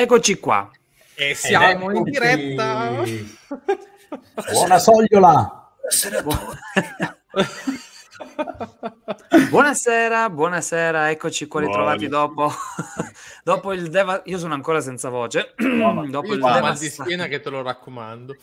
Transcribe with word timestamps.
Eccoci 0.00 0.40
qua. 0.40 0.70
E 1.14 1.34
siamo 1.34 1.90
in 1.90 2.04
diretta. 2.04 3.02
Buona 4.50 4.78
sogliola. 4.78 5.74
buonasera, 9.50 10.30
buonasera, 10.30 11.10
eccoci 11.10 11.46
qua 11.46 11.60
ritrovati 11.60 12.08
dopo, 12.08 12.50
dopo 13.44 13.74
il 13.74 13.90
Deva... 13.90 14.22
Io 14.24 14.38
sono 14.38 14.54
ancora 14.54 14.80
senza 14.80 15.10
voce. 15.10 15.52
No, 15.60 16.06
dopo 16.08 16.32
il 16.32 16.40
mal 16.40 16.78
di 16.78 16.88
schiena 16.88 17.26
che 17.26 17.40
te 17.40 17.50
lo 17.50 17.60
raccomando. 17.60 18.36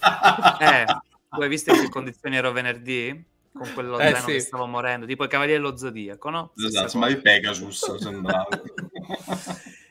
Eh, 0.60 0.86
tu 1.32 1.42
hai 1.42 1.50
visto 1.50 1.74
in 1.74 1.82
che 1.82 1.90
condizioni 1.90 2.36
ero 2.36 2.52
venerdì? 2.52 3.26
Con 3.52 3.68
quello 3.74 3.98
eh, 3.98 4.14
sì. 4.14 4.26
che 4.26 4.40
stavo 4.42 4.68
morendo, 4.68 5.08
tipo 5.08 5.24
i 5.24 5.28
Cavalieri 5.28 5.60
dello 5.60 5.76
Zodiaco, 5.76 6.30
no? 6.30 6.52
Esatto, 6.56 7.00
ma 7.00 7.10
i 7.10 7.20
Pegasus 7.20 7.96
sembrava. 7.96 8.48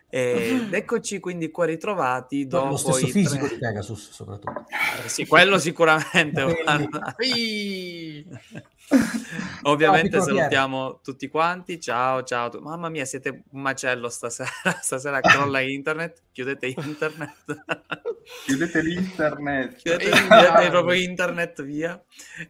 Ed 0.08 0.72
eccoci 0.72 1.18
quindi 1.18 1.50
qua 1.50 1.66
ritrovati 1.66 2.46
dopo 2.46 2.68
lo 2.68 2.76
stesso 2.76 3.06
fisico 3.06 3.46
tre... 3.46 3.54
di 3.54 3.60
Pegasus 3.60 4.10
soprattutto. 4.10 4.64
Eh, 5.04 5.08
sì, 5.08 5.26
quello 5.26 5.58
sicuramente. 5.58 6.42
Ovviamente 9.62 10.18
ciao, 10.18 10.26
salutiamo 10.26 11.00
tutti 11.02 11.28
quanti. 11.28 11.80
Ciao, 11.80 12.22
ciao. 12.22 12.50
Mamma 12.60 12.88
mia, 12.88 13.04
siete 13.04 13.42
un 13.50 13.60
macello 13.60 14.08
stasera. 14.08 14.50
Stasera 14.80 15.20
crolla 15.20 15.60
internet. 15.60 16.22
Chiudete 16.30 16.66
internet. 16.66 17.64
chiudete 18.44 18.82
l'internet. 18.82 19.76
chiudete, 19.76 20.10
chiudete 20.10 20.68
proprio 20.70 21.00
internet 21.00 21.62
via. 21.64 22.00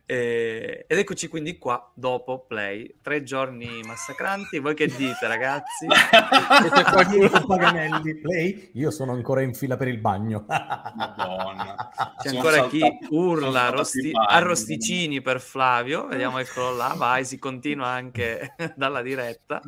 E... 0.05 0.85
ed 0.87 0.99
eccoci 0.99 1.29
quindi 1.29 1.57
qua 1.57 1.91
dopo 1.95 2.45
play. 2.47 2.97
Tre 3.01 3.23
giorni 3.23 3.81
massacranti. 3.85 4.59
Voi 4.59 4.75
che 4.75 4.89
dite, 4.89 5.27
ragazzi? 5.27 5.87
Siete 6.61 6.83
qualcuno 6.83 7.29
Paganelli 7.47 8.21
play? 8.21 8.71
Io 8.75 8.91
sono 8.91 9.13
ancora 9.13 9.41
in 9.41 9.55
fila 9.55 9.77
per 9.77 9.89
il 9.89 9.99
bagno. 9.99 10.45
Madonna. 10.47 11.91
C'è 12.19 12.29
ancora 12.29 12.67
chi 12.67 12.83
urla 13.11 13.71
rosti... 13.71 14.11
arrosticini 14.13 15.23
per 15.23 15.41
Flavio. 15.41 16.07
Vediamo 16.07 16.26
vediamo 16.27 16.39
eccolo 16.39 16.75
là, 16.75 16.95
vai, 16.97 17.25
si 17.25 17.39
continua 17.39 17.89
anche 17.89 18.55
dalla 18.77 19.03
diretta. 19.03 19.61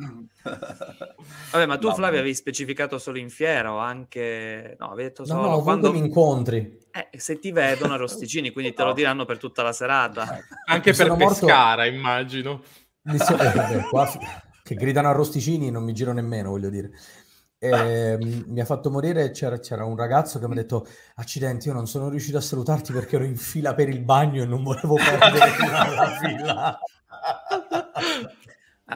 Vabbè, 1.51 1.65
ma 1.65 1.77
tu 1.77 1.87
no, 1.87 1.93
Flavio 1.95 2.19
avevi 2.19 2.35
specificato 2.35 2.97
solo 2.97 3.17
in 3.17 3.29
fiera 3.29 3.73
o 3.73 3.77
anche... 3.77 4.75
No, 4.79 4.87
avevi 4.87 5.09
detto 5.09 5.25
solo... 5.25 5.41
No, 5.41 5.49
no, 5.49 5.61
quando 5.61 5.91
mi 5.91 5.99
incontri. 5.99 6.87
Eh, 6.91 7.17
se 7.17 7.39
ti 7.39 7.51
vedono 7.51 7.93
arrosticini, 7.93 8.51
quindi 8.51 8.73
te 8.73 8.83
lo 8.83 8.93
diranno 8.93 9.25
per 9.25 9.37
tutta 9.37 9.63
la 9.63 9.71
serata. 9.71 10.39
Anche 10.65 10.93
per 10.93 11.15
Pescara, 11.15 11.83
morto... 11.83 11.95
immagino. 11.95 12.61
So... 13.17 13.33
Eh, 13.37 13.51
vabbè, 13.51 13.81
qua... 13.89 14.09
che 14.63 14.75
gridano 14.75 15.09
arrosticini 15.09 15.71
non 15.71 15.83
mi 15.83 15.93
giro 15.93 16.13
nemmeno, 16.13 16.49
voglio 16.49 16.69
dire. 16.69 16.91
E, 17.69 18.17
mi 18.47 18.61
ha 18.61 18.65
fatto 18.65 18.89
morire 18.89 19.31
c'era, 19.31 19.59
c'era, 19.59 19.83
un 19.83 19.97
ragazzo 19.97 20.39
che 20.39 20.47
mi 20.47 20.53
ha 20.53 20.55
detto 20.55 20.87
accidenti 21.15 21.67
io 21.67 21.73
non 21.73 21.87
sono 21.87 22.07
riuscito 22.07 22.37
a 22.37 22.41
salutarti 22.41 22.93
perché 22.93 23.17
ero 23.17 23.25
in 23.25 23.35
fila 23.35 23.73
per 23.73 23.89
il 23.89 23.99
bagno 23.99 24.43
e 24.43 24.45
non 24.45 24.63
volevo 24.63 24.95
perdere 24.95 25.57
la 25.93 26.17
fila 26.21 26.79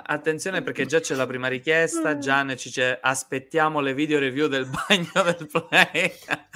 Attenzione 0.06 0.64
perché 0.64 0.88
già 0.88 1.00
c'è 1.00 1.14
la 1.14 1.28
prima 1.28 1.48
richiesta, 1.48 2.18
Gian 2.18 2.56
ci 2.58 2.70
dice 2.70 2.98
aspettiamo 3.00 3.80
le 3.80 3.94
video 3.94 4.18
review 4.18 4.48
del 4.48 4.66
bagno 4.66 5.24
del 5.24 5.48
play. 5.48 6.12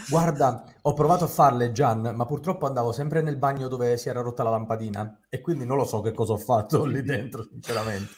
Guarda, 0.10 0.64
ho 0.82 0.94
provato 0.94 1.26
a 1.26 1.28
farle 1.28 1.72
Gian, 1.72 2.14
ma 2.16 2.26
purtroppo 2.26 2.66
andavo 2.66 2.92
sempre 2.92 3.22
nel 3.22 3.38
bagno 3.38 3.68
dove 3.68 3.96
si 3.98 4.10
era 4.10 4.22
rotta 4.22 4.42
la 4.42 4.50
lampadina 4.50 5.20
e 5.30 5.40
quindi 5.42 5.66
non 5.66 5.78
lo 5.78 5.86
so 5.86 6.02
che 6.02 6.14
cosa 6.14 6.34
ho 6.34 6.38
fatto 6.38 6.84
lì 6.86 7.04
dentro, 7.04 7.44
sinceramente. 7.44 8.16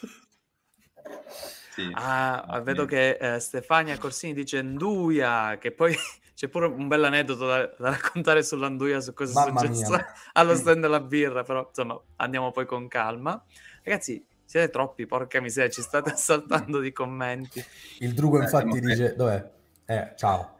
Sì. 1.80 1.90
Ah, 1.94 2.60
vedo 2.62 2.84
che 2.84 3.16
eh, 3.20 3.40
Stefania 3.40 3.96
Corsini 3.98 4.34
dice 4.34 4.62
Nduia, 4.62 5.56
che 5.58 5.72
poi 5.72 5.94
c'è 6.34 6.48
pure 6.48 6.66
un 6.66 6.88
bel 6.88 7.04
aneddoto 7.04 7.46
da, 7.46 7.58
da 7.78 7.90
raccontare 7.90 8.42
sull'Anduia, 8.42 9.00
su 9.00 9.12
cosa 9.14 9.44
è 9.44 9.50
successo 9.50 9.98
allo 10.34 10.54
stand 10.54 10.80
della 10.80 11.00
birra, 11.00 11.42
però 11.42 11.66
insomma 11.68 12.00
andiamo 12.16 12.50
poi 12.50 12.66
con 12.66 12.88
calma. 12.88 13.42
Ragazzi, 13.82 14.24
siete 14.44 14.70
troppi, 14.70 15.06
porca 15.06 15.40
miseria, 15.40 15.70
ci 15.70 15.82
state 15.82 16.10
assaltando 16.12 16.80
di 16.80 16.92
commenti. 16.92 17.64
Il 18.00 18.14
Drugo 18.14 18.40
infatti 18.40 18.76
eh, 18.76 18.80
dice, 18.80 19.14
dov'è? 19.16 19.50
Eh, 19.86 20.12
ciao. 20.16 20.58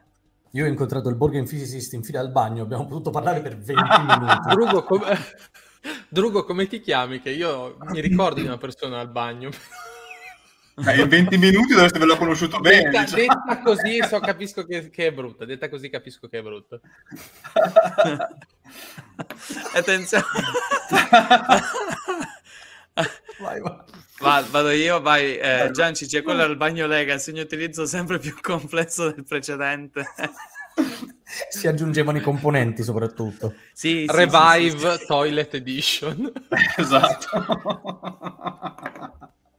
Io 0.52 0.64
ho 0.64 0.69
incontrato 0.69 1.08
il 1.08 1.14
Borgen 1.14 1.44
Physicist 1.44 1.92
in 1.92 2.02
fila 2.02 2.19
al 2.20 2.32
bagno, 2.32 2.64
abbiamo 2.64 2.87
potuto 2.87 3.10
parlare 3.10 3.41
per 3.41 3.56
20 3.56 3.82
minuti. 4.00 4.48
Drugo, 4.48 4.82
com- 4.82 5.04
Drugo, 6.08 6.44
come 6.44 6.66
ti 6.66 6.81
chiami? 6.81 7.20
Che 7.20 7.31
io 7.31 7.76
mi 7.78 8.00
ricordo 8.00 8.41
di 8.41 8.47
una 8.47 8.58
persona 8.58 8.98
al 8.98 9.08
bagno. 9.08 9.50
Eh, 10.87 11.01
in 11.01 11.09
20 11.09 11.39
minuti 11.39 11.73
dovreste 11.73 11.97
averlo 11.97 12.17
conosciuto 12.17 12.61
bene. 12.61 12.91
Detta, 12.91 13.05
diciamo. 13.05 13.23
detta 13.23 13.63
così 13.63 13.99
so, 14.09 14.21
capisco 14.21 14.65
che, 14.65 14.91
che, 14.91 15.07
è 15.07 15.13
brutta. 15.13 15.45
Detta 15.45 15.69
così 15.69 15.91
capisco 15.91 16.29
che 16.29 16.39
è 16.39 16.43
brutta. 16.43 16.79
Attenzione. 19.75 20.25
vai, 23.39 23.61
vai. 23.61 23.79
Va, 24.21 24.45
vado 24.51 24.71
io, 24.71 25.01
vai. 25.01 25.37
Eh, 25.37 25.71
Gianci, 25.73 26.07
c'è 26.07 26.23
quello 26.23 26.43
al 26.43 26.57
bagno 26.57 26.87
Lega, 26.87 27.15
il 27.15 27.21
segno 27.21 27.43
utilizzo 27.43 27.87
sempre 27.87 28.19
più 28.19 28.37
complesso 28.41 29.11
del 29.11 29.25
precedente. 29.25 30.05
si 31.49 31.67
aggiungevano 31.67 32.19
i 32.19 32.23
componenti 32.23 32.83
soprattutto. 32.83 33.55
Sì, 33.73 34.05
Revive 34.07 34.93
sì, 34.93 34.99
sì, 34.99 35.07
Toilet 35.07 35.55
Edition. 35.55 36.33
esatto. 36.77 37.29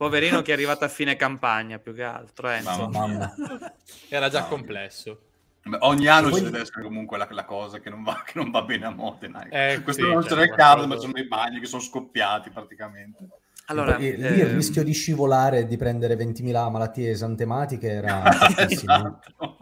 Poverino 0.01 0.41
che 0.41 0.49
è 0.49 0.53
arrivato 0.55 0.83
a 0.83 0.87
fine 0.87 1.15
campagna 1.15 1.77
più 1.77 1.93
che 1.93 2.01
altro. 2.01 2.49
Eh, 2.49 2.61
mamma. 2.61 3.35
Era 4.09 4.29
già 4.29 4.45
complesso. 4.45 5.21
Beh, 5.63 5.77
ogni 5.81 6.07
anno 6.07 6.29
poi... 6.29 6.39
ci 6.39 6.45
deve 6.45 6.61
essere 6.61 6.81
comunque 6.81 7.19
la, 7.19 7.27
la 7.29 7.45
cosa 7.45 7.79
che 7.79 7.91
non, 7.91 8.01
va, 8.01 8.23
che 8.25 8.33
non, 8.35 8.49
va, 8.49 8.63
bene 8.63 8.87
a 8.87 8.89
Modena. 8.89 9.47
Eh, 9.47 9.81
Questo 9.83 10.03
sì, 10.03 10.11
non 10.11 10.23
c'era 10.23 10.41
il 10.43 10.55
caso, 10.55 10.87
ma 10.87 10.97
sono 10.97 11.13
dei 11.13 11.27
bagni 11.27 11.59
che 11.59 11.67
sono 11.67 11.83
scoppiati 11.83 12.49
praticamente. 12.49 13.27
Allora, 13.67 13.95
lì 13.95 14.09
eh... 14.09 14.27
il 14.27 14.45
rischio 14.47 14.83
di 14.83 14.91
scivolare 14.91 15.59
e 15.59 15.67
di 15.67 15.77
prendere 15.77 16.15
20.000 16.15 16.71
malattie 16.71 17.11
esantematiche 17.11 17.87
era 17.87 18.23
esatto. 18.57 19.57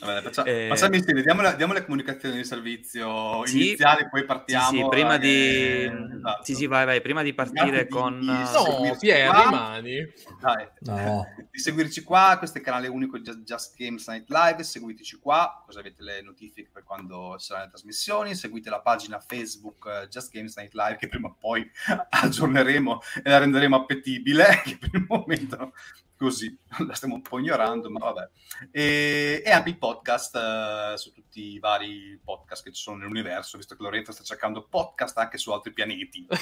Vabbè, 0.00 0.22
facciamo, 0.22 0.48
eh... 0.48 0.66
facciamo 0.68 0.94
insieme, 0.94 1.22
diamo, 1.22 1.42
la, 1.42 1.52
diamo, 1.52 1.72
le 1.72 1.84
comunicazioni 1.84 2.36
di 2.36 2.44
servizio 2.44 3.44
sì, 3.46 3.66
iniziali, 3.66 4.08
poi 4.08 4.24
partiamo. 4.24 4.68
Sì, 4.70 4.76
sì 4.76 4.88
prima 4.88 5.16
di... 5.16 5.84
Esatto. 5.84 6.44
Sì, 6.44 6.54
sì, 6.54 6.66
vai, 6.66 6.84
vai, 6.84 7.00
prima 7.00 7.22
di 7.22 7.32
partire 7.34 7.88
con... 7.88 8.20
Di 8.20 8.26
no, 8.26 8.96
Pier, 8.98 9.34
rimani. 9.34 10.12
Dai. 10.40 10.68
No. 10.80 11.24
di 11.50 11.58
seguirci 11.58 12.02
qua, 12.02 12.36
questo 12.38 12.58
è 12.58 12.60
il 12.60 12.66
canale 12.66 12.88
unico 12.88 13.18
Just, 13.18 13.42
Just 13.42 13.76
Games 13.76 14.06
Night 14.08 14.28
Live, 14.28 14.62
seguiteci 14.62 15.16
qua, 15.16 15.62
così 15.64 15.78
avete 15.78 16.02
le 16.02 16.22
notifiche 16.22 16.70
per 16.72 16.84
quando 16.84 17.36
saranno 17.38 17.64
le 17.64 17.70
trasmissioni, 17.70 18.34
seguite 18.34 18.70
la 18.70 18.80
pagina 18.80 19.18
Facebook 19.18 19.84
uh, 19.84 20.06
Just 20.08 20.30
Games 20.32 20.56
Night 20.56 20.74
Live, 20.74 20.96
che 20.96 21.08
prima 21.08 21.28
o 21.28 21.36
poi 21.38 21.68
aggiorneremo 22.10 23.00
e 23.22 23.30
la 23.30 23.38
renderemo 23.38 23.76
appetibile, 23.76 24.60
che 24.64 24.76
per 24.78 24.90
il 24.92 25.06
momento 25.08 25.72
così, 26.16 26.56
la 26.86 26.94
stiamo 26.94 27.14
un 27.14 27.22
po' 27.22 27.38
ignorando, 27.38 27.90
ma 27.90 27.98
vabbè. 27.98 28.28
E, 28.70 29.42
e 29.44 29.50
anche 29.50 29.68
il 29.68 29.78
podcast 29.78 30.34
uh, 30.34 30.96
su 30.96 31.12
tutti 31.12 31.52
i 31.52 31.58
vari 31.58 32.18
podcast 32.22 32.64
che 32.64 32.72
ci 32.72 32.82
sono 32.82 32.98
nell'universo, 32.98 33.56
visto 33.56 33.76
che 33.76 33.82
Lorenzo 33.82 34.12
sta 34.12 34.24
cercando 34.24 34.66
podcast 34.68 35.16
anche 35.18 35.38
su 35.38 35.52
altri 35.52 35.72
pianeti, 35.72 36.26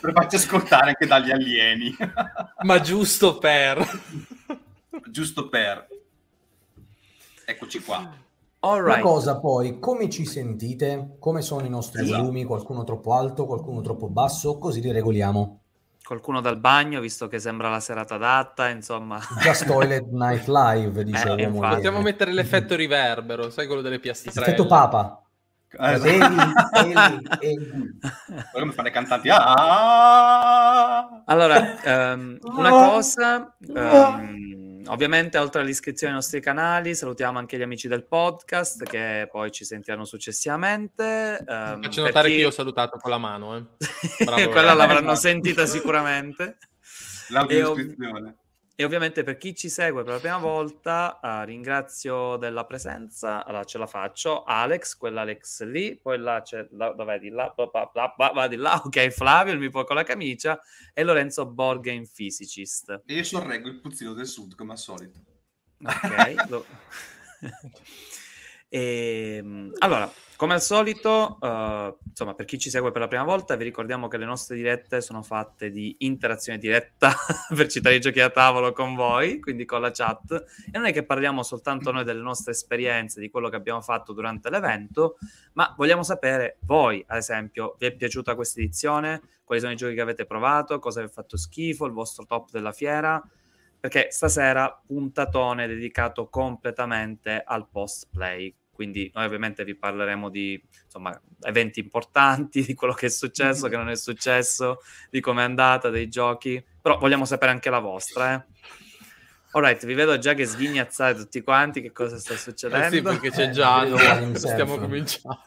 per 0.00 0.12
farci 0.12 0.36
ascoltare 0.36 0.88
anche 0.88 1.06
dagli 1.06 1.30
alieni. 1.30 1.96
ma 2.64 2.80
giusto 2.80 3.38
per... 3.38 3.84
giusto 5.10 5.48
per... 5.48 5.88
Eccoci 7.44 7.82
qua. 7.82 8.20
Una 8.60 9.00
cosa 9.00 9.40
poi, 9.40 9.80
come 9.80 10.08
ci 10.08 10.24
sentite? 10.24 11.16
Come 11.18 11.42
sono 11.42 11.66
i 11.66 11.68
nostri 11.68 12.02
esatto. 12.02 12.20
volumi? 12.20 12.44
Qualcuno 12.44 12.84
troppo 12.84 13.12
alto, 13.14 13.44
qualcuno 13.44 13.80
troppo 13.80 14.08
basso? 14.08 14.56
Così 14.58 14.80
li 14.80 14.92
regoliamo 14.92 15.61
qualcuno 16.04 16.40
dal 16.40 16.58
bagno, 16.58 17.00
visto 17.00 17.28
che 17.28 17.38
sembra 17.38 17.70
la 17.70 17.80
serata 17.80 18.16
adatta, 18.16 18.68
insomma. 18.68 19.20
Just 19.40 19.66
Toilet 19.66 20.06
Night 20.10 20.46
Live, 20.46 21.04
dicevo. 21.04 21.36
Eh, 21.42 21.48
Possiamo 21.48 22.00
mettere 22.00 22.32
l'effetto 22.32 22.74
riverbero, 22.74 23.50
sai 23.50 23.66
quello 23.66 23.82
delle 23.82 23.98
piastrelle. 23.98 24.40
Effetto 24.40 24.66
papa. 24.66 25.22
Esatto. 25.78 26.12
Come 28.52 28.72
fare 28.72 28.90
cantanti. 28.90 29.28
Ah! 29.30 31.22
Allora, 31.24 31.78
um, 31.84 32.38
una 32.42 32.70
cosa, 32.70 33.54
um, 33.68 34.51
ovviamente 34.86 35.38
oltre 35.38 35.60
all'iscrizione 35.60 36.12
ai 36.12 36.18
nostri 36.18 36.40
canali, 36.40 36.94
salutiamo 36.94 37.38
anche 37.38 37.56
gli 37.56 37.62
amici 37.62 37.88
del 37.88 38.04
podcast 38.04 38.84
che 38.84 39.28
poi 39.30 39.50
ci 39.50 39.64
sentiranno 39.64 40.04
successivamente. 40.04 41.44
Um, 41.46 41.82
Faccio 41.82 42.02
notare 42.02 42.28
chi... 42.28 42.34
che 42.34 42.40
io 42.40 42.48
ho 42.48 42.52
salutato 42.52 42.98
con 42.98 43.10
la 43.10 43.18
mano. 43.18 43.56
Eh. 43.56 43.64
Bravo, 44.24 44.48
Quella 44.50 44.74
l'avranno 44.74 45.14
sentita 45.14 45.66
sicuramente. 45.66 46.58
L'autoiscrizione. 47.28 48.36
E 48.74 48.84
ovviamente 48.84 49.22
per 49.22 49.36
chi 49.36 49.54
ci 49.54 49.68
segue 49.68 50.02
per 50.02 50.14
la 50.14 50.18
prima 50.18 50.38
volta, 50.38 51.20
uh, 51.22 51.44
ringrazio 51.44 52.36
della 52.36 52.64
presenza. 52.64 53.44
Allora 53.44 53.64
ce 53.64 53.76
la 53.76 53.86
faccio. 53.86 54.44
Alex, 54.44 54.96
quell'Alex 54.96 55.62
lì, 55.64 55.96
poi 55.96 56.18
là 56.18 56.40
c'è, 56.42 56.66
là, 56.70 56.92
dov'è 56.92 57.18
di 57.18 57.28
là, 57.28 57.54
va 57.54 58.48
di 58.48 58.56
là, 58.56 58.80
ok, 58.84 59.08
Flavio, 59.10 59.52
il 59.52 59.58
mio 59.58 59.70
con 59.70 59.94
la 59.94 60.04
camicia, 60.04 60.58
e 60.94 61.02
Lorenzo 61.02 61.44
Borga 61.46 61.92
in 61.92 62.10
Physicist. 62.10 63.02
E 63.04 63.14
io 63.14 63.24
sorreggo 63.24 63.68
il 63.68 63.80
puzzino 63.80 64.14
del 64.14 64.26
sud, 64.26 64.54
come 64.54 64.72
al 64.72 64.78
solito. 64.78 65.18
Ok. 65.84 66.48
lo... 66.48 66.64
e, 68.68 69.36
ehm, 69.38 69.72
allora, 69.78 70.10
come 70.42 70.54
al 70.54 70.60
solito, 70.60 71.38
uh, 71.40 71.96
insomma, 72.04 72.34
per 72.34 72.46
chi 72.46 72.58
ci 72.58 72.68
segue 72.68 72.90
per 72.90 73.00
la 73.00 73.06
prima 73.06 73.22
volta, 73.22 73.54
vi 73.54 73.62
ricordiamo 73.62 74.08
che 74.08 74.16
le 74.16 74.24
nostre 74.24 74.56
dirette 74.56 75.00
sono 75.00 75.22
fatte 75.22 75.70
di 75.70 75.94
interazione 76.00 76.58
diretta 76.58 77.14
per 77.54 77.68
citare 77.68 77.94
i 77.94 78.00
giochi 78.00 78.18
a 78.18 78.28
tavolo 78.28 78.72
con 78.72 78.96
voi, 78.96 79.38
quindi 79.38 79.64
con 79.64 79.80
la 79.80 79.92
chat. 79.92 80.44
E 80.66 80.76
non 80.76 80.86
è 80.86 80.92
che 80.92 81.04
parliamo 81.04 81.44
soltanto 81.44 81.92
noi 81.92 82.02
delle 82.02 82.22
nostre 82.22 82.50
esperienze, 82.50 83.20
di 83.20 83.30
quello 83.30 83.48
che 83.50 83.54
abbiamo 83.54 83.82
fatto 83.82 84.12
durante 84.12 84.50
l'evento, 84.50 85.16
ma 85.52 85.72
vogliamo 85.76 86.02
sapere 86.02 86.56
voi, 86.62 87.04
ad 87.06 87.18
esempio, 87.18 87.76
vi 87.78 87.86
è 87.86 87.94
piaciuta 87.94 88.34
questa 88.34 88.58
edizione? 88.58 89.22
Quali 89.44 89.60
sono 89.60 89.74
i 89.74 89.76
giochi 89.76 89.94
che 89.94 90.00
avete 90.00 90.26
provato? 90.26 90.80
Cosa 90.80 91.02
vi 91.02 91.06
ha 91.06 91.10
fatto 91.10 91.36
schifo? 91.36 91.86
Il 91.86 91.92
vostro 91.92 92.24
top 92.24 92.50
della 92.50 92.72
fiera? 92.72 93.22
Perché 93.78 94.08
stasera 94.10 94.76
puntatone 94.84 95.68
dedicato 95.68 96.28
completamente 96.28 97.40
al 97.46 97.68
post 97.70 98.08
play 98.10 98.52
quindi 98.72 99.10
noi 99.14 99.26
ovviamente 99.26 99.64
vi 99.64 99.74
parleremo 99.74 100.28
di 100.28 100.60
insomma, 100.84 101.18
eventi 101.42 101.80
importanti, 101.80 102.64
di 102.64 102.74
quello 102.74 102.94
che 102.94 103.06
è 103.06 103.10
successo, 103.10 103.68
che 103.68 103.76
non 103.76 103.88
è 103.88 103.96
successo, 103.96 104.80
di 105.10 105.20
come 105.20 105.42
è 105.42 105.44
andata, 105.44 105.90
dei 105.90 106.08
giochi, 106.08 106.64
però 106.80 106.98
vogliamo 106.98 107.24
sapere 107.24 107.52
anche 107.52 107.70
la 107.70 107.80
vostra, 107.80 108.34
eh. 108.34 108.50
Alright, 109.54 109.84
vi 109.84 109.92
vedo 109.92 110.16
già 110.16 110.32
che 110.32 110.46
sghignazzate 110.46 111.18
tutti 111.18 111.42
quanti, 111.42 111.82
che 111.82 111.92
cosa 111.92 112.16
sta 112.16 112.34
succedendo? 112.36 112.86
Eh 112.86 112.90
sì, 112.90 113.02
perché 113.02 113.30
c'è 113.30 113.50
già, 113.50 113.84
eh, 113.84 114.34
stiamo 114.34 114.78
cominciando. 114.78 115.42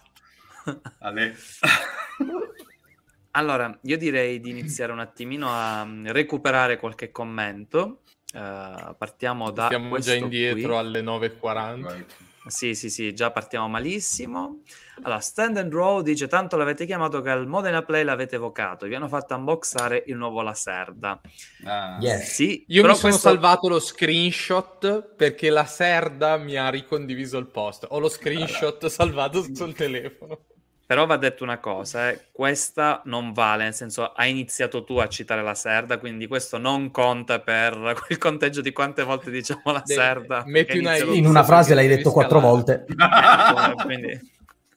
allora, 3.31 3.75
io 3.81 3.97
direi 3.97 4.39
di 4.39 4.51
iniziare 4.51 4.91
un 4.91 4.99
attimino 4.99 5.47
a 5.49 5.83
mm, 5.83 6.09
recuperare 6.09 6.77
qualche 6.77 7.11
commento. 7.11 8.01
Uh, 8.31 8.95
partiamo 8.95 9.49
da... 9.49 9.69
Siamo 9.69 9.97
già 9.97 10.13
indietro 10.13 10.67
qui. 10.67 10.77
alle 10.77 11.01
9.40. 11.01 11.75
Right. 11.75 12.15
Sì, 12.47 12.75
sì, 12.75 12.89
sì, 12.89 13.13
già 13.13 13.31
partiamo 13.31 13.67
malissimo. 13.67 14.61
Allora, 15.01 15.19
Stand 15.19 15.57
and 15.57 15.73
Row 15.73 16.01
dice: 16.01 16.27
Tanto 16.27 16.57
l'avete 16.57 16.85
chiamato 16.85 17.21
che 17.21 17.29
al 17.31 17.47
Modena 17.47 17.83
Play 17.83 18.03
l'avete 18.03 18.35
evocato. 18.35 18.85
Vi 18.85 18.93
hanno 18.93 19.07
fatto 19.07 19.35
unboxare 19.35 20.03
il 20.07 20.15
nuovo 20.15 20.41
Laserda. 20.41 21.19
Ah. 21.63 21.97
Yes. 21.99 22.33
Sì, 22.33 22.63
Io 22.67 22.83
mi 22.85 22.95
sono 22.95 23.13
questo... 23.13 23.29
salvato 23.29 23.67
lo 23.67 23.79
screenshot 23.79 25.15
perché 25.15 25.49
la 25.49 25.65
Serda 25.65 26.37
mi 26.37 26.55
ha 26.55 26.69
ricondiviso 26.69 27.37
il 27.37 27.47
post. 27.47 27.87
Ho 27.89 27.99
lo 27.99 28.09
screenshot 28.09 28.75
allora. 28.75 28.89
salvato 28.89 29.49
sul 29.51 29.73
telefono. 29.73 30.45
Però 30.87 31.07
va 31.07 31.17
detto 31.17 31.43
una 31.43 31.57
cosa, 31.57 32.09
eh, 32.11 32.27
questa 32.31 33.01
non 33.05 33.33
vale, 33.33 33.63
nel 33.63 33.73
senso 33.73 34.11
hai 34.13 34.29
iniziato 34.29 34.83
tu 34.83 34.97
a 34.97 35.07
citare 35.07 35.41
la 35.41 35.55
Serda, 35.55 35.97
quindi 35.97 36.27
questo 36.27 36.59
non 36.59 36.91
conta 36.91 37.39
per 37.39 37.73
quel 38.05 38.19
conteggio 38.19 38.61
di 38.61 38.71
quante 38.71 39.01
volte 39.01 39.31
diciamo 39.31 39.63
la 39.71 39.81
De- 39.83 39.93
Serda. 39.95 40.43
Metti 40.45 40.77
una 40.77 40.95
in 40.97 41.25
una 41.25 41.43
frase 41.43 41.73
l'hai 41.73 41.87
detto 41.87 42.11
quattro 42.11 42.39
volte. 42.39 42.85
Ecco, 42.95 43.83
quindi... 43.83 44.31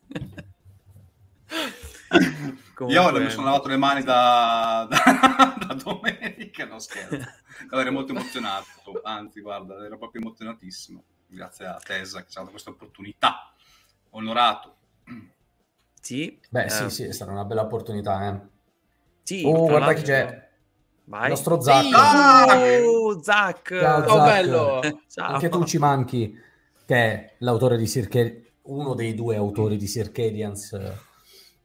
Comunque... 2.79 3.03
Io 3.03 3.21
mi 3.21 3.31
sono 3.31 3.47
lavato 3.47 3.69
le 3.69 3.77
mani 3.77 4.03
da, 4.05 4.87
da, 4.89 5.57
da 5.59 5.75
domenica, 5.75 6.65
no 6.65 6.79
scherzo. 6.79 7.19
Ero 7.71 7.93
molto 7.93 8.13
emozionato, 8.13 9.01
anzi 9.03 9.41
guarda, 9.41 9.85
ero 9.85 9.99
proprio 9.99 10.23
emozionatissimo. 10.23 11.03
Grazie 11.27 11.67
a 11.67 11.81
Tesa 11.85 12.23
che 12.23 12.31
ci 12.31 12.39
ha 12.39 12.41
dato 12.41 12.53
questa 12.53 12.71
opportunità. 12.71 13.53
Onorato. 14.11 14.77
Sì. 16.09 16.41
Beh, 16.49 16.65
eh. 16.65 16.71
sì, 16.71 16.89
sì, 16.89 17.05
è 17.05 17.13
stata 17.13 17.33
una 17.33 17.45
bella 17.45 17.61
opportunità. 17.61 18.31
Eh. 18.31 18.41
Sì, 19.25 19.43
oh, 19.45 19.67
guarda 19.67 19.93
chi 19.93 20.01
c'è. 20.01 20.49
Vai. 21.05 21.25
Il 21.25 21.29
nostro 21.29 21.61
Zac. 21.61 21.85
Sì. 21.85 22.85
Oh, 22.87 23.23
Zac. 23.23 23.79
Ciao, 23.79 24.15
oh, 24.15 24.25
bello. 24.25 24.81
Ciao. 25.07 25.35
Anche 25.35 25.51
tu 25.51 25.65
ci 25.67 25.77
manchi, 25.77 26.35
che 26.87 26.97
è 26.97 27.35
l'autore 27.41 27.77
di 27.77 27.87
Circadians, 27.87 28.47
uno 28.63 28.95
dei 28.95 29.15
due 29.15 29.37
autori 29.37 29.77
di 29.77 29.87
Circadians. 29.87 30.71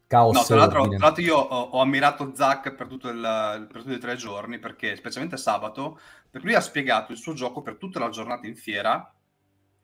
Chaos 0.08 0.36
no, 0.36 0.44
tra 0.44 0.56
l'altro, 0.58 0.88
tra 0.90 0.98
l'altro 0.98 1.24
io 1.24 1.38
ho, 1.38 1.62
ho, 1.62 1.80
ammirato 1.80 2.34
Zac 2.36 2.76
per, 2.76 2.88
tutto 2.88 3.08
il, 3.08 3.68
per 3.72 3.82
tutti 3.82 3.96
i 3.96 4.00
tre 4.00 4.18
giorni, 4.18 4.60
perché 4.60 4.98
specialmente 4.98 5.38
sabato, 5.38 5.98
perché 6.30 6.48
lui 6.48 6.56
ha 6.56 6.62
spiegato 6.62 7.14
il 7.14 7.18
suo 7.18 7.34
gioco 7.34 7.62
per 7.62 7.78
tutta 7.78 8.00
la 8.00 8.10
giornata 8.10 8.46
in 8.46 8.58
fiera 8.58 9.10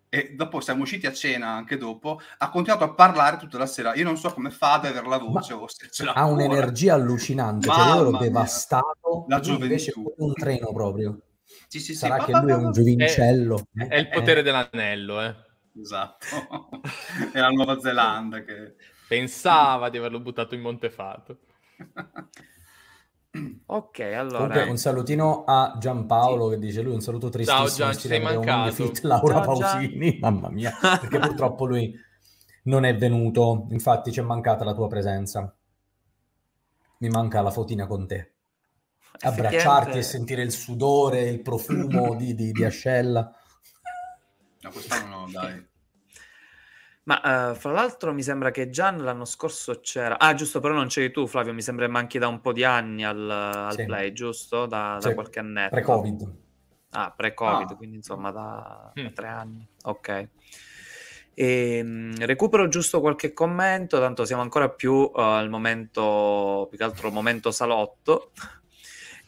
e 0.09 0.33
dopo 0.35 0.59
siamo 0.59 0.81
usciti 0.81 1.05
a 1.05 1.13
cena 1.13 1.49
anche 1.49 1.77
dopo, 1.77 2.19
ha 2.39 2.49
continuato 2.49 2.83
a 2.83 2.93
parlare 2.93 3.37
tutta 3.37 3.57
la 3.59 3.67
sera. 3.67 3.93
Io 3.95 4.03
non 4.03 4.17
so 4.17 4.33
come 4.33 4.49
fa 4.49 4.73
ad 4.73 4.85
avere 4.85 5.07
la 5.07 5.19
voce 5.19 5.53
Ma 5.53 5.61
o 5.61 5.67
se 5.67 5.87
ce 5.89 6.03
l'ha. 6.03 6.13
Ha 6.13 6.25
un'energia 6.25 6.95
allucinante, 6.95 7.67
cioè 7.69 7.95
io 7.95 8.09
l'ho 8.09 8.17
devastato, 8.17 9.25
la 9.27 9.39
invece 9.43 9.93
un 9.95 10.33
treno 10.33 10.73
proprio. 10.73 11.21
Sì, 11.67 11.79
sì, 11.79 11.93
Sarà 11.93 12.19
sì. 12.19 12.25
che 12.25 12.39
lui 12.39 12.51
è 12.51 12.55
un 12.55 12.71
giovincello. 12.71 13.67
È, 13.71 13.87
è 13.87 13.97
il 13.97 14.07
eh. 14.07 14.09
potere 14.09 14.39
eh. 14.39 14.43
dell'anello, 14.43 15.21
eh. 15.21 15.35
Esatto. 15.79 16.25
è 17.31 17.39
la 17.39 17.49
Nuova 17.49 17.79
Zelanda 17.79 18.43
che... 18.43 18.75
Pensava 19.07 19.89
di 19.89 19.97
averlo 19.97 20.19
buttato 20.19 20.55
in 20.55 20.61
Montefato. 20.61 21.39
Ok, 23.67 23.99
allora. 23.99 24.37
Comunque, 24.37 24.63
un 24.63 24.77
salutino 24.77 25.43
a 25.45 25.75
Giampaolo 25.79 26.49
sì. 26.49 26.55
che 26.55 26.59
dice 26.59 26.81
lui 26.81 26.93
un 26.93 27.01
saluto 27.01 27.29
tristissimo. 27.29 27.67
Ciao 27.67 27.75
Gian, 27.75 27.93
ci 27.93 28.07
sei 28.07 28.19
mancato. 28.19 28.71
Fit, 28.71 29.01
Laura 29.01 29.35
Ciao, 29.35 29.43
Pausini, 29.43 30.11
Gian. 30.11 30.19
mamma 30.33 30.49
mia, 30.49 30.73
perché 30.81 31.19
purtroppo 31.19 31.65
lui 31.65 31.93
non 32.63 32.85
è 32.85 32.95
venuto. 32.95 33.67
Infatti, 33.69 34.11
ci 34.11 34.19
è 34.19 34.23
mancata 34.23 34.63
la 34.63 34.73
tua 34.73 34.87
presenza. 34.87 35.55
Mi 36.97 37.09
manca 37.09 37.41
la 37.41 37.51
fotina 37.51 37.85
con 37.85 38.07
te. 38.07 38.33
Abbracciarti 39.21 39.97
e 39.99 40.01
sentire 40.01 40.41
il 40.41 40.51
sudore, 40.51 41.21
il 41.21 41.41
profumo 41.41 42.15
di, 42.15 42.33
di, 42.33 42.51
di 42.51 42.63
ascella. 42.63 43.31
No, 44.61 44.69
quest'anno 44.71 45.19
no, 45.19 45.29
dai. 45.31 45.68
Ma 47.09 47.49
uh, 47.49 47.55
fra 47.55 47.71
l'altro 47.71 48.13
mi 48.13 48.21
sembra 48.21 48.51
che 48.51 48.69
Gian 48.69 49.03
l'anno 49.03 49.25
scorso 49.25 49.79
c'era. 49.79 50.19
Ah, 50.19 50.35
giusto, 50.35 50.59
però 50.59 50.75
non 50.75 50.85
c'eri 50.85 51.11
tu, 51.11 51.25
Flavio. 51.25 51.53
Mi 51.55 51.63
sembra 51.63 51.87
manchi 51.87 52.19
da 52.19 52.27
un 52.27 52.39
po' 52.39 52.53
di 52.53 52.63
anni 52.63 53.03
al, 53.03 53.27
al 53.27 53.73
sì. 53.73 53.85
play, 53.85 54.13
giusto? 54.13 54.67
Da, 54.67 54.97
sì. 55.01 55.07
da 55.07 55.13
qualche 55.15 55.39
annetto. 55.39 55.71
Pre-Covid. 55.71 56.33
Ah, 56.91 57.11
pre-Covid, 57.15 57.71
ah. 57.71 57.75
quindi 57.75 57.95
insomma 57.95 58.29
da, 58.29 58.91
mm. 58.99 59.03
da, 59.03 59.09
tre 59.09 59.27
anni. 59.27 59.67
Ok. 59.85 60.27
E, 61.33 61.77
ehm, 61.77 62.25
recupero 62.27 62.67
giusto 62.67 62.99
qualche 62.99 63.33
commento, 63.33 63.97
tanto 63.97 64.23
siamo 64.23 64.43
ancora 64.43 64.69
più 64.69 64.93
uh, 64.93 65.11
al 65.15 65.49
momento, 65.49 66.67
più 66.69 66.77
che 66.77 66.83
altro 66.83 67.09
momento 67.09 67.49
salotto. 67.49 68.33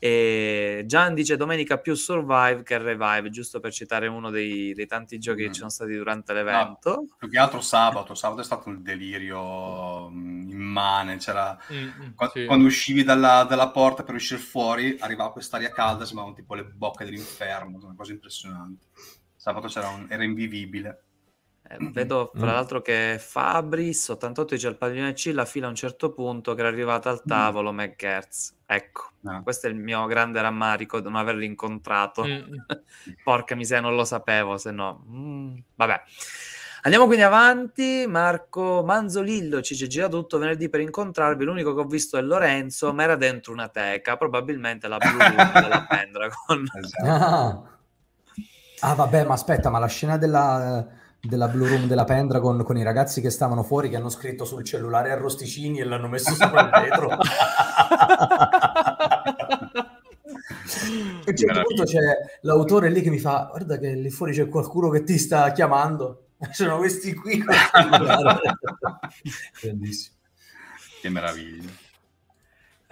E 0.03 0.81
Gian 0.87 1.13
dice 1.13 1.37
domenica 1.37 1.77
più 1.77 1.93
Survive 1.93 2.63
che 2.63 2.79
Revive, 2.79 3.29
giusto 3.29 3.59
per 3.59 3.71
citare 3.71 4.07
uno 4.07 4.31
dei, 4.31 4.73
dei 4.73 4.87
tanti 4.87 5.19
giochi 5.19 5.43
mm. 5.43 5.45
che 5.45 5.51
ci 5.51 5.59
sono 5.59 5.69
stati 5.69 5.95
durante 5.95 6.33
l'evento. 6.33 6.89
No, 6.89 7.15
più 7.19 7.29
che 7.29 7.37
altro 7.37 7.61
sabato, 7.61 8.15
sabato 8.17 8.41
è 8.41 8.43
stato 8.43 8.69
un 8.69 8.81
delirio 8.81 10.09
mm, 10.09 10.49
immane, 10.49 11.17
c'era... 11.17 11.55
Mm, 11.71 12.13
quando, 12.15 12.33
sì. 12.33 12.45
quando, 12.45 12.65
uscivi 12.65 13.03
dalla, 13.03 13.43
dalla, 13.47 13.69
porta 13.69 14.01
per 14.01 14.15
uscire 14.15 14.39
fuori, 14.39 14.97
arrivava 14.99 15.31
quest'aria 15.31 15.69
calda, 15.69 16.03
sembravano 16.03 16.33
tipo 16.35 16.55
le 16.55 16.63
bocche 16.63 17.05
dell'inferno, 17.05 17.77
una 17.79 17.93
cosa 17.95 18.11
impressionante. 18.11 18.87
Sabato 19.35 19.67
un, 19.87 20.07
era 20.09 20.23
invivibile. 20.23 21.03
Eh, 21.71 21.77
vedo 21.91 22.31
tra 22.37 22.51
l'altro 22.51 22.81
che 22.81 23.17
Fabris 23.17 24.09
88 24.09 24.55
dice 24.55 24.67
al 24.67 24.77
padiglione 24.77 25.13
C 25.13 25.31
la 25.33 25.45
fila 25.45 25.67
a 25.67 25.69
un 25.69 25.75
certo 25.75 26.11
punto 26.11 26.53
che 26.53 26.59
era 26.59 26.69
arrivata 26.69 27.09
al 27.09 27.23
tavolo 27.23 27.71
mm. 27.71 27.77
McGertz. 27.77 28.55
Ecco, 28.65 29.11
ah. 29.25 29.41
questo 29.41 29.67
è 29.67 29.69
il 29.69 29.77
mio 29.77 30.05
grande 30.05 30.41
rammarico 30.41 30.99
di 30.99 31.05
non 31.05 31.15
averlo 31.15 31.43
incontrato. 31.43 32.25
Mm. 32.25 32.55
Porca 33.23 33.55
miseria, 33.55 33.87
non 33.87 33.95
lo 33.95 34.03
sapevo, 34.03 34.57
se 34.57 34.71
no... 34.71 35.05
Mm, 35.09 35.57
vabbè. 35.75 36.01
Andiamo 36.83 37.05
quindi 37.05 37.23
avanti. 37.23 38.05
Marco 38.07 38.83
Manzolillo 38.83 39.61
ci 39.61 39.75
gira 39.87 40.09
tutto 40.09 40.39
venerdì 40.39 40.67
per 40.67 40.81
incontrarvi. 40.81 41.45
L'unico 41.45 41.73
che 41.73 41.81
ho 41.81 41.85
visto 41.85 42.17
è 42.17 42.21
Lorenzo, 42.21 42.91
ma 42.93 43.03
era 43.03 43.15
dentro 43.15 43.53
una 43.53 43.69
teca, 43.69 44.17
probabilmente 44.17 44.87
la 44.87 44.97
blu 44.97 45.17
della 45.61 45.85
Pendragon. 45.87 46.65
Esatto. 46.81 47.05
Ah. 47.07 48.89
ah. 48.89 48.93
vabbè, 48.95 49.25
ma 49.25 49.33
aspetta, 49.33 49.69
ma 49.69 49.79
la 49.79 49.87
scena 49.87 50.17
della 50.17 50.99
della 51.21 51.47
Blue 51.47 51.67
Room 51.67 51.85
della 51.87 52.03
Pendragon 52.03 52.63
con 52.63 52.77
i 52.77 52.83
ragazzi 52.83 53.21
che 53.21 53.29
stavano 53.29 53.63
fuori 53.63 53.89
che 53.89 53.95
hanno 53.95 54.09
scritto 54.09 54.43
sul 54.43 54.63
cellulare 54.63 55.11
arrosticini 55.11 55.79
e 55.79 55.83
l'hanno 55.83 56.07
messo 56.07 56.33
sopra 56.33 56.61
il 56.61 56.69
vetro. 56.69 57.09
a 60.71 61.29
un 61.29 61.35
certo 61.35 61.61
punto 61.63 61.83
c'è 61.83 62.15
l'autore 62.41 62.89
lì 62.89 63.01
che 63.01 63.09
mi 63.09 63.19
fa 63.19 63.47
guarda 63.49 63.77
che 63.77 63.93
lì 63.93 64.09
fuori 64.09 64.33
c'è 64.33 64.49
qualcuno 64.49 64.89
che 64.89 65.03
ti 65.03 65.17
sta 65.17 65.51
chiamando. 65.51 66.25
Sono 66.51 66.77
questi 66.77 67.13
qui 67.13 67.43
bellissimo. 69.61 70.15
Che 71.01 71.09
meraviglia 71.09 71.80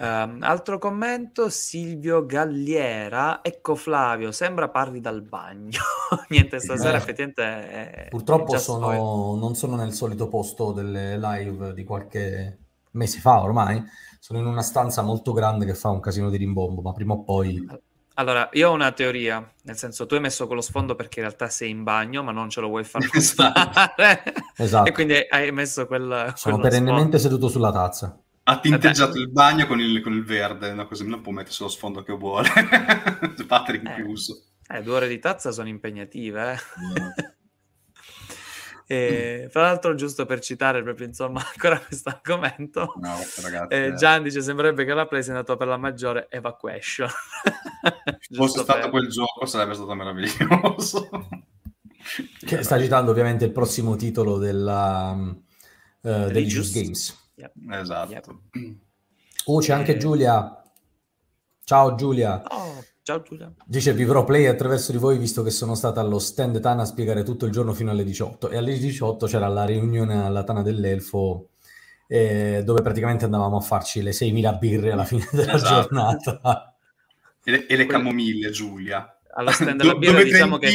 Um, 0.01 0.37
altro 0.43 0.77
commento, 0.77 1.49
Silvio 1.49 2.25
Galliera. 2.25 3.43
Ecco 3.43 3.75
Flavio, 3.75 4.31
sembra 4.31 4.69
parli 4.69 5.01
dal 5.01 5.21
bagno. 5.21 5.79
Niente, 6.29 6.61
stasera 6.61 6.93
eh, 6.93 6.97
effettivamente 6.97 7.43
è, 7.43 8.07
Purtroppo 8.09 8.57
sono, 8.57 9.35
non 9.35 9.55
sono 9.55 9.75
nel 9.75 9.91
solito 9.91 10.29
posto 10.29 10.71
delle 10.71 11.17
live 11.17 11.73
di 11.73 11.83
qualche 11.83 12.57
mese 12.91 13.19
fa 13.19 13.41
ormai. 13.41 13.83
Sono 14.19 14.39
in 14.39 14.45
una 14.45 14.61
stanza 14.61 15.01
molto 15.01 15.33
grande 15.33 15.65
che 15.65 15.73
fa 15.73 15.89
un 15.89 15.99
casino 15.99 16.29
di 16.29 16.37
rimbombo, 16.37 16.81
ma 16.81 16.93
prima 16.93 17.13
o 17.15 17.23
poi... 17.23 17.67
Allora, 18.13 18.49
io 18.53 18.69
ho 18.69 18.73
una 18.73 18.91
teoria, 18.91 19.49
nel 19.63 19.77
senso 19.77 20.05
tu 20.05 20.13
hai 20.13 20.21
messo 20.21 20.45
quello 20.45 20.61
sfondo 20.61 20.95
perché 20.95 21.19
in 21.19 21.25
realtà 21.25 21.49
sei 21.49 21.69
in 21.69 21.83
bagno, 21.83 22.23
ma 22.23 22.31
non 22.31 22.49
ce 22.49 22.61
lo 22.61 22.67
vuoi 22.67 22.85
fare 22.85 23.07
passare. 23.11 24.23
esatto. 24.55 24.87
e 24.87 24.93
quindi 24.93 25.15
hai 25.29 25.51
messo 25.51 25.85
quel... 25.87 26.31
Sono 26.35 26.57
perennemente 26.57 27.17
sfondo. 27.17 27.35
seduto 27.35 27.49
sulla 27.49 27.71
tazza 27.73 28.17
ha 28.49 28.59
tinteggiato 28.59 29.17
il 29.17 29.29
bagno 29.29 29.67
con 29.67 29.79
il, 29.79 30.01
con 30.01 30.13
il 30.13 30.23
verde, 30.23 30.73
no? 30.73 30.87
così 30.87 31.07
non 31.07 31.21
può 31.21 31.31
mettersi 31.31 31.61
lo 31.61 31.69
sfondo 31.69 32.01
che 32.01 32.13
vuole. 32.13 32.49
Battery 33.45 33.79
in 33.83 33.93
chiuso. 33.95 34.43
Eh, 34.67 34.81
due 34.81 34.95
ore 34.95 35.07
di 35.07 35.19
tazza 35.19 35.51
sono 35.51 35.67
impegnative, 35.67 36.53
eh? 36.53 36.57
E, 38.91 39.49
fra 39.51 39.61
l'altro, 39.61 39.93
giusto 39.93 40.25
per 40.25 40.39
citare 40.39 40.81
proprio 40.81 41.05
insomma 41.05 41.45
ancora 41.45 41.77
questo 41.79 42.09
argomento, 42.09 42.95
no, 42.99 43.17
ragazzi, 43.43 43.75
eh, 43.75 43.93
Gian 43.93 44.23
dice: 44.23 44.41
Sembrerebbe 44.41 44.83
che 44.83 44.95
la 44.95 45.05
Play 45.05 45.21
sia 45.21 45.33
andata 45.33 45.55
per 45.55 45.67
la 45.67 45.77
maggiore 45.77 46.25
evacuation. 46.31 47.07
fosse 48.33 48.61
stato 48.61 48.79
per... 48.79 48.89
quel 48.89 49.07
gioco, 49.09 49.45
sarebbe 49.45 49.75
stato 49.75 49.93
meraviglioso. 49.93 51.07
che 52.43 52.63
sta 52.63 52.79
citando 52.79 53.11
ovviamente 53.11 53.45
il 53.45 53.51
prossimo 53.51 53.95
titolo 53.95 54.39
della, 54.39 55.11
uh, 55.11 56.31
degli 56.31 56.47
Just 56.47 56.73
Games. 56.73 57.18
Yep. 57.39 57.53
Esatto. 57.71 58.11
Yep. 58.11 58.37
Oh, 59.45 59.59
c'è 59.59 59.71
anche 59.71 59.97
Giulia. 59.97 60.61
Ciao 61.63 61.95
Giulia. 61.95 62.43
Oh, 62.49 62.83
ciao 63.01 63.21
Giulia. 63.21 63.53
Dice 63.65 63.93
vivrò 63.93 64.25
play 64.25 64.47
attraverso 64.47 64.91
di 64.91 64.97
voi 64.97 65.17
visto 65.17 65.41
che 65.41 65.49
sono 65.49 65.73
stata 65.73 66.01
allo 66.01 66.19
stand 66.19 66.59
Tana 66.59 66.81
a 66.81 66.85
spiegare 66.85 67.23
tutto 67.23 67.45
il 67.45 67.51
giorno 67.51 67.73
fino 67.73 67.91
alle 67.91 68.03
18 68.03 68.49
e 68.49 68.57
alle 68.57 68.77
18 68.77 69.25
c'era 69.25 69.47
la 69.47 69.63
riunione 69.63 70.21
alla 70.21 70.43
Tana 70.43 70.61
dell'Elfo 70.61 71.51
eh, 72.07 72.61
dove 72.65 72.81
praticamente 72.81 73.23
andavamo 73.23 73.57
a 73.57 73.61
farci 73.61 74.01
le 74.01 74.11
6.000 74.11 74.57
birre 74.57 74.91
alla 74.91 75.05
fine 75.05 75.27
della 75.31 75.53
esatto. 75.53 75.81
giornata. 75.81 76.75
E 77.43 77.51
le, 77.51 77.67
e 77.67 77.75
le 77.77 77.85
camomille, 77.85 78.49
Giulia. 78.49 79.17
Allo 79.31 79.51
stand 79.51 79.77
della 79.79 79.95
birra 79.95 80.23
diciamo 80.23 80.57
che 80.57 80.67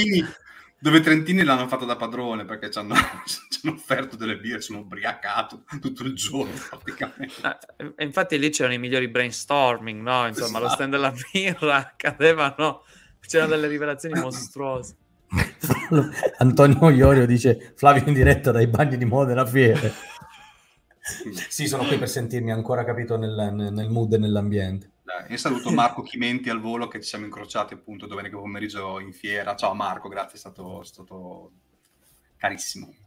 dove 0.84 1.00
Trentini 1.00 1.44
l'hanno 1.44 1.66
fatto 1.66 1.86
da 1.86 1.96
padrone 1.96 2.44
perché 2.44 2.70
ci 2.70 2.78
hanno, 2.78 2.92
ci 3.24 3.60
hanno 3.62 3.74
offerto 3.74 4.16
delle 4.16 4.36
birre, 4.36 4.60
sono 4.60 4.80
ubriacato 4.80 5.62
tutto 5.80 6.02
il 6.02 6.12
giorno 6.12 6.52
praticamente. 6.68 7.58
Eh, 7.96 8.04
infatti 8.04 8.38
lì 8.38 8.50
c'erano 8.50 8.74
i 8.74 8.78
migliori 8.78 9.08
brainstorming, 9.08 10.02
no? 10.02 10.26
Insomma, 10.26 10.58
esatto. 10.58 10.64
lo 10.64 10.68
stand 10.68 10.90
della 10.92 11.14
birra 11.32 11.90
cadevano, 11.96 12.82
c'erano 13.26 13.52
delle 13.52 13.68
rivelazioni 13.68 14.20
mostruose. 14.20 14.96
Antonio 16.36 16.90
Iorio 16.90 17.24
dice 17.24 17.72
Flavio 17.76 18.06
in 18.06 18.12
diretta 18.12 18.52
dai 18.52 18.66
bagni 18.66 18.98
di 18.98 19.06
Modena 19.06 19.46
Fiere. 19.46 19.90
sì, 21.48 21.66
sono 21.66 21.84
qui 21.84 21.96
per 21.96 22.10
sentirmi 22.10 22.52
ancora 22.52 22.84
capito 22.84 23.16
nel, 23.16 23.70
nel 23.72 23.88
mood 23.88 24.12
e 24.12 24.18
nell'ambiente. 24.18 24.90
Io 25.28 25.36
saluto 25.36 25.70
Marco 25.70 26.02
Chimenti 26.02 26.48
al 26.48 26.60
volo 26.60 26.88
che 26.88 27.00
ci 27.00 27.08
siamo 27.08 27.26
incrociati 27.26 27.74
appunto 27.74 28.06
domenica 28.06 28.38
pomeriggio 28.38 28.98
in 29.00 29.12
fiera. 29.12 29.54
Ciao 29.54 29.74
Marco, 29.74 30.08
grazie, 30.08 30.36
è 30.36 30.38
stato, 30.38 30.80
è 30.80 30.84
stato 30.84 31.52
carissimo. 32.36 33.03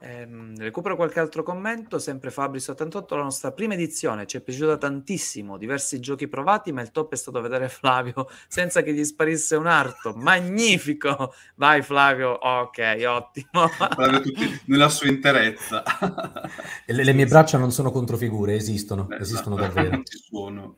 Ehm, 0.00 0.58
recupero 0.58 0.94
qualche 0.94 1.20
altro 1.20 1.42
commento, 1.42 1.98
sempre 1.98 2.30
Fabri78, 2.30 3.16
la 3.16 3.22
nostra 3.22 3.52
prima 3.52 3.74
edizione 3.74 4.26
ci 4.26 4.36
è 4.36 4.40
piaciuta 4.40 4.76
tantissimo, 4.76 5.56
diversi 5.56 6.00
giochi 6.00 6.28
provati, 6.28 6.70
ma 6.70 6.82
il 6.82 6.90
top 6.90 7.12
è 7.12 7.16
stato 7.16 7.40
vedere 7.40 7.68
Flavio 7.68 8.28
senza 8.46 8.82
che 8.82 8.92
gli 8.92 9.04
sparisse 9.04 9.56
un 9.56 9.66
arto, 9.66 10.12
magnifico! 10.14 11.32
Vai 11.54 11.82
Flavio, 11.82 12.30
ok, 12.30 13.04
ottimo. 13.06 13.68
Flavio 13.68 14.20
tutti 14.20 14.60
nella 14.66 14.90
sua 14.90 15.08
interezza. 15.08 15.82
le, 16.86 17.04
le, 17.04 17.12
mie 17.14 17.26
braccia 17.26 17.56
non 17.56 17.72
sono 17.72 17.90
controfigure, 17.90 18.54
esistono, 18.54 19.06
esatto. 19.08 19.22
esistono 19.22 19.56
davvero. 19.56 20.02
Ci 20.04 20.18
sono. 20.28 20.76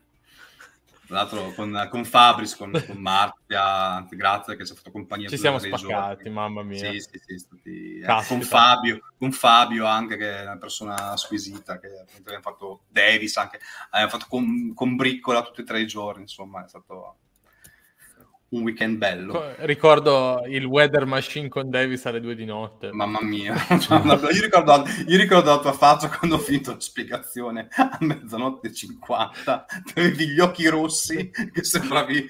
Tra 1.09 1.17
l'altro 1.17 1.53
con, 1.55 1.87
con 1.89 2.05
Fabris, 2.05 2.55
con, 2.55 2.71
con 2.85 2.97
Marzia, 2.97 4.05
grazie 4.11 4.55
che 4.55 4.63
ci 4.63 4.73
ha 4.73 4.75
fatto 4.75 4.91
compagnia. 4.91 5.27
Ci 5.27 5.39
siamo 5.39 5.57
spaccati, 5.57 6.25
giorni. 6.25 6.29
mamma 6.29 6.61
mia. 6.61 6.77
Sì, 6.77 6.99
sì, 6.99 7.19
sì, 7.25 7.37
stati, 7.39 7.99
eh, 7.99 8.23
con, 8.27 8.41
Fabio, 8.43 8.99
con 9.17 9.31
Fabio 9.31 9.87
anche, 9.87 10.17
che 10.17 10.37
è 10.37 10.41
una 10.43 10.59
persona 10.59 11.17
squisita, 11.17 11.79
che 11.79 12.05
abbiamo 12.15 12.41
fatto 12.43 12.81
Davis 12.89 13.37
anche, 13.37 13.59
abbiamo 13.89 14.11
fatto 14.11 14.27
con, 14.29 14.71
con 14.75 14.95
Briccola 14.95 15.41
tutti 15.41 15.61
e 15.61 15.63
tre 15.63 15.81
i 15.81 15.87
giorni, 15.87 16.21
insomma, 16.21 16.63
è 16.63 16.67
stato 16.67 17.15
un 18.49 18.63
weekend 18.63 18.97
bello. 18.97 19.53
Ricordo 19.59 20.43
il 20.47 20.65
weather 20.65 21.05
machine 21.05 21.49
con 21.49 21.69
Davis 21.69 22.05
alle 22.05 22.19
due 22.19 22.35
di 22.35 22.45
notte. 22.45 22.91
Mamma 22.91 23.21
mia, 23.21 23.53
io, 23.69 24.41
ricordo, 24.41 24.83
io, 25.07 25.17
ricordo, 25.17 25.51
la 25.51 25.59
tua 25.59 25.73
faccia 25.73 26.09
quando 26.09 26.37
ho 26.37 26.39
finito 26.39 26.71
la 26.71 26.79
spiegazione 26.79 27.67
a 27.75 27.97
mezzanotte 27.99 28.69
e 28.69 28.73
50. 28.73 29.65
Avevi 29.95 30.29
gli 30.29 30.39
occhi 30.39 30.67
rossi 30.67 31.29
che 31.29 31.63
sembravi 31.63 32.27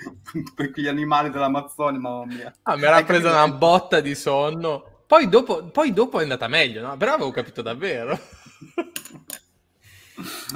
quegli 0.55 0.88
animali 0.88 1.29
dell'Amazzonia, 1.29 1.99
mamma 1.99 2.25
mia. 2.25 2.53
Ah, 2.63 2.75
mi 2.75 2.83
era 2.83 3.03
presa 3.03 3.29
una 3.29 3.53
botta 3.53 4.01
di 4.01 4.15
sonno. 4.15 5.03
Poi 5.07 5.29
dopo, 5.29 5.69
poi 5.71 5.93
dopo 5.93 6.19
è 6.19 6.23
andata 6.23 6.47
meglio, 6.47 6.81
no? 6.81 6.97
Però 6.97 7.13
avevo 7.13 7.31
capito 7.31 7.61
davvero. 7.61 8.19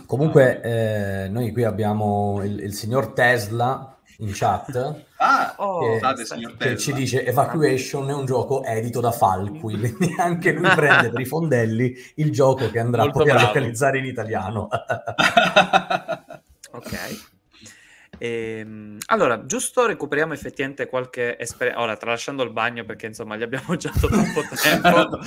Comunque, 0.06 0.62
eh, 0.62 1.30
noi 1.30 1.52
qui 1.54 1.64
abbiamo 1.64 2.42
il, 2.44 2.60
il 2.60 2.74
signor 2.74 3.14
Tesla 3.14 3.93
in 4.24 4.32
chat 4.34 5.04
ah, 5.18 5.54
oh, 5.58 5.80
che, 5.80 6.00
scusate, 6.00 6.56
che 6.58 6.78
ci 6.78 6.94
dice 6.94 7.26
Evacuation 7.26 8.10
è 8.10 8.14
un 8.14 8.26
gioco 8.26 8.64
edito 8.64 9.00
da 9.00 9.12
Falqui 9.12 9.78
quindi 9.78 10.16
anche 10.18 10.54
lui 10.54 10.70
prende 10.74 11.10
per 11.10 11.20
i 11.20 11.26
fondelli 11.26 11.96
il 12.16 12.32
gioco 12.32 12.70
che 12.70 12.80
andrà 12.80 13.04
Molto 13.04 13.20
poi 13.20 13.28
bravo. 13.28 13.40
a 13.40 13.44
localizzare 13.48 14.00
in 14.00 14.06
italiano 14.06 14.68
ok 16.72 17.32
Ehm, 18.24 19.00
allora, 19.08 19.46
giusto 19.46 19.86
recuperiamo 19.86 20.32
effettivamente 20.32 20.88
qualche 20.88 21.38
esperienza. 21.38 21.82
Ora, 21.82 21.98
tralasciando 21.98 22.42
il 22.44 22.52
bagno 22.52 22.86
perché 22.86 23.08
insomma 23.08 23.36
gli 23.36 23.44
abbiamo 23.44 23.76
già 23.76 23.92
dato 23.94 24.08
troppo 24.08 24.44
tempo, 24.56 25.20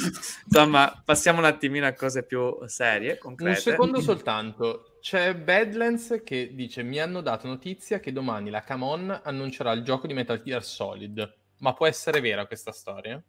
insomma, 0.47 1.03
passiamo 1.05 1.41
un 1.41 1.45
attimino 1.45 1.87
a 1.87 1.93
cose 1.93 2.23
più 2.23 2.57
serie, 2.65 3.19
concrete. 3.19 3.57
Un 3.57 3.63
secondo 3.63 4.01
soltanto. 4.01 4.96
C'è 5.07 5.37
Badlands 5.37 6.21
che 6.25 6.53
dice: 6.53 6.83
Mi 6.83 6.99
hanno 6.99 7.21
dato 7.21 7.47
notizia 7.47 8.01
che 8.01 8.11
domani 8.11 8.51
la 8.51 8.65
Camon 8.65 9.21
annuncerà 9.23 9.71
il 9.71 9.85
gioco 9.85 10.09
di 10.09 10.15
Metal 10.15 10.43
Gear 10.43 10.65
Solid. 10.65 11.37
Ma 11.59 11.75
può 11.75 11.87
essere 11.87 12.19
vera 12.19 12.45
questa 12.45 12.73
storia? 12.73 13.23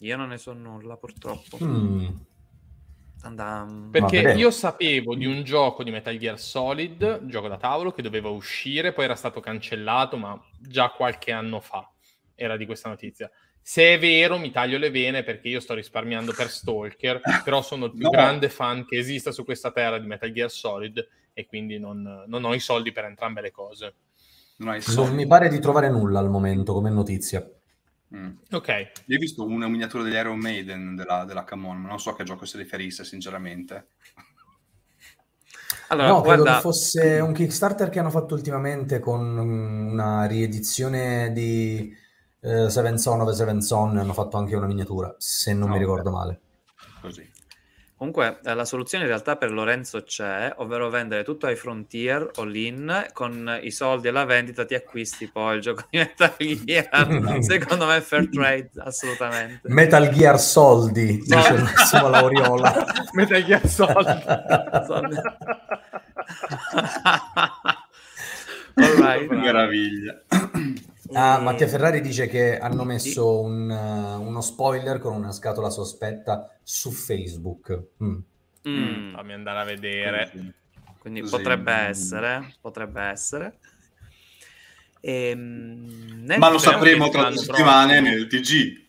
Io 0.00 0.16
non 0.18 0.28
ne 0.28 0.36
so 0.36 0.52
nulla, 0.52 0.98
purtroppo. 0.98 1.56
Mm. 1.64 2.08
Andam... 3.22 3.88
Perché 3.90 4.34
io 4.34 4.50
sapevo 4.50 5.14
di 5.14 5.24
un 5.24 5.44
gioco 5.44 5.82
di 5.82 5.90
Metal 5.90 6.18
Gear 6.18 6.38
Solid, 6.38 7.24
gioco 7.24 7.48
da 7.48 7.56
tavolo, 7.56 7.92
che 7.92 8.02
doveva 8.02 8.28
uscire, 8.28 8.92
poi 8.92 9.04
era 9.04 9.16
stato 9.16 9.40
cancellato, 9.40 10.18
ma 10.18 10.38
già 10.58 10.90
qualche 10.90 11.32
anno 11.32 11.60
fa 11.60 11.90
era 12.34 12.58
di 12.58 12.66
questa 12.66 12.90
notizia. 12.90 13.30
Se 13.62 13.94
è 13.94 13.98
vero, 13.98 14.38
mi 14.38 14.50
taglio 14.50 14.76
le 14.76 14.90
vene 14.90 15.22
perché 15.22 15.48
io 15.48 15.60
sto 15.60 15.74
risparmiando 15.74 16.32
per 16.32 16.50
Stalker, 16.50 17.20
però 17.44 17.62
sono 17.62 17.86
il 17.86 17.92
più 17.92 18.04
no. 18.04 18.10
grande 18.10 18.48
fan 18.48 18.84
che 18.84 18.98
esista 18.98 19.30
su 19.30 19.44
questa 19.44 19.70
terra 19.70 19.98
di 19.98 20.06
Metal 20.06 20.32
Gear 20.32 20.50
Solid 20.50 21.08
e 21.32 21.46
quindi 21.46 21.78
non, 21.78 22.24
non 22.26 22.44
ho 22.44 22.54
i 22.54 22.60
soldi 22.60 22.92
per 22.92 23.04
entrambe 23.04 23.40
le 23.40 23.50
cose. 23.52 23.94
Non, 24.56 24.78
non 24.94 25.14
mi 25.14 25.26
pare 25.26 25.48
di 25.48 25.60
trovare 25.60 25.88
nulla 25.88 26.18
al 26.18 26.28
momento 26.28 26.72
come 26.72 26.90
notizia. 26.90 27.48
Mm. 28.14 28.30
Ok. 28.50 28.68
Io 29.06 29.16
ho 29.16 29.20
visto 29.20 29.44
una 29.44 29.68
miniatura 29.68 30.02
degli 30.02 30.14
Iron 30.14 30.38
Maiden 30.38 30.94
della, 30.94 31.24
della 31.24 31.44
Camon, 31.44 31.78
ma 31.78 31.88
non 31.88 31.98
so 31.98 32.10
a 32.10 32.16
che 32.16 32.24
gioco 32.24 32.44
si 32.44 32.58
riferisse, 32.58 33.04
sinceramente. 33.04 33.86
Allora, 35.88 36.08
no, 36.08 36.22
guarda... 36.22 36.42
credo 36.42 36.56
che 36.56 36.60
fosse 36.60 37.20
un 37.20 37.32
Kickstarter 37.32 37.88
che 37.88 37.98
hanno 37.98 38.10
fatto 38.10 38.34
ultimamente 38.34 38.98
con 38.98 39.38
una 39.38 40.26
riedizione 40.26 41.32
di 41.32 41.94
eh, 42.42 42.68
Seven 42.68 42.98
Son 42.98 43.20
of 43.20 43.30
Seven 43.32 43.62
Son, 43.62 43.96
hanno 43.96 44.12
fatto 44.12 44.36
anche 44.36 44.56
una 44.56 44.66
miniatura, 44.66 45.14
se 45.18 45.54
non 45.54 45.70
oh, 45.70 45.72
mi 45.72 45.78
ricordo 45.78 46.10
okay. 46.10 46.20
male. 46.20 46.40
Così. 47.00 47.30
Comunque 48.02 48.40
eh, 48.42 48.54
la 48.54 48.64
soluzione 48.64 49.04
in 49.04 49.10
realtà 49.10 49.36
per 49.36 49.52
Lorenzo 49.52 50.02
c'è, 50.02 50.52
ovvero 50.56 50.90
vendere 50.90 51.22
tutto 51.22 51.46
ai 51.46 51.54
Frontier 51.54 52.28
o 52.34 52.42
l'in 52.42 53.06
con 53.12 53.60
i 53.62 53.70
soldi 53.70 54.08
alla 54.08 54.24
vendita 54.24 54.64
ti 54.64 54.74
acquisti 54.74 55.28
poi 55.28 55.54
il 55.54 55.62
gioco 55.62 55.84
di 55.88 55.98
Metal 55.98 56.34
Gear. 56.36 57.38
Secondo 57.44 57.86
me 57.86 57.98
è 57.98 58.00
fair 58.00 58.28
trade, 58.28 58.70
assolutamente. 58.78 59.60
Metal 59.68 60.08
Gear 60.08 60.40
soldi, 60.40 61.18
dice 61.18 61.52
Massimo 61.52 62.08
Lauriola. 62.08 62.86
Metal 63.14 63.44
Gear 63.44 63.68
soldi. 63.68 64.22
soldi. 64.84 65.16
All 68.74 68.96
right. 68.96 69.30
Meraviglia. 69.30 70.22
Ah, 71.14 71.38
Mattia 71.38 71.68
Ferrari 71.68 72.00
dice 72.00 72.26
che 72.26 72.58
hanno 72.58 72.84
messo 72.84 73.40
un, 73.40 73.68
uh, 73.68 74.20
uno 74.20 74.40
spoiler 74.40 74.98
con 74.98 75.14
una 75.14 75.32
scatola 75.32 75.70
sospetta 75.70 76.58
su 76.62 76.90
Facebook. 76.90 77.88
Mm. 78.02 78.18
Mm. 78.68 79.14
Fammi 79.14 79.32
andare 79.32 79.60
a 79.60 79.64
vedere. 79.64 80.28
Quindi, 80.30 80.52
quindi 80.98 81.20
Così. 81.20 81.36
potrebbe 81.36 81.72
essere, 81.72 82.54
potrebbe 82.60 83.02
essere. 83.02 83.58
Ehm, 85.00 86.24
Ma 86.38 86.48
lo 86.48 86.58
sapremo 86.58 87.08
tra 87.08 87.28
due 87.28 87.36
settimane 87.36 88.00
nel 88.00 88.28
TG. 88.28 88.80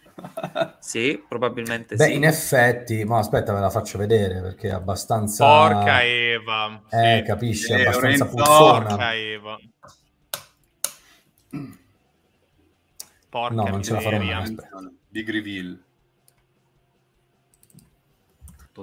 sì, 0.80 1.24
probabilmente 1.28 1.96
Beh, 1.96 2.06
sì. 2.06 2.14
in 2.14 2.24
effetti, 2.24 3.04
ma 3.04 3.18
aspetta, 3.18 3.52
ve 3.52 3.60
la 3.60 3.72
faccio 3.72 3.98
vedere 3.98 4.42
perché 4.42 4.70
è 4.70 4.74
abbastanza. 4.74 5.46
Porca 5.46 6.04
Eva. 6.04 6.84
Eh, 6.90 7.18
sì. 7.18 7.24
capisci, 7.24 7.72
è 7.72 7.80
eh, 7.80 7.82
abbastanza 7.82 8.28
puzzona. 8.28 8.86
Porca 8.86 9.16
Eva. 9.16 9.58
Porca 13.34 13.56
no, 13.56 13.68
non 13.68 13.82
ce 13.82 13.94
la 13.94 14.00
farò 14.00 14.20
mai. 14.20 14.56
Di 15.10 15.24
Greville. 15.24 15.80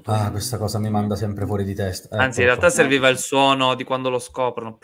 Ah, 0.06 0.32
questa 0.32 0.58
cosa 0.58 0.80
mi 0.80 0.90
manda 0.90 1.14
sempre 1.14 1.46
fuori 1.46 1.62
di 1.62 1.72
testa. 1.72 2.16
Eh, 2.16 2.18
Anzi, 2.20 2.40
in 2.40 2.46
realtà 2.46 2.68
serviva 2.68 3.08
il 3.08 3.18
suono 3.18 3.76
di 3.76 3.84
quando 3.84 4.10
lo 4.10 4.18
scoprono. 4.18 4.76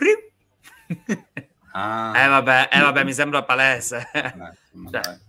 ah. 1.73 2.13
eh, 2.23 2.27
vabbè, 2.29 2.69
eh, 2.71 2.79
vabbè, 2.79 3.03
mi 3.03 3.11
sembra 3.11 3.43
palese. 3.43 4.09
Eh, 4.13 4.33
cioè. 4.89 5.19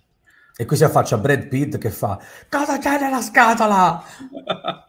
E 0.56 0.64
qui 0.64 0.76
si 0.76 0.84
affaccia 0.84 1.18
Brad 1.18 1.48
Pitt 1.48 1.76
che 1.78 1.90
fa 1.90 2.16
Cosa 2.48 2.78
c'è 2.78 2.96
nella 3.00 3.20
scatola? 3.20 4.00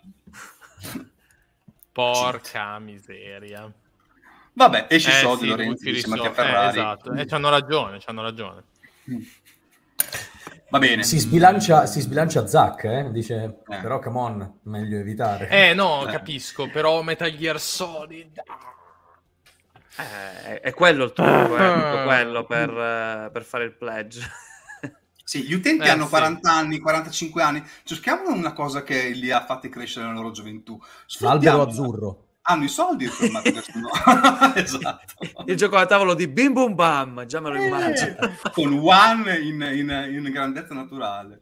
Porca 1.91 2.77
miseria. 2.77 3.73
Vabbè, 4.53 4.85
esci 4.89 5.09
eh, 5.09 5.13
soldi, 5.13 5.45
sì, 5.45 5.49
Lorenzo, 5.49 5.89
eh, 5.89 6.67
esatto, 6.67 7.13
e 7.13 7.21
eh, 7.21 7.27
hanno 7.31 7.49
ragione, 7.49 7.99
hanno 8.05 8.21
ragione. 8.21 8.63
Va 10.69 10.77
bene. 10.77 11.03
Si 11.03 11.17
sbilancia, 11.17 11.87
si 11.87 11.99
sbilancia 11.99 12.45
Zack, 12.45 12.83
eh? 12.83 13.11
dice, 13.11 13.61
eh. 13.67 13.77
però 13.77 13.99
come 13.99 14.19
on, 14.19 14.59
meglio 14.63 14.99
evitare. 14.99 15.49
Eh 15.49 15.73
no, 15.73 16.07
eh. 16.07 16.11
capisco, 16.11 16.69
però 16.69 17.01
Metal 17.01 17.35
Gear 17.35 17.59
Solid... 17.59 18.41
Eh, 19.97 20.61
è 20.61 20.73
quello 20.73 21.03
il 21.05 21.11
trucco, 21.11 21.57
è 21.57 22.03
quello 22.05 22.45
per, 22.45 22.69
uh, 22.69 23.31
per, 23.31 23.43
fare 23.43 23.65
il 23.65 23.75
pledge. 23.75 24.21
Sì, 25.29 25.43
gli 25.43 25.53
utenti 25.53 25.85
eh, 25.85 25.89
hanno 25.91 26.05
sì. 26.05 26.09
40 26.09 26.51
anni, 26.51 26.79
45 26.79 27.43
anni, 27.43 27.63
cerchiamo 27.83 28.33
una 28.33 28.51
cosa 28.51 28.81
che 28.81 29.09
li 29.09 29.29
ha 29.29 29.45
fatti 29.45 29.69
crescere 29.69 30.07
nella 30.07 30.21
loro 30.21 30.31
gioventù. 30.31 30.81
L'albero 31.19 31.61
azzurro 31.61 32.28
hanno 32.49 32.63
i 32.63 32.67
soldi 32.67 33.07
per 33.07 33.29
no. 33.75 33.89
esatto. 34.55 35.13
Il 35.45 35.55
gioco 35.55 35.75
da 35.75 35.85
tavolo 35.85 36.15
di 36.15 36.27
Bim 36.27 36.51
Bum 36.51 36.73
Bam, 36.73 37.25
già 37.27 37.39
me 37.39 37.49
lo 37.49 37.55
eh, 37.55 37.65
immagino. 37.67 38.15
Con 38.51 38.73
One 38.73 39.37
in, 39.37 39.61
in, 39.61 40.07
in 40.09 40.31
grandezza 40.31 40.73
naturale. 40.73 41.41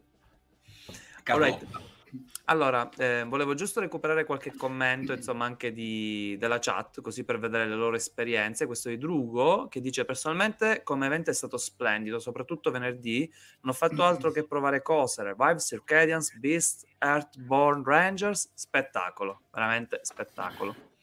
Allora, 2.50 2.90
eh, 2.98 3.26
volevo 3.28 3.54
giusto 3.56 3.82
recuperare 3.82 4.24
qualche 4.24 4.54
commento, 4.56 5.12
insomma, 5.12 5.44
anche 5.44 5.74
di, 5.74 6.38
della 6.40 6.60
chat, 6.60 7.02
così 7.02 7.26
per 7.26 7.40
vedere 7.40 7.68
le 7.68 7.76
loro 7.76 7.96
esperienze. 7.96 8.66
Questo 8.66 8.88
di 8.88 8.98
Drugo, 8.98 9.68
che 9.70 9.82
dice, 9.82 10.06
personalmente 10.06 10.82
come 10.84 11.06
evento 11.06 11.30
è 11.30 11.34
stato 11.34 11.58
splendido, 11.58 12.20
soprattutto 12.20 12.72
venerdì. 12.72 13.30
Non 13.62 13.74
ho 13.74 13.78
fatto 13.78 14.04
altro 14.04 14.32
che 14.32 14.46
provare 14.46 14.82
cose, 14.82 15.24
Revive, 15.24 15.60
Circadians, 15.60 16.38
Beast, 16.38 16.86
Earthborn 17.00 17.84
Rangers, 17.84 18.50
spettacolo, 18.54 19.42
veramente 19.52 20.00
spettacolo 20.04 20.96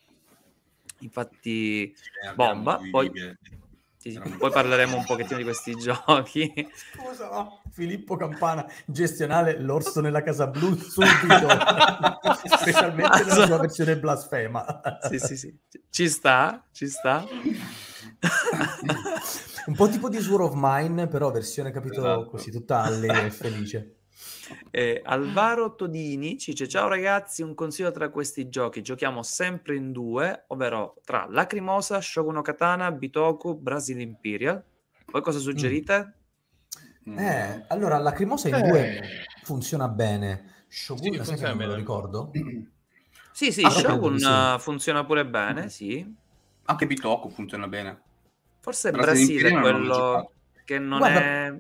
infatti 1.05 1.85
eh, 1.93 2.35
bomba. 2.35 2.81
Poi, 2.91 3.11
che... 3.11 3.37
sì, 3.97 4.21
poi 4.39 4.51
parleremo 4.51 4.97
un 4.97 5.05
pochettino 5.05 5.39
di 5.39 5.45
questi 5.45 5.75
giochi. 5.79 6.53
Scusa, 6.75 7.29
no. 7.31 7.63
Filippo 7.71 8.17
Campana, 8.17 8.67
gestionale 8.87 9.59
l'orso 9.61 10.01
nella 10.01 10.23
casa 10.23 10.47
blu 10.47 10.77
subito, 10.77 11.49
specialmente 12.59 13.25
nella 13.25 13.47
sua 13.47 13.59
versione 13.59 13.99
blasfema. 13.99 14.81
sì, 15.09 15.19
sì, 15.19 15.37
sì, 15.37 15.59
ci 15.91 16.09
sta, 16.09 16.65
ci 16.71 16.89
sta. 16.89 17.25
un 19.67 19.75
po' 19.75 19.89
tipo 19.89 20.09
di 20.09 20.19
Sword 20.19 20.45
of 20.45 20.53
Mine, 20.55 21.09
però 21.09 21.31
versione 21.31 21.73
capito 21.73 21.99
esatto. 21.99 22.27
così 22.27 22.51
tutta 22.51 22.83
allegre 22.83 23.27
e 23.27 23.31
felice. 23.31 23.97
Eh, 24.71 25.01
Alvaro 25.05 25.75
Todini 25.75 26.39
ci 26.39 26.51
dice: 26.51 26.69
Ciao 26.69 26.89
ragazzi, 26.89 27.43
un 27.43 27.55
consiglio 27.55 27.91
tra 27.91 28.09
questi 28.11 28.49
giochi. 28.49 28.83
Giochiamo 28.83 29.23
sempre 29.23 29.77
in 29.77 29.93
due, 29.93 30.45
ovvero 30.49 30.97
tra 31.05 31.27
Lacrimosa, 31.29 32.01
Shogun 32.01 32.43
Katana, 32.43 32.91
Bitoku, 32.93 33.57
Brazil 33.57 34.01
Imperial. 34.01 34.63
Voi 35.07 35.23
cosa 35.23 35.39
suggerite? 35.39 36.15
Mm. 37.09 37.19
Eh, 37.19 37.65
allora 37.69 37.99
Lacrimosa 37.99 38.49
in 38.49 38.55
eh. 38.55 38.63
due 38.63 39.01
funziona 39.43 39.89
bene. 39.89 40.65
Shogun, 40.69 41.25
sì, 41.25 41.35
che 41.35 41.47
non 41.47 41.57
me 41.57 41.67
lo 41.67 41.75
ricordo? 41.75 42.33
Sì, 43.33 43.53
sì, 43.53 43.63
ah, 43.63 43.71
Shogun 43.71 44.19
sì. 44.19 44.29
funziona 44.59 45.05
pure 45.05 45.27
bene, 45.27 45.69
sì. 45.69 46.15
Anche 46.65 46.87
Bitoku 46.87 47.31
funziona 47.31 47.69
bene. 47.69 48.01
Forse 48.61 48.91
Brasile 48.91 49.51
è 49.51 49.61
quello 49.61 50.31
che 50.65 50.79
non 50.79 50.99
Guarda, 50.99 51.21
è 51.21 51.55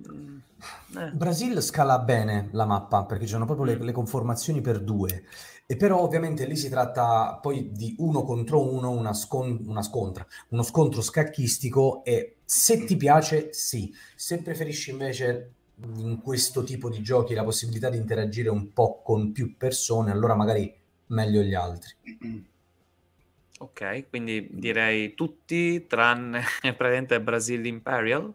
eh. 0.96 1.11
Brasil 1.12 1.61
scala 1.61 1.98
bene 1.98 2.48
la 2.53 2.64
mappa 2.64 3.05
perché 3.05 3.24
ci 3.24 3.33
sono 3.33 3.44
proprio 3.44 3.66
le, 3.66 3.77
mm. 3.77 3.83
le, 3.83 3.92
conformazioni 3.92 4.61
per 4.61 4.81
due. 4.81 5.24
E 5.66 5.77
però 5.77 6.00
ovviamente 6.00 6.46
lì 6.46 6.57
si 6.57 6.68
tratta 6.68 7.38
poi 7.40 7.72
di 7.72 7.94
uno 7.98 8.22
contro 8.22 8.72
uno, 8.72 8.90
una, 8.90 9.14
scon- 9.14 9.64
una 9.66 9.83
scontra, 9.83 10.27
uno 10.50 10.62
scontro 10.62 11.00
scacchistico 11.00 12.05
e 12.05 12.37
se 12.44 12.85
ti 12.85 12.96
piace 12.96 13.53
sì, 13.53 13.92
se 14.14 14.42
preferisci 14.42 14.90
invece 14.90 15.53
in 15.96 16.20
questo 16.20 16.62
tipo 16.62 16.88
di 16.88 17.03
giochi 17.03 17.35
la 17.35 17.44
possibilità 17.44 17.88
di 17.88 17.96
interagire 17.96 18.48
un 18.48 18.72
po' 18.72 19.00
con 19.03 19.33
più 19.33 19.57
persone, 19.57 20.11
allora 20.11 20.35
magari 20.35 20.72
meglio 21.07 21.42
gli 21.42 21.55
altri. 21.55 21.94
Ok, 23.59 24.09
quindi 24.11 24.48
direi 24.50 25.14
tutti 25.14 25.87
tranne 25.87 26.42
praticamente 26.61 27.20
Brasil 27.20 27.64
Imperial. 27.64 28.33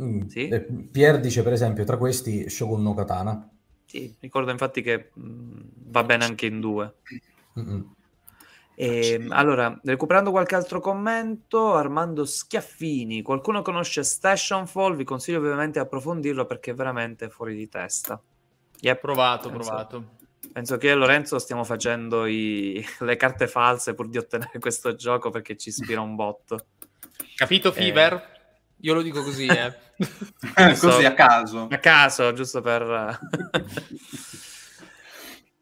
Mm. 0.00 0.26
Sì? 0.26 0.48
Pier 0.90 1.20
dice 1.20 1.42
per 1.42 1.52
esempio 1.52 1.84
tra 1.84 1.96
questi 1.96 2.48
Shogun 2.48 2.82
no 2.82 2.94
Katana. 2.94 3.48
Sì, 3.84 4.14
ricordo 4.20 4.50
infatti 4.50 4.82
che 4.82 5.10
mh, 5.14 5.22
mm, 5.22 5.60
va 5.86 6.04
bene 6.04 6.24
anche 6.24 6.46
in 6.46 6.60
due. 6.60 6.94
E, 8.76 9.10
ehm, 9.10 9.30
allora, 9.30 9.78
recuperando 9.84 10.30
qualche 10.30 10.56
altro 10.56 10.80
commento, 10.80 11.74
Armando 11.74 12.24
Schiaffini, 12.24 13.22
qualcuno 13.22 13.62
conosce 13.62 14.02
Station 14.02 14.66
Fall? 14.66 14.96
Vi 14.96 15.04
consiglio 15.04 15.38
ovviamente 15.38 15.78
di 15.78 15.84
approfondirlo 15.84 16.44
perché 16.44 16.72
è 16.72 16.74
veramente 16.74 17.28
fuori 17.28 17.54
di 17.54 17.68
testa. 17.68 18.20
Yep. 18.80 19.00
Provato, 19.00 19.48
penso, 19.48 19.68
provato. 19.68 20.04
Penso 20.52 20.76
che 20.76 20.92
Lorenzo 20.94 21.38
stiamo 21.38 21.64
facendo 21.64 22.26
i, 22.26 22.84
le 23.00 23.16
carte 23.16 23.46
false 23.46 23.94
pur 23.94 24.08
di 24.08 24.18
ottenere 24.18 24.58
questo 24.58 24.94
gioco 24.94 25.30
perché 25.30 25.56
ci 25.56 25.68
ispira 25.68 26.00
un 26.00 26.16
botto. 26.16 26.66
Capito, 27.36 27.70
Fever? 27.70 28.12
Eh, 28.12 28.33
io 28.78 28.94
lo 28.94 29.02
dico 29.02 29.22
così, 29.22 29.46
eh. 29.46 29.72
così 30.78 31.04
a 31.04 31.14
caso. 31.14 31.68
A 31.70 31.78
caso, 31.78 32.32
giusto 32.32 32.60
per... 32.60 33.18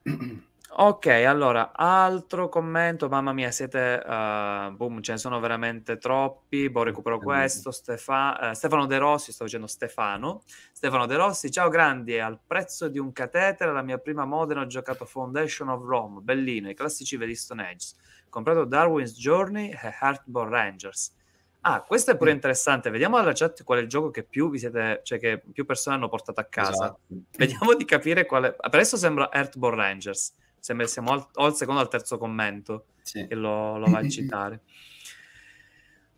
ok, 0.68 1.06
allora, 1.06 1.72
altro 1.72 2.48
commento. 2.48 3.08
Mamma 3.08 3.32
mia, 3.32 3.50
siete... 3.50 4.02
Uh, 4.04 4.74
boom, 4.74 5.00
ce 5.02 5.12
ne 5.12 5.18
sono 5.18 5.38
veramente 5.38 5.98
troppi. 5.98 6.68
Boh, 6.68 6.82
recupero 6.82 7.18
questo. 7.18 7.70
Stefa- 7.70 8.50
uh, 8.50 8.54
Stefano 8.54 8.86
De 8.86 8.98
Rossi, 8.98 9.30
sto 9.30 9.44
dicendo 9.44 9.68
Stefano. 9.68 10.42
Stefano 10.72 11.06
De 11.06 11.14
Rossi, 11.14 11.50
ciao 11.50 11.68
grandi, 11.68 12.18
al 12.18 12.40
prezzo 12.44 12.88
di 12.88 12.98
un 12.98 13.12
catetere, 13.12 13.72
la 13.72 13.82
mia 13.82 13.98
prima 13.98 14.24
Modena 14.24 14.62
ho 14.62 14.66
giocato 14.66 15.04
Foundation 15.04 15.68
of 15.68 15.84
Rome, 15.84 16.20
bellino, 16.22 16.70
i 16.70 16.74
classici 16.74 17.16
vedi 17.16 17.36
Stone 17.36 17.68
Age. 17.68 17.94
Comprato 18.28 18.64
Darwin's 18.64 19.12
Journey 19.12 19.70
e 19.70 19.94
Heartborn 20.00 20.50
Rangers 20.50 21.20
Ah, 21.64 21.82
questo 21.82 22.10
è 22.10 22.16
pure 22.16 22.32
interessante. 22.32 22.90
Vediamo 22.90 23.16
dalla 23.16 23.32
chat 23.32 23.62
qual 23.62 23.78
è 23.78 23.82
il 23.82 23.88
gioco 23.88 24.10
che 24.10 24.24
più 24.24 24.50
vi 24.50 24.58
siete, 24.58 25.00
cioè 25.04 25.18
che 25.18 25.40
più 25.52 25.64
persone 25.64 25.94
hanno 25.94 26.08
portato 26.08 26.40
a 26.40 26.44
casa. 26.44 26.70
Esatto. 26.72 27.00
Vediamo 27.36 27.74
di 27.74 27.84
capire 27.84 28.26
quale. 28.26 28.52
Per 28.52 28.68
adesso 28.74 28.96
sembra 28.96 29.30
Earthborn 29.32 29.76
Rangers. 29.76 30.34
Sembra 30.58 30.86
siamo 30.86 31.12
al, 31.12 31.26
o 31.34 31.44
al 31.44 31.54
secondo 31.54 31.80
o 31.80 31.84
al 31.84 31.90
terzo 31.90 32.18
commento 32.18 32.86
sì. 33.02 33.26
che 33.26 33.34
lo, 33.36 33.78
lo 33.78 33.90
va 33.90 33.98
a 33.98 34.06
citare. 34.10 34.60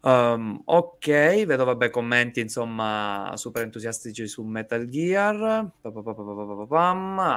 Um, 0.01 0.61
ok, 0.65 1.07
vedo 1.47 1.65
vabbè 1.65 1.89
commenti 1.89 2.41
insomma 2.41 3.33
super 3.37 3.63
entusiastici 3.63 4.27
su 4.27 4.43
Metal 4.43 4.87
Gear. 4.87 5.71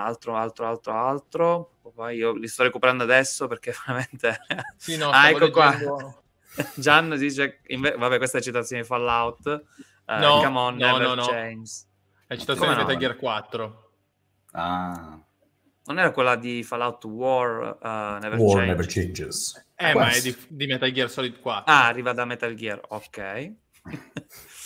Altro, 0.03 0.35
altro, 0.35 0.65
altro, 0.65 0.93
altro. 0.93 1.71
Io 2.13 2.33
li 2.33 2.47
sto 2.47 2.63
recuperando 2.63 3.03
adesso 3.03 3.47
perché 3.47 3.73
veramente. 3.85 4.37
Sì, 4.77 4.95
no, 4.95 5.09
ah, 5.09 5.29
ecco 5.29 5.45
leggendo... 5.45 5.93
qua. 5.93 6.21
Gian 6.75 7.15
dice, 7.17 7.59
inve- 7.67 7.95
vabbè, 7.95 8.17
questa 8.17 8.39
è 8.39 8.41
citazione 8.41 8.81
di 8.81 8.87
Fallout. 8.87 9.63
Uh, 10.05 10.19
no, 10.19 10.41
come 10.43 10.59
on, 10.59 10.75
no, 10.75 10.97
never 10.97 11.15
no, 11.15 11.25
change. 11.25 11.71
È 12.27 12.35
citazione 12.37 12.73
di 12.73 12.79
Metal 12.79 12.97
Gear 12.97 13.15
4. 13.15 13.91
Ah. 14.51 15.19
Non 15.85 15.99
era 15.99 16.11
quella 16.11 16.35
di 16.35 16.63
Fallout 16.63 17.03
War, 17.05 17.77
uh, 17.81 18.21
Never, 18.21 18.37
War 18.39 18.55
changes. 18.55 18.67
never 18.67 18.85
Changes. 18.85 19.65
Eh, 19.75 19.93
ma 19.93 20.09
è 20.09 20.19
di, 20.21 20.35
di, 20.49 20.67
Metal 20.67 20.91
Gear 20.91 21.09
Solid 21.09 21.39
4. 21.39 21.71
Ah, 21.71 21.85
arriva 21.85 22.11
da 22.11 22.25
Metal 22.25 22.53
Gear, 22.53 22.81
ok. 22.89 23.53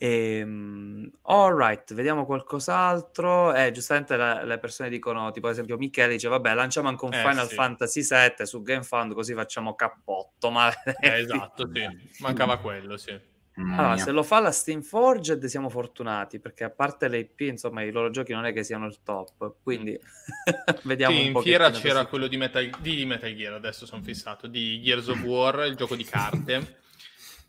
e, 0.00 0.42
um, 0.44 1.10
all 1.22 1.56
right, 1.56 1.92
vediamo 1.92 2.24
qualcos'altro. 2.24 3.52
Eh, 3.52 3.72
giustamente 3.72 4.16
la, 4.16 4.44
le 4.44 4.58
persone 4.58 4.88
dicono, 4.88 5.32
tipo 5.32 5.48
ad 5.48 5.54
esempio 5.54 5.76
Michele 5.76 6.12
dice, 6.12 6.28
vabbè, 6.28 6.54
lanciamo 6.54 6.88
anche 6.88 7.04
un 7.04 7.12
eh, 7.12 7.18
Final 7.18 7.48
sì. 7.48 7.54
Fantasy 7.54 8.06
VII 8.08 8.46
su 8.46 8.62
GameFund 8.62 9.12
così 9.12 9.34
facciamo 9.34 9.74
cappotto. 9.74 10.50
Ma... 10.50 10.72
Eh, 11.00 11.20
esatto, 11.20 11.68
sì. 11.72 11.84
Mancava 12.20 12.58
quello, 12.58 12.96
sì. 12.96 13.36
Allora, 13.58 13.96
se 13.96 14.12
lo 14.12 14.22
fa 14.22 14.38
la 14.38 14.52
Steam 14.52 14.82
Forged 14.82 15.44
siamo 15.46 15.68
fortunati 15.68 16.38
perché 16.38 16.62
a 16.62 16.70
parte 16.70 17.08
le 17.08 17.18
IP, 17.18 17.40
insomma, 17.40 17.82
i 17.82 17.90
loro 17.90 18.10
giochi 18.10 18.32
non 18.32 18.44
è 18.44 18.52
che 18.52 18.62
siano 18.62 18.86
il 18.86 18.98
top, 19.02 19.56
quindi 19.64 19.98
vediamo 20.84 21.16
sì, 21.16 21.26
un 21.26 21.32
po'. 21.32 21.38
in 21.38 21.44
fiera 21.44 21.70
c'era 21.70 21.94
così. 21.98 22.08
quello 22.08 22.26
di 22.28 22.36
Metal, 22.36 22.70
di 22.78 23.04
Metal 23.04 23.34
Gear, 23.34 23.54
adesso 23.54 23.84
sono 23.84 24.02
fissato, 24.02 24.46
di 24.46 24.80
Gears 24.80 25.08
of 25.08 25.22
War, 25.22 25.66
il 25.66 25.74
gioco 25.74 25.96
di 25.96 26.04
carte. 26.04 26.76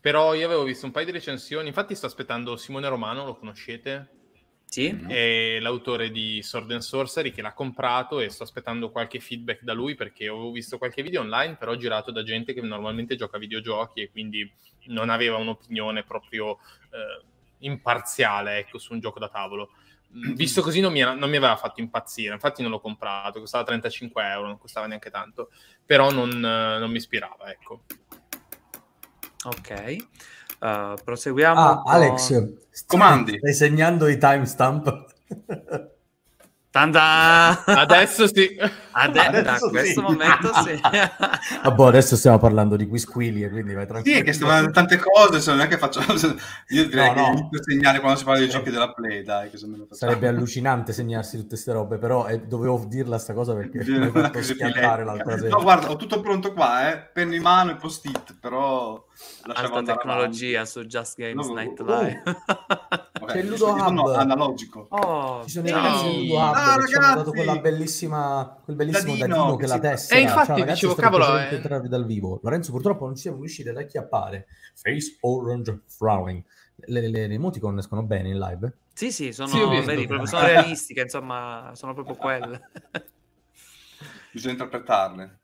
Però 0.00 0.34
io 0.34 0.46
avevo 0.46 0.62
visto 0.62 0.86
un 0.86 0.92
paio 0.92 1.04
di 1.04 1.12
recensioni, 1.12 1.68
infatti 1.68 1.94
sto 1.94 2.06
aspettando 2.06 2.56
Simone 2.56 2.88
Romano, 2.88 3.24
lo 3.24 3.36
conoscete? 3.36 4.08
Sì. 4.64 4.96
È 5.06 5.58
l'autore 5.60 6.10
di 6.10 6.40
Sword 6.42 6.70
and 6.70 6.80
Sorcery 6.80 7.32
che 7.32 7.42
l'ha 7.42 7.52
comprato 7.52 8.20
e 8.20 8.30
sto 8.30 8.44
aspettando 8.44 8.90
qualche 8.90 9.18
feedback 9.18 9.62
da 9.62 9.72
lui 9.72 9.96
perché 9.96 10.28
ho 10.28 10.50
visto 10.52 10.78
qualche 10.78 11.02
video 11.02 11.20
online, 11.20 11.56
però 11.56 11.74
girato 11.74 12.12
da 12.12 12.22
gente 12.22 12.54
che 12.54 12.60
normalmente 12.60 13.16
gioca 13.16 13.36
a 13.36 13.40
videogiochi 13.40 14.00
e 14.00 14.10
quindi 14.10 14.50
non 14.86 15.10
aveva 15.10 15.36
un'opinione 15.36 16.04
proprio 16.04 16.58
eh, 16.92 17.24
imparziale 17.58 18.58
ecco, 18.58 18.78
su 18.78 18.92
un 18.92 19.00
gioco 19.00 19.18
da 19.18 19.28
tavolo. 19.28 19.70
Mm, 20.16 20.34
visto 20.34 20.62
così 20.62 20.80
non 20.80 20.92
mi, 20.92 21.00
era, 21.00 21.14
non 21.14 21.28
mi, 21.28 21.36
aveva 21.36 21.56
fatto 21.56 21.80
impazzire, 21.80 22.32
infatti 22.32 22.62
non 22.62 22.70
l'ho 22.70 22.80
comprato, 22.80 23.40
costava 23.40 23.64
35 23.64 24.22
euro, 24.24 24.46
non 24.46 24.58
costava 24.58 24.86
neanche 24.86 25.10
tanto, 25.10 25.50
però 25.84 26.10
non, 26.10 26.30
non 26.30 26.90
mi 26.90 26.96
ispirava, 26.96 27.50
ecco. 27.50 27.84
Ok. 29.44 29.96
Uh, 30.60 30.94
proseguiamo. 31.02 31.60
Ah, 31.60 31.82
con... 31.82 31.92
Alex, 31.92 32.52
comandi. 32.86 33.38
Stai 33.38 33.54
segnando 33.54 34.08
i 34.08 34.18
timestamp? 34.18 35.06
Tanda! 36.70 37.64
Adesso 37.64 38.28
sì. 38.28 38.56
Ade- 38.92 39.18
adesso 39.18 39.70
da 39.70 39.80
questo 39.80 40.02
momento 40.02 40.52
sì. 40.62 40.78
ah, 41.62 41.70
boh, 41.72 41.88
adesso 41.88 42.14
stiamo 42.14 42.38
parlando 42.38 42.76
di 42.76 42.86
quisquili 42.86 43.42
e 43.42 43.50
quindi 43.50 43.74
vai 43.74 43.88
tranquillo. 43.88 44.18
Sì, 44.18 44.22
che 44.22 44.32
stiamo 44.32 44.52
parlando 44.52 44.80
di 44.80 44.86
tante 44.86 45.04
cose, 45.04 45.40
se 45.40 45.50
non 45.50 45.62
è 45.62 45.66
che 45.66 45.78
faccio... 45.78 46.00
Io 46.70 46.86
direi 46.86 47.12
no, 47.12 47.32
no. 47.32 47.48
che 47.50 47.58
segnare 47.60 47.98
quando 47.98 48.18
si 48.18 48.24
parla 48.24 48.38
dei 48.38 48.48
giochi 48.48 48.70
della 48.70 48.92
Play, 48.92 49.24
dai. 49.24 49.50
Che 49.50 49.58
Sarebbe 49.90 50.28
allucinante 50.28 50.92
segnarsi 50.92 51.36
tutte 51.36 51.48
queste 51.48 51.72
robe, 51.72 51.98
però 51.98 52.28
eh, 52.28 52.38
dovevo 52.40 52.84
dirla 52.86 53.18
sta 53.18 53.32
cosa 53.34 53.52
perché 53.52 53.84
mi 53.84 54.08
fatto 54.10 54.38
l'altra 55.04 55.38
sera. 55.38 55.48
No, 55.48 55.62
guarda, 55.62 55.90
ho 55.90 55.96
tutto 55.96 56.20
pronto 56.20 56.52
qua, 56.52 56.92
eh. 56.92 56.98
Penno 56.98 57.34
in 57.34 57.42
mano 57.42 57.72
e 57.72 57.76
post-it, 57.76 58.36
però... 58.38 59.04
Alta 59.42 59.82
tecnologia 59.82 60.60
avanti. 60.60 60.70
su 60.70 60.84
Just 60.84 61.16
Games 61.16 61.46
no, 61.48 61.52
Night 61.52 61.80
Live. 61.80 62.22
Oh. 62.24 63.09
C'è 63.32 63.40
il 63.40 63.48
Ludo 63.48 63.72
Hub. 63.72 64.14
Analogico. 64.16 64.86
Oh, 64.90 65.42
Ci 65.44 65.50
sono 65.50 65.68
i 65.68 65.70
ragazzi 65.70 66.04
del 66.04 66.20
Ludo 66.20 66.34
Hub 66.34 66.52
ah, 66.54 66.76
che 66.78 66.86
ci 66.86 66.94
hanno 66.94 67.14
dato 67.16 67.30
quella 67.30 67.58
bellissima, 67.58 68.60
quel 68.64 68.76
bellissimo 68.76 69.16
dadino, 69.16 69.36
dadino 69.36 69.56
che, 69.56 69.66
la 69.66 69.78
testa. 69.78 70.14
E 70.14 70.20
infatti 70.20 70.46
Ciao, 70.46 70.58
ragazzi, 70.58 70.86
dicevo, 70.86 70.94
cavolo, 70.94 71.36
entrare 71.36 71.88
dal 71.88 72.06
vivo. 72.06 72.40
Lorenzo, 72.42 72.72
purtroppo 72.72 73.04
non 73.06 73.14
ci 73.14 73.22
siamo 73.22 73.38
riusciti 73.38 73.68
ad 73.68 73.76
acchiappare. 73.76 74.46
Face 74.74 75.16
Orange 75.20 75.82
Frowning. 75.86 76.42
Le, 76.86 77.00
le, 77.00 77.26
le 77.26 77.34
emoticon 77.34 77.78
escono 77.78 78.02
bene 78.02 78.30
in 78.30 78.38
live? 78.38 78.72
Sì, 78.94 79.12
sì, 79.12 79.32
sono, 79.32 79.48
sì, 79.48 79.58
veri, 79.84 80.06
proprio, 80.06 80.26
sono 80.26 80.44
realistiche, 80.46 81.02
insomma, 81.02 81.70
sono 81.74 81.94
proprio 81.94 82.16
quelle. 82.16 82.70
Bisogna 84.32 84.52
interpretarle. 84.52 85.39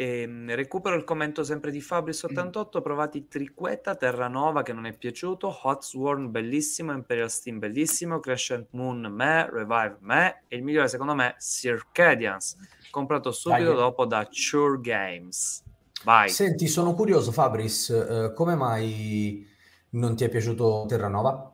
E, 0.00 0.20
ehm, 0.20 0.54
recupero 0.54 0.94
il 0.94 1.02
commento 1.02 1.42
sempre 1.42 1.72
di 1.72 1.80
Fabris88, 1.80 2.80
provati 2.80 3.26
Triqueta, 3.26 3.96
Terranova 3.96 4.62
che 4.62 4.72
non 4.72 4.86
è 4.86 4.96
piaciuto, 4.96 5.58
Hot 5.64 5.82
Sworn 5.82 6.30
bellissimo, 6.30 6.92
Imperial 6.92 7.28
Steam 7.28 7.58
bellissimo, 7.58 8.20
Crescent 8.20 8.68
Moon 8.70 9.00
me, 9.10 9.50
Revive 9.50 9.96
me 10.02 10.44
e 10.46 10.56
il 10.56 10.62
migliore 10.62 10.86
secondo 10.86 11.16
me 11.16 11.34
Circadians, 11.40 12.56
comprato 12.92 13.32
subito 13.32 13.70
Dai. 13.70 13.74
dopo 13.74 14.06
da 14.06 14.24
Sure 14.30 14.80
Games. 14.80 15.64
Vai. 16.04 16.28
Senti, 16.28 16.68
sono 16.68 16.94
curioso 16.94 17.32
Fabris, 17.32 17.90
eh, 17.90 18.32
come 18.34 18.54
mai 18.54 19.44
non 19.90 20.14
ti 20.14 20.22
è 20.22 20.28
piaciuto 20.28 20.84
Terranova? 20.86 21.52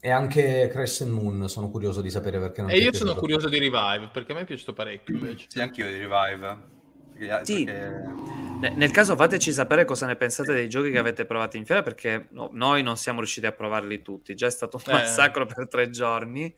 E 0.00 0.10
anche 0.10 0.68
Crescent 0.68 1.12
Moon 1.12 1.48
sono 1.48 1.70
curioso 1.70 2.00
di 2.00 2.10
sapere 2.10 2.40
perché 2.40 2.60
non 2.60 2.70
E 2.72 2.78
io 2.78 2.92
sono 2.92 3.14
curioso 3.14 3.48
di 3.48 3.60
Revive, 3.60 4.10
perché 4.12 4.32
a 4.32 4.34
me 4.34 4.40
è 4.40 4.44
piaciuto 4.46 4.72
parecchio 4.72 5.14
invece. 5.14 5.46
Sì, 5.48 5.60
anch'io 5.60 5.86
di 5.86 5.98
Revive. 5.98 6.76
Perché, 7.18 7.44
sì. 7.44 7.64
Perché... 7.64 8.36
Nel 8.74 8.90
caso 8.90 9.14
fateci 9.14 9.52
sapere 9.52 9.84
cosa 9.84 10.06
ne 10.06 10.16
pensate 10.16 10.52
dei 10.52 10.68
giochi 10.68 10.90
che 10.90 10.98
avete 10.98 11.24
provato 11.24 11.56
in 11.56 11.64
fiera, 11.64 11.82
perché 11.82 12.26
no, 12.30 12.48
noi 12.52 12.82
non 12.82 12.96
siamo 12.96 13.18
riusciti 13.18 13.46
a 13.46 13.52
provarli 13.52 14.02
tutti. 14.02 14.34
Già 14.34 14.46
è 14.46 14.50
stato 14.50 14.80
un 14.84 14.92
eh. 14.92 14.96
massacro 14.96 15.46
per 15.46 15.68
tre 15.68 15.90
giorni. 15.90 16.54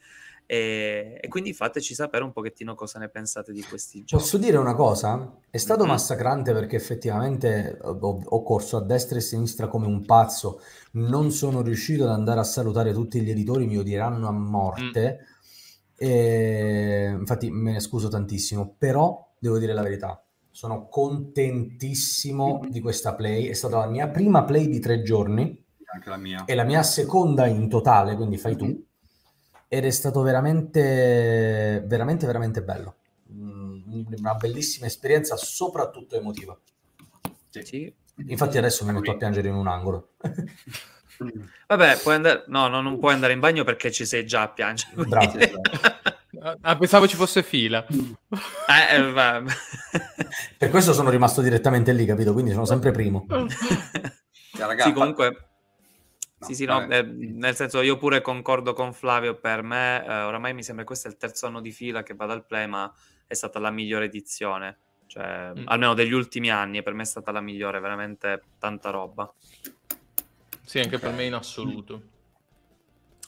E, 0.47 1.21
e, 1.21 1.29
quindi 1.29 1.53
fateci 1.53 1.95
sapere 1.95 2.25
un 2.25 2.33
pochettino 2.33 2.75
cosa 2.75 2.99
ne 2.99 3.09
pensate 3.09 3.53
di 3.53 3.63
questi 3.63 4.03
giochi. 4.03 4.21
Posso 4.21 4.37
dire 4.37 4.57
una 4.57 4.75
cosa? 4.75 5.39
È 5.49 5.59
stato 5.59 5.83
mm-hmm. 5.83 5.91
massacrante 5.91 6.53
perché 6.53 6.75
effettivamente 6.75 7.79
ho, 7.81 8.21
ho, 8.25 8.43
corso 8.43 8.77
a 8.77 8.83
destra 8.83 9.15
e 9.15 9.19
a 9.21 9.23
sinistra 9.23 9.69
come 9.69 9.87
un 9.87 10.05
pazzo, 10.05 10.61
non 10.95 11.31
sono 11.31 11.63
riuscito 11.63 12.03
ad 12.03 12.11
andare 12.11 12.41
a 12.41 12.45
salutare 12.45 12.93
tutti 12.93 13.21
gli 13.21 13.31
editori, 13.31 13.67
mi 13.67 13.79
odieranno 13.79 14.27
a 14.27 14.33
morte. 14.33 15.21
Mm. 15.21 16.09
E, 16.09 17.15
infatti 17.17 17.49
me 17.51 17.71
ne 17.71 17.81
scuso 17.81 18.09
tantissimo, 18.09 18.75
però 18.77 19.33
devo 19.39 19.57
dire 19.57 19.73
la 19.73 19.83
verità, 19.83 20.21
sono 20.51 20.89
contentissimo 20.89 22.61
di 22.69 22.81
questa 22.81 23.15
play. 23.15 23.47
È 23.47 23.53
stata 23.53 23.79
la 23.79 23.87
mia 23.87 24.09
prima 24.09 24.45
play 24.45 24.69
di 24.69 24.81
tre 24.81 25.03
giorni. 25.03 25.65
Anche 25.93 26.09
la 26.09 26.17
mia. 26.17 26.45
E 26.45 26.55
la 26.55 26.65
mia 26.65 26.83
seconda 26.83 27.47
in 27.47 27.69
totale, 27.69 28.17
quindi 28.17 28.37
fai 28.37 28.57
tu. 28.57 28.85
Ed 29.69 29.85
è 29.85 29.91
stato 29.91 30.23
veramente, 30.23 31.85
veramente, 31.87 32.27
veramente 32.27 32.63
bello. 32.63 32.97
Mm, 33.33 34.05
una 34.19 34.35
bellissima 34.35 34.87
esperienza, 34.87 35.37
soprattutto 35.37 36.17
emotiva. 36.17 36.59
Sì. 37.49 37.63
sì. 37.63 37.95
Infatti 38.27 38.59
adesso 38.59 38.85
mi 38.85 38.93
metto 38.93 39.13
a 39.13 39.17
piangere 39.17 39.49
in 39.49 39.55
un 39.55 39.67
angolo. 39.67 40.11
Vabbè, 41.69 41.99
puoi 41.99 42.15
andare... 42.15 42.45
no, 42.49 42.69
no, 42.69 42.81
non 42.81 42.99
puoi 42.99 43.15
andare 43.15 43.33
in 43.33 43.41
bagno 43.41 43.65
perché 43.65 43.91
ci 43.91 44.05
sei 44.05 44.27
già 44.27 44.43
a 44.43 44.49
piangere. 44.49 44.95
Bravo. 45.05 45.39
Ah, 46.43 46.77
pensavo 46.77 47.07
ci 47.07 47.17
fosse 47.17 47.43
fila. 47.43 47.87
Eh, 48.71 48.97
eh, 48.97 49.43
per 50.57 50.71
questo 50.71 50.93
sono 50.93 51.11
rimasto 51.11 51.43
direttamente 51.43 51.93
lì, 51.93 52.07
capito? 52.07 52.33
Quindi 52.33 52.53
sono 52.53 52.65
sempre 52.65 52.93
primo. 52.93 53.27
sì, 54.79 54.93
comunque... 54.93 55.29
No, 56.39 56.47
sì, 56.47 56.55
sì, 56.55 56.65
no, 56.65 56.89
eh, 56.89 57.03
nel 57.03 57.57
senso 57.57 57.83
io 57.83 57.99
pure 57.99 58.21
concordo 58.21 58.73
con 58.73 58.93
Flavio, 58.93 59.35
per 59.35 59.63
me 59.63 60.05
eh, 60.07 60.23
oramai 60.23 60.55
mi 60.55 60.63
sembra 60.63 60.85
che 60.85 60.89
questo 60.89 61.09
è 61.09 61.11
il 61.11 61.17
terzo 61.17 61.47
anno 61.47 61.61
di 61.61 61.73
fila 61.73 62.05
che 62.05 62.15
vado 62.15 62.33
al 62.33 62.47
play, 62.47 62.67
ma 62.69 62.91
è 63.27 63.35
stata 63.35 63.59
la 63.59 63.71
migliore 63.71 64.05
edizione, 64.05 64.79
cioè 65.07 65.51
mm. 65.59 65.65
almeno 65.67 65.95
degli 65.95 66.13
ultimi 66.13 66.49
anni, 66.51 66.79
e 66.79 66.83
per 66.83 66.95
me 66.95 67.03
è 67.03 67.07
stata 67.07 67.33
la 67.33 67.41
migliore, 67.41 67.81
veramente 67.81 68.43
tanta 68.59 68.91
roba. 68.91 69.31
Sì, 70.65 70.79
anche 70.79 70.95
okay. 70.95 71.09
per 71.09 71.19
me 71.19 71.25
in 71.25 71.35
assoluto. 71.35 72.03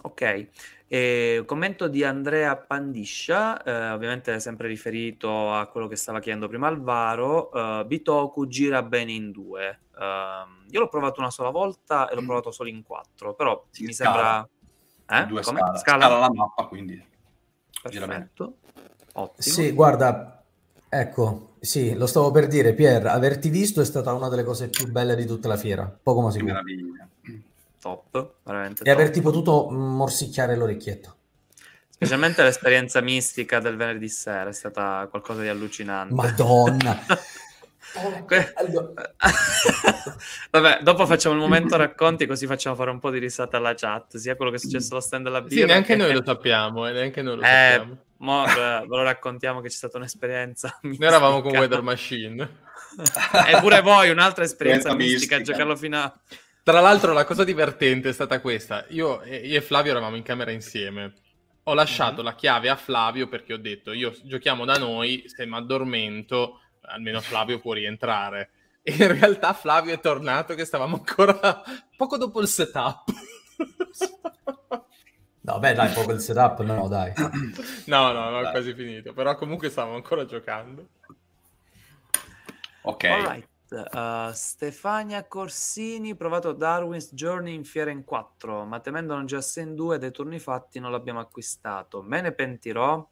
Ok, 0.03 0.49
e 0.93 1.43
commento 1.47 1.89
di 1.89 2.05
Andrea 2.05 2.55
Pandiscia, 2.55 3.63
eh, 3.63 3.93
ovviamente 3.93 4.39
sempre 4.41 4.69
riferito 4.69 5.51
a 5.51 5.67
quello 5.69 5.89
che 5.89 5.97
stava 5.97 6.21
chiedendo 6.21 6.49
prima 6.49 6.67
Alvaro, 6.67 7.49
uh, 7.51 7.87
Bitoku 7.87 8.47
gira 8.47 8.83
bene 8.83 9.13
in 9.13 9.31
due. 9.31 9.85
Uh, 9.95 10.69
io 10.71 10.81
l'ho 10.81 10.89
provato 10.89 11.21
una 11.21 11.31
sola 11.31 11.49
volta 11.49 12.11
e 12.11 12.15
l'ho 12.15 12.21
mm. 12.21 12.27
provato 12.27 12.51
solo 12.51 12.69
in 12.69 12.83
quattro, 12.83 13.33
però 13.33 13.65
si 13.71 13.87
mi 13.87 13.95
scala. 13.95 14.47
sembra... 15.07 15.19
Eh? 15.23 15.27
Due 15.29 15.43
scala. 15.43 15.59
scala. 15.79 15.79
scala 15.79 16.19
la 16.19 16.31
mappa, 16.31 16.67
quindi 16.67 17.03
Perfetto. 17.81 18.57
Ottimo. 19.15 19.39
Sì, 19.39 19.73
guarda, 19.73 20.45
ecco, 20.91 21.55
sì, 21.59 21.95
lo 21.95 22.07
stavo 22.07 22.31
per 22.31 22.49
dire, 22.49 22.75
Pier, 22.75 23.07
averti 23.07 23.49
visto 23.49 23.81
è 23.81 23.85
stata 23.87 24.13
una 24.13 24.29
delle 24.29 24.45
cose 24.45 24.69
più 24.69 24.91
belle 24.91 25.17
di 25.17 25.25
tutta 25.25 25.49
la 25.49 25.57
fiera, 25.57 25.91
poco 26.03 26.21
ma 26.21 26.31
sicuro. 26.31 26.53
Meraviglia 26.53 27.09
top, 27.83 28.35
veramente. 28.45 28.83
E 28.83 28.87
top. 28.87 28.95
averti 28.95 29.21
potuto 29.21 29.69
morsicchiare 29.69 30.55
l'orecchietto. 30.55 31.17
Specialmente 31.89 32.43
l'esperienza 32.43 33.01
mistica 33.01 33.59
del 33.59 33.77
venerdì 33.77 34.09
sera 34.09 34.51
è 34.51 34.53
stata 34.53 35.07
qualcosa 35.11 35.43
di 35.43 35.49
allucinante. 35.49 36.15
Madonna! 36.15 37.05
Vabbè, 40.51 40.79
dopo 40.83 41.05
facciamo 41.05 41.35
il 41.35 41.41
momento 41.41 41.77
racconti 41.77 42.25
così 42.27 42.47
facciamo 42.47 42.75
fare 42.75 42.91
un 42.91 42.99
po' 42.99 43.11
di 43.11 43.19
risata 43.19 43.59
alla 43.59 43.75
chat, 43.75 44.17
sia 44.17 44.35
quello 44.35 44.51
che 44.51 44.57
è 44.57 44.61
successo 44.61 44.93
allo 44.93 45.01
stand 45.01 45.25
della 45.25 45.43
birra. 45.43 45.61
Sì, 45.61 45.67
neanche 45.67 45.97
noi 45.97 46.15
lo 46.15 46.23
sappiamo, 46.25 46.89
eh, 46.89 46.93
neanche 46.93 47.21
noi 47.21 47.37
lo 47.37 47.43
eh, 47.43 47.47
sappiamo. 47.47 47.99
Mo, 48.19 48.45
ve 48.47 48.87
lo 48.87 49.03
raccontiamo 49.03 49.61
che 49.61 49.69
c'è 49.69 49.77
stata 49.77 49.99
un'esperienza. 49.99 50.79
Noi 50.83 50.97
eravamo 51.01 51.43
con 51.43 51.53
Weather 51.53 51.83
Machine. 51.83 52.71
e 53.49 53.59
pure 53.61 53.83
voi, 53.83 54.09
un'altra 54.11 54.45
esperienza 54.45 54.95
mistica, 54.95 55.37
mistica, 55.37 55.41
giocarlo 55.43 55.77
fino 55.77 55.99
a... 55.99 56.11
Tra 56.65 56.79
l'altro 56.79 57.13
la 57.13 57.25
cosa 57.25 57.43
divertente 57.43 58.11
è 58.11 58.13
stata 58.13 58.41
questa. 58.41 58.85
Io, 58.91 59.25
io 59.25 59.57
e 59.57 59.61
Flavio 59.61 59.91
eravamo 59.91 60.15
in 60.15 60.23
camera 60.23 60.53
insieme. 60.53 61.15
Ho 61.65 61.75
lasciato 61.75 62.17
mm-hmm. 62.17 62.25
la 62.25 62.35
chiave 62.35 62.69
a 62.69 62.77
Flavio 62.77 63.27
perché 63.29 63.53
ho 63.53 63.59
detto, 63.59 63.93
io 63.93 64.15
giochiamo 64.23 64.65
da 64.65 64.79
noi, 64.79 65.25
se 65.27 65.45
mi 65.45 65.57
addormento, 65.57 66.61
almeno 66.83 67.21
Flavio 67.21 67.59
può 67.59 67.73
rientrare. 67.73 68.51
E 68.83 68.93
in 68.93 69.19
realtà 69.19 69.53
Flavio 69.55 69.93
è 69.93 69.99
tornato 69.99 70.55
che 70.55 70.65
stavamo 70.65 70.97
ancora 70.97 71.63
poco 71.97 72.17
dopo 72.17 72.41
il 72.41 72.49
setup. 72.49 73.11
No, 75.45 75.59
beh, 75.59 75.75
dai, 75.75 75.93
poco 75.93 76.13
il 76.13 76.21
setup, 76.21 76.61
no, 76.63 76.87
dai. 76.87 77.13
no, 77.87 78.13
no, 78.13 78.31
no, 78.31 78.41
è 78.43 78.51
quasi 78.53 78.75
finito. 78.75 79.13
Però 79.13 79.35
comunque 79.35 79.71
stavamo 79.71 79.97
ancora 79.97 80.25
giocando. 80.25 80.87
Ok. 82.83 83.05
Alright. 83.05 83.49
Uh, 83.73 84.31
Stefania 84.33 85.27
Corsini, 85.27 86.15
provato 86.15 86.53
Darwin's 86.53 87.15
Journey 87.15 87.55
in 87.55 87.65
fiera 87.65 87.91
in 87.91 88.05
4, 88.05 88.65
ma 88.67 88.81
temendo 88.81 89.15
non 89.15 89.25
già 89.25 89.41
in 89.57 89.75
2 89.75 89.99
dei 89.99 90.11
turni 90.11 90.39
fatti 90.39 90.79
non 90.79 90.91
l'abbiamo 90.91 91.21
acquistato. 91.21 92.03
Me 92.03 92.21
ne 92.21 92.33
pentirò? 92.33 93.09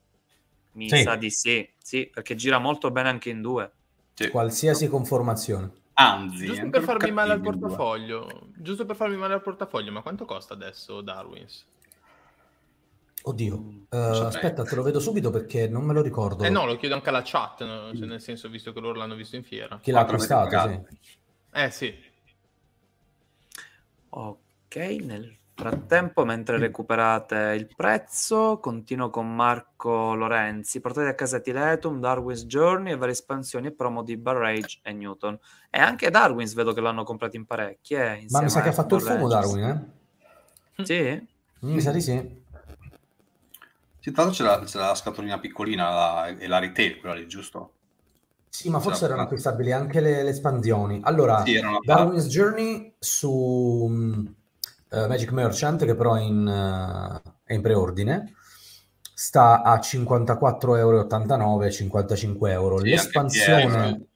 Mi 0.73 0.89
sì. 0.89 1.03
sa 1.03 1.17
di 1.17 1.31
sì, 1.31 1.67
sì, 1.79 2.11
perché 2.13 2.35
gira 2.35 2.59
molto 2.59 2.91
bene 2.91 3.09
anche 3.09 3.31
in 3.31 3.41
2. 3.41 3.73
Sì. 4.13 4.29
Qualsiasi 4.29 4.87
conformazione. 4.89 5.79
Anzi, 5.95 6.47
giusto 6.47 6.69
per 6.69 6.83
farmi 6.83 7.11
male 7.11 7.33
al 7.33 7.41
portafoglio, 7.41 8.49
giusto 8.57 8.85
per 8.85 8.97
farmi 8.97 9.17
male 9.17 9.35
al 9.35 9.43
portafoglio, 9.43 9.93
ma 9.93 10.03
quanto 10.03 10.25
costa 10.25 10.55
adesso 10.55 11.01
Darwin's? 11.01 11.65
Oddio, 13.23 13.55
uh, 13.91 13.97
aspetta, 13.97 14.65
te 14.65 14.75
lo 14.75 14.83
vedo 14.83 14.99
subito 14.99 15.31
perché 15.31 15.69
non 15.69 15.85
me 15.85 15.93
lo 15.93 16.01
ricordo. 16.01 16.43
Eh 16.43 16.49
no, 16.49 16.65
lo 16.65 16.77
chiedo 16.77 16.95
anche 16.95 17.11
alla 17.11 17.23
chat, 17.23 17.65
no? 17.65 17.95
cioè, 17.95 18.07
nel 18.07 18.21
senso, 18.21 18.49
visto 18.49 18.73
che 18.73 18.81
loro 18.81 18.99
l'hanno 18.99 19.15
visto 19.15 19.37
in 19.37 19.45
fiera. 19.45 19.79
Chi 19.83 19.91
l'ha 19.91 20.01
acquistato, 20.01 20.69
sì. 20.69 20.81
Eh 21.53 21.71
sì. 21.71 21.95
Ok, 24.09 24.77
nel 24.77 25.37
frattempo, 25.55 26.25
mentre 26.25 26.57
recuperate 26.57 27.55
il 27.59 27.69
prezzo, 27.77 28.59
continuo 28.59 29.11
con 29.11 29.35
Marco 29.35 30.15
Lorenzi. 30.15 30.81
Portate 30.81 31.09
a 31.09 31.15
casa 31.15 31.41
Tiletum, 31.41 32.01
Darwin's 32.01 32.47
Journey 32.47 32.93
e 32.93 32.97
varie 32.97 33.13
espansioni 33.13 33.67
e 33.67 33.73
promo 33.73 34.03
di 34.03 34.17
Barrage 34.17 34.81
e 34.83 34.93
Newton. 34.93 35.39
E 35.69 35.79
anche 35.79 36.09
Darwin's 36.09 36.55
vedo 36.55 36.73
che 36.73 36.81
l'hanno 36.81 37.05
comprato 37.05 37.37
in 37.37 37.45
parecchie. 37.45 38.25
Ma 38.31 38.41
mi 38.41 38.49
sa 38.49 38.63
che 38.63 38.71
ha 38.71 38.73
fatto 38.73 38.97
il 38.97 39.03
fumo 39.03 39.29
Darwin, 39.29 39.65
eh? 40.77 40.85
Sì? 40.85 41.29
Mi 41.61 41.81
sa 41.81 41.91
di 41.91 42.01
sì. 42.01 42.40
Sì, 44.01 44.13
tra 44.13 44.25
l'altro 44.25 44.45
c'era, 44.45 44.65
c'era 44.65 44.87
la 44.87 44.95
scatolina 44.95 45.39
piccolina 45.39 45.91
la, 45.91 46.27
e 46.29 46.47
la 46.47 46.59
retail, 46.59 46.99
quella 46.99 47.15
lì, 47.15 47.29
giusto? 47.29 47.75
Sì, 48.49 48.69
ma 48.69 48.81
forse 48.81 49.05
erano 49.05 49.23
acquistabili 49.23 49.73
anche 49.73 50.01
le, 50.01 50.23
le 50.23 50.31
espansioni. 50.31 51.01
Allora, 51.05 51.45
sì, 51.45 51.61
Darwin's 51.85 52.27
Journey 52.27 52.95
su 52.99 53.87
uh, 53.89 55.07
Magic 55.07 55.31
Merchant, 55.31 55.85
che 55.85 55.95
però 55.95 56.15
è 56.15 56.23
in, 56.23 56.47
uh, 56.47 57.31
è 57.45 57.53
in 57.53 57.61
preordine, 57.61 58.35
sta 59.15 59.63
a 59.63 59.79
54,89 59.79 60.79
euro, 60.79 61.71
55 61.71 62.51
euro. 62.51 62.79
Sì, 62.79 62.89
L'espansione 62.89 64.07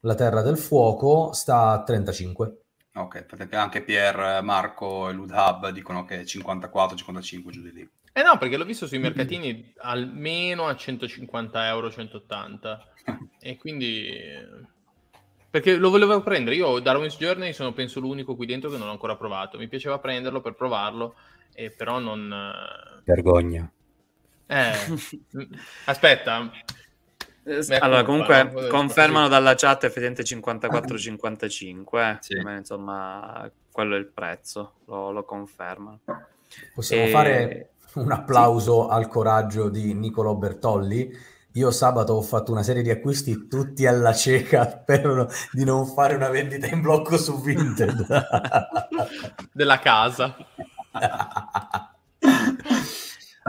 La 0.00 0.14
Terra 0.14 0.40
del 0.40 0.56
Fuoco 0.56 1.32
sta 1.32 1.72
a 1.72 1.82
35. 1.82 2.59
Ok, 2.92 3.24
perché 3.24 3.56
anche 3.56 3.82
Pier, 3.82 4.42
Marco 4.42 5.08
e 5.08 5.12
Ludhub 5.12 5.68
dicono 5.70 6.04
che 6.04 6.22
54-55 6.22 7.50
giù 7.50 7.62
di 7.62 7.72
lì. 7.72 7.88
Eh 8.12 8.22
no, 8.22 8.36
perché 8.38 8.56
l'ho 8.56 8.64
visto 8.64 8.86
sui 8.86 8.98
mercatini 9.00 9.72
almeno 9.78 10.66
a 10.66 10.74
150 10.74 11.66
euro, 11.68 11.90
180. 11.90 12.92
e 13.40 13.56
quindi... 13.56 14.68
Perché 15.50 15.76
lo 15.76 15.90
volevo 15.90 16.20
prendere. 16.22 16.56
Io 16.56 16.78
Darwin's 16.78 17.16
Journey 17.16 17.52
sono 17.52 17.72
penso 17.72 17.98
l'unico 17.98 18.36
qui 18.36 18.46
dentro 18.46 18.70
che 18.70 18.76
non 18.76 18.88
ho 18.88 18.92
ancora 18.92 19.16
provato. 19.16 19.58
Mi 19.58 19.68
piaceva 19.68 19.98
prenderlo 19.98 20.40
per 20.40 20.54
provarlo, 20.54 21.16
e 21.54 21.70
però 21.70 21.98
non... 21.98 22.32
Vergogna. 23.04 23.70
Eh, 24.46 24.72
aspetta. 25.86 26.50
Eh, 27.42 27.78
allora, 27.78 28.04
comunque 28.04 28.42
no? 28.42 28.66
confermano 28.68 29.28
dalla 29.28 29.54
chat 29.54 29.84
effettivamente 29.84 30.22
54-55, 30.22 31.98
eh. 31.98 32.16
sì. 32.20 32.36
insomma, 32.36 33.50
quello 33.72 33.96
è 33.96 33.98
il 33.98 34.06
prezzo, 34.06 34.74
lo, 34.86 35.10
lo 35.10 35.24
confermano. 35.24 36.00
Possiamo 36.74 37.04
e... 37.04 37.08
fare 37.08 37.70
un 37.94 38.12
applauso 38.12 38.88
sì. 38.88 38.94
al 38.94 39.08
coraggio 39.08 39.68
di 39.68 39.94
Nicolo 39.94 40.36
Bertolli. 40.36 41.10
Io 41.54 41.70
sabato 41.72 42.12
ho 42.12 42.22
fatto 42.22 42.52
una 42.52 42.62
serie 42.62 42.82
di 42.82 42.90
acquisti 42.90 43.48
tutti 43.48 43.86
alla 43.86 44.12
cieca 44.12 44.66
per 44.84 45.26
di 45.50 45.64
non 45.64 45.86
fare 45.86 46.14
una 46.14 46.28
vendita 46.28 46.66
in 46.66 46.80
blocco 46.80 47.16
su 47.16 47.40
Vinted. 47.40 48.06
Della 49.52 49.78
casa. 49.78 50.36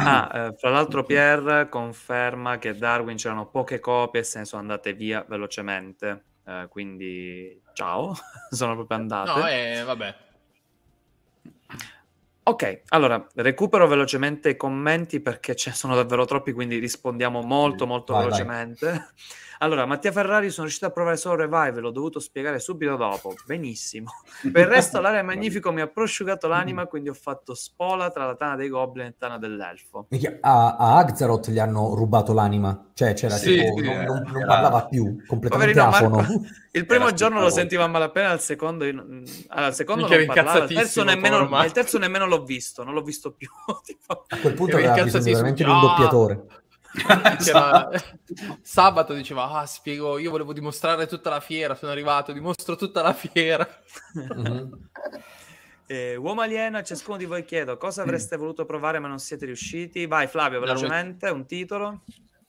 Ah, 0.03 0.31
eh, 0.33 0.55
fra 0.57 0.69
l'altro 0.69 1.03
Pierre 1.03 1.69
conferma 1.69 2.57
che 2.57 2.75
Darwin 2.75 3.15
c'erano 3.15 3.47
poche 3.47 3.79
copie 3.79 4.21
e 4.21 4.23
se 4.23 4.39
ne 4.39 4.45
sono 4.45 4.61
andate 4.61 4.93
via 4.93 5.25
velocemente. 5.27 6.23
Eh, 6.45 6.67
quindi 6.69 7.61
ciao, 7.73 8.15
sono 8.49 8.75
proprio 8.75 8.97
andate. 8.97 9.39
No, 9.39 9.47
eh, 9.47 9.83
vabbè. 9.85 10.15
Ok, 12.43 12.81
allora 12.89 13.25
recupero 13.35 13.87
velocemente 13.87 14.49
i 14.49 14.57
commenti 14.57 15.19
perché 15.19 15.55
ce 15.55 15.69
ne 15.69 15.75
sono 15.75 15.95
davvero 15.95 16.25
troppi, 16.25 16.53
quindi 16.53 16.79
rispondiamo 16.79 17.41
molto 17.41 17.85
molto 17.85 18.13
vai, 18.13 18.23
velocemente. 18.23 18.85
Vai. 18.85 18.99
Allora, 19.62 19.86
Mattia 19.86 20.12
Ferrari 20.12 20.50
sono 20.50 20.63
riuscito 20.63 20.88
a 20.88 20.89
provare 20.89 21.17
solo 21.17 21.36
Revive, 21.36 21.82
l'ho 21.82 21.91
dovuto 21.91 22.19
spiegare 22.19 22.58
subito 22.58 22.95
dopo. 22.95 23.36
Benissimo. 23.45 24.10
Per 24.52 24.60
il 24.60 24.67
resto 24.67 25.00
l'area 25.00 25.21
magnifico 25.21 25.71
mi 25.71 25.82
ha 25.82 25.88
prosciugato 25.88 26.47
l'anima, 26.47 26.88
quindi 26.88 27.10
ho 27.10 27.13
fatto 27.13 27.54
spola 27.54 28.10
tra 28.10 28.26
la 28.26 28.36
tana 28.36 28.56
dei 28.56 28.69
goblin 28.69 29.06
e 29.06 29.15
tana 29.19 29.38
dell'elfo. 29.38 30.08
A, 30.39 30.76
a 30.78 30.97
Axaroth 30.97 31.52
gli 31.52 31.60
hanno 31.60 31.93
rubato 31.93 32.34
l'anima, 32.34 32.89
cioè 32.95 33.13
c'era 33.13 33.36
sì, 33.36 33.60
tipo, 33.60 33.78
sì, 33.78 33.84
non, 33.84 34.02
eh, 34.02 34.06
non, 34.06 34.24
non, 34.32 34.45
parlava 34.47 34.86
più, 34.88 35.24
completamente 35.28 35.80
Poverino, 35.80 36.10
Marco, 36.10 36.41
Il 36.71 36.86
primo 36.88 37.13
giorno 37.13 37.39
lo 37.39 37.50
sentiva 37.52 37.86
malapena, 37.86 38.30
al 38.30 38.41
secondo, 38.41 38.86
io, 38.86 39.06
al 39.50 39.76
secondo 39.76 40.08
non 40.08 40.26
parlava, 40.26 40.63
il 40.63 40.74
terzo, 40.74 41.04
nemmeno, 41.04 41.63
il 41.63 41.71
terzo 41.71 42.00
nemmeno 42.00 42.26
l'ho 42.26 42.43
visto, 42.43 42.84
non 42.84 42.95
l'ho 42.95 43.04
visto 43.04 43.32
più. 43.34 43.47
tipo... 43.86 44.26
A 44.28 44.38
quel 44.38 44.54
punto 44.56 44.78
aveva 44.78 45.04
bisogno 45.04 45.24
veramente 45.24 45.63
di 45.63 45.69
un 45.69 45.82
doppiatore. 45.82 46.45
Diceva, 47.38 47.89
sabato 48.62 49.13
diceva 49.13 49.49
ah 49.49 49.65
spiego 49.65 50.17
io 50.17 50.30
volevo 50.30 50.51
dimostrare 50.51 51.08
tutta 51.08 51.30
la 51.30 51.39
fiera 51.39 51.73
sono 51.73 51.91
arrivato 51.91 52.34
dimostro 52.34 52.75
tutta 52.75 53.01
la 53.01 53.13
fiera. 53.13 53.67
Mm-hmm. 54.17 54.71
eh, 55.88 56.15
uomo 56.17 56.41
alieno 56.41 56.77
a 56.77 56.84
ciascuno 56.84 57.15
di 57.17 57.25
voi 57.25 57.45
chiedo 57.45 57.77
cosa 57.77 58.01
avreste 58.01 58.36
voluto 58.36 58.65
provare 58.65 58.99
ma 58.99 59.08
non 59.08 59.19
siete 59.19 59.45
riusciti? 59.45 60.06
Vai 60.06 60.27
Flavio 60.27 60.60
velocemente 60.60 61.30
un 61.30 61.45
titolo. 61.45 62.01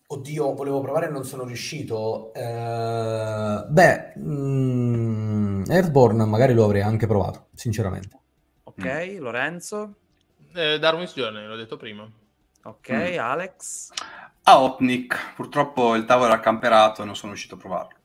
Oddio 0.09 0.55
volevo 0.55 0.81
provare 0.81 1.07
e 1.07 1.11
non 1.11 1.25
sono 1.25 1.45
riuscito. 1.45 2.33
Uh, 2.35 3.65
beh 3.69 4.13
mm, 4.19 5.65
Earthborn 5.69 6.29
magari 6.29 6.53
lo 6.53 6.65
avrei 6.65 6.83
anche 6.83 7.07
provato 7.07 7.47
sinceramente. 7.55 8.19
Ok 8.65 8.85
mm. 8.85 9.19
Lorenzo? 9.21 9.95
Eh, 10.53 10.79
Darwin's 10.79 11.15
Journey 11.15 11.47
l'ho 11.47 11.57
detto 11.57 11.77
prima. 11.77 12.11
Ok 12.65 12.91
mm. 12.91 13.19
Alex 13.19 13.91
a 14.45 14.63
Opnik, 14.63 15.35
purtroppo 15.37 15.95
il 15.95 16.05
tavolo 16.05 16.27
era 16.27 16.41
camperato 16.41 17.03
e 17.03 17.05
non 17.05 17.15
sono 17.15 17.33
riuscito 17.33 17.55
a 17.55 17.59
provarlo. 17.59 17.97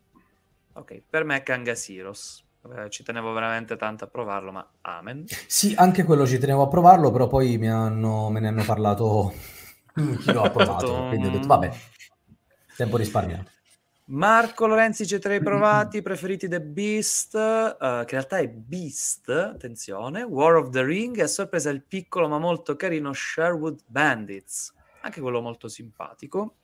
Ok, 0.73 1.01
per 1.09 1.23
me 1.23 1.41
Kangasiros. 1.41 2.45
Eh, 2.75 2.89
ci 2.89 3.03
tenevo 3.03 3.31
veramente 3.33 3.75
tanto 3.77 4.03
a 4.03 4.07
provarlo, 4.07 4.51
ma 4.51 4.67
amen. 4.81 5.25
Sì, 5.47 5.73
anche 5.77 6.03
quello 6.03 6.27
ci 6.27 6.37
tenevo 6.37 6.63
a 6.63 6.67
provarlo, 6.67 7.11
però 7.11 7.27
poi 7.27 7.55
hanno, 7.65 8.29
me 8.29 8.39
ne 8.39 8.49
hanno 8.49 8.63
parlato 8.63 9.33
chi 9.95 10.31
lo 10.31 10.43
ha 10.43 10.49
provato, 10.49 11.07
quindi 11.07 11.27
ho 11.27 11.31
detto 11.31 11.47
vabbè, 11.47 11.71
tempo 12.75 12.97
risparmiato. 12.97 13.51
Marco 14.09 14.67
Lorenzi 14.67 15.05
ci 15.05 15.19
tre 15.19 15.41
provati, 15.41 16.01
preferiti 16.01 16.47
The 16.47 16.61
Beast, 16.61 17.33
uh, 17.33 18.05
che 18.05 18.15
in 18.15 18.21
realtà 18.21 18.37
è 18.37 18.47
Beast, 18.47 19.29
attenzione, 19.29 20.23
War 20.23 20.55
of 20.55 20.69
the 20.69 20.83
Ring 20.83 21.17
e 21.17 21.23
a 21.23 21.27
sorpresa 21.27 21.69
il 21.71 21.83
piccolo 21.83 22.29
ma 22.29 22.37
molto 22.37 22.77
carino 22.77 23.11
Sherwood 23.11 23.81
Bandits 23.85 24.75
anche 25.07 25.21
quello 25.21 25.41
molto 25.41 25.67
simpatico. 25.67 26.55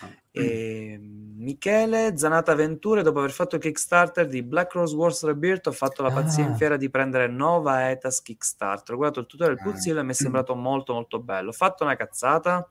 Ah. 0.00 0.08
E 0.30 0.98
Michele 1.00 2.16
Zanata 2.16 2.54
Venture, 2.54 3.02
dopo 3.02 3.18
aver 3.18 3.30
fatto 3.30 3.56
il 3.56 3.60
Kickstarter 3.60 4.26
di 4.26 4.42
Black 4.42 4.72
Rose 4.72 4.94
Wars 4.94 5.24
Rebirth, 5.24 5.66
ho 5.66 5.72
fatto 5.72 6.02
la 6.02 6.10
pazzia 6.10 6.44
ah. 6.44 6.48
in 6.48 6.56
fiera 6.56 6.76
di 6.76 6.88
prendere 6.90 7.26
Nova 7.28 7.90
Etas 7.90 8.22
Kickstarter. 8.22 8.94
Ho 8.94 8.98
guardato 8.98 9.20
il 9.20 9.26
tutorial 9.26 9.58
ah. 9.60 9.62
Puzzle 9.62 10.00
e 10.00 10.02
mi 10.02 10.10
è 10.10 10.14
sembrato 10.16 10.54
molto 10.54 10.94
molto 10.94 11.20
bello. 11.20 11.50
Ho 11.50 11.54
fatto 11.54 11.84
una 11.84 11.96
cazzata. 11.96 12.68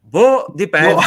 Boh, 0.00 0.46
dipende. 0.54 1.02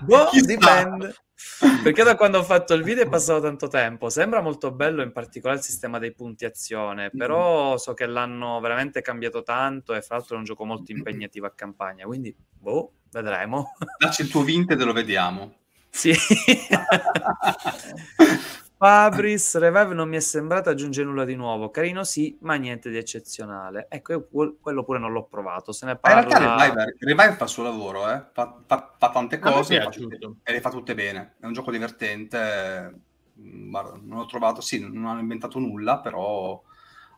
boh, 0.00 0.28
dipende. 0.44 1.14
Perché 1.82 2.02
da 2.02 2.16
quando 2.16 2.38
ho 2.38 2.44
fatto 2.44 2.74
il 2.74 2.82
video 2.82 3.04
è 3.04 3.08
passato 3.08 3.40
tanto 3.40 3.68
tempo. 3.68 4.08
Sembra 4.08 4.40
molto 4.40 4.70
bello, 4.70 5.02
in 5.02 5.12
particolare 5.12 5.58
il 5.58 5.64
sistema 5.64 5.98
dei 5.98 6.12
punti 6.12 6.44
azione, 6.44 7.10
però 7.10 7.76
so 7.78 7.94
che 7.94 8.06
l'hanno 8.06 8.60
veramente 8.60 9.00
cambiato 9.00 9.42
tanto 9.42 9.94
e 9.94 10.02
fra 10.02 10.16
l'altro 10.16 10.36
è 10.36 10.38
un 10.38 10.44
gioco 10.44 10.64
molto 10.64 10.92
impegnativo 10.92 11.46
a 11.46 11.52
campagna, 11.52 12.06
quindi 12.06 12.34
boh, 12.36 12.92
vedremo. 13.10 13.72
Dacci 13.98 14.22
il 14.22 14.28
tuo 14.28 14.42
vinto 14.42 14.72
e 14.72 14.76
lo 14.76 14.92
vediamo. 14.92 15.54
Sì. 15.90 16.12
Fabris 18.78 19.58
Revive 19.58 19.92
non 19.92 20.08
mi 20.08 20.18
è 20.18 20.20
sembrato 20.20 20.70
aggiungere 20.70 21.08
nulla 21.08 21.24
di 21.24 21.34
nuovo. 21.34 21.68
Carino 21.68 22.04
sì, 22.04 22.38
ma 22.42 22.54
niente 22.54 22.90
di 22.90 22.96
eccezionale. 22.96 23.88
Ecco, 23.90 24.12
io 24.12 24.56
quello 24.60 24.84
pure 24.84 25.00
non 25.00 25.10
l'ho 25.10 25.24
provato. 25.24 25.72
Se 25.72 25.84
ne 25.84 25.96
parla... 25.96 26.22
In 26.22 26.28
realtà 26.28 26.64
Revive, 26.64 26.96
Revive 27.00 27.34
fa 27.34 27.44
il 27.44 27.50
suo 27.50 27.64
lavoro, 27.64 28.08
eh? 28.08 28.26
fa, 28.32 28.62
fa, 28.64 28.94
fa, 28.96 29.10
tante 29.10 29.40
cose 29.40 29.82
fa 29.82 29.88
tutte, 29.88 30.18
e 30.44 30.52
le 30.52 30.60
fa 30.60 30.70
tutte 30.70 30.94
bene. 30.94 31.34
È 31.40 31.46
un 31.46 31.54
gioco 31.54 31.72
divertente. 31.72 33.00
Mm, 33.40 33.70
guarda, 33.70 33.98
non 34.00 34.20
ho 34.20 34.26
trovato, 34.26 34.60
sì, 34.60 34.78
non 34.80 35.06
hanno 35.06 35.20
inventato 35.20 35.58
nulla, 35.58 35.98
però 35.98 36.62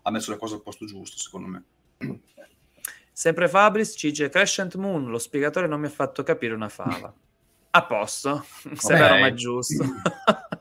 ha 0.01 0.11
messo 0.11 0.31
le 0.31 0.39
cose 0.39 0.55
al 0.55 0.63
posto 0.63 0.87
giusto, 0.87 1.19
secondo 1.19 1.47
me. 1.47 1.65
Sempre 3.13 3.49
Fabris 3.49 3.97
ci 3.99 4.09
dice 4.09 4.31
Crescent 4.31 4.77
Moon, 4.77 5.11
lo 5.11 5.19
spiegatore 5.19 5.67
non 5.67 5.79
mi 5.79 5.89
ha 5.89 5.91
fatto 5.91 6.23
capire 6.23 6.55
una 6.55 6.71
fava. 6.71 7.13
A 7.73 7.85
posto, 7.85 8.47
se 8.73 8.95
era 8.95 9.19
ma 9.19 9.35
giusto. 9.35 9.85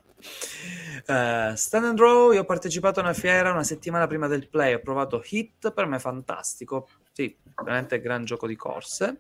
Uh, 1.10 1.56
Stand 1.56 1.86
and 1.86 1.96
Draw, 1.96 2.34
io 2.34 2.42
ho 2.42 2.46
partecipato 2.46 3.00
a 3.00 3.04
una 3.04 3.14
fiera 3.14 3.52
una 3.52 3.64
settimana 3.64 4.06
prima 4.06 4.28
del 4.28 4.48
play, 4.48 4.76
ho 4.76 4.80
provato 4.80 5.24
Hit, 5.28 5.72
per 5.72 5.88
me 5.88 5.98
fantastico, 5.98 6.88
sì, 7.12 7.36
veramente 7.56 8.00
gran 8.00 8.26
gioco 8.26 8.46
di 8.46 8.56
corse. 8.56 9.20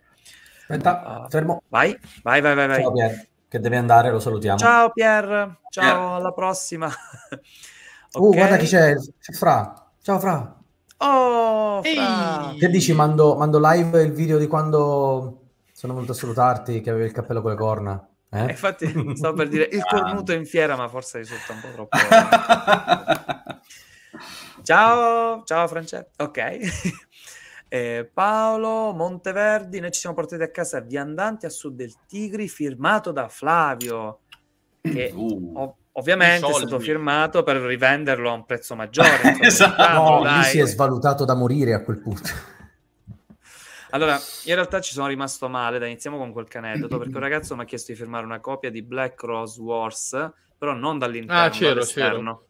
Aspetta, 0.68 1.24
uh, 1.26 1.30
fermo. 1.30 1.64
Vai, 1.68 1.98
vai, 2.22 2.42
vai, 2.42 2.54
vai. 2.54 2.68
vai. 2.68 2.82
Ciao 2.82 2.92
Pier, 2.92 3.28
che 3.48 3.60
deve 3.60 3.78
andare, 3.78 4.12
lo 4.12 4.20
salutiamo. 4.20 4.60
Ciao 4.60 4.92
Pier, 4.92 5.58
ciao, 5.70 5.84
Pier. 5.84 5.96
alla 5.96 6.32
prossima. 6.32 6.86
okay. 8.12 8.22
Uh, 8.22 8.34
guarda 8.36 8.58
chi 8.58 8.68
c'è, 8.68 8.96
c'è 8.96 9.34
Fra. 9.34 9.92
Ciao 10.00 10.20
Fra. 10.20 10.62
Oh, 10.98 11.82
Fra. 11.82 12.54
Che 12.56 12.70
dici, 12.70 12.94
mando, 12.94 13.36
mando 13.36 13.60
live 13.60 14.04
il 14.04 14.12
video 14.12 14.38
di 14.38 14.46
quando 14.46 15.54
sono 15.74 15.94
venuto 15.96 16.12
a 16.12 16.16
salutarti, 16.16 16.82
che 16.82 16.90
avevi 16.92 17.06
il 17.06 17.14
cappello 17.14 17.42
con 17.42 17.50
le 17.50 17.58
corna? 17.58 18.09
Eh? 18.32 18.50
Infatti 18.50 19.16
stavo 19.16 19.36
per 19.36 19.48
dire 19.48 19.68
il 19.72 19.84
cornuto 19.84 20.34
in 20.34 20.46
fiera, 20.46 20.76
ma 20.76 20.88
forse 20.88 21.20
risulta 21.20 21.54
un 21.54 21.60
po' 21.62 21.72
troppo. 21.72 21.98
ciao, 24.64 25.44
ciao 25.44 25.68
Francesco. 25.68 26.10
Ok. 26.18 26.40
Eh, 27.72 28.10
Paolo 28.12 28.94
Monteverdi, 28.94 29.80
noi 29.80 29.92
ci 29.92 30.00
siamo 30.00 30.16
portati 30.16 30.42
a 30.42 30.50
casa 30.50 30.80
Viandanti 30.80 31.46
a 31.46 31.50
sud 31.50 31.76
del 31.76 31.94
Tigri, 32.08 32.48
firmato 32.48 33.12
da 33.12 33.28
Flavio, 33.28 34.22
che 34.82 35.12
uh, 35.14 35.52
ov- 35.54 35.76
ovviamente 35.92 36.48
è 36.48 36.52
stato 36.52 36.80
firmato 36.80 37.44
per 37.44 37.58
rivenderlo 37.58 38.32
a 38.32 38.34
un 38.34 38.46
prezzo 38.46 38.76
maggiore. 38.76 39.38
Esatto. 39.42 40.24
no, 40.24 40.42
si 40.42 40.58
è 40.58 40.66
svalutato 40.66 41.26
da 41.26 41.36
morire 41.36 41.76
a 41.76 41.84
quel 41.84 42.02
punto. 42.02 42.58
Allora, 43.92 44.20
in 44.46 44.54
realtà 44.54 44.82
ci 44.82 44.94
sono 44.94 45.08
rimasto 45.08 45.50
male, 45.50 45.80
dai, 45.80 45.90
iniziamo 45.90 46.18
con 46.18 46.32
quel 46.32 46.48
aneddoto, 46.54 46.98
perché 46.98 47.16
un 47.16 47.22
ragazzo 47.22 47.56
mi 47.56 47.64
ha 47.64 47.66
chiesto 47.66 47.92
di 47.92 47.98
firmare 47.98 48.26
una 48.26 48.40
copia 48.40 48.70
di 48.70 48.82
Black 48.82 49.22
Rose 49.24 49.60
Wars, 49.60 50.32
però 50.58 50.74
non 50.74 50.98
dall'interno, 50.98 51.42
ah, 51.42 51.50
c'ero, 51.50 51.84
c'ero. 51.84 52.48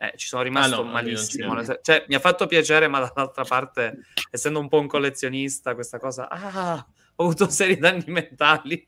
Eh, 0.00 0.12
ci 0.16 0.28
sono 0.28 0.42
rimasto 0.42 0.80
ah, 0.80 0.84
no, 0.84 0.90
malissimo. 0.90 1.60
Cioè, 1.82 2.04
mi 2.06 2.14
ha 2.14 2.20
fatto 2.20 2.46
piacere, 2.46 2.86
ma 2.86 3.00
dall'altra 3.00 3.42
parte, 3.42 3.98
essendo 4.30 4.60
un 4.60 4.68
po' 4.68 4.78
un 4.78 4.86
collezionista, 4.86 5.74
questa 5.74 5.98
cosa... 5.98 6.28
Ah, 6.28 6.86
ho 7.16 7.24
avuto 7.24 7.50
seri 7.50 7.76
danni 7.76 8.04
mentali. 8.06 8.86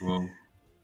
wow. 0.00 0.28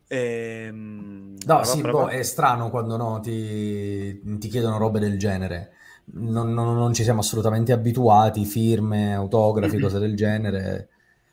Ehm, 0.08 1.36
no, 1.44 1.64
sì, 1.64 1.82
boh, 1.82 2.08
è 2.08 2.22
strano 2.22 2.70
quando 2.70 2.96
no, 2.96 3.20
ti, 3.20 4.38
ti 4.38 4.48
chiedono 4.48 4.78
robe 4.78 4.98
del 4.98 5.18
genere 5.18 5.74
non, 6.12 6.52
non, 6.52 6.76
non, 6.76 6.92
ci 6.92 7.02
siamo 7.02 7.20
assolutamente 7.20 7.72
abituati, 7.72 8.44
firme, 8.44 9.14
autografi, 9.14 9.74
mm-hmm. 9.74 9.82
cose 9.82 9.98
del 9.98 10.16
genere, 10.16 10.88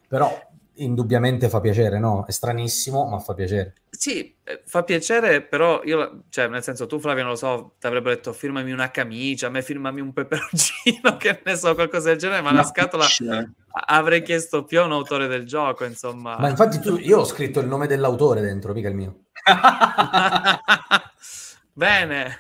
però 0.08 0.32
indubbiamente 0.76 1.50
fa 1.50 1.60
piacere, 1.60 2.00
no? 2.00 2.26
È 2.26 2.32
stranissimo, 2.32 3.08
ma 3.08 3.20
fa 3.20 3.34
piacere. 3.34 3.76
Sì, 3.90 4.36
eh, 4.44 4.62
fa 4.66 4.84
piacere, 4.84 5.42
però 5.42 5.82
io, 5.84 6.24
cioè, 6.30 6.48
nel 6.48 6.64
senso, 6.64 6.86
tu 6.86 7.00
Flavio, 7.00 7.24
non 7.24 7.32
lo 7.32 7.38
so, 7.38 7.76
ti 7.80 7.88
avrebbero 7.88 8.16
detto 8.16 8.34
firmami 8.34 8.72
una 8.72 8.92
camicia, 8.92 9.48
a 9.48 9.50
me 9.50 9.62
firmami 9.62 10.02
un 10.02 10.12
peperoncino, 10.12 11.16
che 11.18 11.42
ne 11.44 11.56
so, 11.56 11.74
qualcosa 11.76 12.10
del 12.10 12.18
genere, 12.18 12.42
ma 12.42 12.52
no, 12.52 12.58
la 12.58 12.64
scatola 12.64 13.06
c'è. 13.06 13.46
avrei 13.88 14.22
chiesto 14.22 14.66
più 14.66 14.82
a 14.82 14.86
un 14.86 14.92
autore 14.92 15.28
del 15.28 15.46
gioco, 15.46 15.86
insomma. 15.86 16.38
Ma 16.38 16.50
infatti 16.50 16.80
tu, 16.80 16.98
io 16.98 17.20
ho 17.20 17.26
scritto 17.26 17.60
il 17.60 17.68
nome 17.68 17.88
dell'autore 17.88 18.42
dentro, 18.42 18.74
mica 18.74 18.90
il 18.90 18.96
mio. 18.96 19.20
Bene. 21.74 22.38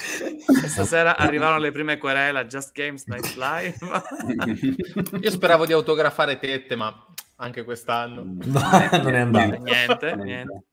Stasera 0.66 1.16
arrivarono 1.16 1.58
le 1.58 1.70
prime 1.70 1.98
querele 1.98 2.38
a 2.38 2.44
Just 2.44 2.72
Games 2.72 3.04
Night 3.06 3.34
Live. 3.36 3.76
Io 5.20 5.30
speravo 5.30 5.66
di 5.66 5.72
autografare 5.72 6.38
tette, 6.38 6.76
ma 6.76 7.06
anche 7.36 7.64
quest'anno 7.64 8.22
no, 8.24 8.60
non 9.02 9.14
è 9.14 9.20
andato. 9.20 9.62
Niente, 9.62 10.16
niente. 10.16 10.64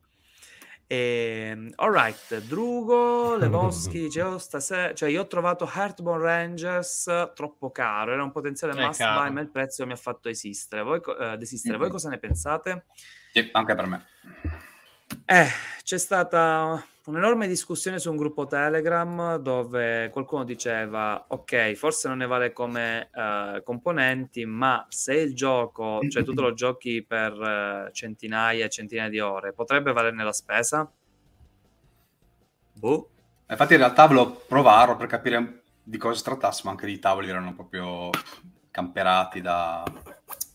E, 0.89 1.49
ehm, 1.51 1.73
alright, 1.75 2.39
Drugo 2.45 3.35
Levoschi 3.35 3.99
dice: 3.99 4.21
oh, 4.21 4.37
stasera, 4.37 4.93
cioè, 4.93 5.09
io 5.09 5.21
ho 5.21 5.27
trovato 5.27 5.69
Heartborn 5.69 6.21
Rangers 6.21 7.31
troppo 7.35 7.71
caro, 7.71 8.13
era 8.13 8.23
un 8.23 8.31
potenziale 8.31 8.73
must 8.73 9.01
buy, 9.01 9.31
ma 9.31 9.41
il 9.41 9.49
prezzo 9.49 9.85
mi 9.85 9.91
ha 9.91 9.97
fatto 9.97 10.29
esistere. 10.29 10.83
Voi, 10.83 11.01
uh, 11.03 11.35
desistere. 11.35 11.73
Mm-hmm. 11.73 11.81
Voi 11.81 11.89
cosa 11.89 12.09
ne 12.09 12.19
pensate? 12.19 12.85
Sì, 13.33 13.49
anche 13.51 13.75
per 13.75 13.85
me. 13.85 14.05
Eh, 15.25 15.47
c'è 15.83 15.97
stata 15.97 16.81
un'enorme 17.07 17.47
discussione 17.47 17.99
su 17.99 18.11
un 18.11 18.17
gruppo 18.17 18.47
Telegram 18.47 19.37
dove 19.37 20.09
qualcuno 20.11 20.43
diceva 20.43 21.25
ok, 21.29 21.73
forse 21.73 22.09
non 22.09 22.17
ne 22.17 22.27
vale 22.27 22.51
come 22.51 23.09
uh, 23.13 23.63
componenti, 23.63 24.45
ma 24.45 24.85
se 24.89 25.13
il 25.13 25.33
gioco, 25.33 25.99
cioè 26.09 26.23
tu 26.23 26.33
te 26.33 26.41
lo 26.41 26.51
giochi 26.53 27.03
per 27.03 27.33
uh, 27.33 27.91
centinaia 27.91 28.65
e 28.65 28.69
centinaia 28.69 29.09
di 29.09 29.19
ore, 29.19 29.53
potrebbe 29.53 29.93
valerne 29.93 30.23
la 30.23 30.33
spesa? 30.33 30.91
Boh. 32.73 33.09
Infatti 33.49 33.73
in 33.73 33.79
realtà 33.79 34.05
volevo 34.05 34.43
provarlo 34.45 34.97
per 34.97 35.07
capire 35.07 35.61
di 35.81 35.97
cosa 35.97 36.17
si 36.17 36.23
trattasse, 36.23 36.63
ma 36.65 36.71
anche 36.71 36.89
i 36.89 36.99
tavoli 36.99 37.29
erano 37.29 37.53
proprio 37.53 38.09
camperati 38.69 39.39
da... 39.39 39.83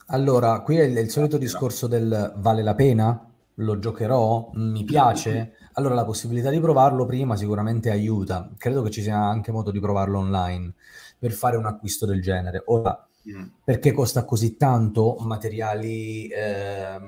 Allora, 0.08 0.60
qui 0.60 0.76
è 0.76 0.82
il, 0.82 0.98
il 0.98 1.08
solito 1.08 1.38
discorso 1.38 1.86
del 1.86 2.34
vale 2.36 2.62
la 2.62 2.74
pena? 2.74 3.26
Lo 3.56 3.78
giocherò? 3.78 4.50
Mi 4.52 4.84
piace? 4.84 5.56
Allora, 5.74 5.94
la 5.94 6.04
possibilità 6.04 6.50
di 6.50 6.60
provarlo 6.60 7.06
prima 7.06 7.36
sicuramente 7.36 7.90
aiuta. 7.90 8.50
Credo 8.56 8.82
che 8.82 8.90
ci 8.90 9.02
sia 9.02 9.16
anche 9.16 9.52
modo 9.52 9.70
di 9.70 9.80
provarlo 9.80 10.18
online 10.18 10.72
per 11.18 11.32
fare 11.32 11.56
un 11.56 11.66
acquisto 11.66 12.06
del 12.06 12.20
genere. 12.20 12.62
Ora, 12.66 13.06
mm. 13.30 13.44
perché 13.64 13.92
costa 13.92 14.24
così 14.24 14.56
tanto? 14.56 15.16
Materiali, 15.20 16.28
eh, 16.28 16.98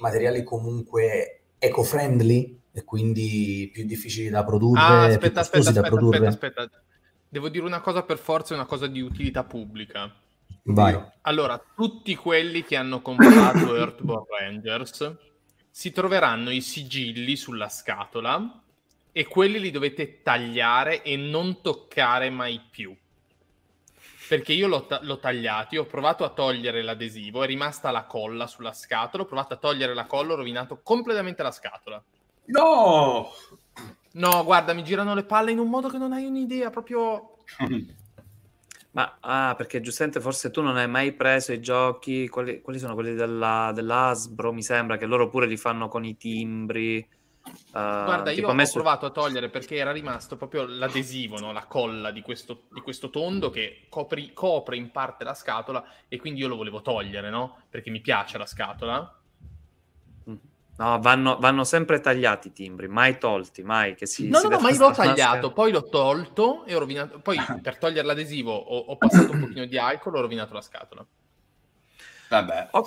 materiali 0.00 0.42
comunque 0.42 1.40
eco-friendly 1.58 2.60
e 2.72 2.84
quindi 2.84 3.70
più 3.72 3.84
difficili 3.86 4.28
da 4.28 4.44
produrre, 4.44 4.80
ah, 4.80 5.04
aspetta, 5.04 5.40
aspetta, 5.40 5.68
aspetta, 5.68 5.80
da 5.80 5.88
produrre. 5.88 6.26
Aspetta, 6.26 6.62
aspetta, 6.62 6.82
Devo 7.28 7.48
dire 7.48 7.64
una 7.64 7.80
cosa 7.80 8.02
per 8.02 8.18
forza, 8.18 8.54
una 8.54 8.66
cosa 8.66 8.86
di 8.86 9.00
utilità 9.00 9.44
pubblica. 9.44 10.12
Vai. 10.64 10.98
Allora, 11.22 11.60
tutti 11.74 12.14
quelli 12.14 12.62
che 12.64 12.76
hanno 12.76 13.02
comprato 13.02 13.74
Earthborn 13.76 14.24
Rangers 14.40 15.16
si 15.76 15.90
troveranno 15.90 16.50
i 16.50 16.60
sigilli 16.60 17.34
sulla 17.34 17.68
scatola 17.68 18.62
e 19.10 19.26
quelli 19.26 19.58
li 19.58 19.72
dovete 19.72 20.22
tagliare 20.22 21.02
e 21.02 21.16
non 21.16 21.62
toccare 21.62 22.30
mai 22.30 22.60
più. 22.70 22.96
Perché 24.28 24.52
io 24.52 24.68
l'ho, 24.68 24.86
ta- 24.86 25.00
l'ho 25.02 25.18
tagliato, 25.18 25.80
ho 25.80 25.84
provato 25.84 26.22
a 26.22 26.28
togliere 26.28 26.80
l'adesivo, 26.80 27.42
è 27.42 27.48
rimasta 27.48 27.90
la 27.90 28.04
colla 28.04 28.46
sulla 28.46 28.72
scatola, 28.72 29.24
ho 29.24 29.26
provato 29.26 29.54
a 29.54 29.56
togliere 29.56 29.94
la 29.94 30.06
colla, 30.06 30.34
ho 30.34 30.36
rovinato 30.36 30.80
completamente 30.80 31.42
la 31.42 31.50
scatola. 31.50 32.00
No! 32.44 33.32
No, 34.12 34.44
guarda, 34.44 34.74
mi 34.74 34.84
girano 34.84 35.12
le 35.12 35.24
palle 35.24 35.50
in 35.50 35.58
un 35.58 35.68
modo 35.68 35.88
che 35.88 35.98
non 35.98 36.12
hai 36.12 36.24
un'idea, 36.24 36.70
proprio... 36.70 37.38
Ma 38.94 39.16
ah, 39.20 39.54
perché 39.56 39.80
giustamente 39.80 40.20
forse 40.20 40.52
tu 40.52 40.62
non 40.62 40.76
hai 40.76 40.86
mai 40.86 41.12
preso 41.12 41.52
i 41.52 41.60
giochi, 41.60 42.28
quali, 42.28 42.60
quali 42.60 42.78
sono 42.78 42.94
quelli 42.94 43.14
della, 43.14 43.72
dell'Asbro? 43.74 44.52
Mi 44.52 44.62
sembra 44.62 44.96
che 44.96 45.06
loro 45.06 45.28
pure 45.28 45.46
li 45.46 45.56
fanno 45.56 45.88
con 45.88 46.04
i 46.04 46.16
timbri. 46.16 47.04
Uh, 47.44 47.50
Guarda, 47.72 48.30
io 48.30 48.48
ho 48.48 48.54
messo... 48.54 48.74
provato 48.74 49.06
a 49.06 49.10
togliere 49.10 49.50
perché 49.50 49.76
era 49.76 49.90
rimasto 49.90 50.36
proprio 50.36 50.64
l'adesivo, 50.64 51.38
no? 51.40 51.52
la 51.52 51.66
colla 51.66 52.12
di 52.12 52.22
questo, 52.22 52.62
di 52.70 52.80
questo 52.80 53.10
tondo 53.10 53.50
che 53.50 53.86
copri, 53.88 54.32
copre 54.32 54.76
in 54.76 54.90
parte 54.92 55.24
la 55.24 55.34
scatola 55.34 55.84
e 56.06 56.16
quindi 56.16 56.40
io 56.40 56.48
lo 56.48 56.56
volevo 56.56 56.80
togliere, 56.80 57.30
no? 57.30 57.62
Perché 57.68 57.90
mi 57.90 58.00
piace 58.00 58.38
la 58.38 58.46
scatola 58.46 59.18
No, 60.76 60.98
vanno, 61.00 61.38
vanno, 61.38 61.62
sempre 61.62 62.00
tagliati 62.00 62.48
i 62.48 62.52
timbri, 62.52 62.88
mai 62.88 63.18
tolti, 63.18 63.62
mai 63.62 63.94
che 63.94 64.06
si... 64.06 64.28
No, 64.28 64.38
si 64.38 64.48
no, 64.48 64.56
no, 64.56 64.60
mai 64.60 64.76
l'ho 64.76 64.90
tagliato, 64.90 65.52
poi 65.52 65.70
l'ho 65.70 65.88
tolto 65.88 66.64
e 66.64 66.74
ho 66.74 66.80
rovinato... 66.80 67.20
Poi 67.20 67.38
per 67.62 67.78
togliere 67.78 68.06
l'adesivo 68.06 68.52
ho, 68.52 68.78
ho 68.78 68.96
passato 68.96 69.32
un 69.32 69.40
pochino 69.40 69.66
di 69.66 69.78
alcol 69.78 70.14
e 70.14 70.18
ho 70.18 70.22
rovinato 70.22 70.52
la 70.52 70.60
scatola. 70.60 71.06
Vabbè. 72.28 72.68
Oh. 72.72 72.86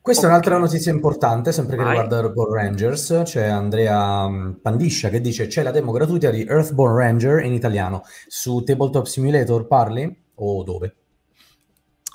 Questa 0.00 0.26
okay. 0.26 0.34
è 0.34 0.38
un'altra 0.38 0.58
notizia 0.58 0.90
importante, 0.90 1.52
sempre 1.52 1.76
che 1.76 1.84
Vai. 1.84 1.92
riguarda 1.92 2.16
Earthborn 2.16 2.54
Rangers. 2.54 3.20
C'è 3.22 3.46
Andrea 3.46 4.28
mm, 4.28 4.52
Pandiscia 4.54 5.08
che 5.08 5.20
dice 5.20 5.46
c'è 5.46 5.62
la 5.62 5.70
demo 5.70 5.92
gratuita 5.92 6.28
di 6.30 6.44
Earthborn 6.44 6.96
Ranger 6.96 7.44
in 7.44 7.52
italiano. 7.52 8.02
Su 8.26 8.64
Tabletop 8.64 9.06
Simulator 9.06 9.68
parli? 9.68 10.24
O 10.34 10.64
dove? 10.64 10.96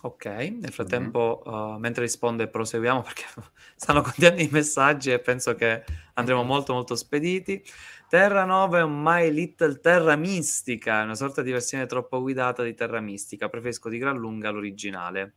Ok, 0.02 0.26
nel 0.26 0.72
frattempo, 0.72 1.44
mm-hmm. 1.48 1.76
uh, 1.76 1.78
mentre 1.80 2.04
risponde, 2.04 2.48
proseguiamo 2.48 3.02
perché 3.04 3.24
stanno 3.76 4.02
continuando 4.02 4.42
i 4.42 4.50
messaggi 4.52 5.12
e 5.12 5.20
penso 5.20 5.56
che 5.56 5.84
andremo 6.14 6.44
molto 6.44 6.74
molto 6.74 6.96
spediti. 6.96 7.64
Terra 8.08 8.46
Nova 8.46 8.80
è 8.80 8.84
un 8.84 9.02
My 9.02 9.32
Little 9.32 9.80
Terra 9.80 10.16
Mistica, 10.16 11.02
una 11.04 11.16
sorta 11.16 11.42
di 11.42 11.52
versione 11.52 11.88
troppo 11.88 12.22
guidata 12.22 12.64
di 12.64 12.74
Terra 12.74 13.02
Mistica. 13.02 13.50
Preferisco 13.50 13.90
di 13.90 13.98
gran 13.98 14.18
lunga 14.18 14.50
l'originale. 14.50 15.34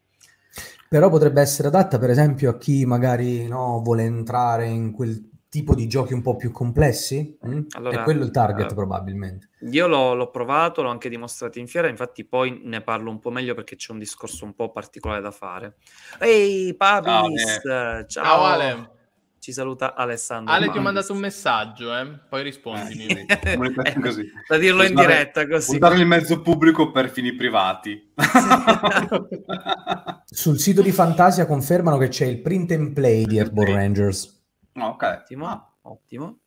Però 0.89 1.09
potrebbe 1.09 1.41
essere 1.41 1.69
adatta, 1.69 1.99
per 1.99 2.11
esempio, 2.11 2.51
a 2.51 2.59
chi 2.59 2.85
magari 2.85 3.47
no, 3.47 3.81
vuole 3.83 4.03
entrare 4.03 4.67
in 4.67 4.93
quel 4.93 5.30
tipo 5.51 5.75
di 5.75 5.89
giochi 5.89 6.15
un 6.15 6.23
po' 6.23 6.37
più 6.37 6.53
complessi? 6.53 7.37
Mm? 7.47 7.65
Allora, 7.73 8.01
è 8.01 8.05
quello 8.05 8.25
il 8.25 8.31
target, 8.31 8.71
uh, 8.71 8.75
probabilmente. 8.75 9.51
Io 9.71 9.87
l'ho, 9.87 10.15
l'ho, 10.15 10.31
provato, 10.31 10.81
l'ho 10.81 10.89
anche 10.89 11.11
dimostrato 11.11 11.59
in 11.59 11.67
fiera, 11.67 11.89
infatti 11.89 12.25
poi 12.25 12.63
ne 12.65 12.81
parlo 12.81 13.11
un 13.11 13.19
po' 13.19 13.31
meglio 13.31 13.55
perché 13.55 13.77
c'è 13.77 13.93
un 13.93 13.99
discorso 13.99 14.47
un 14.47 14.55
po' 14.55 14.71
particolare 14.71 15.21
da 15.21 15.33
fare. 15.33 15.77
Ehi, 16.21 16.75
Pabis! 16.75 17.61
Ciao, 17.63 18.07
ciao. 18.07 18.07
ciao 18.07 18.45
Ale! 18.45 18.99
Ci 19.41 19.53
saluta 19.53 19.95
Alessandro. 19.95 20.53
Ale, 20.53 20.71
ti 20.71 20.77
ho 20.77 20.83
mandato 20.83 21.15
un 21.15 21.19
messaggio, 21.19 21.97
eh? 21.97 22.07
poi 22.29 22.43
rispondi. 22.43 23.29
Eh, 23.41 24.01
così. 24.01 24.31
Da 24.47 24.59
dirlo 24.59 24.83
in 24.83 24.95
diretta 24.95 25.49
così. 25.49 25.77
Usare 25.77 25.97
il 25.97 26.07
mezzo 26.07 26.43
pubblico 26.43 26.91
per 26.91 27.09
fini 27.09 27.35
privati. 27.35 28.13
Sul 30.27 30.59
sito 30.59 30.83
di 30.83 30.93
Fantasia 30.93 31.47
confermano 31.47 31.97
che 31.97 32.09
c'è 32.09 32.27
il 32.27 32.43
print 32.43 32.73
and 32.73 32.93
play 32.93 33.25
di 33.25 33.39
Airborne 33.39 33.75
Rangers. 33.75 34.40
Ok. 34.89 35.21
Ottimo, 35.23 35.47
ah. 35.47 35.73
ottimo. 35.83 36.41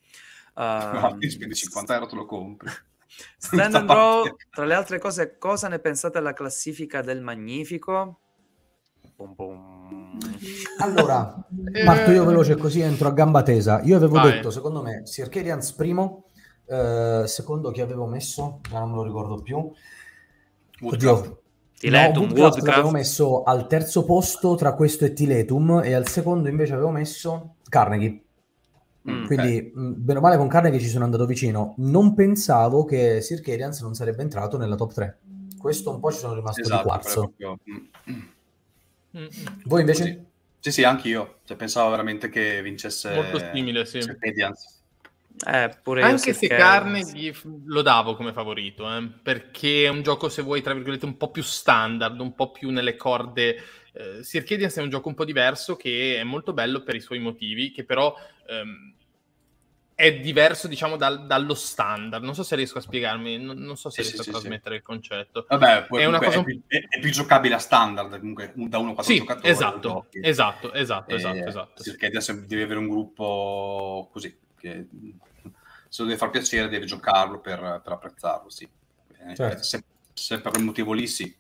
Uh, 0.56 1.00
no, 1.00 1.18
spendi 1.20 1.56
50 1.56 1.94
euro 1.94 2.06
te 2.06 2.16
lo 2.16 2.26
compri. 2.26 2.70
Stand 3.38 3.76
and 3.76 3.88
Draw, 3.88 4.24
tra 4.50 4.66
le 4.66 4.74
altre 4.74 5.00
cose, 5.00 5.38
cosa 5.38 5.68
ne 5.68 5.80
pensate 5.80 6.20
della 6.20 6.34
classifica 6.34 7.02
del 7.02 7.22
Magnifico? 7.22 8.20
Bum 9.16 9.34
bum. 9.36 10.18
Allora, 10.80 11.46
parto 11.86 12.12
io 12.12 12.26
veloce 12.26 12.56
così 12.56 12.82
entro 12.82 13.08
a 13.08 13.12
gamba 13.12 13.44
tesa. 13.44 13.82
Io 13.84 13.96
avevo 13.96 14.16
Vai. 14.16 14.32
detto, 14.32 14.50
secondo 14.50 14.82
me, 14.82 15.06
Circadians 15.06 15.74
primo, 15.74 16.26
eh, 16.66 17.24
secondo 17.26 17.72
chi 17.72 17.82
avevo 17.82 18.08
messo, 18.08 18.62
non 18.72 18.90
me 18.90 18.96
lo 18.96 19.04
ricordo 19.04 19.42
più. 19.42 19.72
Oddio, 20.82 21.44
Tiletum, 21.78 22.28
no, 22.28 22.34
Woodcraft 22.34 22.68
l'avevo 22.68 22.92
messo 22.92 23.44
al 23.44 23.68
terzo 23.68 24.06
posto 24.06 24.56
tra 24.56 24.74
questo 24.74 25.06
e 25.06 25.14
Tiletum 25.14 25.82
e 25.84 25.94
al 25.94 26.08
secondo 26.08 26.50
invece 26.50 26.74
avevo 26.74 26.92
messo 26.92 27.56
Carnegie. 27.68 28.23
Mm, 29.10 29.26
Quindi, 29.26 29.58
okay. 29.58 29.72
bene 29.74 30.20
o 30.20 30.22
male, 30.22 30.38
con 30.38 30.48
Carnegie 30.48 30.80
ci 30.80 30.88
sono 30.88 31.04
andato 31.04 31.26
vicino. 31.26 31.74
Non 31.78 32.14
pensavo 32.14 32.86
che 32.86 33.22
Circadians 33.22 33.82
non 33.82 33.94
sarebbe 33.96 34.22
entrato 34.22 34.58
nella 34.58 34.76
top 34.76 34.94
3. 34.94 35.20
Questo 35.58 35.92
un 35.92 36.00
po' 36.00 36.12
ci 36.12 36.20
sono 36.20 36.34
rimasto 36.34 36.62
esatto, 36.62 36.82
di 36.82 36.88
quarzo. 36.88 37.34
Proprio... 37.38 37.60
Mm. 39.16 39.26
Voi 39.66 39.82
invece? 39.82 40.04
Sì, 40.04 40.20
sì, 40.60 40.72
sì 40.72 40.84
anche 40.84 41.08
io. 41.08 41.40
Cioè, 41.44 41.58
pensavo 41.58 41.90
veramente 41.90 42.30
che 42.30 42.62
vincesse 42.62 43.14
Molto 43.14 43.40
simile, 43.54 43.86
sì. 43.86 44.00
Eh, 45.46 45.78
pure 45.82 46.04
Anche 46.04 46.34
se 46.34 46.48
Carnegie 46.48 47.34
lo 47.66 47.82
davo 47.82 48.16
come 48.16 48.34
favorito, 48.34 48.88
eh, 48.96 49.10
perché 49.22 49.86
è 49.86 49.90
un 49.90 50.02
gioco, 50.04 50.30
se 50.30 50.42
vuoi, 50.42 50.62
tra 50.62 50.74
virgolette, 50.74 51.06
un 51.06 51.18
po' 51.18 51.32
più 51.32 51.42
standard, 51.42 52.20
un 52.20 52.34
po' 52.34 52.52
più 52.52 52.70
nelle 52.70 52.96
corde. 52.96 53.58
Eh, 53.94 54.24
Circadians 54.24 54.76
è 54.76 54.82
un 54.82 54.90
gioco 54.90 55.10
un 55.10 55.16
po' 55.16 55.26
diverso 55.26 55.76
che 55.76 56.18
è 56.20 56.24
molto 56.24 56.54
bello 56.54 56.82
per 56.82 56.96
i 56.96 57.00
suoi 57.00 57.20
motivi, 57.20 57.72
che 57.72 57.86
però 57.86 58.16
ehm, 58.48 58.94
è 59.96 60.20
diverso, 60.20 60.68
diciamo, 60.68 60.98
dal, 60.98 61.26
dallo 61.26 61.54
standard. 61.54 62.24
Non 62.24 62.34
so 62.34 62.44
se 62.44 62.56
riesco 62.56 62.80
a 62.80 62.82
spiegarmi, 62.82 63.38
non, 63.38 63.58
non 63.60 63.78
so 63.78 63.90
se 63.90 64.02
sì, 64.02 64.10
riesco 64.10 64.24
sì, 64.24 64.30
a 64.30 64.34
trasmettere 64.34 64.76
sì. 64.76 64.82
il 64.82 64.82
concetto. 64.82 65.46
Vabbè, 65.48 65.88
è, 65.88 66.06
una 66.06 66.20
cosa... 66.20 66.40
è, 66.40 66.44
più, 66.44 66.62
è, 66.68 66.88
è, 66.90 67.00
più, 67.00 67.12
giocabile 67.12 67.56
a 67.56 67.60
standard, 67.60 68.20
comunque, 68.20 68.52
da 68.56 68.80
uno 68.80 68.92
a 68.92 68.94
quattro 68.96 69.14
sì, 69.14 69.20
giocatori. 69.20 69.50
Esatto, 69.50 70.08
esatto, 70.12 70.74
esatto, 70.74 71.16
esatto, 71.16 71.48
esatto. 71.48 71.84
Perché 71.84 72.08
adesso 72.08 72.34
devi 72.34 72.62
avere 72.62 72.80
un 72.80 72.88
gruppo 72.88 74.10
così, 74.12 74.36
che 74.58 74.88
se 75.88 76.02
lo 76.02 76.08
deve 76.08 76.18
far 76.18 76.32
piacere 76.32 76.70
devi 76.70 76.88
giocarlo 76.88 77.40
per, 77.40 77.82
per 77.84 77.94
apprezzarlo, 77.94 78.50
sì. 78.50 78.68
Eh, 79.28 79.36
certo. 79.36 79.62
Se, 79.62 79.84
se, 80.12 80.42
per 80.42 80.52
quel 80.52 80.64
motivo 80.64 80.94
lì, 80.94 81.06
sì. 81.06 81.34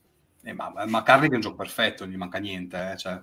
Eh, 0.44 0.54
ma, 0.54 0.74
ma 0.86 1.04
Carrick 1.04 1.32
è 1.32 1.36
un 1.36 1.41
gioco 1.41 1.56
perfetto, 1.56 2.04
non 2.04 2.14
gli 2.14 2.18
manca 2.18 2.38
niente, 2.38 2.91
eh, 2.91 2.98
cioè... 2.98 3.20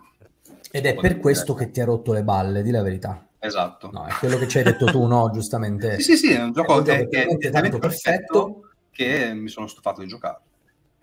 Ed 0.70 0.86
è 0.86 0.94
per 0.94 1.18
questo 1.18 1.54
che 1.54 1.70
ti 1.70 1.80
ha 1.80 1.84
rotto 1.84 2.12
le 2.12 2.24
balle, 2.24 2.62
di 2.62 2.70
la 2.70 2.82
verità. 2.82 3.26
Esatto. 3.38 3.90
No, 3.92 4.06
è 4.06 4.12
quello 4.12 4.36
che 4.36 4.48
ci 4.48 4.58
hai 4.58 4.64
detto 4.64 4.86
tu, 4.86 5.06
no? 5.06 5.30
Giustamente. 5.32 6.00
sì, 6.00 6.16
sì, 6.16 6.28
sì, 6.28 6.32
è 6.32 6.42
un 6.42 6.52
gioco, 6.52 6.74
è 6.74 6.78
un 6.78 6.84
gioco 6.84 7.08
che, 7.08 7.36
che 7.38 7.48
è 7.48 7.50
tanto 7.50 7.78
perfetto 7.78 8.70
che 8.90 9.32
mi 9.34 9.48
sono 9.48 9.66
stufato 9.66 10.00
di 10.00 10.08
giocare. 10.08 10.40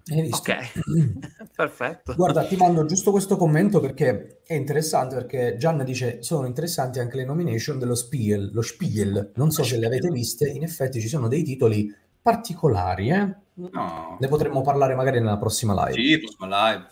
Ok, 0.09 0.55
perfetto. 1.53 2.15
Guarda, 2.15 2.45
ti 2.45 2.55
mando 2.55 2.85
giusto 2.85 3.11
questo 3.11 3.35
commento 3.35 3.81
perché 3.81 4.39
è 4.45 4.53
interessante, 4.53 5.15
perché 5.15 5.57
Gian 5.57 5.83
dice 5.83 6.23
sono 6.23 6.47
interessanti 6.47 6.99
anche 6.99 7.17
le 7.17 7.25
nomination 7.25 7.77
dello 7.77 7.95
Spiel, 7.95 8.51
lo 8.53 8.61
Spiel, 8.61 9.31
non 9.35 9.51
so 9.51 9.63
se 9.63 9.77
le 9.77 9.85
avete 9.85 10.09
viste, 10.09 10.47
in 10.47 10.63
effetti 10.63 11.01
ci 11.01 11.09
sono 11.09 11.27
dei 11.27 11.43
titoli 11.43 11.93
particolari, 12.21 13.09
eh? 13.09 13.35
No. 13.57 14.17
Ne 14.19 14.27
potremmo 14.27 14.61
parlare 14.61 14.93
magari 14.93 15.19
nella 15.19 15.37
prossima 15.37 15.73
live. 15.85 16.01
Sì, 16.01 16.19
prossima 16.19 16.71
live. 16.71 16.87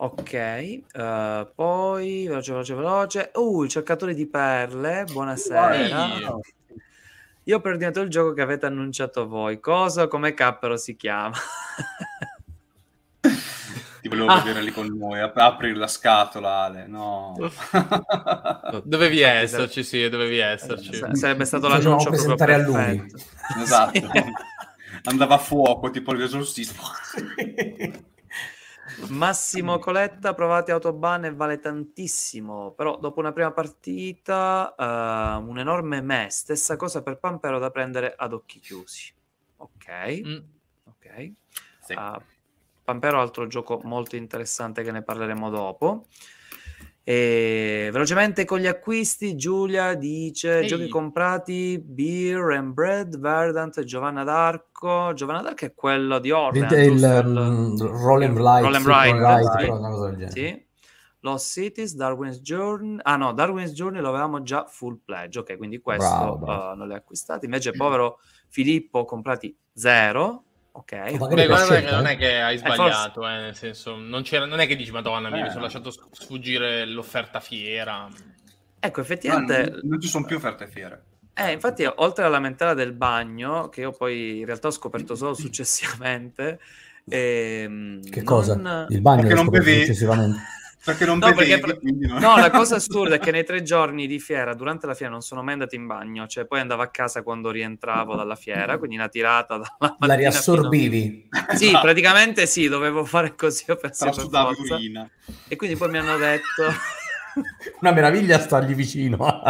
Ok, 0.00 0.82
uh, 0.94 1.48
poi 1.52 2.26
veloce, 2.28 2.52
veloce, 2.52 2.74
veloce. 2.74 3.30
Uh, 3.34 3.64
il 3.64 3.68
cercatore 3.68 4.14
di 4.14 4.26
perle, 4.26 5.04
buonasera. 5.10 6.06
Wow. 6.28 6.40
Io 7.42 7.56
ho 7.56 7.60
preordinato 7.60 8.00
il 8.02 8.08
gioco 8.08 8.32
che 8.34 8.42
avete 8.42 8.66
annunciato 8.66 9.26
voi. 9.26 9.58
Cosa, 9.58 10.06
come 10.06 10.34
cappero 10.34 10.76
si 10.76 10.94
chiama? 10.94 11.34
Ti 14.00 14.08
volevo 14.08 14.28
ah. 14.28 14.40
vedere 14.40 14.62
lì 14.62 14.70
con 14.70 14.86
noi, 14.86 15.18
apri 15.20 15.74
la 15.74 15.88
scatola, 15.88 16.60
Ale. 16.60 16.86
No. 16.86 17.34
dovevi 18.84 19.22
esserci, 19.22 19.82
sì, 19.82 20.08
dovevi 20.08 20.38
esserci. 20.38 20.92
sarebbe 21.14 21.44
stato 21.44 21.66
l'annuncio 21.66 22.10
proprio 22.10 22.36
presentare 22.36 22.54
a 22.54 22.58
lui. 22.58 23.12
Esatto. 23.60 24.08
Andava 25.04 25.34
a 25.34 25.38
fuoco, 25.38 25.90
tipo 25.90 26.12
l'esorcismo. 26.12 26.82
Massimo 29.08 29.78
Coletta, 29.78 30.34
provate 30.34 30.72
Autobahn 30.72 31.26
e 31.26 31.32
vale 31.32 31.58
tantissimo, 31.58 32.72
però 32.72 32.98
dopo 32.98 33.20
una 33.20 33.32
prima 33.32 33.52
partita 33.52 34.74
uh, 34.76 35.46
un 35.46 35.58
enorme 35.58 36.00
me, 36.00 36.28
stessa 36.30 36.76
cosa 36.76 37.02
per 37.02 37.18
Pampero 37.18 37.58
da 37.58 37.70
prendere 37.70 38.14
ad 38.16 38.32
occhi 38.32 38.58
chiusi. 38.58 39.12
Ok, 39.56 40.22
mm. 40.26 40.38
ok. 40.84 41.32
Sì. 41.80 41.92
Uh, 41.92 42.20
Pampero 42.82 43.20
altro 43.20 43.46
gioco 43.46 43.80
molto 43.84 44.16
interessante 44.16 44.82
che 44.82 44.90
ne 44.90 45.02
parleremo 45.02 45.50
dopo. 45.50 46.06
E 47.08 47.88
velocemente 47.90 48.44
con 48.44 48.58
gli 48.58 48.66
acquisti, 48.66 49.34
Giulia 49.34 49.94
dice: 49.94 50.58
Ehi. 50.58 50.66
Giochi 50.66 50.88
comprati, 50.88 51.82
Beer 51.82 52.50
and 52.50 52.74
Bread, 52.74 53.18
Verdant, 53.18 53.82
Giovanna 53.82 54.24
d'Arco. 54.24 55.14
Giovanna 55.14 55.40
d'Arco 55.40 55.64
è 55.64 55.72
quello 55.72 56.18
di 56.18 56.30
Orient. 56.30 56.70
Il, 56.72 57.02
um, 57.02 57.78
Roll 57.80 58.24
and 58.24 58.36
Ride, 58.36 58.60
Roll 58.60 58.74
and 58.74 60.16
Ride, 60.16 60.30
sì. 60.32 60.38
sì. 60.38 60.66
Lost 61.20 61.50
Cities, 61.50 61.94
Darwin's 61.94 62.42
Journey. 62.42 62.98
Ah 63.02 63.16
no, 63.16 63.32
Darwin's 63.32 63.72
Journey 63.72 64.02
lo 64.02 64.10
avevamo 64.10 64.42
già 64.42 64.66
full 64.66 65.00
pledge. 65.02 65.38
Ok, 65.38 65.56
quindi 65.56 65.80
questo 65.80 66.10
bravo, 66.10 66.36
bravo. 66.36 66.72
Uh, 66.72 66.76
non 66.76 66.88
l'hai 66.88 66.98
acquistato. 66.98 67.46
Invece, 67.46 67.72
povero 67.72 68.18
Filippo, 68.48 69.06
comprati 69.06 69.56
zero 69.72 70.42
ok. 70.78 71.16
Beh, 71.16 71.46
guarda 71.46 71.80
che 71.80 71.90
non 71.90 72.06
è 72.06 72.16
che 72.16 72.40
hai 72.40 72.54
eh, 72.54 72.58
sbagliato, 72.58 73.26
eh, 73.26 73.36
nel 73.36 73.54
senso, 73.54 73.96
non, 73.96 74.22
non, 74.30 74.60
è 74.60 74.66
che 74.66 74.76
dici 74.76 74.90
Madonna 74.90 75.28
mia, 75.28 75.40
eh. 75.40 75.42
mi 75.44 75.50
sono 75.50 75.62
lasciato 75.62 75.90
sfuggire 75.90 76.86
l'offerta 76.86 77.40
fiera. 77.40 78.08
Ecco, 78.80 79.00
effettivamente... 79.00 79.70
No, 79.70 79.80
non 79.82 80.00
ci 80.00 80.08
sono 80.08 80.24
più 80.24 80.36
offerte 80.36 80.68
fiere. 80.68 81.02
Eh, 81.34 81.52
infatti, 81.52 81.84
oltre 81.84 82.24
alla 82.24 82.34
lamentela 82.34 82.74
del 82.74 82.92
bagno, 82.92 83.68
che 83.68 83.82
io 83.82 83.92
poi 83.92 84.38
in 84.38 84.46
realtà 84.46 84.68
ho 84.68 84.72
scoperto 84.72 85.14
solo 85.14 85.34
successivamente... 85.34 86.60
Ehm, 87.10 88.02
che 88.08 88.22
cosa? 88.22 88.54
Non... 88.54 88.86
Il 88.90 89.00
bagno 89.00 89.22
Perché 89.22 89.34
non 89.34 89.48
bevi... 89.48 89.80
successivamente? 89.80 90.38
Perché 90.84 91.04
non 91.04 91.18
no, 91.18 91.32
bevevi, 91.32 91.60
perché... 91.60 91.90
no. 92.06 92.18
no, 92.18 92.36
la 92.36 92.50
cosa 92.52 92.76
assurda 92.76 93.16
è 93.16 93.18
che 93.18 93.30
nei 93.30 93.44
tre 93.44 93.62
giorni 93.62 94.06
di 94.06 94.18
fiera, 94.18 94.54
durante 94.54 94.86
la 94.86 94.94
fiera, 94.94 95.12
non 95.12 95.20
sono 95.20 95.42
mai 95.42 95.54
andato 95.54 95.74
in 95.74 95.86
bagno, 95.86 96.26
cioè 96.26 96.46
poi 96.46 96.60
andavo 96.60 96.82
a 96.82 96.88
casa 96.88 97.22
quando 97.22 97.50
rientravo 97.50 98.14
dalla 98.14 98.36
fiera, 98.36 98.78
quindi 98.78 98.96
una 98.96 99.08
tirata 99.08 99.58
dalla 99.58 99.96
La 99.98 100.14
riassorbivi? 100.14 101.28
Fino... 101.30 101.56
Sì, 101.56 101.70
praticamente 101.72 102.46
sì, 102.46 102.68
dovevo 102.68 103.04
fare 103.04 103.34
così, 103.34 103.70
ho 103.70 103.76
pensato 103.76 104.28
per 104.28 104.54
forza. 104.54 104.78
E 105.48 105.56
quindi 105.56 105.76
poi 105.76 105.90
mi 105.90 105.98
hanno 105.98 106.16
detto... 106.16 106.72
Una 107.80 107.92
meraviglia 107.92 108.40
stargli 108.40 108.74
vicino. 108.74 109.18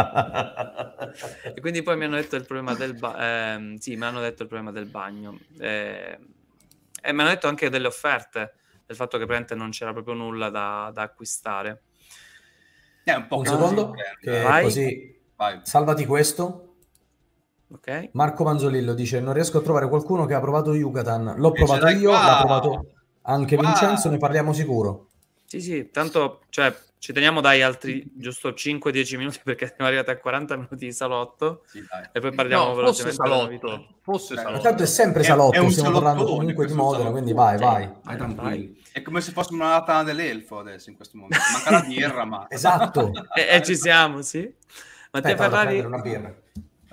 e 1.55 1.59
quindi 1.59 1.81
poi 1.81 1.97
mi 1.97 2.05
hanno 2.05 2.17
detto 2.17 2.35
il 2.35 2.45
problema 2.45 2.75
del 2.75 2.93
bagno. 2.93 3.17
Eh, 3.17 3.75
sì, 3.79 3.95
mi 3.95 4.03
hanno 4.03 4.19
detto 4.19 4.43
il 4.43 4.47
problema 4.47 4.71
del 4.71 4.85
bagno. 4.85 5.39
Eh, 5.57 6.19
e 7.01 7.13
mi 7.13 7.21
hanno 7.21 7.29
detto 7.29 7.47
anche 7.47 7.69
delle 7.69 7.87
offerte 7.87 8.53
del 8.89 8.97
fatto 8.97 9.19
che 9.19 9.25
praticamente 9.25 9.53
non 9.53 9.69
c'era 9.69 9.93
proprio 9.93 10.15
nulla 10.15 10.49
da, 10.49 10.89
da 10.91 11.03
acquistare. 11.03 11.83
È 13.03 13.13
un, 13.13 13.27
po 13.27 13.37
un 13.37 13.45
secondo, 13.45 13.93
che 14.19 14.41
Vai. 14.41 14.63
così 14.63 15.21
Vai. 15.35 15.59
salvati 15.61 16.07
questo. 16.07 16.73
Okay. 17.71 18.09
Marco 18.13 18.43
Manzolillo 18.43 18.95
dice: 18.95 19.19
Non 19.19 19.33
riesco 19.33 19.59
a 19.59 19.61
trovare 19.61 19.87
qualcuno 19.87 20.25
che 20.25 20.33
ha 20.33 20.39
provato 20.39 20.73
Yucatan. 20.73 21.35
L'ho 21.37 21.53
e 21.53 21.53
provato 21.53 21.87
io, 21.89 22.09
qua. 22.09 22.25
l'ha 22.25 22.37
provato 22.39 22.91
anche 23.21 23.55
qua. 23.55 23.65
Vincenzo, 23.67 24.09
ne 24.09 24.17
parliamo 24.17 24.53
sicuro. 24.53 25.09
Sì, 25.45 25.61
sì, 25.61 25.91
tanto 25.91 26.41
cioè, 26.49 26.75
ci 26.99 27.13
teniamo 27.13 27.39
dai 27.39 27.61
altri 27.61 28.03
giusto 28.13 28.49
5-10 28.49 29.17
minuti 29.17 29.39
perché 29.41 29.67
siamo 29.67 29.85
arrivati 29.85 30.09
a 30.09 30.17
40 30.17 30.55
minuti 30.55 30.85
di 30.85 30.91
salotto 30.91 31.63
sì, 31.65 31.81
e 32.11 32.19
poi 32.19 32.33
parliamo 32.33 32.65
no, 32.65 32.75
velocemente 32.75 33.15
salotto. 33.15 33.87
Fosse 34.01 34.33
eh, 34.33 34.37
salotto. 34.37 34.61
Tanto 34.61 34.83
è 34.83 34.85
sempre 34.85 35.23
salotto, 35.23 35.57
è, 35.57 35.65
è 35.65 35.69
stiamo 35.71 35.91
parlando 35.91 36.25
comunque 36.25 36.67
di 36.67 36.73
Modena, 36.73 37.09
quindi 37.09 37.31
vai, 37.31 37.57
vai. 37.57 37.89
vai, 38.03 38.35
vai. 38.35 38.83
È 38.91 39.01
come 39.01 39.21
se 39.21 39.31
fosse 39.31 39.53
una 39.53 39.69
data 39.69 40.03
dell'elfo 40.03 40.59
adesso 40.59 40.89
in 40.89 40.97
questo 40.97 41.17
momento. 41.17 41.41
Manca 41.53 41.71
la 41.71 41.81
birra, 41.87 42.25
ma... 42.25 42.47
esatto. 42.51 43.11
e, 43.33 43.47
e, 43.49 43.63
ci 43.63 43.77
siamo, 43.77 44.21
sì. 44.21 44.53
Mattia 45.11 45.37
Ferrari... 45.37 45.79
Una 45.79 46.01
birra. 46.01 46.35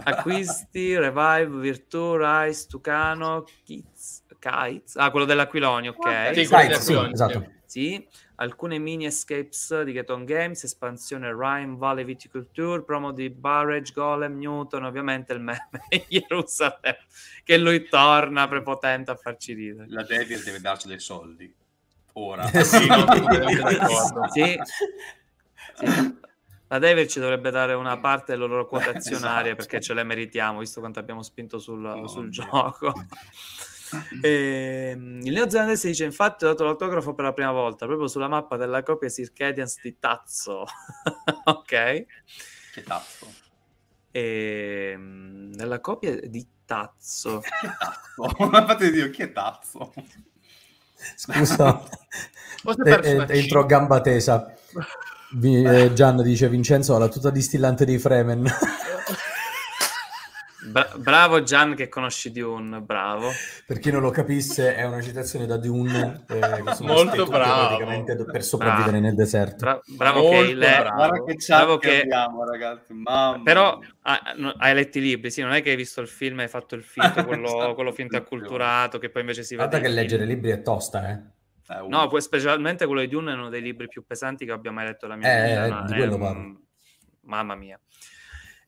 Acquisti, 0.05 0.97
Revive, 0.97 1.59
Virtù, 1.59 2.15
Rice, 2.15 2.67
Tucano, 2.69 3.45
Kids, 3.65 4.23
Kites. 4.39 4.95
Ah, 4.97 5.11
quello 5.11 5.27
dell'Aquiloni, 5.27 5.89
ok. 5.89 6.31
Sì, 6.33 6.47
Kites, 6.47 6.79
sì, 6.79 7.09
esatto. 7.11 7.55
Sì 7.65 8.07
alcune 8.37 8.79
mini 8.79 9.07
escapes 9.07 9.83
di 9.83 9.93
Keton 9.93 10.25
Games, 10.25 10.63
espansione 10.65 11.31
Rhyme 11.33 11.77
Valley 11.77 12.05
Viticulture, 12.05 12.83
promo 12.83 13.13
di 13.13 13.31
Barrage, 13.31 13.93
Golem, 13.93 14.39
Newton, 14.39 14.85
ovviamente 14.85 15.33
il 15.33 15.41
meme 15.41 15.61
Jerusalem, 16.09 16.97
che 17.45 17.59
lui 17.59 17.89
torna 17.89 18.49
prepotente 18.49 19.11
a 19.11 19.17
farci 19.17 19.53
ridere. 19.53 19.87
La 19.89 20.03
Devil 20.03 20.43
deve 20.43 20.61
darci 20.61 20.89
dei 20.89 21.01
soldi. 21.01 21.53
Ora. 22.15 22.47
sì, 22.65 22.87
no, 22.87 23.07
sì. 24.33 24.59
sì. 25.75 26.19
La 26.69 26.79
Devil 26.81 27.07
ci 27.07 27.21
dovrebbe 27.21 27.51
dare 27.51 27.75
una 27.75 27.99
parte 27.99 28.33
delle 28.33 28.47
loro 28.47 28.67
quote 28.69 28.91
azionarie 28.91 29.53
esatto. 29.53 29.57
perché 29.57 29.81
ce 29.81 29.95
le 29.95 30.03
meritiamo, 30.03 30.59
visto 30.59 30.81
quanto 30.81 30.99
abbiamo 30.99 31.23
spinto 31.23 31.59
sul, 31.59 31.85
oh, 31.85 32.07
sul 32.07 32.29
gioco. 32.31 32.93
E, 34.21 34.91
ehm, 34.93 35.21
il 35.23 35.33
neozelandese 35.33 35.89
dice: 35.89 36.05
Infatti, 36.05 36.45
ho 36.45 36.49
dato 36.49 36.65
l'autografo 36.65 37.15
per 37.15 37.25
la 37.25 37.33
prima 37.33 37.53
volta 37.53 37.87
proprio 37.87 38.09
sulla 38.09 38.29
mappa 38.29 38.57
della 38.57 38.83
copia 38.83 39.09
Circadians 39.09 39.81
di 39.81 39.99
Tazzo. 39.99 40.65
ok, 41.45 41.69
che 42.73 42.83
Tazzo? 42.85 43.33
E, 44.11 44.91
ehm, 44.93 45.53
nella 45.55 45.81
copia 45.81 46.19
di 46.21 46.47
Tazzo, 46.65 47.43
ma 48.51 48.67
fate 48.67 48.91
Dio, 48.91 49.11
chi 49.11 49.23
è 49.23 49.33
Tazzo? 49.33 49.93
Scusa, 51.15 51.83
entro 53.29 53.61
a 53.61 53.67
gamba 53.67 54.01
tesa. 54.01 54.53
Eh, 55.43 55.93
Gian 55.95 56.23
dice 56.23 56.49
Vincenzo 56.49 56.95
ha 56.95 56.99
la 56.99 57.09
tuta 57.09 57.31
distillante 57.31 57.85
di 57.85 57.99
Fremen. 57.99 58.47
Bra- 60.67 60.91
bravo 60.97 61.43
Gian 61.43 61.75
che 61.75 61.89
conosci 61.89 62.33
Dune, 62.33 62.81
bravo. 62.81 63.31
Per 63.67 63.79
chi 63.79 63.91
non 63.91 64.03
lo 64.03 64.11
capisse, 64.11 64.75
è 64.75 64.85
una 64.85 65.01
citazione 65.01 65.47
da 65.47 65.57
Dune. 65.57 66.25
Eh, 66.29 66.63
Molto 66.81 67.27
bravo. 67.27 67.77
Praticamente 67.77 68.17
per 68.25 68.43
sopravvivere 68.43 68.91
bravo. 68.91 69.07
nel 69.07 69.15
deserto. 69.15 69.57
Bra- 69.57 69.81
bravo 69.87 70.23
Molto 70.23 70.43
che, 70.43 70.55
le... 70.55 70.77
bravo. 70.79 71.25
che, 71.25 71.37
bravo 71.47 71.79
che... 71.79 72.01
abbiamo, 72.01 72.45
ragazzi. 72.45 72.93
Mamma 72.93 73.43
Però 73.43 73.79
ah, 74.03 74.35
no, 74.37 74.55
hai 74.59 74.75
letto 74.75 74.99
i 74.99 75.03
libri, 75.03 75.31
sì, 75.31 75.43
non 75.43 75.53
è 75.53 75.63
che 75.63 75.71
hai 75.71 75.77
visto 75.77 76.01
il 76.01 76.09
film 76.09 76.41
e 76.41 76.43
hai 76.45 76.49
fatto 76.49 76.75
il 76.75 76.83
film, 76.83 77.13
quello, 77.25 77.75
quello 77.75 77.93
finto 77.93 78.17
acculturato, 78.17 78.99
che 78.99 79.11
poi 79.11 79.23
invece 79.23 79.43
si 79.43 79.55
vede... 79.55 79.69
Guarda 79.69 79.87
che 79.87 79.93
leggere 79.93 80.25
i 80.25 80.27
libri 80.27 80.51
è 80.51 80.63
tosta, 80.63 81.09
eh. 81.11 81.75
eh 81.75 81.87
no, 81.89 82.09
poi 82.09 82.21
specialmente 82.21 82.87
quello 82.87 83.01
di 83.03 83.09
Dune 83.09 83.33
è 83.33 83.35
uno 83.35 83.49
dei 83.49 83.63
libri 83.63 83.87
più 83.89 84.05
pesanti 84.05 84.45
che 84.45 84.53
abbia 84.53 84.73
mai 84.73 84.87
letto 84.87 85.07
la 85.07 85.17
mia 85.17 85.33
eh, 85.33 85.49
vita. 85.49 85.65
Eh, 85.65 85.69
no? 85.69 85.85
di 85.85 85.95
quello 85.95 86.19
parlo. 86.19 86.61
Mamma 87.23 87.55
mia. 87.55 87.79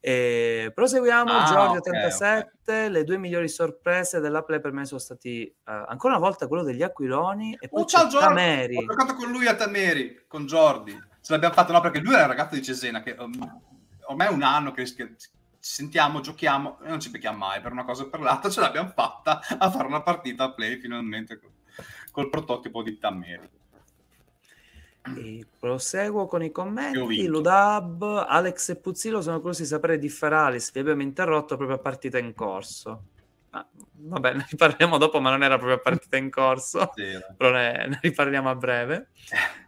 E 0.01 0.71
proseguiamo, 0.73 1.31
ah, 1.31 1.43
Giorgio 1.43 1.77
okay, 1.79 1.91
87, 1.91 2.51
okay. 2.61 2.89
le 2.89 3.03
due 3.03 3.17
migliori 3.17 3.49
sorprese 3.49 4.21
della 4.21 4.43
play 4.43 4.61
per 4.61 4.71
me 4.71 4.85
sono 4.85 4.99
stati 4.99 5.53
uh, 5.65 5.71
ancora 5.87 6.15
una 6.15 6.25
volta 6.25 6.47
quello 6.47 6.63
degli 6.63 6.81
Aquiloni 6.81 7.57
e 7.59 7.67
poi 7.67 7.81
oh, 7.81 7.85
ciao, 7.85 8.07
Tameri. 8.07 8.77
Ho 8.77 8.85
giocato 8.85 9.15
con 9.15 9.29
lui 9.29 9.47
a 9.47 9.55
Tameri, 9.55 10.23
con 10.25 10.45
Jordi. 10.45 10.91
Ce 10.93 11.33
l'abbiamo 11.33 11.53
fatto, 11.53 11.73
no, 11.73 11.81
perché 11.81 11.99
lui 11.99 12.13
era 12.13 12.23
il 12.23 12.29
ragazzo 12.29 12.55
di 12.55 12.63
Cesena, 12.63 13.01
che 13.01 13.15
um, 13.19 13.61
ormai 14.05 14.27
è 14.27 14.31
un 14.31 14.41
anno 14.41 14.71
che, 14.71 14.83
che 14.83 15.15
sentiamo, 15.59 16.21
giochiamo 16.21 16.79
e 16.81 16.87
non 16.87 17.01
ci 17.01 17.09
becchiamo 17.09 17.37
mai 17.37 17.59
per 17.59 17.73
una 17.73 17.83
cosa 17.83 18.03
o 18.03 18.09
per 18.09 18.21
l'altra. 18.21 18.49
Ce 18.49 18.61
l'abbiamo 18.61 18.91
fatta 18.95 19.41
a 19.57 19.69
fare 19.69 19.85
una 19.85 20.01
partita 20.01 20.45
a 20.45 20.53
play 20.53 20.77
finalmente 20.79 21.37
col, 21.37 21.51
col 22.11 22.29
prototipo 22.29 22.81
di 22.81 22.97
Tameri. 22.97 23.49
E 25.17 25.45
proseguo 25.59 26.27
con 26.27 26.43
i 26.43 26.51
commenti. 26.51 27.25
Ludab, 27.27 28.25
Alex 28.27 28.69
e 28.69 28.75
Puzzillo 28.75 29.21
sono 29.21 29.39
curiosi 29.39 29.63
di 29.63 29.67
sapere 29.67 29.97
di 29.97 30.09
Feralis. 30.09 30.71
Vi 30.71 30.79
abbiamo 30.79 31.01
interrotto 31.01 31.55
proprio 31.55 31.77
a 31.77 31.81
partita 31.81 32.17
in 32.17 32.33
corso. 32.33 33.03
Ah, 33.51 33.67
vabbè, 33.93 34.33
ne 34.35 34.45
riparliamo 34.49 34.97
dopo, 34.97 35.19
ma 35.19 35.29
non 35.31 35.43
era 35.43 35.57
proprio 35.57 35.77
a 35.77 35.81
partita 35.81 36.17
in 36.17 36.29
corso. 36.29 36.91
sì, 36.95 37.03
però 37.35 37.51
ne, 37.51 37.87
ne, 37.87 37.99
riparliamo 38.01 38.49
a 38.49 38.55
breve. 38.55 39.09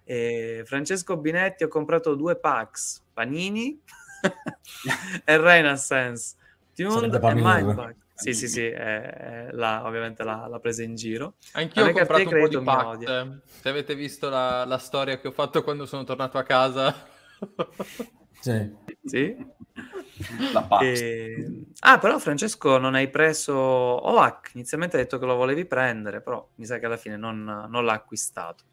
E 0.03 0.63
Francesco 0.65 1.17
Binetti, 1.17 1.63
ho 1.63 1.67
comprato 1.67 2.15
due 2.15 2.35
packs, 2.35 3.03
Panini 3.13 3.79
e 5.25 5.37
Renaissance. 5.37 6.35
Tuned 6.73 7.13
e 7.13 7.33
Mindbug. 7.33 7.95
Sì, 8.21 8.33
sì, 8.33 8.47
sì, 8.47 8.65
eh, 8.65 9.49
la, 9.51 9.85
ovviamente 9.85 10.23
l'ha, 10.23 10.47
l'ha, 10.47 10.59
presa 10.59 10.83
in 10.83 10.95
giro. 10.95 11.35
Anch'io 11.53 11.87
ho 11.87 11.91
comprato 11.91 12.29
un 12.29 12.39
po' 12.39 12.47
di 12.47 12.63
pack. 12.63 13.37
Se 13.45 13.69
avete 13.69 13.95
visto 13.95 14.29
la, 14.29 14.63
la, 14.65 14.77
storia 14.77 15.19
che 15.19 15.27
ho 15.27 15.31
fatto 15.31 15.63
quando 15.63 15.85
sono 15.85 16.03
tornato 16.03 16.37
a 16.37 16.43
casa. 16.43 16.95
sì. 18.39 18.75
sì. 19.03 19.35
La 20.53 20.67
e... 20.81 21.63
Ah, 21.79 21.97
però 21.97 22.19
Francesco 22.19 22.77
non 22.77 22.93
hai 22.93 23.09
preso 23.09 23.55
OAC. 23.55 24.51
Inizialmente 24.53 24.97
hai 24.97 25.03
detto 25.03 25.17
che 25.17 25.25
lo 25.25 25.35
volevi 25.35 25.65
prendere, 25.65 26.21
però 26.21 26.47
mi 26.55 26.65
sa 26.65 26.77
che 26.77 26.85
alla 26.85 26.97
fine 26.97 27.17
non, 27.17 27.43
non 27.43 27.83
l'ha 27.83 27.93
acquistato. 27.93 28.65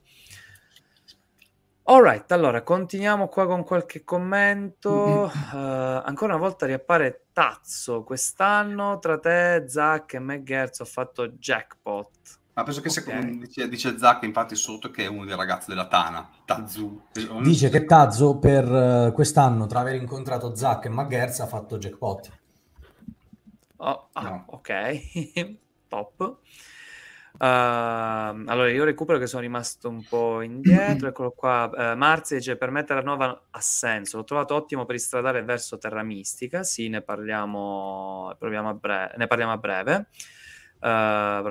Alright, 1.91 2.31
allora 2.33 2.63
continuiamo 2.63 3.29
qua 3.29 3.47
con 3.47 3.65
qualche 3.65 4.05
commento. 4.05 5.31
Uh, 5.33 5.57
ancora 5.57 6.35
una 6.35 6.43
volta 6.43 6.67
riappare 6.67 7.29
Tazzo. 7.33 8.03
Quest'anno 8.03 8.99
tra 8.99 9.19
te, 9.19 9.65
Zach 9.69 10.13
e 10.13 10.19
McGertz 10.19 10.81
ho 10.81 10.85
fatto 10.85 11.29
jackpot. 11.29 12.11
Ma 12.53 12.63
penso 12.63 12.83
che 12.83 12.91
okay. 12.91 13.39
dice, 13.39 13.69
dice 13.71 13.97
Zach, 13.97 14.23
infatti, 14.25 14.55
sotto 14.55 14.91
che 14.91 15.05
è 15.05 15.07
uno 15.07 15.25
dei 15.25 15.35
ragazzi 15.35 15.71
della 15.71 15.87
Tana, 15.87 16.29
Tazzu. 16.45 17.05
Dice 17.41 17.71
che 17.71 17.87
Tazzo 17.87 18.37
per 18.37 18.71
uh, 18.71 19.13
quest'anno, 19.15 19.65
tra 19.65 19.81
aver 19.81 19.95
incontrato 19.95 20.55
Zach 20.55 20.85
e 20.85 20.91
McGertz, 20.91 21.41
ha 21.41 21.47
fatto 21.47 21.79
jackpot. 21.79 22.39
Oh, 23.77 24.09
ah, 24.13 24.23
no. 24.23 24.45
ok, 24.49 25.57
top. 25.89 26.37
Uh, 27.35 28.45
allora, 28.47 28.71
io 28.71 28.85
recupero 28.85 29.19
che 29.19 29.27
sono 29.27 29.43
rimasto 29.43 29.89
un 29.89 30.03
po' 30.03 30.41
indietro. 30.41 31.09
Eccolo 31.09 31.33
qua. 31.33 31.71
Uh, 31.73 31.97
Marzi 31.97 32.37
dice: 32.37 32.57
Per 32.57 32.71
me 32.71 32.85
Terranova 32.85 33.47
ha 33.51 33.61
senso. 33.61 34.17
L'ho 34.19 34.25
trovato 34.25 34.55
ottimo 34.55 34.85
per 34.87 34.97
istradare 34.97 35.43
verso 35.43 35.79
Terra 35.79 36.03
Mistica. 36.03 36.63
Sì, 36.63 36.89
ne 36.89 37.03
parliamo, 37.03 38.31
a 38.31 38.75
breve. 38.75 39.15
Ne 39.17 39.27
parliamo 39.27 39.53
a 39.53 39.59
breve. 39.59 40.07
Uh, 40.81 41.43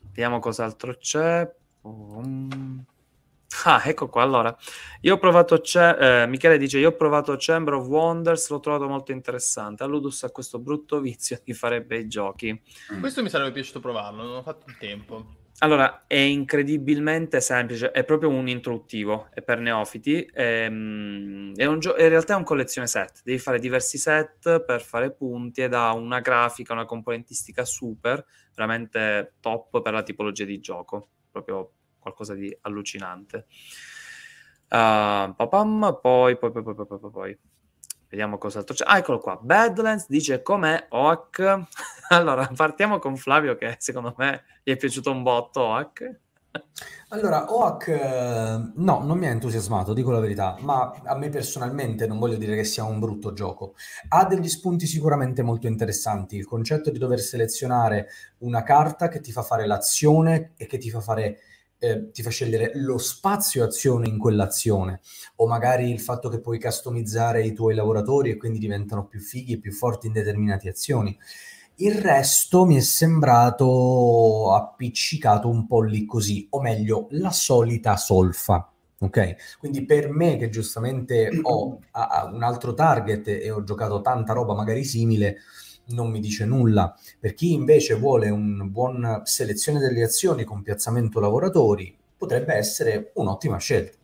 Vediamo 0.00 0.38
cos'altro 0.38 0.94
c'è. 0.96 1.50
Um. 1.82 2.84
Ah, 3.64 3.82
ecco 3.84 4.08
qua. 4.08 4.22
Allora, 4.22 4.54
io 5.02 5.14
ho 5.14 5.18
provato. 5.18 5.60
Ce- 5.60 6.22
eh, 6.22 6.26
Michele 6.26 6.58
dice: 6.58 6.78
Io 6.78 6.88
ho 6.88 6.96
provato 6.96 7.36
Chamber 7.38 7.74
of 7.74 7.86
Wonders, 7.86 8.50
l'ho 8.50 8.60
trovato 8.60 8.88
molto 8.88 9.12
interessante. 9.12 9.84
Alludus 9.84 10.24
ha 10.24 10.30
questo 10.30 10.58
brutto 10.58 11.00
vizio 11.00 11.40
di 11.44 11.54
fare 11.54 11.82
bei 11.82 12.08
giochi. 12.08 12.60
Mm. 12.92 13.00
Questo 13.00 13.22
mi 13.22 13.28
sarebbe 13.28 13.52
piaciuto 13.52 13.80
provarlo, 13.80 14.22
non 14.22 14.36
ho 14.36 14.42
fatto 14.42 14.64
il 14.68 14.76
tempo. 14.76 15.42
Allora, 15.58 16.04
è 16.08 16.16
incredibilmente 16.16 17.40
semplice, 17.40 17.92
è 17.92 18.02
proprio 18.02 18.28
un 18.28 18.48
introduttivo, 18.48 19.28
è 19.32 19.40
per 19.40 19.60
neofiti, 19.60 20.22
è, 20.24 20.68
mm, 20.68 21.54
è 21.54 21.64
un 21.64 21.78
gio- 21.78 21.96
in 21.96 22.08
realtà 22.08 22.34
è 22.34 22.36
un 22.36 22.42
collezione 22.42 22.88
set, 22.88 23.20
devi 23.22 23.38
fare 23.38 23.60
diversi 23.60 23.96
set 23.96 24.60
per 24.64 24.82
fare 24.82 25.12
punti 25.12 25.62
ed 25.62 25.72
ha 25.72 25.94
una 25.94 26.18
grafica, 26.18 26.72
una 26.72 26.84
componentistica 26.84 27.64
super, 27.64 28.24
veramente 28.54 29.34
top 29.40 29.80
per 29.80 29.92
la 29.92 30.02
tipologia 30.02 30.44
di 30.44 30.58
gioco, 30.58 31.10
proprio 31.30 31.70
qualcosa 32.04 32.34
di 32.34 32.54
allucinante. 32.60 33.46
Uh, 34.64 35.34
papam, 35.34 35.98
poi, 36.02 36.36
poi, 36.36 36.52
poi, 36.52 36.62
poi, 36.62 36.74
poi, 36.74 36.86
poi, 36.86 37.10
poi. 37.10 37.38
Vediamo 38.08 38.38
cos'altro 38.38 38.74
c'è. 38.74 38.84
Ah, 38.86 38.98
eccolo 38.98 39.18
qua. 39.18 39.38
Badlands 39.40 40.06
dice 40.08 40.42
com'è 40.42 40.86
OAC. 40.90 41.64
allora, 42.10 42.46
partiamo 42.54 42.98
con 42.98 43.16
Flavio 43.16 43.56
che 43.56 43.76
secondo 43.78 44.14
me 44.18 44.44
gli 44.62 44.70
è 44.70 44.76
piaciuto 44.76 45.10
un 45.10 45.22
botto 45.22 45.62
OAC. 45.62 46.20
Allora, 47.08 47.52
OAC 47.52 48.72
no, 48.74 49.02
non 49.02 49.18
mi 49.18 49.26
ha 49.26 49.30
entusiasmato, 49.30 49.92
dico 49.92 50.10
la 50.10 50.20
verità, 50.20 50.56
ma 50.60 50.92
a 51.04 51.16
me 51.16 51.28
personalmente 51.28 52.06
non 52.06 52.18
voglio 52.18 52.36
dire 52.36 52.56
che 52.56 52.64
sia 52.64 52.84
un 52.84 52.98
brutto 52.98 53.32
gioco. 53.32 53.74
Ha 54.08 54.24
degli 54.26 54.48
spunti 54.48 54.86
sicuramente 54.86 55.42
molto 55.42 55.66
interessanti. 55.66 56.36
Il 56.36 56.46
concetto 56.46 56.90
di 56.90 56.98
dover 56.98 57.20
selezionare 57.20 58.08
una 58.38 58.62
carta 58.62 59.08
che 59.08 59.20
ti 59.20 59.32
fa 59.32 59.42
fare 59.42 59.66
l'azione 59.66 60.52
e 60.56 60.66
che 60.66 60.78
ti 60.78 60.90
fa 60.90 61.00
fare 61.00 61.38
eh, 61.84 62.10
ti 62.10 62.22
fa 62.22 62.30
scegliere 62.30 62.72
lo 62.74 62.98
spazio 62.98 63.64
azione 63.64 64.08
in 64.08 64.18
quell'azione, 64.18 65.00
o 65.36 65.46
magari 65.46 65.90
il 65.90 66.00
fatto 66.00 66.28
che 66.28 66.40
puoi 66.40 66.58
customizzare 66.58 67.44
i 67.44 67.52
tuoi 67.52 67.74
lavoratori 67.74 68.30
e 68.30 68.36
quindi 68.36 68.58
diventano 68.58 69.06
più 69.06 69.20
fighi 69.20 69.54
e 69.54 69.58
più 69.58 69.72
forti 69.72 70.06
in 70.06 70.12
determinate 70.12 70.68
azioni. 70.68 71.16
Il 71.76 71.94
resto 71.94 72.64
mi 72.64 72.76
è 72.76 72.80
sembrato 72.80 74.52
appiccicato 74.54 75.48
un 75.48 75.66
po' 75.66 75.82
lì 75.82 76.04
così, 76.04 76.46
o 76.50 76.60
meglio, 76.60 77.08
la 77.10 77.30
solita 77.30 77.96
solfa. 77.96 78.68
Ok, 79.00 79.58
quindi 79.58 79.84
per 79.84 80.08
me 80.08 80.36
che 80.38 80.48
giustamente 80.48 81.28
ho 81.42 81.78
un 82.32 82.42
altro 82.42 82.72
target 82.72 83.26
e 83.28 83.50
ho 83.50 83.62
giocato 83.62 84.00
tanta 84.00 84.32
roba 84.32 84.54
magari 84.54 84.84
simile, 84.84 85.38
non 85.88 86.10
mi 86.10 86.20
dice 86.20 86.44
nulla. 86.44 86.96
Per 87.18 87.34
chi 87.34 87.52
invece 87.52 87.94
vuole 87.94 88.30
una 88.30 88.64
buona 88.64 89.24
selezione 89.24 89.78
delle 89.78 90.02
azioni 90.02 90.44
con 90.44 90.62
piazzamento 90.62 91.20
lavoratori, 91.20 91.96
potrebbe 92.16 92.54
essere 92.54 93.10
un'ottima 93.14 93.58
scelta. 93.58 93.98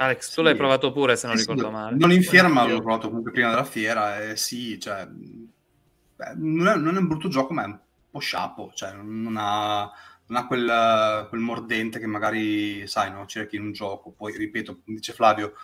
Alex, 0.00 0.32
tu 0.32 0.42
l'hai 0.42 0.54
provato 0.54 0.92
pure 0.92 1.16
se 1.16 1.26
non 1.26 1.36
sì, 1.36 1.42
ricordo 1.42 1.70
male. 1.70 1.96
Non 1.96 2.12
in 2.12 2.22
fiera, 2.22 2.46
ma 2.48 2.64
l'ho 2.64 2.80
provato 2.80 3.08
comunque 3.08 3.32
prima 3.32 3.50
della 3.50 3.64
fiera. 3.64 4.22
E 4.22 4.36
sì, 4.36 4.78
cioè, 4.78 5.06
beh, 5.06 6.34
non, 6.36 6.68
è, 6.68 6.76
non, 6.76 6.94
è, 6.94 6.98
un 6.98 7.08
brutto 7.08 7.28
gioco, 7.28 7.52
ma 7.52 7.64
è 7.64 7.66
un 7.66 7.78
po' 8.08 8.20
sciapo. 8.20 8.70
Cioè, 8.74 8.92
non 8.92 9.34
ha, 9.36 9.90
non 10.26 10.38
ha 10.38 10.46
quel, 10.46 11.26
quel, 11.28 11.40
mordente 11.40 11.98
che 11.98 12.06
magari, 12.06 12.86
sai, 12.86 13.10
no, 13.10 13.26
cerchi 13.26 13.56
in 13.56 13.62
un 13.62 13.72
gioco. 13.72 14.12
Poi, 14.12 14.36
ripeto, 14.36 14.80
come 14.84 14.96
dice 14.98 15.12
Flavio, 15.12 15.54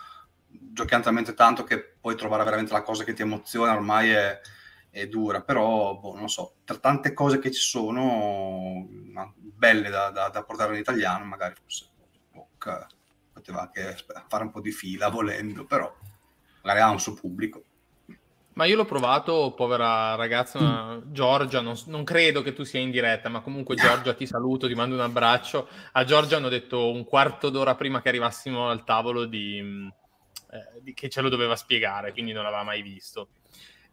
giochi 0.49 1.01
talmente 1.01 1.33
tanto 1.33 1.63
che 1.63 1.95
puoi 2.01 2.15
trovare 2.15 2.43
veramente 2.43 2.73
la 2.73 2.81
cosa 2.81 3.05
che 3.05 3.13
ti 3.13 3.21
emoziona. 3.21 3.73
Ormai 3.73 4.09
è, 4.09 4.37
è 4.95 5.09
dura, 5.09 5.41
però 5.41 5.97
boh, 5.97 6.15
non 6.15 6.29
so, 6.29 6.55
tra 6.63 6.77
tante 6.77 7.11
cose 7.11 7.37
che 7.39 7.51
ci 7.51 7.59
sono 7.59 8.87
belle 9.37 9.89
da, 9.89 10.09
da, 10.09 10.29
da 10.29 10.43
portare 10.43 10.73
in 10.73 10.79
italiano, 10.79 11.25
magari 11.25 11.55
forse 11.55 11.87
Boc 12.31 12.87
poteva 13.33 13.63
anche 13.63 13.97
fare 14.29 14.43
un 14.43 14.51
po' 14.51 14.61
di 14.61 14.71
fila 14.71 15.09
volendo, 15.09 15.65
però 15.65 15.93
magari 16.63 16.79
ha 16.79 16.89
un 16.89 17.01
suo 17.01 17.13
pubblico. 17.13 17.63
Ma 18.53 18.63
io 18.63 18.77
l'ho 18.77 18.85
provato, 18.85 19.53
povera 19.53 20.15
ragazza 20.15 20.59
mm. 20.95 21.11
Giorgia, 21.11 21.59
non, 21.59 21.75
non, 21.87 22.05
credo 22.05 22.41
che 22.41 22.53
tu 22.53 22.63
sia 22.63 22.79
in 22.79 22.89
diretta, 22.89 23.27
ma 23.27 23.41
comunque 23.41 23.75
Giorgia 23.75 24.13
ti 24.13 24.25
saluto, 24.25 24.65
ti 24.65 24.75
mando 24.75 24.95
un 24.95 25.01
abbraccio. 25.01 25.67
A 25.91 26.05
Giorgia 26.05 26.37
hanno 26.37 26.47
detto 26.47 26.89
un 26.89 27.03
quarto 27.03 27.49
d'ora 27.49 27.75
prima 27.75 28.01
che 28.01 28.07
arrivassimo 28.07 28.69
al 28.69 28.85
tavolo 28.85 29.25
di, 29.25 29.57
eh, 30.51 30.81
di, 30.81 30.93
che 30.93 31.09
ce 31.09 31.19
lo 31.19 31.27
doveva 31.27 31.57
spiegare, 31.57 32.13
quindi 32.13 32.31
non 32.31 32.43
l'aveva 32.43 32.63
mai 32.63 32.81
visto. 32.81 33.27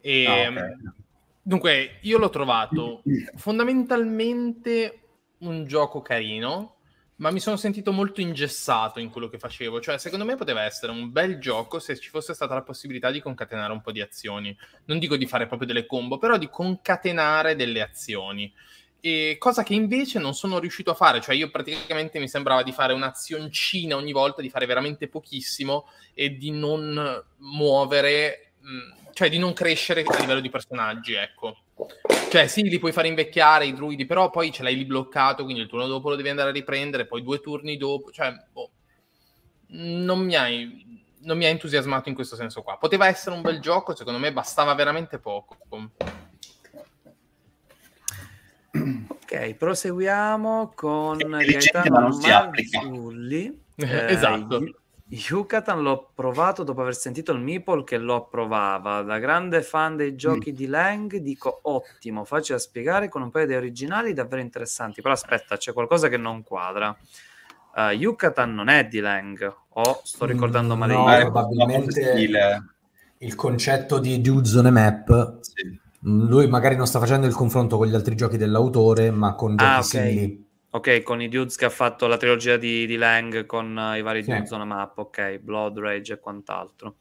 E, 0.03 0.27
ah, 0.27 0.33
okay. 0.33 0.45
Ehm, 0.45 0.95
dunque, 1.41 1.99
io 2.03 2.19
l'ho 2.19 2.29
trovato 2.29 3.03
fondamentalmente 3.37 4.99
un 5.39 5.65
gioco 5.65 6.03
carino, 6.03 6.77
ma 7.17 7.31
mi 7.31 7.41
sono 7.41 7.57
sentito 7.57 7.93
molto 7.93 8.21
ingessato 8.21 8.99
in 8.99 9.09
quello 9.09 9.29
che 9.29 9.39
facevo. 9.39 9.81
Cioè, 9.81 9.97
secondo 9.99 10.25
me 10.25 10.35
poteva 10.35 10.63
essere 10.63 10.91
un 10.93 11.13
bel 11.13 11.39
gioco 11.39 11.79
se 11.79 11.97
ci 11.97 12.11
fosse 12.11 12.35
stata 12.35 12.55
la 12.55 12.63
possibilità 12.63 13.11
di 13.11 13.21
concatenare 13.21 13.73
un 13.73 13.81
po' 13.81 13.93
di 13.93 14.01
azioni. 14.01 14.57
Non 14.87 14.99
dico 14.99 15.17
di 15.17 15.27
fare 15.27 15.47
proprio 15.47 15.69
delle 15.69 15.87
combo, 15.87 16.19
però 16.19 16.37
di 16.37 16.49
concatenare 16.51 17.55
delle 17.55 17.81
azioni. 17.81 18.53
E 19.05 19.37
cosa 19.39 19.63
che 19.63 19.75
invece 19.75 20.21
non 20.21 20.33
sono 20.33 20.61
riuscito 20.61 20.93
a 20.93 20.95
fare, 20.95 21.21
cioè 21.21 21.35
io 21.35 21.51
praticamente 21.51 22.21
mi 22.21 22.29
sembrava 22.29 22.63
di 22.63 22.71
fare 22.71 22.93
un'azioncina 22.93 23.97
ogni 23.97 24.13
volta, 24.13 24.43
di 24.43 24.49
fare 24.49 24.65
veramente 24.65 25.09
pochissimo 25.09 25.89
e 26.15 26.37
di 26.37 26.53
non 26.53 27.25
muovere 27.39 28.53
mh, 28.61 29.02
cioè 29.13 29.29
di 29.29 29.39
non 29.39 29.53
crescere 29.53 30.03
a 30.03 30.21
livello 30.21 30.41
di 30.41 30.51
personaggi, 30.51 31.15
ecco. 31.15 31.57
Cioè, 32.31 32.47
sì, 32.47 32.63
li 32.63 32.79
puoi 32.79 32.93
fare 32.93 33.09
invecchiare 33.09 33.67
i 33.67 33.75
druidi, 33.75 34.07
però 34.07 34.31
poi 34.31 34.53
ce 34.53 34.63
l'hai 34.63 34.77
lì 34.77 34.85
bloccato, 34.85 35.45
quindi 35.45 35.63
il 35.63 35.69
turno 35.69 35.87
dopo 35.87 36.09
lo 36.09 36.17
devi 36.17 36.29
andare 36.29 36.51
a 36.51 36.53
riprendere, 36.53 37.07
poi 37.07 37.23
due 37.23 37.41
turni 37.41 37.77
dopo, 37.77 38.11
cioè, 38.11 38.33
boh, 38.53 38.71
non 39.69 40.21
mi 40.21 40.35
hai 40.37 41.01
non 41.23 41.37
mi 41.37 41.45
ha 41.45 41.49
entusiasmato 41.49 42.09
in 42.09 42.15
questo 42.15 42.37
senso 42.37 42.63
qua. 42.63 42.77
Poteva 42.79 43.07
essere 43.07 43.35
un 43.35 43.43
bel 43.43 43.61
gioco, 43.61 43.95
secondo 43.95 44.19
me 44.19 44.33
bastava 44.33 44.75
veramente 44.75 45.19
poco. 45.19 45.57
Ok, 48.73 49.55
proseguiamo 49.55 50.73
con 50.75 51.19
Gaetano 51.19 52.09
Marzulli. 52.09 53.61
Eh, 53.75 54.13
esatto. 54.13 54.82
Yucatan 55.15 55.83
l'ho 55.83 56.09
provato 56.15 56.63
dopo 56.63 56.81
aver 56.81 56.95
sentito 56.95 57.33
il 57.33 57.41
Meeple 57.41 57.85
che 57.85 57.99
lo 57.99 58.15
approvava. 58.15 59.03
Da 59.03 59.19
grande 59.19 59.61
fan 59.61 59.95
dei 59.95 60.17
giochi 60.17 60.53
mm. 60.53 60.55
di 60.55 60.67
Lang 60.67 61.17
dico 61.19 61.61
ottimo, 61.65 62.25
facile 62.25 62.57
da 62.57 62.65
spiegare 62.65 63.11
con 63.11 63.21
un 63.21 63.31
paio 63.31 63.47
di 63.47 63.55
originali 63.55 64.15
davvero 64.15 64.41
interessanti. 64.41 65.03
Però 65.03 65.13
aspetta, 65.13 65.59
c'è 65.59 65.75
qualcosa 65.75 66.09
che 66.09 66.17
non 66.17 66.43
quadra. 66.43 66.97
Uh, 67.75 67.91
Yucatan 67.91 68.55
non 68.55 68.69
è 68.69 68.87
di 68.87 69.01
Lang, 69.01 69.55
o 69.69 70.01
sto 70.03 70.25
ricordando 70.25 70.77
male 70.77 70.95
no, 70.95 71.11
io? 71.11 71.21
probabilmente 71.21 72.63
il 73.19 73.35
concetto 73.35 73.99
di 73.99 74.21
a 74.21 74.71
Map. 74.71 75.39
Sì. 75.41 75.81
Lui 76.05 76.49
magari 76.49 76.75
non 76.75 76.87
sta 76.87 76.99
facendo 76.99 77.27
il 77.27 77.35
confronto 77.35 77.77
con 77.77 77.87
gli 77.87 77.95
altri 77.95 78.15
giochi 78.15 78.39
dell'autore, 78.39 79.11
ma 79.11 79.35
con 79.35 79.57
giochi 79.57 79.71
ah, 79.71 79.79
okay. 79.79 79.85
simili 79.85 80.42
Ok, 80.75 81.03
con 81.03 81.21
i 81.21 81.29
dudes 81.29 81.57
che 81.57 81.67
ha 81.67 81.71
fatto 81.71 82.07
la 82.07 82.17
trilogia 82.17 82.57
di, 82.57 82.87
di 82.87 82.97
Lang 82.97 83.45
con 83.45 83.77
uh, 83.77 83.95
i 83.95 84.01
vari 84.01 84.23
sì. 84.23 84.31
dudes 84.31 84.51
on 84.53 84.63
a 84.63 84.65
map, 84.65 84.97
ok, 84.97 85.37
Blood 85.39 85.79
Rage 85.79 86.15
e 86.15 86.19
quant'altro. 86.19 86.97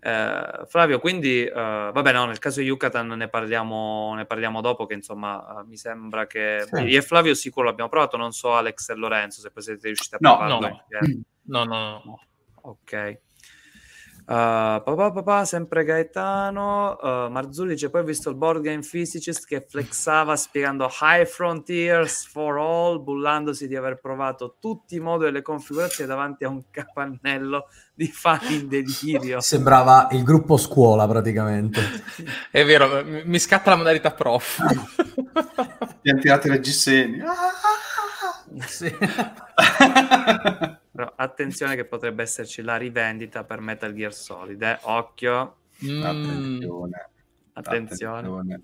Eh, 0.00 0.64
Flavio, 0.66 0.98
quindi, 0.98 1.48
uh, 1.48 1.54
vabbè, 1.54 2.12
no, 2.12 2.26
nel 2.26 2.40
caso 2.40 2.58
di 2.58 2.66
Yucatan 2.66 3.06
ne 3.06 3.28
parliamo, 3.28 4.12
ne 4.14 4.26
parliamo 4.26 4.60
dopo, 4.60 4.86
che 4.86 4.94
insomma 4.94 5.60
uh, 5.60 5.66
mi 5.68 5.76
sembra 5.76 6.26
che... 6.26 6.66
Sì. 6.68 6.82
Io 6.82 6.98
e 6.98 7.02
Flavio 7.02 7.34
sicuro 7.34 7.66
l'abbiamo 7.66 7.88
provato, 7.88 8.16
non 8.16 8.32
so 8.32 8.54
Alex 8.54 8.88
e 8.88 8.94
Lorenzo 8.96 9.40
se 9.40 9.52
poi 9.52 9.62
siete 9.62 9.86
riusciti 9.86 10.16
a 10.16 10.18
no, 10.20 10.36
provarlo. 10.36 10.68
No, 10.68 10.84
perché... 10.88 11.20
no, 11.42 11.64
no, 11.64 12.02
no. 12.04 12.20
Ok. 12.62 13.20
Uh, 14.28 14.82
papà, 14.82 15.12
papà, 15.12 15.44
sempre 15.44 15.84
Gaetano. 15.84 16.96
Uh, 17.00 17.30
Marzulli 17.30 17.74
dice: 17.74 17.90
Poi 17.90 18.00
ho 18.00 18.04
visto 18.04 18.28
il 18.28 18.34
board 18.34 18.60
game 18.60 18.80
physicist 18.80 19.46
che 19.46 19.64
flexava 19.68 20.34
spiegando 20.34 20.90
High 21.00 21.26
Frontiers 21.26 22.26
for 22.26 22.58
All, 22.58 23.04
bullandosi 23.04 23.68
di 23.68 23.76
aver 23.76 24.00
provato 24.00 24.56
tutti 24.58 24.96
i 24.96 24.98
moduli 24.98 25.28
e 25.28 25.30
le 25.30 25.42
configurazioni 25.42 26.10
davanti 26.10 26.42
a 26.42 26.48
un 26.48 26.64
capannello 26.72 27.68
di 27.94 28.08
fani 28.08 28.56
in 28.56 28.68
delirio. 28.68 29.40
Sembrava 29.40 30.08
il 30.10 30.24
gruppo 30.24 30.56
scuola 30.56 31.06
praticamente. 31.06 31.80
È 32.50 32.64
vero, 32.64 33.04
mi 33.04 33.38
scatta 33.38 33.70
la 33.70 33.76
modalità 33.76 34.10
prof. 34.10 34.60
Ti 36.02 36.10
hanno 36.10 36.20
tirato 36.20 36.48
le 36.48 36.58
G6. 36.58 37.22
sì. 38.66 38.92
Però 40.96 41.12
attenzione 41.14 41.76
che 41.76 41.84
potrebbe 41.84 42.22
esserci 42.22 42.62
la 42.62 42.76
rivendita 42.76 43.44
per 43.44 43.60
Metal 43.60 43.92
Gear 43.92 44.12
Solid, 44.14 44.60
eh? 44.62 44.78
occhio. 44.82 45.58
Mm. 45.84 46.02
Attenzione. 46.02 47.10
Attenzione. 47.52 48.28
Attenzione. 48.28 48.60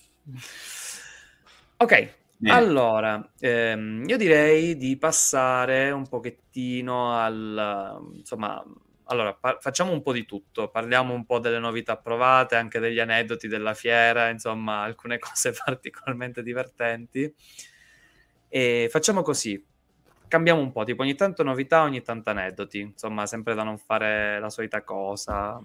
Ok, 1.76 1.93
Niente. 2.39 2.61
allora, 2.61 3.33
ehm, 3.39 4.05
io 4.09 4.16
direi 4.16 4.76
di 4.76 4.97
passare 4.97 5.91
un 5.91 6.09
pochettino 6.09 7.16
al, 7.16 8.12
insomma, 8.14 8.64
allora, 9.05 9.35
par- 9.35 9.59
facciamo 9.61 9.93
un 9.93 10.01
po' 10.03 10.12
di 10.12 10.24
tutto, 10.24 10.68
parliamo 10.68 11.12
un 11.12 11.24
po' 11.24 11.39
delle 11.39 11.59
novità 11.59 11.97
provate, 11.97 12.57
anche 12.57 12.78
degli 12.78 12.99
aneddoti 12.99 13.47
della 13.47 13.74
fiera, 13.74 14.28
insomma, 14.28 14.83
alcune 14.83 15.18
cose 15.20 15.53
particolarmente 15.53 16.43
divertenti. 16.43 17.33
E 18.49 18.89
facciamo 18.91 19.22
così, 19.22 19.62
cambiamo 20.33 20.62
un 20.62 20.72
po', 20.72 20.83
tipo 20.85 21.03
ogni 21.03 21.14
tanto 21.14 21.43
novità, 21.43 21.83
ogni 21.83 22.01
tanto 22.01 22.30
aneddoti, 22.30 22.78
insomma, 22.78 23.26
sempre 23.26 23.55
da 23.55 23.64
non 23.64 23.76
fare 23.76 24.41
la 24.41 24.49
solita 24.49 24.83
cosa. 24.83 25.61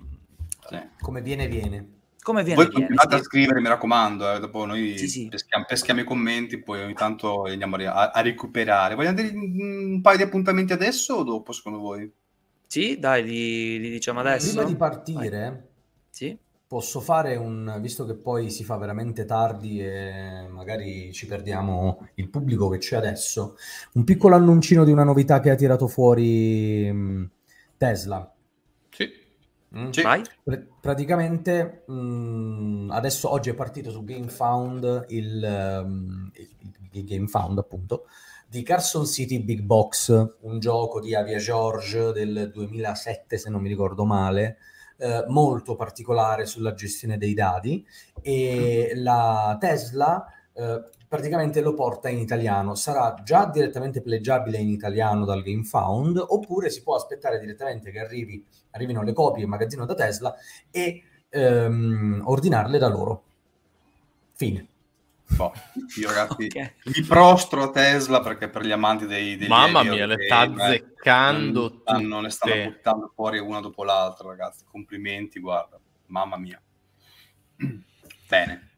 Sì. 0.68 0.78
Come 1.00 1.22
viene, 1.22 1.48
viene. 1.48 1.96
Come 2.22 2.44
viene, 2.44 2.62
Voi 2.62 2.74
continuate 2.74 3.16
a 3.16 3.22
scrivere, 3.24 3.62
mi 3.62 3.70
raccomando, 3.70 4.34
eh, 4.34 4.40
dopo 4.42 4.66
noi 4.66 4.98
sì, 4.98 5.08
sì. 5.08 5.28
Peschiamo, 5.30 5.64
peschiamo, 5.66 6.02
i 6.02 6.04
commenti, 6.04 6.62
poi 6.62 6.82
ogni 6.82 6.96
tanto 6.96 7.44
andiamo 7.44 7.78
a, 7.78 8.12
a 8.12 8.20
recuperare. 8.20 8.96
Vogliamo 8.96 9.16
dire 9.16 9.30
un 9.34 10.02
paio 10.02 10.18
di 10.18 10.24
appuntamenti 10.24 10.74
adesso 10.74 11.14
o 11.14 11.24
dopo, 11.24 11.54
secondo 11.54 11.80
voi? 11.80 12.12
Sì, 12.66 13.00
dai, 13.00 13.24
li, 13.24 13.80
li 13.80 13.90
diciamo 13.90 14.20
adesso. 14.20 14.50
Prima 14.50 14.66
di 14.66 14.76
partire, 14.76 15.40
Vai. 15.40 15.62
sì? 16.10 16.38
Posso 16.68 17.00
fare 17.00 17.38
un, 17.38 17.78
visto 17.80 18.06
che 18.06 18.16
poi 18.16 18.50
si 18.50 18.66
fa 18.66 18.76
veramente 18.76 19.24
tardi 19.24 19.82
e 19.82 20.48
magari 20.50 21.14
ci 21.14 21.26
perdiamo 21.26 22.10
il 22.16 22.30
pubblico 22.30 22.68
che 22.68 22.78
c'è 22.78 22.98
adesso, 22.98 23.56
un 23.94 24.04
piccolo 24.04 24.36
annuncino 24.36 24.84
di 24.84 24.92
una 24.92 25.06
novità 25.06 25.40
che 25.40 25.50
ha 25.50 25.56
tirato 25.56 25.88
fuori 25.88 26.92
mm, 26.92 27.24
Tesla. 27.78 28.34
Sì. 28.90 29.10
Mm? 29.78 29.90
sì. 29.92 30.02
Pr- 30.44 30.66
praticamente 30.82 31.84
mh, 31.88 31.94
mm, 31.94 32.92
adesso 32.92 33.32
oggi 33.32 33.50
è 33.50 33.54
partito 33.54 33.90
su 33.90 34.04
GameFound 34.04 35.06
il, 35.10 35.82
um, 35.84 36.32
il, 36.34 36.50
il 36.92 37.04
GameFound 37.06 37.58
appunto 37.60 38.08
di 38.50 38.64
Carson 38.64 39.06
City 39.06 39.44
Big 39.44 39.62
Box, 39.62 40.10
un 40.42 40.60
gioco 40.60 41.02
di 41.02 41.14
Avia 41.14 41.38
George 41.38 42.14
del 42.14 42.50
2007, 42.54 43.38
se 43.38 43.50
non 43.50 43.62
mi 43.62 43.68
ricordo 43.68 44.06
male, 44.06 44.58
eh, 44.98 45.26
molto 45.28 45.76
particolare 45.76 46.46
sulla 46.46 46.74
gestione 46.74 47.18
dei 47.18 47.34
dadi 47.34 47.86
e 48.22 48.94
la 48.96 49.56
Tesla 49.60 50.26
eh, 50.54 50.84
praticamente 51.08 51.62
lo 51.62 51.74
porta 51.74 52.10
in 52.10 52.20
italiano. 52.20 52.76
Sarà 52.76 53.22
già 53.24 53.46
direttamente 53.46 54.02
pleggiabile 54.02 54.58
in 54.58 54.70
italiano 54.70 55.26
dal 55.26 55.44
GameFound 55.44 56.24
oppure 56.28 56.70
si 56.70 56.84
può 56.84 56.96
aspettare 56.96 57.40
direttamente 57.40 57.92
che 57.92 58.00
arrivi, 58.00 58.44
arrivino 58.72 59.04
le 59.04 59.14
copie 59.14 59.44
in 59.44 59.50
magazzino 59.50 59.86
da 59.86 59.94
Tesla 59.94 60.36
e 60.72 61.04
ehm, 61.30 62.24
ordinarle 62.26 62.78
da 62.78 62.88
loro. 62.88 63.24
Fine. 64.34 64.68
Boh, 65.30 65.54
io 66.00 66.08
ragazzi 66.08 66.46
okay. 66.48 66.74
mi 66.86 67.02
prostro 67.04 67.64
a 67.64 67.70
Tesla 67.70 68.22
perché 68.22 68.50
per 68.50 68.66
gli 68.66 68.72
amanti 68.72 69.06
dei, 69.06 69.36
degli 69.36 69.50
Mamma 69.50 69.84
mia, 69.84 70.06
le 70.06 70.24
sta 70.24 70.40
azzeccando 70.40 71.82
non, 71.86 72.06
non 72.06 72.24
le 72.24 72.30
stanno 72.30 72.64
buttando 72.64 73.12
fuori 73.14 73.40
una 73.40 73.60
dopo 73.60 73.84
l'altra, 73.84 74.30
ragazzi. 74.30 74.64
Complimenti, 74.70 75.40
guarda. 75.40 75.80
Mamma 76.08 76.38
mia. 76.38 76.62
Bene. 78.28 78.70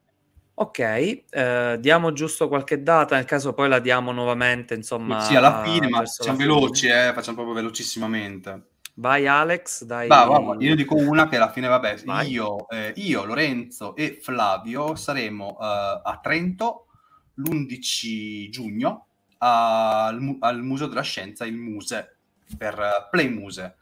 Ok, 0.56 0.80
eh, 0.80 1.78
diamo 1.80 2.12
giusto 2.12 2.50
qualche 2.50 2.84
data, 2.84 3.16
nel 3.16 3.24
caso 3.24 3.54
poi 3.54 3.70
la 3.70 3.80
diamo 3.80 4.12
nuovamente, 4.12 4.74
insomma. 4.74 5.22
Sì, 5.22 5.36
alla 5.36 5.64
fine, 5.64 5.88
ma 5.88 6.04
facciamo 6.04 6.38
veloci, 6.38 6.88
eh, 6.88 7.12
facciamo 7.14 7.38
proprio 7.38 7.56
velocissimamente. 7.56 8.69
Vai 9.00 9.28
Alex, 9.28 9.86
dai. 9.86 10.10
Va, 10.10 10.26
va, 10.26 10.58
io 10.60 10.76
dico 10.76 10.96
una 10.96 11.30
che 11.30 11.38
alla 11.38 11.52
fine, 11.52 11.70
vabbè, 11.70 12.04
io, 12.24 12.68
eh, 12.68 12.92
io, 12.98 13.24
Lorenzo 13.24 13.96
e 13.96 14.20
Flavio 14.22 14.96
saremo 14.96 15.56
uh, 15.58 16.02
a 16.04 16.20
Trento 16.22 16.88
l'11 17.36 18.50
giugno 18.50 19.08
al, 19.38 20.36
al, 20.42 20.62
Museo 20.64 20.88
della 20.88 21.02
Scienza, 21.02 21.46
il 21.46 21.56
Muse, 21.56 22.18
per 22.58 22.78
uh, 22.78 23.10
Play 23.10 23.30
Muse. 23.30 23.78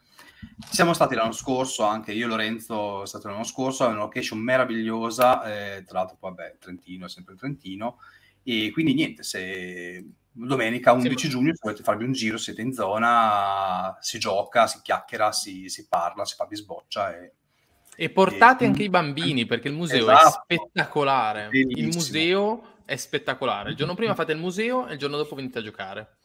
Siamo 0.70 0.92
stati 0.92 1.16
l'anno 1.16 1.32
scorso, 1.32 1.82
anche 1.82 2.12
io 2.12 2.26
e 2.26 2.28
Lorenzo, 2.28 3.02
è 3.02 3.06
stato 3.08 3.26
l'anno 3.26 3.42
scorso, 3.42 3.86
è 3.86 3.88
una 3.88 3.98
location 3.98 4.38
meravigliosa, 4.38 5.42
eh, 5.42 5.82
tra 5.82 5.98
l'altro, 5.98 6.16
vabbè, 6.20 6.58
Trentino 6.60 7.06
è 7.06 7.08
sempre 7.08 7.34
Trentino, 7.34 7.98
e 8.44 8.70
quindi 8.70 8.94
niente, 8.94 9.24
se 9.24 10.04
domenica 10.46 10.92
11 10.92 11.18
sì. 11.18 11.28
giugno, 11.28 11.52
se 11.52 11.60
volete 11.62 11.82
farvi 11.82 12.04
un 12.04 12.12
giro, 12.12 12.36
siete 12.38 12.62
in 12.62 12.72
zona, 12.72 13.96
si 14.00 14.18
gioca, 14.18 14.66
si 14.66 14.80
chiacchiera, 14.82 15.32
si, 15.32 15.68
si 15.68 15.86
parla, 15.88 16.24
si 16.24 16.34
fa 16.34 16.44
bisboccia. 16.46 17.16
E, 17.16 17.32
e 17.96 18.10
portate 18.10 18.64
e... 18.64 18.66
anche 18.68 18.84
i 18.84 18.88
bambini 18.88 19.46
perché 19.46 19.68
il 19.68 19.74
museo 19.74 20.10
esatto. 20.10 20.44
è 20.46 20.54
spettacolare. 20.56 21.48
Bellissimo. 21.48 21.86
Il 21.88 21.94
museo 21.94 22.62
è 22.84 22.96
spettacolare. 22.96 23.70
Il 23.70 23.76
giorno 23.76 23.94
prima 23.94 24.14
fate 24.14 24.32
il 24.32 24.38
museo 24.38 24.86
e 24.86 24.92
il 24.92 24.98
giorno 24.98 25.16
dopo 25.16 25.34
venite 25.34 25.58
a 25.58 25.62
giocare. 25.62 26.17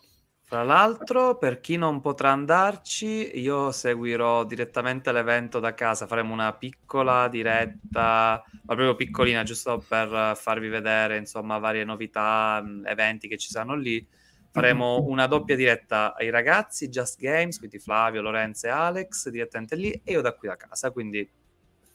Tra 0.54 0.62
l'altro, 0.62 1.36
per 1.40 1.60
chi 1.62 1.78
non 1.78 2.00
potrà 2.00 2.30
andarci, 2.30 3.40
io 3.40 3.72
seguirò 3.72 4.44
direttamente 4.44 5.12
l'evento 5.12 5.60
da 5.60 5.74
casa. 5.74 6.06
Faremo 6.06 6.32
una 6.32 6.54
piccola 6.54 7.28
diretta, 7.28 8.44
ma 8.62 8.76
proprio 8.76 8.94
piccolina, 8.94 9.42
giusto 9.42 9.84
per 9.88 10.34
farvi 10.36 10.68
vedere, 10.68 11.18
insomma, 11.18 11.58
varie 11.58 11.84
novità, 11.84 12.64
eventi 12.86 13.28
che 13.28 13.40
ci 13.40 13.50
saranno 13.50 13.74
lì. 13.74 14.08
Faremo 14.52 15.00
mm-hmm. 15.00 15.10
una 15.10 15.26
doppia 15.26 15.56
diretta 15.56 16.14
ai 16.14 16.30
ragazzi, 16.30 16.88
Just 16.88 17.20
Games, 17.20 17.58
quindi 17.58 17.80
Flavio, 17.80 18.22
Lorenzo 18.22 18.68
e 18.68 18.70
Alex, 18.70 19.30
direttamente 19.30 19.76
lì, 19.76 19.90
e 20.04 20.12
io 20.12 20.22
da 20.22 20.36
qui 20.36 20.50
da 20.50 20.56
casa. 20.56 20.92
Quindi 20.92 21.28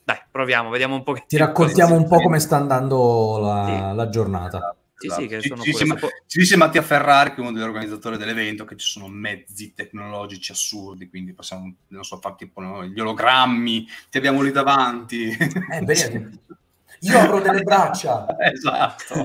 dai, 0.02 0.18
proviamo, 0.28 0.68
vediamo 0.68 0.96
un 0.96 1.04
po' 1.04 1.14
Ti 1.24 1.36
raccontiamo 1.36 1.94
un 1.94 2.08
po' 2.08 2.20
come 2.20 2.40
sta 2.40 2.56
andando 2.56 3.38
la, 3.38 3.64
sì. 3.66 3.94
la 3.94 4.08
giornata. 4.08 4.74
Sì, 4.98 5.08
sì, 5.10 5.26
che 5.28 5.40
sono 5.40 5.62
ci, 5.62 5.72
ci, 5.72 5.86
ci 6.26 6.38
dice 6.40 6.56
Mattia 6.56 6.82
Ferrari, 6.82 7.30
che 7.30 7.36
è 7.36 7.40
uno 7.40 7.52
degli 7.52 7.62
organizzatori 7.62 8.16
dell'evento, 8.16 8.64
che 8.64 8.76
ci 8.76 8.86
sono 8.86 9.06
mezzi 9.06 9.72
tecnologici 9.72 10.50
assurdi, 10.50 11.08
quindi 11.08 11.32
possiamo, 11.34 11.72
non 11.88 12.02
so, 12.02 12.18
fare 12.18 12.34
tipo 12.36 12.60
no, 12.60 12.84
gli 12.84 12.98
ologrammi, 12.98 13.86
ti 14.10 14.18
abbiamo 14.18 14.42
lì 14.42 14.50
davanti. 14.50 15.28
Eh, 15.28 15.82
bene. 15.82 16.40
Io 17.02 17.16
avrò 17.16 17.40
delle 17.40 17.62
braccia. 17.62 18.26
esatto. 18.52 19.24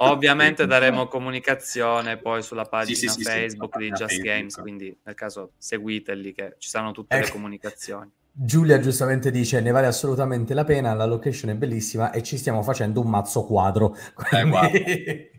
Ovviamente 0.02 0.66
daremo 0.66 1.08
comunicazione 1.08 2.16
poi 2.16 2.42
sulla 2.42 2.64
pagina 2.64 2.96
sì, 2.96 3.08
sì, 3.08 3.22
Facebook 3.22 3.74
sì, 3.74 3.78
di 3.78 3.88
Just 3.88 4.00
Facebook. 4.06 4.24
Games, 4.24 4.54
quindi 4.56 4.98
nel 5.02 5.14
caso 5.14 5.52
seguiteli 5.58 6.32
che 6.32 6.54
ci 6.58 6.70
saranno 6.70 6.92
tutte 6.92 7.16
ecco. 7.16 7.26
le 7.26 7.32
comunicazioni. 7.32 8.10
Giulia 8.36 8.80
giustamente 8.80 9.30
dice 9.30 9.60
ne 9.60 9.70
vale 9.70 9.86
assolutamente 9.86 10.54
la 10.54 10.64
pena, 10.64 10.92
la 10.92 11.04
location 11.04 11.50
è 11.50 11.54
bellissima 11.54 12.10
e 12.10 12.20
ci 12.24 12.36
stiamo 12.36 12.64
facendo 12.64 13.00
un 13.00 13.08
mazzo 13.08 13.44
quadro. 13.44 13.96
Eh, 14.32 15.30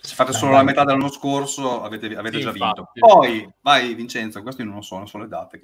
Se 0.00 0.14
fate 0.14 0.32
solo 0.32 0.52
la 0.52 0.64
metà 0.64 0.84
dell'anno 0.84 1.10
scorso 1.10 1.82
avete, 1.82 2.14
avete 2.16 2.38
sì, 2.38 2.42
già 2.42 2.50
vinto. 2.50 2.90
Poi, 2.92 3.48
vai 3.60 3.94
Vincenzo, 3.94 4.42
questo 4.42 4.62
io 4.62 4.68
non 4.68 4.78
lo 4.78 4.82
so, 4.82 4.96
non 4.96 5.06
so 5.06 5.18
le 5.18 5.28
date. 5.28 5.60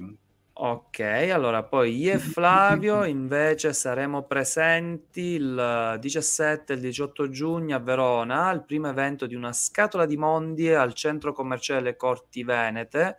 Ok, 0.55 1.01
allora 1.01 1.65
poi 1.65 1.97
io 1.97 2.13
e 2.13 2.19
Flavio 2.19 3.03
invece 3.05 3.73
saremo 3.73 4.23
presenti 4.23 5.21
il 5.21 5.97
17 5.99 6.73
e 6.73 6.77
il 6.77 6.83
18 6.83 7.31
giugno 7.31 7.75
a 7.75 7.81
Verona, 7.81 8.51
il 8.53 8.63
primo 8.65 8.89
evento 8.89 9.27
di 9.27 9.35
una 9.35 9.53
scatola 9.53 10.07
di 10.07 10.17
mondi 10.17 10.73
al 10.73 10.93
centro 10.95 11.33
commerciale 11.33 11.97
Corti 11.97 12.45
Venete 12.45 13.17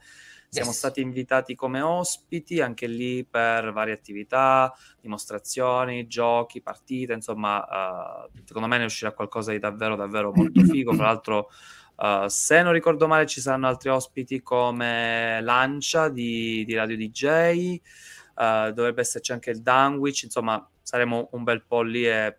siamo 0.54 0.70
yes. 0.70 0.78
stati 0.78 1.01
invitati 1.01 1.56
come 1.56 1.82
ospiti 1.82 2.62
anche 2.62 2.86
lì 2.86 3.26
per 3.26 3.74
varie 3.74 3.93
attività, 3.93 4.72
dimostrazioni, 5.01 6.06
giochi, 6.06 6.62
partite, 6.62 7.14
insomma, 7.14 7.58
uh, 7.58 8.30
secondo 8.45 8.68
me 8.68 8.78
ne 8.78 8.86
uscirà 8.86 9.14
qualcosa 9.14 9.51
di 9.51 9.58
davvero, 9.58 9.95
davvero 9.95 10.32
molto 10.32 10.62
figo. 10.64 10.95
Tra 10.95 11.06
l'altro, 11.06 11.49
uh, 11.95 12.28
se 12.28 12.62
non 12.62 12.72
ricordo 12.72 13.08
male, 13.08 13.26
ci 13.26 13.41
saranno 13.41 13.68
altri 13.68 13.89
ospiti 13.89 14.43
come 14.43 15.41
Lancia 15.41 16.10
di, 16.10 16.64
di 16.66 16.76
Radio 16.76 16.97
DJ, 16.97 17.80
uh, 18.36 18.41
eh, 18.43 18.72
dovrebbe 18.76 19.01
esserci 19.01 19.32
anche 19.32 19.49
il 19.49 19.64
Danwich, 19.64 20.22
insomma, 20.22 20.70
saremo 20.84 21.30
un 21.32 21.43
bel 21.43 21.64
po' 21.66 21.82
lì 21.82 22.06
e 22.06 22.38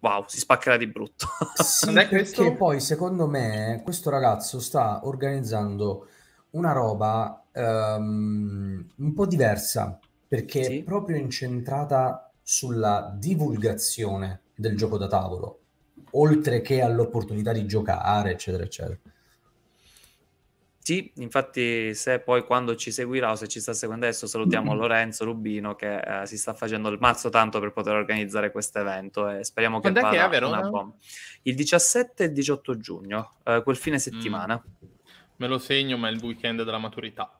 wow, 0.00 0.24
si 0.26 0.38
spaccherà 0.38 0.76
di 0.76 0.86
brutto. 0.86 1.28
sì, 1.54 1.92
perché 1.92 2.54
poi 2.56 2.78
secondo 2.78 3.26
me 3.26 3.80
questo 3.82 4.10
ragazzo 4.10 4.60
sta 4.60 5.00
organizzando 5.04 6.08
una 6.52 6.72
roba 6.72 7.44
um, 7.52 8.84
un 8.96 9.12
po' 9.14 9.26
diversa, 9.26 9.98
perché 10.26 10.64
sì. 10.64 10.78
è 10.78 10.82
proprio 10.82 11.16
incentrata 11.16 12.30
sulla 12.42 13.14
divulgazione 13.16 14.40
del 14.54 14.76
gioco 14.76 14.98
da 14.98 15.06
tavolo, 15.06 15.60
oltre 16.12 16.60
che 16.60 16.82
all'opportunità 16.82 17.52
di 17.52 17.66
giocare, 17.66 18.32
eccetera, 18.32 18.64
eccetera. 18.64 18.98
Sì, 20.84 21.12
infatti 21.16 21.94
se 21.94 22.18
poi 22.18 22.44
quando 22.44 22.74
ci 22.74 22.90
seguirà 22.90 23.30
o 23.30 23.36
se 23.36 23.46
ci 23.46 23.60
sta 23.60 23.72
seguendo 23.72 24.04
adesso 24.04 24.26
salutiamo 24.26 24.74
Lorenzo 24.74 25.24
Rubino 25.24 25.76
che 25.76 26.00
eh, 26.00 26.26
si 26.26 26.36
sta 26.36 26.54
facendo 26.54 26.88
il 26.88 26.98
mazzo 26.98 27.28
tanto 27.28 27.60
per 27.60 27.70
poter 27.70 27.94
organizzare 27.94 28.50
questo 28.50 28.80
evento 28.80 29.28
e 29.28 29.44
speriamo 29.44 29.76
che 29.78 29.92
Quando 29.92 30.00
vada 30.00 30.28
che 30.28 30.44
una 30.44 30.68
bomba. 30.68 30.96
Il 31.42 31.54
17 31.54 32.24
e 32.24 32.26
il 32.26 32.32
18 32.32 32.76
giugno, 32.78 33.34
eh, 33.44 33.62
quel 33.62 33.76
fine 33.76 34.00
settimana. 34.00 34.60
Mm. 34.60 34.91
Me 35.36 35.46
lo 35.46 35.58
segno, 35.58 35.96
ma 35.96 36.08
è 36.08 36.12
il 36.12 36.22
weekend 36.22 36.62
della 36.62 36.78
maturità. 36.78 37.32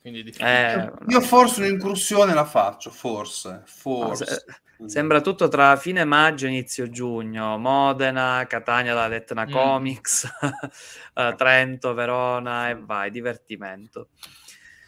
Quindi 0.00 0.34
eh, 0.38 0.90
Io 1.08 1.20
forse 1.20 1.62
un'incursione 1.62 2.32
la 2.32 2.46
faccio, 2.46 2.90
forse. 2.90 3.62
forse. 3.66 4.24
No, 4.24 4.86
se, 4.86 4.88
sembra 4.88 5.20
tutto 5.20 5.48
tra 5.48 5.76
fine 5.76 6.04
maggio 6.04 6.46
e 6.46 6.50
inizio 6.50 6.88
giugno. 6.88 7.58
Modena, 7.58 8.46
Catania, 8.48 8.94
la 8.94 9.08
Letna 9.08 9.46
mm. 9.46 9.50
Comics, 9.50 10.28
uh, 11.14 11.34
Trento, 11.36 11.92
Verona 11.92 12.70
e 12.70 12.76
vai, 12.76 13.10
divertimento. 13.10 14.08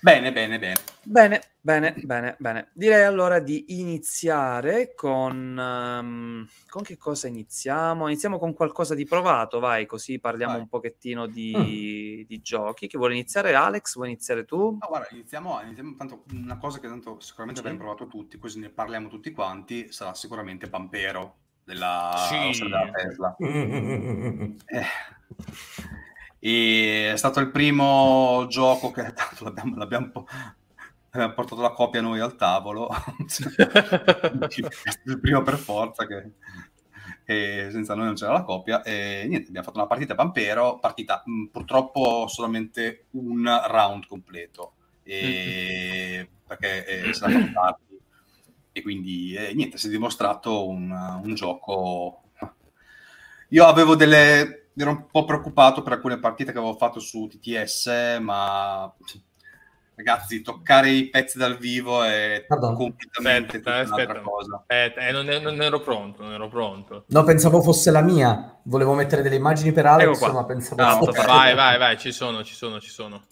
Bene, 0.04 0.32
bene, 0.32 0.58
bene. 0.58 0.74
Bene, 1.04 1.40
bene, 1.60 1.94
bene, 2.02 2.34
bene. 2.40 2.70
Direi 2.72 3.04
allora 3.04 3.38
di 3.38 3.78
iniziare 3.78 4.94
con... 4.96 5.56
Um, 5.56 6.48
con 6.68 6.82
che 6.82 6.96
cosa 6.96 7.28
iniziamo? 7.28 8.08
Iniziamo 8.08 8.36
con 8.36 8.52
qualcosa 8.52 8.96
di 8.96 9.04
provato, 9.04 9.60
vai, 9.60 9.86
così 9.86 10.18
parliamo 10.18 10.54
vai. 10.54 10.62
un 10.62 10.68
pochettino 10.68 11.28
di, 11.28 11.54
mm. 11.56 12.26
di, 12.26 12.40
giochi. 12.42 12.88
Chi 12.88 12.96
vuole 12.96 13.14
iniziare? 13.14 13.54
Alex, 13.54 13.94
vuoi 13.94 14.08
iniziare 14.08 14.44
tu? 14.44 14.76
No, 14.80 14.88
guarda, 14.88 15.06
iniziamo, 15.12 15.60
iniziamo 15.62 15.94
tanto, 15.94 16.24
una 16.32 16.58
cosa 16.58 16.80
che 16.80 16.88
tanto 16.88 17.20
sicuramente 17.20 17.60
sì. 17.60 17.66
abbiamo 17.68 17.84
provato 17.84 18.08
tutti, 18.08 18.38
così 18.38 18.58
ne 18.58 18.70
parliamo 18.70 19.06
tutti 19.06 19.30
quanti, 19.30 19.92
sarà 19.92 20.14
sicuramente 20.14 20.68
Pampero 20.68 21.36
della, 21.62 22.12
sì. 22.28 22.60
della 22.60 22.90
Tesla. 22.90 23.36
eh. 23.38 24.86
E 26.44 27.12
è 27.12 27.16
stato 27.16 27.38
il 27.38 27.52
primo 27.52 28.46
gioco 28.48 28.90
che 28.90 29.02
tanto 29.14 29.44
l'abbiamo, 29.44 29.76
l'abbiamo, 29.76 30.26
abbiamo 31.10 31.34
portato 31.34 31.62
la 31.62 31.70
copia 31.70 32.00
noi 32.00 32.18
al 32.18 32.34
tavolo. 32.34 32.88
il 35.04 35.20
primo 35.20 35.42
per 35.42 35.56
forza 35.56 36.04
che, 36.04 36.32
che, 37.24 37.68
senza 37.70 37.94
noi 37.94 38.06
non 38.06 38.14
c'era 38.14 38.32
la 38.32 38.42
copia. 38.42 38.82
E 38.82 39.24
niente, 39.28 39.50
abbiamo 39.50 39.66
fatto 39.66 39.78
una 39.78 39.86
partita 39.86 40.16
Pampero, 40.16 40.80
partita 40.80 41.22
mh, 41.24 41.44
purtroppo 41.52 42.26
solamente 42.26 43.04
un 43.10 43.44
round 43.68 44.06
completo. 44.08 44.72
E, 45.04 46.28
perché 46.44 46.84
eh, 46.86 47.14
si 47.14 47.22
è 47.22 47.52
tardi. 47.52 48.00
E 48.72 48.82
quindi 48.82 49.32
eh, 49.34 49.54
niente, 49.54 49.78
si 49.78 49.86
è 49.86 49.90
dimostrato 49.90 50.66
un, 50.66 50.90
un 50.90 51.34
gioco. 51.36 52.22
Io 53.50 53.64
avevo 53.64 53.94
delle 53.94 54.61
ero 54.76 54.90
un 54.90 55.06
po' 55.10 55.24
preoccupato 55.24 55.82
per 55.82 55.92
alcune 55.94 56.18
partite 56.18 56.52
che 56.52 56.58
avevo 56.58 56.76
fatto 56.76 57.00
su 57.00 57.26
TTS, 57.28 58.18
ma 58.20 58.92
ragazzi, 59.94 60.42
toccare 60.42 60.90
i 60.90 61.08
pezzi 61.08 61.38
dal 61.38 61.56
vivo 61.56 62.02
è 62.02 62.44
Pardon. 62.46 62.74
completamente 62.74 63.58
aspetta, 63.58 63.78
aspetta, 63.78 64.20
cosa. 64.20 64.56
Aspetta, 64.56 65.06
eh, 65.06 65.12
non, 65.12 65.26
non, 65.26 65.62
ero 65.62 65.80
pronto, 65.80 66.22
non 66.22 66.32
ero 66.32 66.48
pronto. 66.48 67.04
No, 67.08 67.24
pensavo 67.24 67.62
fosse 67.62 67.90
la 67.90 68.02
mia. 68.02 68.58
Volevo 68.64 68.94
mettere 68.94 69.22
delle 69.22 69.36
immagini 69.36 69.72
per 69.72 69.86
Alex, 69.86 70.20
ma 70.32 70.44
pensavo... 70.44 70.82
No, 70.82 71.04
fosse... 71.04 71.24
Vai, 71.24 71.54
vai, 71.54 71.78
vai, 71.78 71.98
ci 71.98 72.12
sono, 72.12 72.42
ci 72.42 72.54
sono, 72.54 72.80
ci 72.80 72.90
sono 72.90 73.22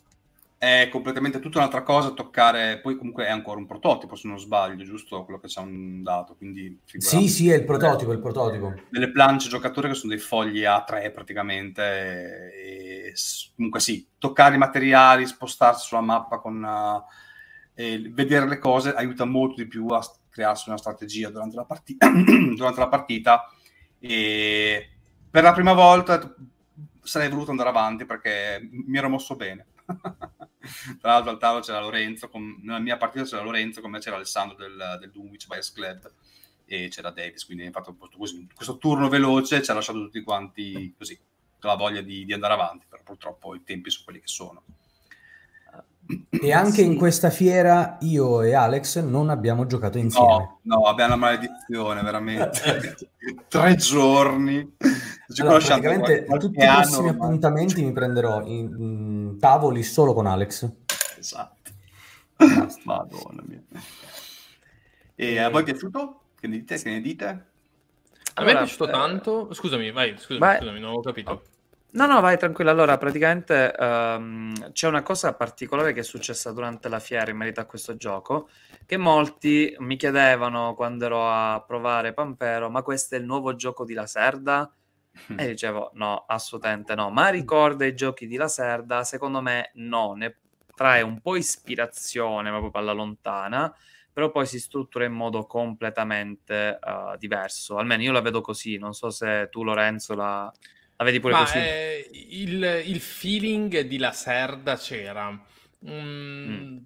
è 0.61 0.91
completamente 0.91 1.41
tutta 1.41 1.57
un'altra 1.57 1.83
cosa 1.83 2.11
toccare, 2.11 2.81
poi 2.81 2.95
comunque 2.99 3.25
è 3.25 3.31
ancora 3.31 3.59
un 3.59 3.65
prototipo 3.65 4.15
se 4.15 4.29
non 4.29 4.39
sbaglio, 4.39 4.85
giusto? 4.85 5.25
Quello 5.25 5.41
che 5.41 5.49
ci 5.49 5.59
hanno 5.59 6.03
dato, 6.03 6.37
quindi 6.37 6.79
Sì, 6.85 7.29
sì, 7.29 7.49
è 7.49 7.55
il 7.55 7.65
prototipo, 7.65 8.11
è 8.11 8.15
il 8.17 8.21
prototipo. 8.21 8.75
Delle 8.91 9.11
planche 9.11 9.49
giocatori 9.49 9.89
che 9.89 9.95
sono 9.95 10.13
dei 10.13 10.21
fogli 10.21 10.65
A3 10.65 11.13
praticamente, 11.13 12.53
e 12.53 13.15
comunque 13.57 13.81
sì, 13.81 14.07
toccare 14.19 14.57
i 14.57 14.59
materiali, 14.59 15.25
spostarsi 15.27 15.87
sulla 15.87 16.03
mappa 16.03 16.39
con... 16.39 16.63
Uh, 16.63 17.05
vedere 18.13 18.47
le 18.47 18.59
cose 18.59 18.93
aiuta 18.93 19.25
molto 19.25 19.55
di 19.63 19.67
più 19.67 19.87
a 19.87 20.07
crearsi 20.29 20.69
una 20.69 20.77
strategia 20.77 21.31
durante 21.31 21.57
la, 21.57 21.65
parti- 21.65 21.97
durante 22.55 22.81
la 22.81 22.89
partita. 22.89 23.51
E 23.99 24.91
per 25.31 25.43
la 25.43 25.55
prima 25.55 25.73
volta 25.73 26.35
sarei 27.03 27.31
voluto 27.31 27.53
andare 27.53 27.71
avanti 27.71 28.05
perché 28.05 28.61
mi 28.71 28.99
ero 28.99 29.09
mosso 29.09 29.35
bene 29.35 29.69
Tra 31.01 31.13
l'altro 31.13 31.31
al 31.31 31.39
tavolo 31.39 31.63
c'era 31.63 31.81
Lorenzo, 31.81 32.29
con, 32.29 32.61
nella 32.63 32.79
mia 32.79 32.97
partita 32.97 33.25
c'era 33.25 33.43
Lorenzo, 33.43 33.81
come 33.81 33.99
c'era 33.99 34.17
Alessandro 34.17 34.57
del, 34.57 34.99
del 35.01 35.11
Dunwich 35.11 35.47
Bias 35.47 35.73
Club 35.73 36.13
e 36.65 36.89
c'era 36.89 37.11
Davis, 37.11 37.45
quindi 37.45 37.67
abbiamo 37.67 37.85
fatto 37.85 38.17
così, 38.17 38.47
questo 38.55 38.79
turno 38.79 39.09
veloce 39.09 39.63
ci 39.63 39.71
ha 39.71 39.75
lasciato 39.75 39.99
tutti 39.99 40.23
quanti 40.23 40.95
così, 40.97 41.19
con 41.59 41.71
la 41.71 41.77
voglia 41.77 42.01
di, 42.01 42.25
di 42.25 42.33
andare 42.33 42.53
avanti, 42.55 42.87
però 42.89 43.03
purtroppo 43.03 43.55
i 43.55 43.65
tempi 43.65 43.91
sono 43.91 44.05
quelli 44.05 44.21
che 44.21 44.29
sono. 44.29 44.63
E 46.29 46.53
anche 46.53 46.83
in 46.83 46.97
questa 46.97 47.31
fiera 47.31 47.97
io 48.01 48.43
e 48.43 48.55
Alex 48.55 49.01
non 49.01 49.31
abbiamo 49.31 49.67
giocato 49.67 49.99
insieme. 49.99 50.27
No, 50.27 50.61
no 50.63 50.83
abbiamo 50.87 51.15
una 51.15 51.27
maledizione, 51.27 52.03
veramente. 52.03 52.97
Tre 53.49 53.77
giorni. 53.77 54.77
Ci 55.33 55.43
allora, 55.43 55.59
praticamente 55.59 56.25
tutti 56.25 56.59
i 56.59 56.67
prossimi 56.67 57.09
anno, 57.09 57.25
appuntamenti 57.25 57.85
mi 57.85 57.93
prenderò 57.93 58.43
in, 58.43 58.75
in, 58.79 59.39
tavoli 59.39 59.85
solo 59.85 60.13
con 60.13 60.27
Alex. 60.27 60.69
Esatto. 61.19 61.71
Madonna 62.85 63.43
mia. 63.47 63.63
E 65.15 65.39
a 65.39 65.49
voi 65.51 65.61
è 65.61 65.65
piaciuto? 65.65 66.23
Che 66.39 66.49
ne 66.49 66.57
dite? 66.57 66.83
Che 66.83 66.91
ne 66.91 67.01
dite? 67.01 67.27
A 67.27 67.45
allora, 68.35 68.55
me 68.55 68.61
è 68.61 68.63
piaciuto 68.65 68.89
eh... 68.89 68.91
tanto. 68.91 69.55
Scusami, 69.55 69.93
vai, 69.93 70.17
scusami, 70.17 70.39
vai. 70.39 70.57
scusami, 70.59 70.81
non 70.81 70.89
avevo 70.89 71.03
capito. 71.03 71.43
No, 71.93 72.07
no, 72.07 72.21
vai 72.21 72.37
tranquillo. 72.37 72.71
Allora, 72.71 72.99
praticamente 72.99 73.75
um, 73.79 74.73
c'è 74.73 74.89
una 74.89 75.03
cosa 75.03 75.35
particolare 75.35 75.93
che 75.93 76.01
è 76.01 76.05
successa 76.05 76.51
durante 76.51 76.89
la 76.89 76.99
fiera 76.99 77.31
in 77.31 77.37
merito 77.37 77.61
a 77.61 77.67
questo 77.67 77.97
gioco, 77.97 78.49
che 78.87 78.97
molti 78.97 79.77
mi 79.79 79.97
chiedevano 79.97 80.75
quando 80.75 81.05
ero 81.05 81.29
a 81.29 81.63
provare 81.65 82.13
Pampero, 82.15 82.71
ma 82.71 82.83
questo 82.83 83.15
è 83.15 83.19
il 83.19 83.25
nuovo 83.25 83.55
gioco 83.55 83.85
di 83.85 83.95
Laserda? 83.95 84.73
E 85.37 85.47
dicevo, 85.49 85.91
no, 85.95 86.25
assolutamente 86.27 86.95
no. 86.95 87.11
Ma 87.11 87.29
ricorda 87.29 87.85
i 87.85 87.95
giochi 87.95 88.27
di 88.27 88.37
Laserda? 88.37 89.05
Secondo 89.05 89.41
me 89.41 89.71
no, 89.75 90.15
ne 90.15 90.37
trae 90.75 91.03
un 91.03 91.21
po' 91.21 91.37
ispirazione, 91.37 92.51
ma 92.51 92.59
proprio 92.59 92.83
alla 92.83 92.93
lontana, 92.93 93.75
però 94.13 94.31
poi 94.31 94.47
si 94.47 94.59
struttura 94.59 95.05
in 95.05 95.13
modo 95.13 95.45
completamente 95.47 96.79
uh, 96.83 97.17
diverso. 97.17 97.77
Almeno 97.77 98.03
io 98.03 98.13
la 98.13 98.21
vedo 98.21 98.41
così, 98.41 98.79
non 98.79 98.95
so 98.95 99.11
se 99.11 99.49
tu 99.51 99.63
Lorenzo 99.63 100.15
la 100.15 100.53
la 101.01 101.07
vedi 101.07 101.19
pure 101.19 101.33
Ma, 101.33 101.39
così? 101.41 101.57
Eh, 101.57 102.11
il, 102.13 102.83
il, 102.85 103.01
feeling 103.01 103.81
di 103.81 103.97
Lacerda 103.97 104.77
c'era. 104.77 105.31
Mm, 105.31 105.91
mm. 105.91 106.77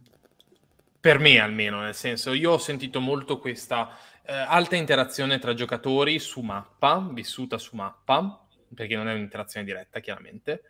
Per 1.01 1.18
me 1.18 1.41
almeno, 1.41 1.81
nel 1.81 1.97
senso, 1.97 2.33
io 2.33 2.53
ho 2.53 2.59
sentito 2.59 3.01
molto 3.01 3.41
questa 3.41 3.91
eh, 4.27 4.33
alta 4.33 4.77
interazione 4.77 5.39
tra 5.39 5.55
giocatori 5.55 6.18
su 6.18 6.41
mappa, 6.41 7.09
vissuta 7.12 7.59
su 7.59 7.77
mappa, 7.77 8.47
perché 8.75 8.97
non 8.97 9.09
è 9.09 9.12
un'interazione 9.12 9.66
diretta, 9.66 10.01
chiaramente. 10.01 10.62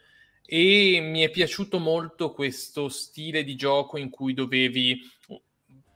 E 0.45 1.01
mi 1.01 1.23
è 1.23 1.31
piaciuto 1.31 1.79
molto 1.79 2.33
questo 2.33 2.89
stile 2.89 3.45
di 3.45 3.55
gioco 3.55 3.97
in 3.97 4.11
cui 4.11 4.35
dovevi 4.35 5.01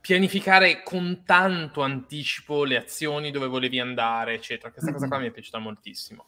pianificare 0.01 0.83
con 0.83 1.23
tanto 1.27 1.83
anticipo 1.83 2.65
le 2.65 2.79
azioni 2.79 3.31
dove 3.31 3.47
volevi 3.47 3.79
andare, 3.79 4.35
eccetera. 4.35 4.73
Questa 4.73 4.93
cosa 4.93 5.07
qua 5.07 5.19
mi 5.19 5.27
è 5.27 5.31
piaciuta 5.31 5.59
moltissimo. 5.59 6.27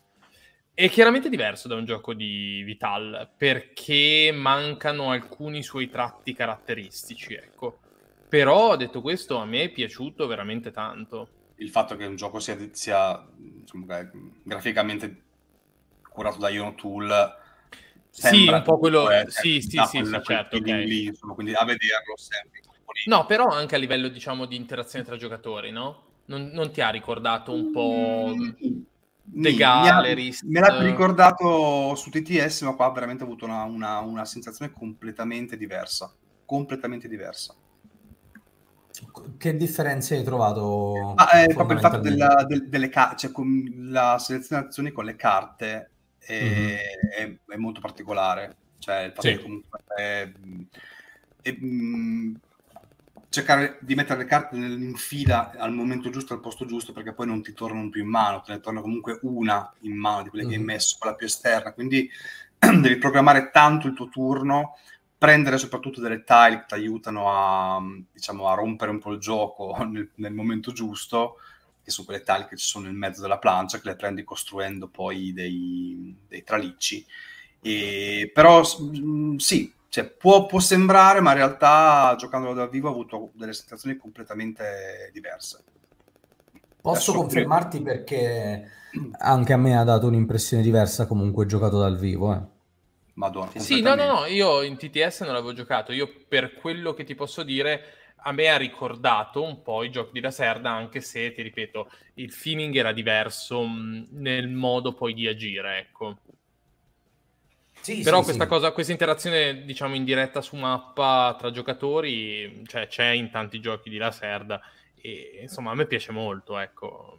È 0.75 0.89
chiaramente 0.91 1.29
diverso 1.29 1.69
da 1.69 1.77
un 1.77 1.85
gioco 1.85 2.13
di 2.13 2.63
Vital 2.63 3.31
perché 3.37 4.33
mancano 4.35 5.11
alcuni 5.11 5.63
suoi 5.63 5.89
tratti 5.89 6.35
caratteristici, 6.35 7.35
ecco. 7.35 7.81
Però 8.31 8.77
detto 8.77 9.03
questo, 9.03 9.37
a 9.37 9.45
me 9.45 9.65
è 9.65 9.71
piaciuto 9.71 10.27
veramente 10.27 10.71
tanto. 10.71 11.29
Il 11.57 11.69
fatto 11.69 11.97
che 11.97 12.07
un 12.07 12.17
gioco 12.17 12.39
sia, 12.39 12.57
sia 12.73 13.29
insomma, 13.61 14.09
graficamente 14.43 15.23
curato 16.09 16.39
da 16.39 16.49
Ion 16.49 16.75
Tool 16.75 17.39
sì, 18.11 18.49
un 18.49 18.63
po' 18.63 18.79
quello. 18.79 19.09
Sì, 19.29 19.61
sì, 19.61 19.79
sì, 19.87 20.05
sì, 20.05 20.21
certo. 20.23 20.57
Okay. 20.57 20.85
Lì, 20.85 21.05
insomma, 21.07 21.35
quindi 21.35 21.55
a 21.55 21.65
vederlo 21.65 22.17
sempre. 22.17 22.61
No, 23.07 23.25
però 23.27 23.47
anche 23.47 23.77
a 23.77 23.79
livello, 23.79 24.09
diciamo, 24.09 24.47
di 24.47 24.57
interazione 24.57 25.05
tra 25.05 25.17
giocatori, 25.17 25.71
no? 25.71 26.07
Non, 26.27 26.51
non 26.53 26.73
ti 26.73 26.81
ha 26.81 26.91
ricordato 26.91 27.53
un 27.53 27.71
po'. 27.71 28.35
Mm 28.35 28.83
The 29.33 29.55
Gallerist. 29.55 30.43
Me 30.45 30.59
l'ha 30.59 30.83
ricordato 30.83 31.95
su 31.95 32.11
TTS, 32.11 32.63
ma 32.63 32.75
qua 32.75 32.87
ha 32.87 32.91
veramente 32.91 33.23
avuto 33.23 33.45
una, 33.45 33.63
una, 33.63 34.01
una 34.01 34.25
sensazione 34.25 34.73
completamente 34.73 35.57
diversa. 35.57 36.13
Completamente 36.45 37.07
diversa. 37.07 37.55
Che 39.39 39.57
differenze 39.57 40.17
hai 40.17 40.25
trovato? 40.25 41.15
Ah, 41.17 41.43
è 41.43 41.53
proprio 41.55 41.77
il 41.77 41.83
fatto 41.83 41.99
della, 41.99 42.45
del, 42.47 42.69
delle 42.69 42.89
carte, 42.89 43.17
cioè 43.17 43.33
con 43.33 43.71
la 43.91 44.19
selezione 44.19 44.67
azioni 44.67 44.91
con 44.91 45.05
le 45.05 45.17
carte 45.17 45.91
è, 46.19 46.43
mm-hmm. 46.43 46.77
è, 47.17 47.53
è 47.53 47.57
molto 47.57 47.81
particolare. 47.81 48.57
Cioè, 48.79 49.03
il 49.03 49.13
fatto 49.13 49.29
sì. 49.29 49.37
che 49.37 49.43
comunque 49.43 49.79
è, 49.95 50.33
è, 51.43 51.57
cercare 53.29 53.79
di 53.81 53.95
mettere 53.95 54.21
le 54.21 54.27
carte 54.27 54.57
in 54.57 54.95
fila 54.97 55.53
al 55.57 55.73
momento 55.73 56.11
giusto, 56.11 56.35
al 56.35 56.41
posto 56.41 56.67
giusto, 56.67 56.93
perché 56.93 57.13
poi 57.13 57.27
non 57.27 57.43
ti 57.43 57.53
tornano 57.53 57.89
più 57.89 58.03
in 58.03 58.09
mano, 58.09 58.43
te 58.43 58.53
ne 58.53 58.61
torna 58.61 58.81
comunque 58.81 59.19
una 59.23 59.73
in 59.81 59.97
mano 59.97 60.25
di 60.25 60.29
quelle 60.31 60.45
mm-hmm. 60.45 60.53
che 60.53 60.59
hai 60.59 60.67
mhm. 60.67 60.73
messo, 60.73 60.97
quella 60.99 61.17
più 61.17 61.27
esterna. 61.27 61.73
Quindi 61.73 62.11
devi 62.59 62.97
programmare 62.97 63.51
tanto 63.51 63.87
il 63.87 63.95
tuo 63.95 64.09
turno, 64.09 64.77
prendere 65.21 65.59
soprattutto 65.59 66.01
delle 66.01 66.25
tile 66.25 66.61
che 66.61 66.65
ti 66.69 66.75
aiutano 66.75 67.31
a, 67.31 67.79
diciamo, 68.11 68.49
a 68.49 68.55
rompere 68.55 68.91
un 68.91 68.99
po' 68.99 69.13
il 69.13 69.19
gioco 69.19 69.77
nel, 69.85 70.09
nel, 70.15 70.33
momento 70.33 70.73
giusto, 70.73 71.37
che 71.83 71.91
sono 71.91 72.07
quelle 72.07 72.23
tile 72.23 72.47
che 72.49 72.57
ci 72.57 72.67
sono 72.67 72.87
nel 72.87 72.95
mezzo 72.95 73.21
della 73.21 73.37
plancia, 73.37 73.79
che 73.79 73.89
le 73.89 73.97
prendi 73.97 74.25
costruendo 74.25 74.89
poi 74.89 75.35
dei, 75.35 76.17
dei 76.27 76.43
tralicci. 76.43 77.05
E, 77.61 78.31
però 78.33 78.63
sì, 79.37 79.71
cioè, 79.91 80.09
può, 80.09 80.47
può, 80.47 80.59
sembrare, 80.59 81.21
ma 81.21 81.33
in 81.33 81.37
realtà 81.37 82.15
giocandolo 82.17 82.55
dal 82.55 82.71
vivo 82.71 82.89
ho 82.89 82.93
avuto 82.93 83.31
delle 83.35 83.53
sensazioni 83.53 83.99
completamente 83.99 85.11
diverse. 85.13 85.63
Posso 86.81 87.13
confermarti 87.13 87.83
perché 87.83 88.71
anche 89.19 89.53
a 89.53 89.59
me 89.59 89.77
ha 89.77 89.85
dato 89.85 90.07
un'impressione 90.07 90.63
diversa 90.63 91.07
comunque 91.07 91.45
giocato 91.45 91.79
dal 91.79 91.99
vivo. 91.99 92.33
Eh. 92.33 92.59
Madonna. 93.21 93.61
Sì, 93.61 93.83
no, 93.83 93.95
no, 93.95 94.07
no, 94.07 94.25
io 94.25 94.63
in 94.63 94.79
TTS 94.79 95.21
non 95.21 95.35
l'avevo 95.35 95.53
giocato, 95.53 95.93
io 95.93 96.11
per 96.27 96.55
quello 96.55 96.95
che 96.95 97.05
ti 97.05 97.15
posso 97.15 97.43
dire 97.43 97.97
a 98.23 98.33
me 98.33 98.49
ha 98.49 98.57
ricordato 98.57 99.43
un 99.43 99.63
po' 99.63 99.83
i 99.83 99.91
giochi 99.91 100.13
di 100.13 100.21
Lacerda, 100.21 100.71
anche 100.71 101.03
se, 101.03 101.33
ti 101.33 101.43
ripeto, 101.43 101.91
il 102.15 102.33
feeling 102.33 102.75
era 102.75 102.93
diverso 102.93 103.63
mh, 103.63 104.09
nel 104.13 104.49
modo 104.49 104.95
poi 104.95 105.13
di 105.13 105.27
agire, 105.27 105.79
ecco. 105.79 106.17
Sì, 107.81 108.03
Però 108.03 108.19
sì, 108.19 108.25
questa, 108.25 108.45
sì. 108.45 108.49
Cosa, 108.49 108.73
questa 108.73 108.93
interazione, 108.93 109.65
diciamo, 109.65 109.95
in 109.95 110.05
diretta 110.05 110.41
su 110.41 110.57
mappa 110.57 111.35
tra 111.39 111.51
giocatori, 111.51 112.63
cioè, 112.67 112.87
c'è 112.87 113.09
in 113.09 113.31
tanti 113.31 113.61
giochi 113.61 113.89
di 113.91 113.97
Lacerda 113.97 114.61
e 114.95 115.41
insomma 115.43 115.71
a 115.71 115.75
me 115.75 115.87
piace 115.87 116.13
molto, 116.13 116.59
ecco. 116.59 117.19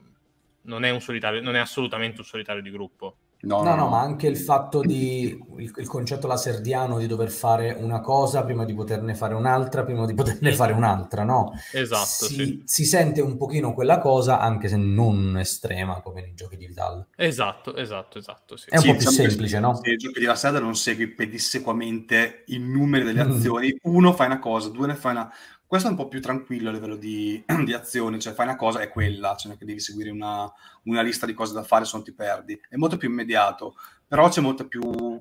Non 0.64 0.84
è, 0.84 0.91
un 0.91 1.02
solitario, 1.02 1.41
non 1.41 1.56
è 1.56 1.60
assolutamente 1.60 2.20
un 2.20 2.26
solitario 2.26 2.62
di 2.62 2.70
gruppo. 2.70 3.18
No, 3.44 3.64
no, 3.64 3.76
no, 3.76 3.88
ma 3.88 4.02
anche 4.02 4.28
il 4.28 4.38
fatto 4.38 4.82
di 4.82 5.39
il, 5.58 5.74
il, 5.76 5.88
concetto 5.88 6.28
laserdiano 6.28 7.00
di 7.00 7.08
dover 7.08 7.30
fare 7.30 7.76
una 7.80 8.00
cosa 8.00 8.44
prima 8.44 8.66
di 8.66 8.74
poterne 8.74 9.16
fare 9.16 9.34
un'altra, 9.34 9.84
prima 9.84 10.06
di 10.06 10.14
poterne 10.14 10.54
fare 10.54 10.74
un'altra, 10.74 11.24
no? 11.24 11.54
Esatto. 11.72 12.26
Si, 12.26 12.36
sì. 12.36 12.62
si 12.66 12.86
sente 12.86 13.22
un 13.22 13.38
pochino 13.38 13.74
quella 13.74 14.00
cosa, 14.00 14.39
anche 14.39 14.68
se 14.68 14.78
non 14.78 15.38
estrema 15.39 16.02
come 16.02 16.22
nei 16.22 16.34
giochi 16.36 16.58
di 16.58 16.68
Vital. 16.68 17.08
Esatto, 17.16 17.76
esatto, 17.76 18.20
esatto. 18.20 18.58
Sì. 18.58 18.70
È 18.70 18.76
un 18.76 18.82
sì, 18.82 18.88
po' 18.88 18.96
più 18.98 19.10
diciamo 19.10 19.28
semplice, 19.30 19.60
no? 19.60 19.76
Se 19.76 19.89
il 19.89 19.98
gioco 19.98 20.20
di 20.20 20.26
Laserda 20.26 20.60
non 20.60 20.76
segui 20.76 21.08
pedissequamente 21.08 22.44
i 22.48 22.60
numeri 22.60 23.06
delle 23.06 23.24
mm. 23.24 23.32
azioni, 23.32 23.74
mm. 23.74 23.94
uno 23.94 24.14
fai 24.14 24.28
una 24.28 24.39
cosa, 24.39 24.70
due 24.70 24.88
ne 24.88 24.96
fai 24.96 25.12
una 25.14 25.32
questo 25.72 25.88
è 25.88 25.91
un 25.91 25.95
po' 25.95 26.09
più 26.09 26.19
tranquillo 26.19 26.67
a 26.67 26.74
livello 26.74 26.97
di, 26.97 27.41
di 27.63 27.72
azioni, 27.72 28.19
cioè 28.19 28.34
fai 28.34 28.45
una 28.45 28.57
cosa 28.57 28.82
è 28.82 28.89
quella, 28.89 29.38
cioè 29.38 29.47
non 29.47 29.55
è 29.55 29.57
che 29.57 29.63
devi 29.63 29.80
seguire 29.80 30.09
una, 30.09 30.51
una, 30.84 31.01
lista 31.01 31.26
di 31.26 31.34
cose 31.34 31.53
da 31.53 31.63
fare 31.63 31.86
se 31.86 31.91
non 31.93 32.03
ti 32.03 32.11
perdi. 32.11 32.59
È 32.67 32.76
molto 32.76 32.97
più 32.97 33.09
immediato, 33.09 33.78
però 34.05 34.28
c'è 34.28 34.41
molta 34.41 34.65
più 34.65 35.17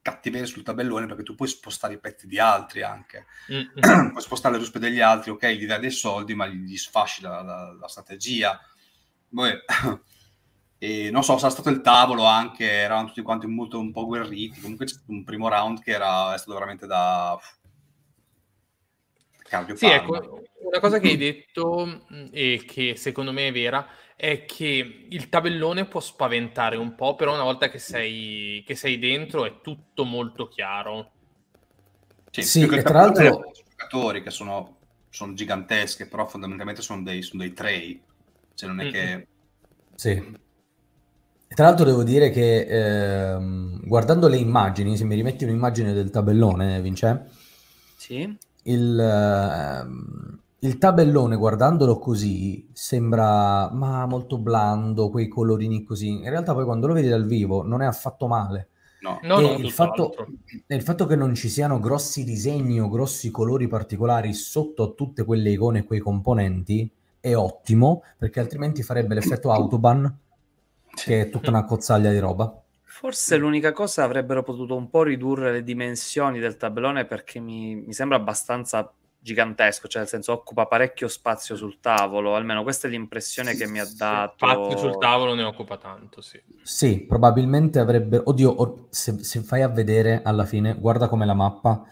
cattiveria 0.00 0.46
sul 0.46 0.62
tabellone 0.62 1.06
perché 1.06 1.24
tu 1.24 1.34
puoi 1.34 1.48
spostare 1.48 1.94
i 1.94 1.98
pezzi 1.98 2.28
di 2.28 2.38
altri 2.38 2.84
anche. 2.84 3.26
Mm-hmm. 3.50 4.10
puoi 4.14 4.22
spostare 4.22 4.54
le 4.54 4.60
ruspe 4.60 4.78
degli 4.78 5.00
altri, 5.00 5.32
ok, 5.32 5.46
gli 5.48 5.66
dai 5.66 5.80
dei 5.80 5.90
soldi, 5.90 6.32
ma 6.36 6.46
gli, 6.46 6.58
gli 6.58 6.76
sfasci 6.76 7.20
la, 7.20 7.42
la, 7.42 7.72
la 7.72 7.88
strategia. 7.88 8.56
Poi, 9.34 9.50
e 10.78 11.10
non 11.10 11.24
so, 11.24 11.38
sarà 11.38 11.50
stato 11.50 11.70
il 11.70 11.80
tavolo 11.80 12.24
anche, 12.24 12.70
erano 12.70 13.08
tutti 13.08 13.22
quanti 13.22 13.48
molto 13.48 13.80
un 13.80 13.90
po' 13.90 14.06
guerriti. 14.06 14.60
Comunque 14.60 14.86
c'è 14.86 14.94
stato 14.94 15.10
un 15.10 15.24
primo 15.24 15.48
round 15.48 15.80
che 15.80 15.90
era, 15.90 16.34
è 16.34 16.38
stato 16.38 16.54
veramente 16.54 16.86
da 16.86 17.36
Cambio 19.48 19.76
sì, 19.76 19.86
ecco, 19.86 20.42
una 20.60 20.80
cosa 20.80 20.98
che 20.98 21.08
hai 21.08 21.16
detto 21.16 22.04
e 22.30 22.62
che 22.66 22.96
secondo 22.96 23.32
me 23.32 23.48
è 23.48 23.52
vera 23.52 23.86
è 24.14 24.44
che 24.44 25.06
il 25.08 25.28
tabellone 25.28 25.86
può 25.86 26.00
spaventare 26.00 26.76
un 26.76 26.94
po', 26.94 27.14
però 27.14 27.32
una 27.32 27.44
volta 27.44 27.70
che 27.70 27.78
sei, 27.78 28.62
che 28.66 28.74
sei 28.74 28.98
dentro 28.98 29.46
è 29.46 29.60
tutto 29.62 30.04
molto 30.04 30.48
chiaro. 30.48 31.12
Sì, 32.30 32.42
sì 32.42 32.62
e 32.62 32.82
tra 32.82 33.00
l'altro... 33.00 33.52
giocatori 33.54 34.22
che 34.22 34.30
sono, 34.30 34.76
sono, 35.08 35.32
gigantesche, 35.32 36.08
però 36.08 36.26
fondamentalmente 36.26 36.82
sono 36.82 37.02
dei, 37.02 37.22
sono 37.22 37.42
dei 37.42 37.54
tray, 37.54 38.02
cioè 38.54 38.68
non 38.68 38.80
è 38.80 38.84
mm-hmm. 38.84 38.92
che... 38.92 39.26
Sì. 39.94 40.10
E 41.50 41.54
tra 41.54 41.64
l'altro 41.64 41.86
devo 41.86 42.02
dire 42.02 42.30
che 42.30 42.66
ehm, 42.66 43.86
guardando 43.86 44.28
le 44.28 44.36
immagini, 44.36 44.96
se 44.96 45.04
mi 45.04 45.14
rimetti 45.14 45.44
un'immagine 45.44 45.94
del 45.94 46.10
tabellone, 46.10 46.82
Vince, 46.82 47.30
sì 47.96 48.36
il, 48.68 48.98
ehm, 48.98 50.38
il 50.60 50.78
tabellone 50.78 51.36
guardandolo 51.36 51.98
così 51.98 52.68
sembra 52.72 53.70
ma 53.72 54.06
molto 54.06 54.38
blando, 54.38 55.10
quei 55.10 55.28
colorini 55.28 55.84
così. 55.84 56.08
In 56.08 56.30
realtà 56.30 56.52
poi 56.52 56.64
quando 56.64 56.86
lo 56.86 56.94
vedi 56.94 57.08
dal 57.08 57.26
vivo 57.26 57.62
non 57.62 57.82
è 57.82 57.86
affatto 57.86 58.26
male. 58.26 58.68
No, 59.00 59.20
no, 59.22 59.40
no 59.40 59.52
il, 59.52 59.70
fatto, 59.70 60.12
il, 60.66 60.82
fatto, 60.82 61.06
che 61.06 61.14
non 61.14 61.32
ci 61.34 61.48
siano 61.48 61.78
grossi 61.78 62.24
disegni 62.24 62.80
o 62.80 62.88
grossi 62.88 63.30
colori 63.30 63.68
particolari 63.68 64.32
sotto 64.32 64.82
a 64.82 64.88
tutte 64.88 65.24
quelle 65.24 65.50
icone 65.50 65.80
e 65.80 65.84
quei 65.84 66.00
componenti 66.00 66.90
è 67.20 67.36
ottimo 67.36 68.02
perché 68.16 68.40
altrimenti 68.40 68.82
farebbe 68.82 69.14
l'effetto 69.14 69.52
autoban 69.52 70.18
che 70.92 71.20
è 71.22 71.30
tutta 71.30 71.50
una 71.50 71.64
cozzaglia 71.64 72.10
di 72.10 72.18
roba. 72.18 72.60
Forse 72.98 73.36
l'unica 73.36 73.70
cosa 73.70 74.02
avrebbero 74.02 74.42
potuto 74.42 74.74
un 74.74 74.90
po' 74.90 75.04
ridurre 75.04 75.52
le 75.52 75.62
dimensioni 75.62 76.40
del 76.40 76.56
tabellone 76.56 77.04
perché 77.04 77.38
mi, 77.38 77.76
mi 77.76 77.92
sembra 77.92 78.16
abbastanza 78.16 78.92
gigantesco, 79.20 79.86
cioè 79.86 80.00
nel 80.00 80.10
senso 80.10 80.32
occupa 80.32 80.66
parecchio 80.66 81.06
spazio 81.06 81.54
sul 81.54 81.78
tavolo, 81.78 82.34
almeno 82.34 82.64
questa 82.64 82.88
è 82.88 82.90
l'impressione 82.90 83.54
che 83.54 83.68
mi 83.68 83.78
ha 83.78 83.86
dato. 83.96 84.34
Spazio 84.44 84.78
sul 84.78 84.98
tavolo 84.98 85.34
ne 85.34 85.44
occupa 85.44 85.76
tanto, 85.76 86.20
sì. 86.20 86.42
Sì, 86.64 87.04
probabilmente 87.06 87.78
avrebbe... 87.78 88.20
Oddio, 88.24 88.88
se, 88.90 89.22
se 89.22 89.42
fai 89.42 89.62
a 89.62 89.68
vedere 89.68 90.22
alla 90.24 90.44
fine, 90.44 90.74
guarda 90.74 91.06
come 91.06 91.24
la 91.24 91.34
mappa, 91.34 91.84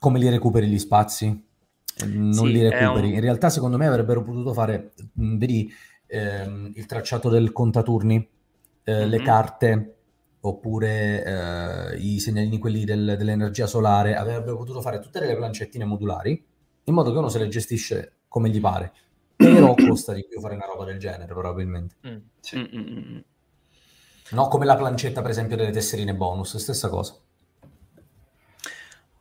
come 0.00 0.18
li 0.18 0.28
recuperi 0.28 0.66
gli 0.66 0.80
spazi, 0.80 1.46
non 2.06 2.32
sì, 2.32 2.52
li 2.54 2.68
recuperi. 2.68 3.10
Un... 3.10 3.14
In 3.14 3.20
realtà 3.20 3.50
secondo 3.50 3.76
me 3.76 3.86
avrebbero 3.86 4.24
potuto 4.24 4.52
fare, 4.52 4.94
vedi, 5.12 5.72
ehm, 6.06 6.72
il 6.74 6.86
tracciato 6.86 7.28
del 7.28 7.52
contaturni, 7.52 8.28
eh, 8.82 8.92
mm-hmm. 8.92 9.08
le 9.08 9.22
carte 9.22 9.92
oppure 10.40 11.24
eh, 11.24 11.96
i 11.96 12.20
segnalini 12.20 12.58
quelli 12.58 12.84
del, 12.84 13.16
dell'energia 13.18 13.66
solare, 13.66 14.16
avrebbero 14.16 14.56
potuto 14.56 14.80
fare 14.80 15.00
tutte 15.00 15.20
le 15.20 15.36
plancettine 15.36 15.84
modulari 15.84 16.44
in 16.84 16.94
modo 16.94 17.12
che 17.12 17.18
uno 17.18 17.28
se 17.28 17.38
le 17.38 17.48
gestisce 17.48 18.18
come 18.28 18.48
gli 18.48 18.60
pare. 18.60 18.92
Però 19.36 19.74
costa 19.88 20.12
di 20.12 20.26
più 20.26 20.40
fare 20.40 20.54
una 20.54 20.66
roba 20.66 20.84
del 20.84 20.98
genere, 20.98 21.26
probabilmente. 21.26 21.96
Mm, 22.06 22.16
sì. 22.40 22.58
Mm, 22.58 22.78
mm, 22.78 22.98
mm. 22.98 23.18
No, 24.30 24.48
come 24.48 24.66
la 24.66 24.76
plancetta, 24.76 25.22
per 25.22 25.30
esempio, 25.30 25.56
delle 25.56 25.70
tesserine 25.70 26.14
bonus, 26.14 26.56
stessa 26.56 26.88
cosa. 26.88 27.16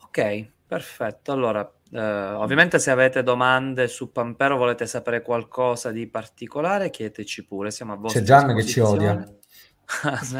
Ok, 0.03 0.47
perfetto. 0.65 1.32
Allora, 1.32 1.72
eh, 1.91 1.99
ovviamente 1.99 2.80
se 2.80 2.91
avete 2.91 3.24
domande 3.24 3.88
su 3.88 4.11
Pampero, 4.11 4.57
volete 4.57 4.86
sapere 4.86 5.22
qualcosa 5.22 5.91
di 5.91 6.07
particolare, 6.07 6.89
chiedeteci 6.89 7.45
pure, 7.45 7.72
siamo 7.72 7.93
a 7.93 7.95
vostra 7.95 8.20
C'è 8.20 8.26
Gian 8.26 8.55
che 8.55 8.65
ci 8.65 8.80
odia. 8.80 9.36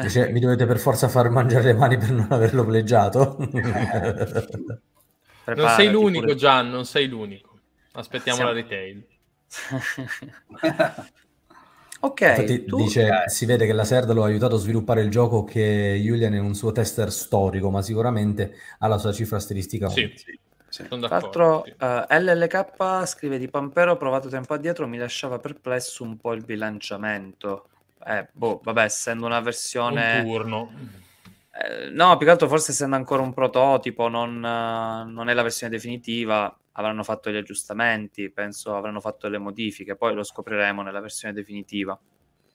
Dice, 0.02 0.28
mi 0.30 0.40
dovete 0.40 0.66
per 0.66 0.78
forza 0.78 1.08
far 1.08 1.30
mangiare 1.30 1.64
le 1.64 1.74
mani 1.74 1.96
per 1.96 2.10
non 2.10 2.26
averlo 2.30 2.66
pleggiato. 2.66 3.36
non 5.46 5.68
sei 5.76 5.90
l'unico, 5.90 6.24
pure... 6.24 6.36
Gian, 6.36 6.68
non 6.68 6.84
sei 6.84 7.08
l'unico. 7.08 7.58
Aspettiamo 7.92 8.36
Siamo... 8.38 8.52
la 8.52 8.60
retail. 8.60 9.06
ok. 12.00 12.20
Infatti, 12.20 12.64
tu... 12.66 12.76
dice, 12.76 13.24
si 13.26 13.46
vede 13.46 13.64
che 13.64 13.72
la 13.72 13.84
Serda 13.84 14.12
lo 14.12 14.22
ha 14.22 14.26
aiutato 14.26 14.56
a 14.56 14.58
sviluppare 14.58 15.00
il 15.00 15.10
gioco 15.10 15.44
che 15.44 15.98
Julian 16.00 16.34
è 16.34 16.38
un 16.38 16.54
suo 16.54 16.70
tester 16.70 17.10
storico, 17.10 17.70
ma 17.70 17.80
sicuramente 17.80 18.54
ha 18.78 18.86
la 18.86 18.98
sua 18.98 19.12
cifra 19.12 19.40
stilistica. 19.40 19.88
Sì, 19.88 20.12
sì. 20.14 20.38
Sì. 20.68 20.86
Tra 20.86 20.98
l'altro, 20.98 21.62
sì. 21.64 21.70
uh, 21.70 22.04
eh, 22.06 22.20
LLK 22.20 23.06
scrive 23.06 23.38
di 23.38 23.48
Pampero, 23.48 23.96
provato 23.96 24.28
tempo 24.28 24.52
addietro, 24.52 24.86
mi 24.86 24.98
lasciava 24.98 25.38
perplesso 25.38 26.04
un 26.04 26.18
po' 26.18 26.34
il 26.34 26.44
bilanciamento. 26.44 27.68
Eh, 28.06 28.28
boh, 28.32 28.60
vabbè, 28.62 28.82
essendo 28.82 29.26
una 29.26 29.40
versione... 29.40 30.20
Un 30.20 30.24
turno. 30.24 30.70
Eh, 31.60 31.90
no, 31.90 32.16
più 32.16 32.24
che 32.24 32.32
altro 32.32 32.48
forse 32.48 32.70
essendo 32.70 32.94
ancora 32.94 33.22
un 33.22 33.34
prototipo, 33.34 34.08
non, 34.08 34.36
uh, 34.36 35.10
non, 35.10 35.28
è 35.28 35.34
la 35.34 35.42
versione 35.42 35.72
definitiva, 35.72 36.56
avranno 36.72 37.02
fatto 37.02 37.30
gli 37.30 37.36
aggiustamenti, 37.36 38.30
penso 38.30 38.76
avranno 38.76 39.00
fatto 39.00 39.28
le 39.28 39.38
modifiche, 39.38 39.96
poi 39.96 40.14
lo 40.14 40.22
scopriremo 40.22 40.82
nella 40.82 41.00
versione 41.00 41.34
definitiva. 41.34 41.98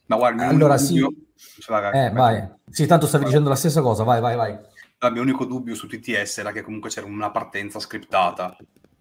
Ma 0.05 0.15
guarda, 0.15 0.47
allora 0.47 0.77
sì. 0.77 0.99
Eh, 0.99 2.09
vai. 2.11 2.49
Sì, 2.69 2.85
tanto 2.85 3.07
stavi 3.07 3.25
dicendo 3.25 3.49
la 3.49 3.55
stessa 3.55 3.81
cosa, 3.81 4.03
vai, 4.03 4.21
vai, 4.21 4.35
vai. 4.35 4.51
Il 4.51 5.11
mio 5.11 5.21
unico 5.21 5.45
dubbio 5.45 5.75
su 5.75 5.87
TTS 5.87 6.37
era 6.37 6.53
che 6.53 6.61
comunque 6.61 6.89
c'era 6.89 7.05
una 7.05 7.31
partenza 7.31 7.79
scriptata. 7.79 8.55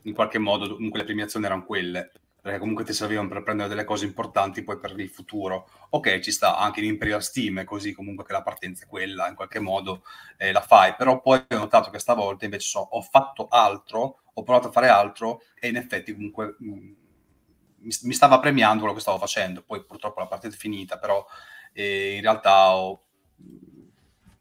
In 0.05 0.15
qualche 0.15 0.39
modo, 0.39 0.75
comunque 0.75 0.99
le 0.99 1.05
premiazioni 1.05 1.45
erano 1.45 1.65
quelle 1.65 2.11
perché 2.43 2.59
comunque 2.59 2.83
ti 2.83 2.93
servivano 2.93 3.29
per 3.29 3.45
prendere 3.45 3.69
delle 3.69 3.85
cose 3.85 4.05
importanti 4.05 4.65
poi 4.65 4.77
per 4.77 4.99
il 4.99 5.09
futuro. 5.09 5.71
Ok, 5.91 6.19
ci 6.19 6.33
sta 6.33 6.59
anche 6.59 6.81
in 6.81 6.87
Imperial 6.87 7.23
Steam, 7.23 7.61
è 7.61 7.65
così 7.65 7.93
comunque 7.93 8.25
che 8.25 8.33
la 8.33 8.43
partenza 8.43 8.85
è 8.85 8.89
quella, 8.89 9.29
in 9.29 9.37
qualche 9.37 9.61
modo 9.61 10.03
eh, 10.37 10.51
la 10.51 10.61
fai, 10.61 10.97
però 10.97 11.21
poi 11.21 11.39
ho 11.39 11.57
notato 11.57 11.89
che 11.91 12.01
stavolta 12.01 12.45
invece 12.45 12.67
so, 12.67 12.81
ho 12.81 13.01
fatto 13.01 13.47
altro, 13.47 14.23
ho 14.35 14.43
provato 14.43 14.69
a 14.69 14.73
fare 14.73 14.89
altro 14.89 15.43
e 15.61 15.69
in 15.69 15.77
effetti 15.77 16.13
comunque 16.13 16.57
mh, 16.59 16.69
mm, 16.69 16.93
mi, 17.79 18.13
stava 18.13 18.41
premiando 18.41 18.81
quello 18.81 18.95
che 18.95 19.01
stavo 19.03 19.19
facendo, 19.19 19.63
poi 19.63 19.85
purtroppo 19.85 20.19
la 20.19 20.27
partita 20.27 20.53
è 20.53 20.59
finita, 20.59 20.99
però 20.99 21.25
eh, 21.73 22.17
in 22.17 22.23
realtà 22.23 22.75
ho, 22.75 23.05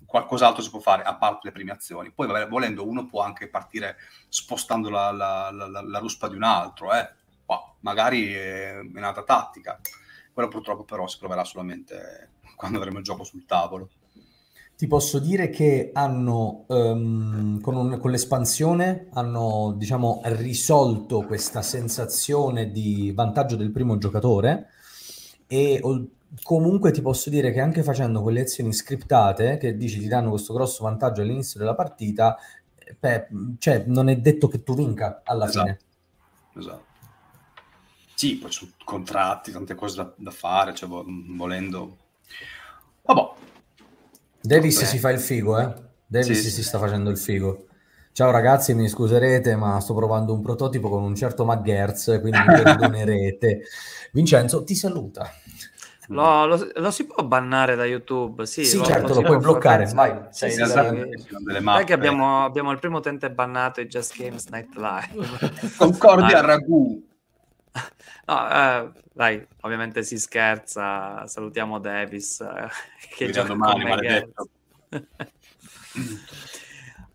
qualcos'altro 0.07 0.63
si 0.63 0.71
può 0.71 0.79
fare 0.79 1.03
a 1.03 1.15
parte 1.17 1.41
le 1.43 1.51
premiazioni. 1.51 2.11
Poi 2.11 2.25
vabbè, 2.25 2.47
volendo 2.47 2.87
uno 2.87 3.05
può 3.05 3.21
anche 3.21 3.47
partire 3.47 3.97
spostando 4.27 4.89
la, 4.89 5.11
la, 5.11 5.51
la, 5.51 5.81
la 5.83 5.99
ruspa 5.99 6.27
di 6.27 6.35
un 6.35 6.43
altro, 6.43 6.93
eh 6.93 7.19
Boh, 7.51 7.75
magari 7.81 8.31
è 8.31 8.79
un'altra 8.79 9.23
tattica. 9.23 9.77
Quello 10.31 10.47
purtroppo 10.47 10.85
però 10.85 11.05
si 11.05 11.17
proverà 11.17 11.43
solamente 11.43 12.29
quando 12.55 12.77
avremo 12.77 12.99
il 12.99 13.03
gioco 13.03 13.25
sul 13.25 13.45
tavolo. 13.45 13.89
Ti 14.77 14.87
posso 14.87 15.19
dire 15.19 15.49
che 15.49 15.91
hanno, 15.93 16.63
um, 16.67 17.59
con, 17.59 17.75
un, 17.75 17.99
con, 17.99 18.09
l'espansione, 18.09 19.09
hanno 19.11 19.73
diciamo, 19.75 20.21
risolto 20.23 21.23
questa 21.23 21.61
sensazione 21.61 22.71
di 22.71 23.11
vantaggio 23.13 23.57
del 23.57 23.71
primo 23.71 23.97
giocatore 23.97 24.69
e 25.45 25.79
o, 25.83 26.07
comunque 26.43 26.91
ti 26.91 27.01
posso 27.01 27.29
dire 27.29 27.51
che 27.51 27.59
anche 27.59 27.83
facendo 27.83 28.21
quelle 28.21 28.41
azioni 28.41 28.71
scriptate 28.71 29.57
che 29.57 29.75
dici 29.75 29.99
ti 29.99 30.07
danno 30.07 30.29
questo 30.29 30.53
grosso 30.53 30.85
vantaggio 30.85 31.21
all'inizio 31.21 31.59
della 31.59 31.75
partita, 31.75 32.37
beh, 32.97 33.27
cioè, 33.59 33.83
non 33.87 34.07
è 34.07 34.15
detto 34.15 34.47
che 34.47 34.63
tu 34.63 34.73
vinca 34.73 35.21
alla 35.25 35.47
esatto. 35.47 35.65
fine. 35.65 35.79
Esatto. 36.55 36.89
Sì, 38.21 38.37
poi 38.37 38.51
su 38.51 38.69
contratti, 38.85 39.51
tante 39.51 39.73
cose 39.73 39.95
da, 39.95 40.13
da 40.15 40.29
fare, 40.29 40.75
cioè, 40.75 40.87
volendo... 40.87 41.97
Vabbè. 43.01 43.29
Davis 44.39 44.75
Vabbè. 44.75 44.85
si 44.85 44.99
fa 44.99 45.09
il 45.09 45.19
figo, 45.19 45.59
eh? 45.59 45.73
Davis 46.05 46.37
sì, 46.37 46.43
si 46.43 46.51
sì. 46.51 46.61
sta 46.61 46.77
facendo 46.77 47.09
il 47.09 47.17
figo. 47.17 47.65
Ciao 48.11 48.29
ragazzi, 48.29 48.75
mi 48.75 48.87
scuserete, 48.87 49.55
ma 49.55 49.79
sto 49.79 49.95
provando 49.95 50.35
un 50.35 50.43
prototipo 50.43 50.87
con 50.87 51.01
un 51.01 51.15
certo 51.15 51.45
McGertz, 51.45 52.19
quindi 52.21 52.37
mi 52.45 52.45
perdonerete. 52.61 53.63
Vincenzo 54.11 54.63
ti 54.63 54.75
saluta. 54.75 55.27
Lo, 56.09 56.45
lo, 56.45 56.69
lo, 56.75 56.91
si 56.91 57.07
può 57.07 57.23
bannare 57.23 57.75
da 57.75 57.85
YouTube? 57.85 58.45
Sì, 58.45 58.65
sì 58.65 58.77
lo, 58.77 58.83
certo, 58.83 59.15
lo, 59.15 59.21
puoi 59.23 59.39
bloccare. 59.39 59.85
Vai. 59.95 60.25
Sì, 60.29 60.51
sì, 60.51 60.63
sì, 60.63 60.73
che 61.85 61.93
abbiamo, 61.93 62.45
abbiamo, 62.45 62.69
il 62.69 62.77
primo 62.77 62.99
utente 62.99 63.31
bannato 63.31 63.81
in 63.81 63.87
Just 63.87 64.15
Games 64.15 64.45
Night 64.49 64.75
Live. 64.75 65.73
Concordia 65.75 66.37
a 66.37 66.41
ragù. 66.41 67.09
No, 68.23 68.49
eh, 68.49 68.91
dai, 69.13 69.45
ovviamente 69.61 70.03
si 70.03 70.17
scherza. 70.17 71.27
Salutiamo 71.27 71.79
Davis. 71.79 72.39
Eh, 72.39 72.67
che 73.15 73.29
gioca 73.29 73.47
domani, 73.47 73.83
maledetto. 73.83 74.47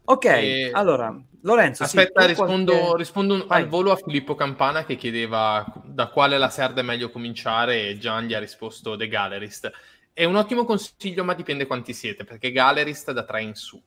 ok, 0.04 0.24
e... 0.24 0.70
allora, 0.72 1.18
Lorenzo, 1.42 1.84
aspetta, 1.84 2.22
sì, 2.22 2.28
rispondo, 2.28 2.76
qualche... 2.76 2.96
rispondo 2.96 3.46
al 3.46 3.68
volo 3.68 3.92
a 3.92 3.96
Filippo 3.96 4.34
Campana 4.34 4.84
che 4.84 4.96
chiedeva 4.96 5.64
da 5.84 6.08
quale 6.08 6.38
la 6.38 6.50
serda 6.50 6.80
è 6.80 6.84
meglio 6.84 7.10
cominciare 7.10 7.88
e 7.88 7.98
Gian 7.98 8.26
gli 8.26 8.34
ha 8.34 8.40
risposto 8.40 8.96
The 8.96 9.08
Gallerist. 9.08 9.70
È 10.12 10.24
un 10.24 10.36
ottimo 10.36 10.64
consiglio, 10.64 11.24
ma 11.24 11.34
dipende 11.34 11.66
quanti 11.66 11.92
siete, 11.92 12.24
perché 12.24 12.50
Gallerist 12.50 13.12
da 13.12 13.22
3 13.22 13.42
in 13.42 13.54
su, 13.54 13.80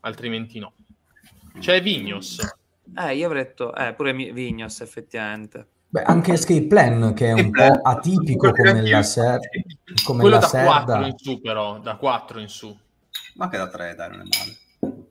altrimenti 0.00 0.58
no. 0.58 0.74
C'è 1.58 1.82
Vignos. 1.82 2.38
Eh, 2.94 3.16
io 3.16 3.26
avrei 3.26 3.44
detto, 3.44 3.74
eh, 3.74 3.94
pure 3.94 4.12
Vignos, 4.12 4.80
effettivamente. 4.80 5.66
Beh, 5.96 6.02
anche 6.02 6.34
Escape 6.34 6.66
Plan, 6.66 7.14
che 7.14 7.28
è 7.28 7.32
un 7.32 7.50
po' 7.50 7.80
atipico 7.82 8.52
come 8.52 8.82
la, 8.82 9.02
ser- 9.02 9.48
come 10.04 10.20
Quello 10.20 10.34
la 10.34 10.40
da 10.42 10.46
serda. 10.46 10.84
4 10.84 11.06
in 11.06 11.16
su, 11.16 11.40
però, 11.40 11.78
da 11.78 11.96
4 11.96 12.38
in 12.38 12.48
su. 12.48 12.78
Ma 13.36 13.44
anche 13.44 13.56
da 13.56 13.66
3, 13.66 13.94
dai, 13.94 14.10
non 14.10 14.20
è 14.20 14.24
male. 14.28 15.06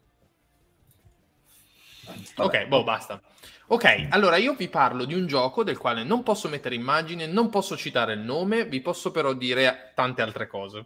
Vabbè. 2.35 2.59
Ok, 2.59 2.67
boh, 2.67 2.83
basta. 2.83 3.19
Ok, 3.67 4.09
allora 4.09 4.35
io 4.35 4.53
vi 4.53 4.67
parlo 4.67 5.05
di 5.05 5.15
un 5.15 5.25
gioco 5.25 5.63
del 5.63 5.79
quale 5.79 6.03
non 6.03 6.21
posso 6.21 6.49
mettere 6.49 6.75
immagine, 6.75 7.25
non 7.25 7.49
posso 7.49 7.75
citare 7.75 8.13
il 8.13 8.19
nome, 8.19 8.65
vi 8.65 8.79
posso 8.79 9.09
però 9.09 9.33
dire 9.33 9.91
tante 9.95 10.21
altre 10.21 10.45
cose. 10.45 10.85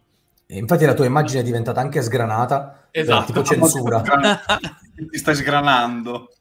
E 0.52 0.58
infatti 0.58 0.84
la 0.84 0.94
tua 0.94 1.04
immagine 1.04 1.42
è 1.42 1.44
diventata 1.44 1.80
anche 1.80 2.02
sgranata, 2.02 2.88
esatto. 2.90 3.26
tipo 3.26 3.44
censura. 3.44 4.02
Ti 4.02 5.16
stai 5.16 5.36
sgranando. 5.36 6.34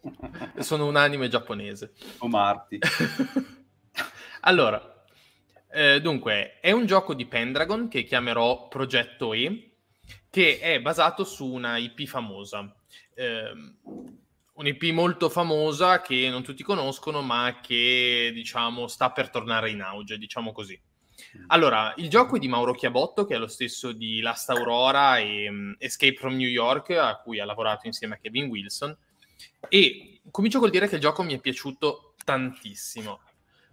Sono 0.58 0.88
un 0.88 0.96
anime 0.96 1.28
giapponese. 1.28 1.94
O 2.18 2.28
Marti. 2.28 2.80
allora, 4.42 5.06
eh, 5.72 6.02
dunque, 6.02 6.60
è 6.60 6.72
un 6.72 6.88
gioco 6.88 7.14
di 7.14 7.28
Pendragon 7.28 7.88
che 7.88 8.04
chiamerò 8.04 8.68
Progetto 8.68 9.32
E, 9.36 9.74
che 10.32 10.58
è 10.58 10.82
basato 10.82 11.24
su 11.24 11.46
una 11.46 11.78
IP 11.78 12.08
famosa. 12.08 12.68
Eh, 13.14 13.52
un'IP 14.54 14.92
molto 14.92 15.30
famosa 15.30 16.02
che 16.02 16.30
non 16.32 16.42
tutti 16.42 16.64
conoscono, 16.64 17.22
ma 17.22 17.60
che 17.62 18.32
diciamo 18.34 18.88
sta 18.88 19.12
per 19.12 19.30
tornare 19.30 19.70
in 19.70 19.82
auge, 19.82 20.18
diciamo 20.18 20.52
così. 20.52 20.82
Mm. 21.38 21.44
Allora, 21.48 21.94
il 21.98 22.10
gioco 22.10 22.36
è 22.36 22.40
di 22.40 22.48
Mauro 22.48 22.74
Chiabotto, 22.74 23.26
che 23.26 23.36
è 23.36 23.38
lo 23.38 23.48
stesso 23.48 23.92
di 23.92 24.20
Last 24.22 24.50
Aurora 24.50 25.18
e 25.18 25.48
um, 25.50 25.76
Escape 25.78 26.16
from 26.16 26.36
New 26.36 26.48
York, 26.48 26.92
a 26.92 27.18
cui 27.18 27.40
ha 27.40 27.46
lavorato 27.46 27.88
insieme 27.88 28.16
a 28.16 28.18
Kevin 28.18 28.48
Wilson. 28.48 28.96
E 29.68 30.22
comincio 30.32 30.60
col 30.60 30.70
dire 30.70 30.88
che 30.88 30.96
il 30.96 31.02
gioco 31.02 31.24
mi 31.24 31.34
è 31.34 31.40
piaciuto 31.40 32.16
tantissimo. 32.24 33.22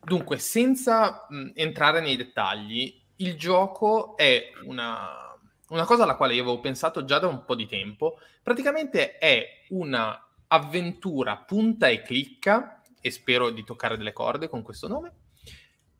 Dunque, 0.02 0.38
senza 0.38 1.26
mh, 1.28 1.50
entrare 1.54 2.00
nei 2.00 2.16
dettagli, 2.16 3.02
il 3.16 3.36
gioco 3.36 4.16
è 4.16 4.52
una, 4.64 5.36
una 5.68 5.84
cosa 5.84 6.02
alla 6.02 6.16
quale 6.16 6.34
io 6.34 6.42
avevo 6.42 6.60
pensato 6.60 7.04
già 7.04 7.18
da 7.18 7.26
un 7.26 7.44
po' 7.44 7.54
di 7.54 7.66
tempo. 7.66 8.18
Praticamente 8.42 9.18
è 9.18 9.64
una 9.70 10.20
avventura 10.48 11.36
punta 11.38 11.88
e 11.88 12.02
clicca, 12.02 12.82
e 13.00 13.10
spero 13.10 13.50
di 13.50 13.64
toccare 13.64 13.96
delle 13.96 14.12
corde 14.12 14.48
con 14.48 14.62
questo 14.62 14.88
nome, 14.88 15.12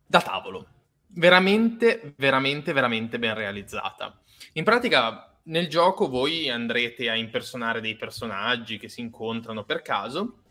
da 0.05 0.21
tavolo. 0.21 0.67
Veramente, 1.07 2.13
veramente, 2.17 2.73
veramente 2.73 3.19
ben 3.19 3.33
realizzata. 3.33 4.19
In 4.53 4.63
pratica, 4.63 5.35
nel 5.43 5.67
gioco 5.67 6.09
voi 6.09 6.49
andrete 6.49 7.09
a 7.09 7.15
impersonare 7.15 7.81
dei 7.81 7.95
personaggi 7.95 8.77
che 8.77 8.89
si 8.89 9.01
incontrano 9.01 9.63
per 9.63 9.81
caso 9.81 10.41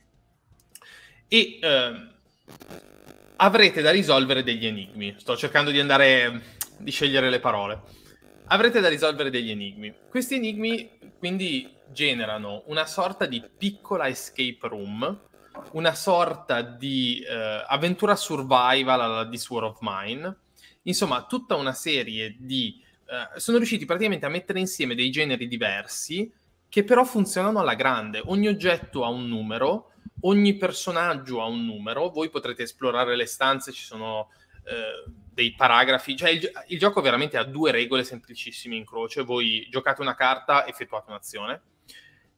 e 1.28 1.58
eh, 1.60 2.08
avrete 3.36 3.82
da 3.82 3.90
risolvere 3.90 4.42
degli 4.42 4.66
enigmi. 4.66 5.14
Sto 5.18 5.36
cercando 5.36 5.70
di 5.70 5.80
andare, 5.80 6.42
di 6.78 6.90
scegliere 6.90 7.30
le 7.30 7.40
parole. 7.40 7.80
Avrete 8.46 8.80
da 8.80 8.88
risolvere 8.88 9.30
degli 9.30 9.50
enigmi. 9.50 9.92
Questi 10.08 10.36
enigmi 10.36 10.98
quindi 11.18 11.68
generano 11.92 12.62
una 12.66 12.86
sorta 12.86 13.26
di 13.26 13.42
piccola 13.56 14.08
escape 14.08 14.68
room, 14.68 15.20
una 15.72 15.94
sorta 15.94 16.60
di 16.62 17.24
eh, 17.26 17.64
avventura 17.66 18.14
survival 18.14 19.00
alla 19.00 19.28
This 19.28 19.48
War 19.48 19.64
of 19.64 19.78
Mine, 19.80 20.36
insomma 20.86 21.24
tutta 21.26 21.54
una 21.54 21.72
serie 21.72 22.36
di... 22.38 22.82
Eh, 23.06 23.38
sono 23.38 23.58
riusciti 23.58 23.84
praticamente 23.84 24.26
a 24.26 24.30
mettere 24.30 24.58
insieme 24.58 24.94
dei 24.94 25.10
generi 25.10 25.46
diversi 25.46 26.30
che 26.68 26.84
però 26.84 27.04
funzionano 27.04 27.60
alla 27.60 27.74
grande. 27.74 28.20
Ogni 28.24 28.48
oggetto 28.48 29.04
ha 29.04 29.08
un 29.08 29.28
numero, 29.28 29.92
ogni 30.22 30.56
personaggio 30.56 31.40
ha 31.40 31.46
un 31.46 31.64
numero, 31.64 32.10
voi 32.10 32.28
potrete 32.30 32.64
esplorare 32.64 33.16
le 33.16 33.26
stanze, 33.26 33.72
ci 33.72 33.84
sono 33.84 34.30
eh, 34.64 35.10
dei 35.32 35.54
paragrafi, 35.54 36.16
cioè 36.16 36.30
il, 36.30 36.50
il, 36.68 36.78
gioco 36.78 37.00
veramente 37.00 37.36
ha 37.36 37.44
due 37.44 37.70
regole 37.70 38.04
semplicissime 38.04 38.74
in 38.74 38.84
croce, 38.84 39.22
voi 39.22 39.66
giocate 39.70 40.00
una 40.00 40.14
carta, 40.14 40.66
effettuate 40.66 41.10
un'azione, 41.10 41.60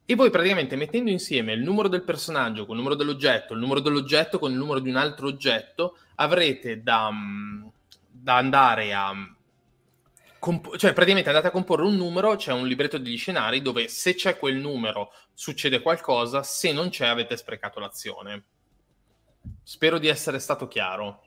e 0.05 0.15
voi 0.15 0.29
praticamente 0.29 0.75
mettendo 0.75 1.09
insieme 1.09 1.53
il 1.53 1.61
numero 1.61 1.87
del 1.87 2.03
personaggio 2.03 2.65
con 2.65 2.75
il 2.75 2.81
numero 2.81 2.95
dell'oggetto, 2.95 3.53
il 3.53 3.59
numero 3.59 3.79
dell'oggetto 3.79 4.37
con 4.37 4.51
il 4.51 4.57
numero 4.57 4.79
di 4.79 4.89
un 4.89 4.95
altro 4.95 5.27
oggetto, 5.27 5.97
avrete 6.15 6.81
da, 6.81 7.09
mm, 7.11 7.67
da 8.21 8.35
andare 8.37 8.93
a... 8.93 9.13
Comp- 10.39 10.77
cioè 10.77 10.93
praticamente 10.93 11.29
andate 11.29 11.47
a 11.47 11.51
comporre 11.51 11.83
un 11.83 11.95
numero, 11.95 12.35
c'è 12.35 12.53
un 12.53 12.65
libretto 12.65 12.97
degli 12.97 13.17
scenari 13.17 13.61
dove 13.61 13.89
se 13.89 14.15
c'è 14.15 14.37
quel 14.37 14.55
numero 14.55 15.11
succede 15.33 15.81
qualcosa, 15.81 16.43
se 16.43 16.71
non 16.71 16.89
c'è 16.89 17.07
avete 17.07 17.35
sprecato 17.35 17.79
l'azione. 17.79 18.43
Spero 19.63 19.97
di 19.97 20.07
essere 20.07 20.39
stato 20.39 20.67
chiaro. 20.67 21.23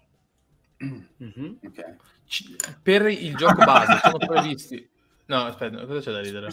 Mm-hmm. 0.82 1.54
Okay. 1.64 1.96
C- 2.26 2.56
per 2.82 3.06
il 3.06 3.36
gioco 3.36 3.64
base 3.64 4.00
sono 4.02 4.18
previsti... 4.18 4.88
No, 5.26 5.44
aspetta, 5.44 5.84
cosa 5.86 6.00
c'è 6.00 6.12
da 6.12 6.20
ridere? 6.20 6.48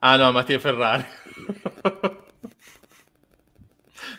Ah 0.00 0.16
no, 0.16 0.32
Mattia 0.32 0.58
Ferrari. 0.58 1.04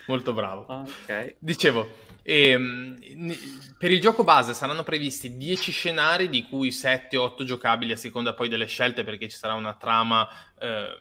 Molto 0.08 0.34
bravo. 0.34 0.66
Okay. 1.04 1.36
Dicevo, 1.40 1.88
ehm, 2.26 3.36
per 3.78 3.92
il 3.92 4.02
gioco 4.02 4.24
base 4.24 4.54
saranno 4.54 4.84
previsti 4.84 5.38
10 5.38 5.72
scenari, 5.72 6.30
di 6.30 6.44
cui 6.44 6.70
7-8 6.70 7.44
giocabili 7.44 7.92
a 7.92 7.98
seconda 7.98 8.34
poi 8.34 8.50
delle 8.50 8.66
scelte, 8.66 9.04
perché 9.04 9.30
ci 9.30 9.38
sarà 9.38 9.54
una 9.54 9.76
trama 9.76 10.28
eh, 10.60 10.98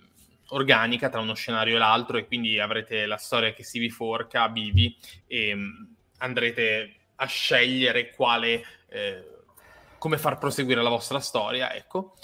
organica 0.48 1.08
tra 1.08 1.20
uno 1.20 1.34
scenario 1.34 1.76
e 1.76 1.78
l'altro, 1.78 2.18
e 2.18 2.26
quindi 2.26 2.60
avrete 2.60 3.06
la 3.06 3.16
storia 3.16 3.52
che 3.54 3.64
si 3.64 3.78
biforca 3.78 4.42
a 4.42 4.48
bivi 4.50 4.96
e 5.26 5.52
um, 5.54 5.94
andrete 6.18 6.94
a 7.16 7.26
scegliere 7.26 8.10
quale, 8.10 8.64
eh, 8.88 9.24
come 9.98 10.18
far 10.18 10.38
proseguire 10.38 10.82
la 10.82 10.90
vostra 10.90 11.20
storia, 11.20 11.74
ecco. 11.74 12.16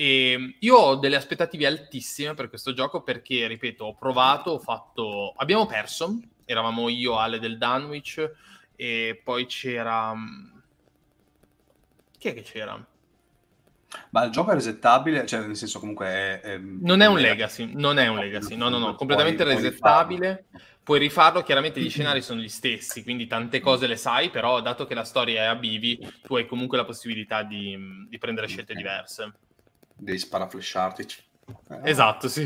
E 0.00 0.54
io 0.60 0.76
ho 0.76 0.94
delle 0.94 1.16
aspettative 1.16 1.66
altissime 1.66 2.32
per 2.34 2.48
questo 2.48 2.72
gioco 2.72 3.02
perché, 3.02 3.48
ripeto, 3.48 3.84
ho 3.84 3.96
provato, 3.96 4.52
ho 4.52 4.58
fatto... 4.60 5.32
Abbiamo 5.36 5.66
perso, 5.66 6.20
eravamo 6.44 6.88
io, 6.88 7.18
Ale 7.18 7.40
del 7.40 7.58
Dunwich, 7.58 8.30
e 8.76 9.20
poi 9.24 9.46
c'era... 9.46 10.14
Chi 12.16 12.28
è 12.28 12.32
che 12.32 12.42
c'era? 12.42 12.86
Ma 14.10 14.22
il 14.22 14.30
gioco 14.30 14.52
è 14.52 14.54
resettabile? 14.54 15.26
Cioè, 15.26 15.44
nel 15.44 15.56
senso 15.56 15.80
comunque 15.80 16.06
è... 16.06 16.40
è... 16.42 16.58
Non 16.58 17.00
è 17.00 17.06
un 17.06 17.18
legacy, 17.18 17.72
non 17.74 17.98
è 17.98 18.06
un 18.06 18.18
legacy, 18.18 18.54
no, 18.54 18.68
no, 18.68 18.78
no, 18.78 18.94
completamente 18.94 19.42
puoi, 19.42 19.56
resettabile. 19.56 20.46
Puoi 20.48 20.62
puoi 20.88 21.00
rifarlo, 21.00 21.42
chiaramente 21.42 21.80
gli 21.80 21.90
scenari 21.90 22.22
sono 22.22 22.40
gli 22.40 22.48
stessi, 22.48 23.02
quindi 23.02 23.26
tante 23.26 23.58
cose 23.58 23.88
le 23.88 23.96
sai, 23.96 24.30
però 24.30 24.60
dato 24.60 24.86
che 24.86 24.94
la 24.94 25.02
storia 25.02 25.42
è 25.42 25.46
a 25.46 25.56
bivi, 25.56 25.98
tu 26.22 26.36
hai 26.36 26.46
comunque 26.46 26.76
la 26.78 26.84
possibilità 26.84 27.42
di, 27.42 27.76
di 28.08 28.16
prendere 28.18 28.46
scelte 28.46 28.74
okay. 28.74 28.82
diverse. 28.84 29.32
Devi 29.98 30.18
sparaflesciarti. 30.18 31.06
Eh. 31.70 31.80
Esatto, 31.82 32.28
sì. 32.28 32.44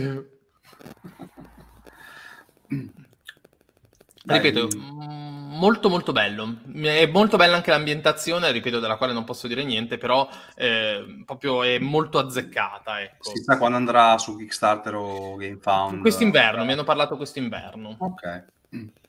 Dai, 4.25 4.41
ripeto, 4.41 4.69
molto 4.79 5.89
molto 5.89 6.13
bello. 6.13 6.61
È 6.73 7.07
molto 7.07 7.37
bella 7.37 7.57
anche 7.57 7.71
l'ambientazione, 7.71 8.51
ripeto, 8.51 8.81
della 8.81 8.97
quale 8.97 9.13
non 9.13 9.25
posso 9.25 9.47
dire 9.47 9.65
niente, 9.65 9.99
però 9.99 10.29
eh, 10.55 11.23
proprio 11.27 11.63
è 11.63 11.79
molto 11.79 12.19
azzeccata. 12.19 13.01
Ecco. 13.03 13.31
Si 13.31 13.43
sa 13.43 13.59
quando 13.59 13.77
andrà 13.77 14.17
su 14.19 14.37
Kickstarter 14.37 14.95
o 14.95 15.37
GameFound? 15.37 16.01
Quest'inverno, 16.01 16.65
mi 16.65 16.73
hanno 16.73 16.85
parlato 16.85 17.17
quest'inverno. 17.17 17.97
Ok. 17.99 18.45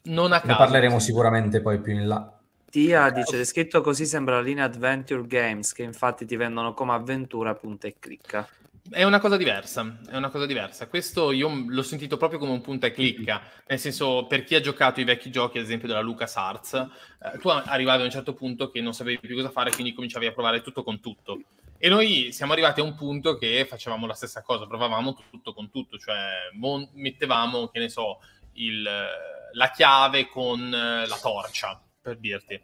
Non 0.02 0.32
a 0.32 0.40
caso. 0.40 0.52
Ne 0.52 0.56
parleremo 0.56 0.98
sicuramente 0.98 1.60
poi 1.62 1.80
più 1.80 1.92
in 1.94 2.06
là. 2.06 2.38
Tia 2.74 3.10
dice, 3.10 3.44
scritto 3.44 3.82
così 3.82 4.04
sembra 4.04 4.34
la 4.34 4.40
linea 4.40 4.64
Adventure 4.64 5.24
Games, 5.28 5.72
che 5.72 5.84
infatti 5.84 6.26
ti 6.26 6.34
vendono 6.34 6.74
come 6.74 6.90
avventura 6.90 7.54
punta 7.54 7.86
e 7.86 7.94
clicca. 8.00 8.48
È 8.90 9.04
una 9.04 9.20
cosa 9.20 9.36
diversa, 9.36 10.00
è 10.10 10.16
una 10.16 10.28
cosa 10.28 10.44
diversa. 10.44 10.88
Questo 10.88 11.30
io 11.30 11.66
l'ho 11.68 11.82
sentito 11.84 12.16
proprio 12.16 12.40
come 12.40 12.50
un 12.50 12.60
punta 12.62 12.88
e 12.88 12.90
clicca, 12.90 13.40
nel 13.68 13.78
senso 13.78 14.26
per 14.26 14.42
chi 14.42 14.56
ha 14.56 14.60
giocato 14.60 15.00
i 15.00 15.04
vecchi 15.04 15.30
giochi, 15.30 15.58
ad 15.58 15.64
esempio 15.66 15.86
della 15.86 16.00
LucasArts, 16.00 16.74
eh, 16.74 17.38
tu 17.38 17.46
arrivavi 17.46 18.02
a 18.02 18.06
un 18.06 18.10
certo 18.10 18.34
punto 18.34 18.68
che 18.72 18.80
non 18.80 18.92
sapevi 18.92 19.20
più 19.20 19.36
cosa 19.36 19.50
fare, 19.50 19.70
quindi 19.70 19.92
cominciavi 19.92 20.26
a 20.26 20.32
provare 20.32 20.60
tutto 20.60 20.82
con 20.82 20.98
tutto. 20.98 21.42
E 21.78 21.88
noi 21.88 22.32
siamo 22.32 22.54
arrivati 22.54 22.80
a 22.80 22.82
un 22.82 22.96
punto 22.96 23.36
che 23.36 23.66
facevamo 23.68 24.04
la 24.04 24.14
stessa 24.14 24.42
cosa, 24.42 24.66
provavamo 24.66 25.16
tutto 25.30 25.54
con 25.54 25.70
tutto, 25.70 25.96
cioè 25.96 26.50
mettevamo, 26.94 27.68
che 27.68 27.78
ne 27.78 27.88
so, 27.88 28.18
il, 28.54 28.82
la 28.82 29.70
chiave 29.70 30.26
con 30.26 30.70
la 30.70 31.18
torcia, 31.22 31.80
per 32.04 32.18
dirti. 32.18 32.60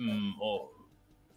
Mm, 0.00 0.32
o 0.38 0.76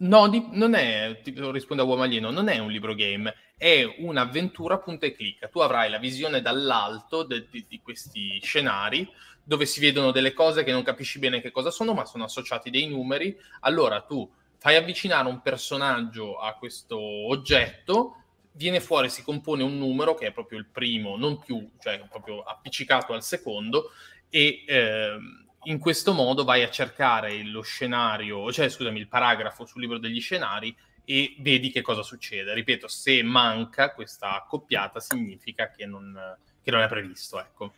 No, 0.02 0.30
di, 0.30 0.48
non 0.52 0.76
è, 0.76 1.20
tipo, 1.24 1.52
risponde 1.52 1.84
a 1.84 1.86
uomo 1.86 2.04
alieno, 2.04 2.32
non 2.32 2.48
è 2.48 2.58
un 2.58 2.72
libro 2.72 2.96
game, 2.96 3.34
è 3.58 3.84
un'avventura 3.98 4.78
punta 4.78 5.06
e 5.06 5.14
clicca. 5.14 5.50
Tu 5.50 5.60
avrai 5.60 5.90
la 5.90 5.98
visione 5.98 6.42
dall'alto 6.42 7.24
de, 7.24 7.48
de, 7.50 7.66
di 7.68 7.82
questi 7.82 8.40
scenari 8.42 9.10
dove 9.44 9.66
si 9.66 9.82
vedono 9.82 10.12
delle 10.12 10.34
cose 10.34 10.64
che 10.64 10.72
non 10.72 10.84
capisci 10.84 11.20
bene 11.20 11.42
che 11.42 11.52
cosa 11.52 11.70
sono, 11.70 11.94
ma 11.94 12.06
sono 12.06 12.24
associati 12.24 12.70
dei 12.70 12.88
numeri. 12.88 13.36
Allora 13.62 14.00
tu 14.02 14.30
fai 14.58 14.78
avvicinare 14.78 15.28
un 15.28 15.42
personaggio 15.42 16.38
a 16.38 16.54
questo 16.54 16.98
oggetto, 16.98 18.24
viene 18.54 18.80
fuori, 18.80 19.10
si 19.10 19.22
compone 19.22 19.64
un 19.64 19.78
numero 19.78 20.14
che 20.14 20.28
è 20.28 20.32
proprio 20.32 20.60
il 20.60 20.68
primo, 20.68 21.18
non 21.18 21.40
più, 21.40 21.72
cioè 21.82 22.02
proprio 22.08 22.42
appiccicato 22.42 23.12
al 23.12 23.24
secondo, 23.24 23.92
e 24.30 24.64
eh, 24.66 25.18
in 25.64 25.80
questo 25.80 26.14
modo 26.14 26.44
vai 26.44 26.64
a 26.64 26.70
cercare 26.70 27.44
lo 27.44 27.62
scenario, 27.62 28.52
cioè 28.52 28.70
scusami, 28.70 29.00
il 29.00 29.08
paragrafo 29.08 29.66
sul 29.66 29.82
libro 29.82 29.98
degli 29.98 30.22
scenari 30.22 30.76
e 31.04 31.36
vedi 31.40 31.70
che 31.72 31.82
cosa 31.82 32.04
succede. 32.04 32.54
Ripeto, 32.54 32.88
se 32.88 33.22
manca 33.24 33.94
questa 33.94 34.36
accoppiata 34.36 35.00
significa 35.00 35.72
che 35.72 35.86
non, 35.86 36.38
che 36.62 36.72
non 36.72 36.82
è 36.82 36.88
previsto, 36.88 37.40
ecco. 37.40 37.74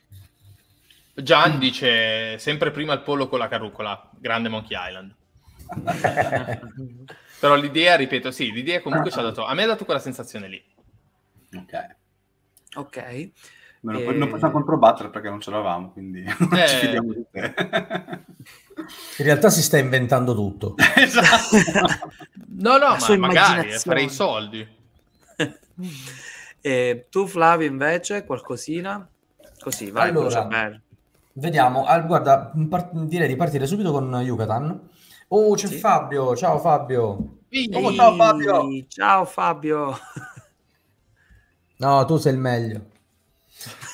Gian 1.14 1.60
dice 1.60 2.38
sempre 2.40 2.72
prima 2.72 2.94
il 2.94 3.02
pollo 3.02 3.28
con 3.28 3.40
la 3.40 3.48
carrucola, 3.48 4.10
grande 4.18 4.50
Monkey 4.50 4.78
Island. 4.80 5.16
Però 7.40 7.56
l'idea, 7.56 7.96
ripeto, 7.96 8.32
sì, 8.32 8.52
l'idea 8.52 8.82
comunque 8.82 9.12
ci 9.12 9.20
ha 9.20 9.24
dato, 9.24 9.46
a 9.46 9.54
me 9.54 9.64
ha 9.64 9.68
dato 9.68 9.86
quella 9.86 10.00
sensazione 10.00 10.48
lì. 10.48 10.64
Ok. 11.56 11.96
Ok. 12.76 13.32
Non, 13.84 13.96
e... 13.96 14.12
non 14.14 14.30
possiamo 14.30 14.54
controbattere 14.54 15.10
perché 15.10 15.30
non 15.30 15.40
ce 15.42 15.50
l'avamo, 15.50 15.92
quindi 15.92 16.22
eh... 16.54 16.68
ci 16.68 16.76
fidiamo 16.76 17.14
di 17.14 17.26
te. 17.32 17.54
In 19.18 19.26
realtà 19.26 19.50
si 19.50 19.64
sta 19.64 19.78
inventando 19.78 20.36
tutto. 20.36 20.76
esatto. 20.96 21.58
no, 22.50 22.78
no, 22.78 22.96
ma 23.00 23.18
magari 23.18 23.72
farei 23.72 24.06
i 24.06 24.10
soldi. 24.10 24.68
e 26.62 27.08
tu 27.10 27.26
Flavio 27.26 27.68
invece 27.68 28.24
qualcosina? 28.26 29.08
Così, 29.60 29.90
vai, 29.90 30.10
allora, 30.10 30.48
vediamo. 31.34 31.86
Ah, 31.86 32.00
guarda, 32.02 32.52
part- 32.70 32.94
direi 32.94 33.28
di 33.28 33.36
partire 33.36 33.66
subito 33.66 33.92
con 33.92 34.14
Yucatan. 34.14 34.90
Oh, 35.30 35.56
c'è 35.56 35.68
sì. 35.68 35.78
Fabio. 35.78 36.36
Ciao 36.36 36.60
Fabio. 36.60 37.38
Oh, 37.74 37.94
ciao 37.94 38.16
Fabio. 38.16 38.86
Ciao 38.88 39.26
Fabio. 39.26 39.98
No, 41.78 42.06
tu 42.06 42.18
sei 42.18 42.34
il 42.34 42.40
meglio. 42.40 42.91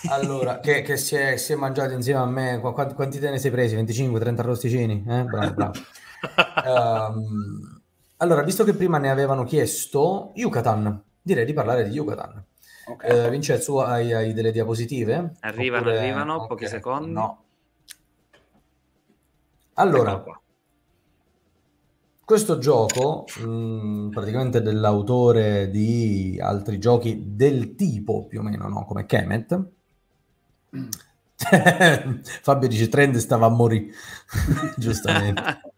Allora, 0.09 0.59
che, 0.59 0.81
che 0.81 0.97
si, 0.97 1.15
è, 1.15 1.37
si, 1.37 1.53
è, 1.53 1.55
mangiato 1.55 1.93
insieme 1.93 2.19
a 2.19 2.25
me, 2.25 2.59
quanti, 2.59 2.93
quanti 2.93 3.19
te 3.19 3.29
ne 3.29 3.39
sei 3.39 3.51
presi? 3.51 3.75
25, 3.75 4.19
30 4.19 4.41
arrosticini? 4.41 5.03
Eh? 5.07 5.23
Bravo, 5.23 5.53
bravo. 5.53 5.79
um, 7.13 7.81
allora, 8.17 8.43
visto 8.43 8.63
che 8.63 8.73
prima 8.73 8.97
ne 8.97 9.09
avevano 9.09 9.43
chiesto, 9.43 10.31
Yucatan, 10.35 11.03
direi 11.21 11.45
di 11.45 11.53
parlare 11.53 11.83
di 11.83 11.91
Yucatan. 11.91 12.43
Okay. 12.89 13.25
Uh, 13.25 13.29
Vincenzo, 13.29 13.81
hai, 13.81 14.13
hai, 14.13 14.33
delle 14.33 14.51
diapositive? 14.51 15.35
Arrivano, 15.41 15.87
Oppure... 15.87 15.99
arrivano, 15.99 16.35
okay. 16.35 16.47
pochi 16.47 16.67
secondi. 16.67 17.11
No. 17.11 17.43
Allora, 19.73 20.23
questo 22.27 22.57
gioco, 22.57 23.25
mh, 23.39 23.47
mm, 23.47 24.09
praticamente 24.09 24.61
dell'autore 24.61 25.69
di 25.69 26.37
altri 26.41 26.79
giochi 26.79 27.35
del 27.35 27.75
tipo 27.75 28.25
più 28.25 28.39
o 28.39 28.43
meno, 28.43 28.67
no? 28.67 28.85
come 28.85 29.05
Kemet. 29.05 29.75
Fabio 32.41 32.67
dice 32.67 32.89
Trend 32.89 33.15
stava 33.17 33.45
a 33.45 33.49
morire, 33.49 33.93
giustamente. 34.77 35.41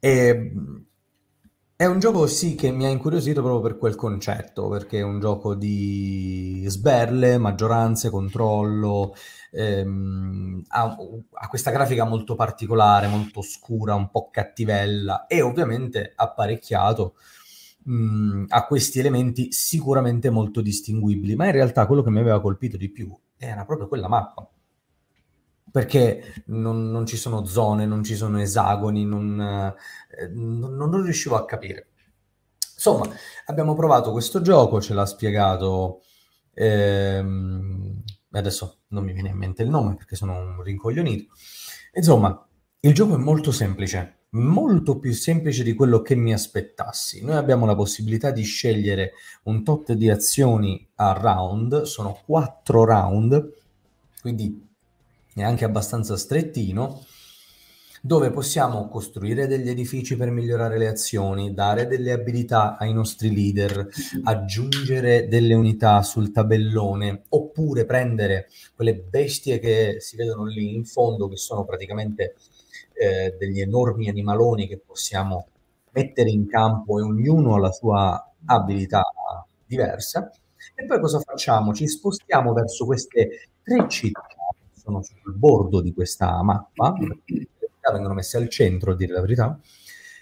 e, 0.00 0.52
è 1.78 1.84
un 1.84 1.98
gioco 1.98 2.26
sì 2.26 2.54
che 2.54 2.70
mi 2.70 2.86
ha 2.86 2.88
incuriosito 2.88 3.42
proprio 3.42 3.60
per 3.60 3.78
quel 3.78 3.96
concetto, 3.96 4.68
perché 4.68 5.00
è 5.00 5.02
un 5.02 5.20
gioco 5.20 5.54
di 5.54 6.64
sberle, 6.68 7.36
maggioranze, 7.36 8.08
controllo, 8.08 9.14
ehm, 9.50 10.62
ha, 10.68 10.96
ha, 11.32 11.48
questa 11.48 11.70
grafica 11.70 12.04
molto 12.04 12.34
particolare, 12.34 13.08
molto 13.08 13.42
scura, 13.42 13.94
un 13.94 14.10
po' 14.10 14.30
cattivella 14.30 15.26
e 15.26 15.42
ovviamente 15.42 16.12
apparecchiato 16.16 17.16
mh, 17.86 18.44
a 18.48 18.66
questi 18.66 18.98
elementi 18.98 19.52
sicuramente 19.52 20.30
molto 20.30 20.60
distinguibili, 20.60 21.34
ma 21.34 21.46
in 21.46 21.52
realtà 21.52 21.86
quello 21.86 22.02
che 22.02 22.10
mi 22.10 22.20
aveva 22.20 22.40
colpito 22.40 22.76
di 22.76 22.90
più 22.90 23.16
era 23.36 23.64
proprio 23.64 23.88
quella 23.88 24.08
mappa 24.08 24.48
perché 25.70 26.42
non, 26.46 26.90
non, 26.90 27.04
ci 27.04 27.18
sono 27.18 27.44
zone, 27.44 27.84
non 27.84 28.02
ci 28.02 28.14
sono 28.14 28.40
esagoni, 28.40 29.04
non, 29.04 29.38
eh, 30.18 30.28
non, 30.28 30.74
non, 30.74 31.02
riuscivo 31.02 31.36
a 31.36 31.44
capire. 31.44 31.88
Insomma, 32.74 33.06
abbiamo 33.46 33.74
provato 33.74 34.10
questo 34.10 34.40
gioco, 34.40 34.80
ce 34.80 34.94
l'ha 34.94 35.04
spiegato 35.04 36.00
ehm, 36.54 38.02
adesso 38.30 38.80
non 38.88 39.04
mi 39.04 39.12
viene 39.12 39.28
in 39.28 39.36
mente 39.36 39.62
il 39.62 39.68
nome 39.68 39.94
perché 39.94 40.16
sono 40.16 40.38
un 40.38 40.62
rincoglionito. 40.62 41.32
Insomma, 41.92 42.46
il 42.80 42.94
gioco 42.94 43.14
è 43.14 43.18
molto 43.18 43.52
semplice, 43.52 44.25
molto 44.36 44.98
più 44.98 45.12
semplice 45.12 45.62
di 45.62 45.74
quello 45.74 46.02
che 46.02 46.14
mi 46.14 46.32
aspettassi. 46.32 47.24
Noi 47.24 47.36
abbiamo 47.36 47.66
la 47.66 47.74
possibilità 47.74 48.30
di 48.30 48.42
scegliere 48.42 49.12
un 49.44 49.64
tot 49.64 49.92
di 49.92 50.10
azioni 50.10 50.86
a 50.96 51.12
round, 51.12 51.82
sono 51.82 52.18
quattro 52.24 52.84
round, 52.84 53.52
quindi 54.20 54.64
è 55.34 55.42
anche 55.42 55.64
abbastanza 55.64 56.16
strettino 56.16 57.04
dove 58.06 58.30
possiamo 58.30 58.88
costruire 58.88 59.48
degli 59.48 59.68
edifici 59.68 60.16
per 60.16 60.30
migliorare 60.30 60.78
le 60.78 60.86
azioni, 60.86 61.52
dare 61.52 61.88
delle 61.88 62.12
abilità 62.12 62.76
ai 62.78 62.92
nostri 62.92 63.34
leader, 63.34 63.88
aggiungere 64.22 65.26
delle 65.26 65.54
unità 65.54 66.02
sul 66.02 66.30
tabellone, 66.30 67.24
oppure 67.30 67.84
prendere 67.84 68.48
quelle 68.76 68.94
bestie 68.94 69.58
che 69.58 69.96
si 69.98 70.16
vedono 70.16 70.44
lì 70.44 70.74
in 70.74 70.84
fondo, 70.84 71.26
che 71.26 71.36
sono 71.36 71.64
praticamente 71.64 72.36
eh, 72.98 73.36
degli 73.38 73.60
enormi 73.60 74.08
animaloni 74.08 74.66
che 74.66 74.78
possiamo 74.78 75.48
mettere 75.92 76.30
in 76.30 76.46
campo 76.46 76.98
e 76.98 77.02
ognuno 77.02 77.54
ha 77.54 77.58
la 77.58 77.72
sua 77.72 78.32
abilità 78.46 79.02
diversa. 79.64 80.30
E 80.74 80.84
poi 80.84 81.00
cosa 81.00 81.20
facciamo? 81.20 81.72
Ci 81.72 81.86
spostiamo 81.86 82.52
verso 82.52 82.84
queste 82.84 83.48
tre 83.62 83.88
città 83.88 84.26
che 84.28 84.80
sono 84.80 85.02
sul 85.02 85.34
bordo 85.34 85.80
di 85.80 85.92
questa 85.92 86.42
mappa, 86.42 86.94
vengono 87.92 88.14
messe 88.14 88.36
al 88.36 88.48
centro, 88.48 88.92
a 88.92 88.96
dire 88.96 89.12
la 89.12 89.20
verità, 89.20 89.58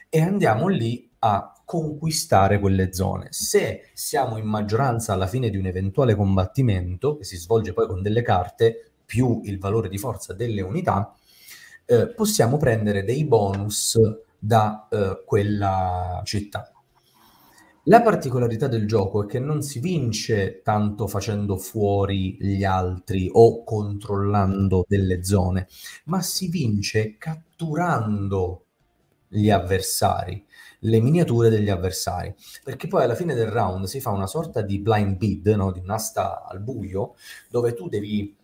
e 0.09 0.21
andiamo 0.21 0.69
lì 0.69 1.11
a 1.21 1.55
conquistare 1.65 2.59
quelle 2.61 2.93
zone. 2.93 3.29
Se 3.31 3.91
siamo 3.95 4.37
in 4.37 4.47
maggioranza 4.47 5.13
alla 5.13 5.27
fine 5.27 5.51
di 5.51 5.57
un 5.57 5.67
eventuale 5.67 6.15
combattimento, 6.15 7.17
che 7.17 7.25
si 7.25 7.37
svolge 7.37 7.73
poi 7.73 7.87
con 7.87 8.03
delle 8.03 8.23
carte, 8.23 8.93
più 9.05 9.41
il 9.45 9.59
valore 9.59 9.89
di 9.89 9.99
forza 9.99 10.35
delle 10.35 10.61
unità, 10.61 11.15
eh, 11.87 12.09
possiamo 12.09 12.57
prendere 12.57 13.05
dei 13.05 13.25
bonus 13.25 13.99
da 14.39 14.89
eh, 14.91 15.23
quella 15.25 16.21
città. 16.25 16.71
La 17.87 18.01
particolarità 18.01 18.67
del 18.67 18.87
gioco 18.87 19.25
è 19.25 19.27
che 19.27 19.39
non 19.39 19.61
si 19.61 19.79
vince 19.79 20.63
tanto 20.63 21.07
facendo 21.07 21.59
fuori 21.59 22.37
gli 22.41 22.65
altri 22.65 23.29
o 23.31 23.63
controllando 23.63 24.87
delle 24.89 25.23
zone, 25.23 25.69
ma 26.05 26.23
si 26.23 26.49
vince 26.49 27.17
catturando 27.19 28.65
gli 29.29 29.51
avversari, 29.51 30.43
le 30.81 31.01
miniature 31.01 31.51
degli 31.51 31.69
avversari, 31.69 32.35
perché 32.63 32.89
poi 32.89 33.03
alla 33.03 33.15
fine 33.15 33.35
del 33.35 33.49
round 33.49 33.85
si 33.85 34.01
fa 34.01 34.11
una 34.11 34.27
sorta 34.27 34.63
di 34.63 34.79
blind 34.79 35.17
bid, 35.19 35.47
no? 35.49 35.71
di 35.71 35.81
un'asta 35.81 36.47
al 36.47 36.61
buio, 36.61 37.17
dove 37.51 37.75
tu 37.75 37.89
devi 37.91 38.35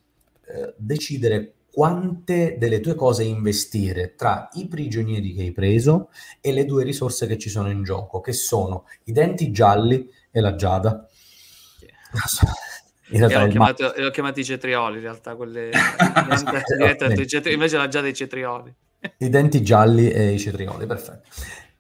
eh, 0.49 0.75
decidere 0.77 1.55
quante 1.72 2.56
delle 2.59 2.80
tue 2.80 2.94
cose 2.94 3.24
investire 3.24 4.14
tra 4.14 4.48
i 4.55 4.66
prigionieri 4.66 5.34
che 5.34 5.42
hai 5.42 5.52
preso 5.52 6.10
e 6.40 6.52
le 6.52 6.64
due 6.64 6.84
risorse 6.84 7.26
che 7.26 7.38
ci 7.38 7.48
sono 7.48 7.70
in 7.70 7.82
gioco, 7.82 8.20
che 8.20 8.32
sono 8.32 8.86
i 9.05 9.12
denti 9.12 9.51
gialli 9.51 10.09
e 10.30 10.40
la 10.40 10.55
giada. 10.55 11.06
In 13.12 13.18
realtà 13.18 13.44
ho, 13.44 13.48
chiamato, 13.48 13.92
ma... 13.97 14.06
ho 14.06 14.10
chiamato 14.10 14.40
i 14.40 14.44
cetrioli, 14.44 14.97
in 14.97 15.02
realtà, 15.02 15.34
quelle... 15.36 15.70
invece 17.52 17.76
la 17.76 17.88
giada 17.88 18.06
e 18.06 18.10
i 18.10 18.14
cetrioli. 18.14 18.74
I 19.18 19.28
denti 19.28 19.62
gialli 19.62 20.10
e 20.10 20.32
i 20.32 20.38
cetrioli, 20.38 20.86
perfetto. 20.86 21.28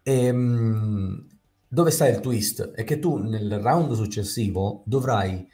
E, 0.02 0.24
ehm, 0.26 1.26
dove 1.68 1.90
sta 1.90 2.08
il 2.08 2.20
twist? 2.20 2.70
È 2.70 2.84
che 2.84 2.98
tu 2.98 3.16
nel 3.18 3.58
round 3.60 3.92
successivo 3.94 4.82
dovrai... 4.86 5.46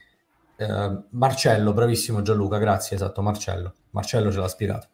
Eh, 0.57 0.99
Marcello, 1.11 1.73
bravissimo 1.73 2.23
Gianluca, 2.23 2.59
grazie, 2.59 2.97
esatto, 2.97 3.21
Marcello 3.23 3.75
Marcello 3.97 4.31
ce 4.31 4.39
l'ha 4.39 4.49
spiegato. 4.49 4.89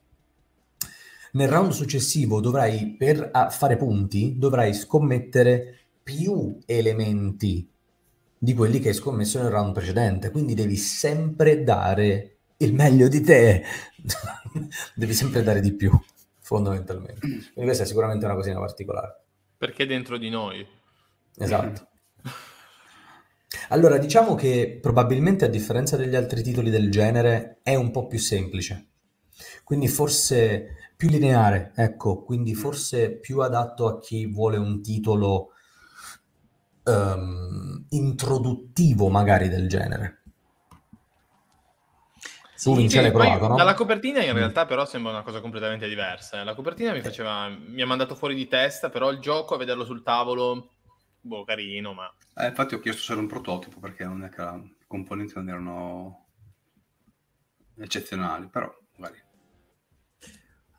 Nel 1.32 1.48
round 1.48 1.72
successivo 1.72 2.40
dovrai, 2.40 2.94
per 2.96 3.30
fare 3.50 3.76
punti, 3.76 4.38
dovrai 4.38 4.72
scommettere 4.74 5.78
più 6.02 6.58
elementi 6.66 7.68
di 8.38 8.54
quelli 8.54 8.78
che 8.78 8.88
hai 8.88 8.94
scommesso 8.94 9.40
nel 9.40 9.50
round 9.50 9.72
precedente, 9.72 10.30
quindi 10.30 10.54
devi 10.54 10.76
sempre 10.76 11.64
dare 11.64 12.36
il 12.58 12.74
meglio 12.74 13.08
di 13.08 13.20
te, 13.22 13.64
devi 14.94 15.14
sempre 15.14 15.42
dare 15.42 15.60
di 15.60 15.72
più, 15.72 15.90
fondamentalmente. 16.40 17.20
Quindi 17.20 17.64
questa 17.64 17.84
è 17.84 17.86
sicuramente 17.86 18.24
una 18.24 18.34
cosina 18.34 18.58
particolare. 18.58 19.20
Perché 19.56 19.86
dentro 19.86 20.18
di 20.18 20.28
noi. 20.28 20.66
Esatto. 21.36 21.88
Allora, 23.68 23.98
diciamo 23.98 24.34
che 24.34 24.78
probabilmente 24.80 25.44
a 25.44 25.48
differenza 25.48 25.96
degli 25.96 26.16
altri 26.16 26.42
titoli 26.42 26.70
del 26.70 26.90
genere 26.90 27.58
è 27.62 27.74
un 27.74 27.90
po' 27.90 28.06
più 28.06 28.18
semplice. 28.18 28.86
Quindi 29.64 29.88
forse 29.88 30.92
più 30.96 31.08
lineare, 31.08 31.72
ecco, 31.74 32.22
quindi 32.22 32.54
forse 32.54 33.10
più 33.18 33.40
adatto 33.40 33.86
a 33.86 33.98
chi 33.98 34.26
vuole 34.26 34.56
un 34.56 34.82
titolo 34.82 35.48
um, 36.84 37.84
introduttivo 37.88 39.08
magari 39.08 39.48
del 39.48 39.68
genere. 39.68 40.22
Sì, 42.54 42.70
tu 42.70 42.76
Vince 42.76 43.00
l'hai 43.00 43.10
provato, 43.10 43.48
no? 43.48 43.56
Dalla 43.56 43.74
copertina 43.74 44.22
in 44.22 44.32
realtà 44.32 44.66
però 44.66 44.84
sembra 44.84 45.10
una 45.10 45.22
cosa 45.22 45.40
completamente 45.40 45.88
diversa. 45.88 46.44
La 46.44 46.54
copertina 46.54 46.92
mi 46.92 47.00
faceva, 47.00 47.48
mi 47.48 47.82
ha 47.82 47.86
mandato 47.86 48.14
fuori 48.14 48.36
di 48.36 48.46
testa, 48.46 48.88
però 48.88 49.10
il 49.10 49.18
gioco 49.18 49.54
a 49.54 49.58
vederlo 49.58 49.84
sul 49.84 50.04
tavolo, 50.04 50.71
boh, 51.22 51.44
carino, 51.44 51.94
ma... 51.94 52.12
Eh, 52.34 52.48
infatti 52.48 52.74
ho 52.74 52.80
chiesto 52.80 53.02
se 53.02 53.12
era 53.12 53.20
un 53.20 53.28
prototipo 53.28 53.80
perché 53.80 54.04
non 54.04 54.24
è 54.24 54.28
che 54.28 54.42
i 54.42 54.86
componenti 54.86 55.34
non 55.36 55.48
erano 55.48 56.26
eccezionali, 57.76 58.48
però 58.48 58.74
magari... 58.96 59.30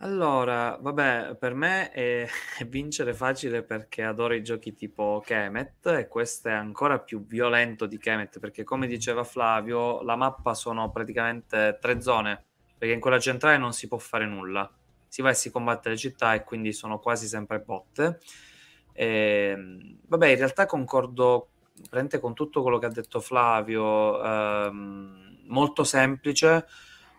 Allora, 0.03 0.77
vabbè, 0.81 1.37
per 1.39 1.53
me 1.53 1.89
è, 1.91 2.27
è 2.59 2.65
vincere 2.65 3.13
facile 3.13 3.63
perché 3.63 4.03
adoro 4.03 4.33
i 4.33 4.43
giochi 4.43 4.73
tipo 4.73 5.23
Kemet 5.25 5.85
e 5.87 6.07
questo 6.07 6.49
è 6.49 6.51
ancora 6.51 6.99
più 6.99 7.25
violento 7.25 7.85
di 7.85 7.97
Kemet 7.97 8.39
perché 8.39 8.65
come 8.65 8.87
diceva 8.87 9.23
Flavio, 9.23 10.01
la 10.03 10.17
mappa 10.17 10.53
sono 10.53 10.91
praticamente 10.91 11.77
tre 11.79 12.01
zone, 12.01 12.43
perché 12.77 12.93
in 12.93 12.99
quella 12.99 13.19
centrale 13.19 13.57
non 13.57 13.71
si 13.71 13.87
può 13.87 13.97
fare 13.97 14.25
nulla. 14.25 14.69
Si 15.07 15.21
va 15.21 15.29
e 15.29 15.35
si 15.35 15.51
combatte 15.51 15.89
le 15.89 15.97
città 15.97 16.33
e 16.33 16.43
quindi 16.43 16.73
sono 16.73 16.99
quasi 16.99 17.27
sempre 17.27 17.59
botte. 17.59 18.19
E, 18.93 19.05
ehm, 19.05 19.97
vabbè, 20.07 20.27
in 20.27 20.37
realtà 20.37 20.65
concordo 20.65 21.49
con 22.19 22.33
tutto 22.33 22.61
quello 22.61 22.77
che 22.77 22.85
ha 22.85 22.89
detto 22.89 23.19
Flavio, 23.19 24.23
ehm, 24.23 25.39
molto 25.47 25.83
semplice 25.83 26.65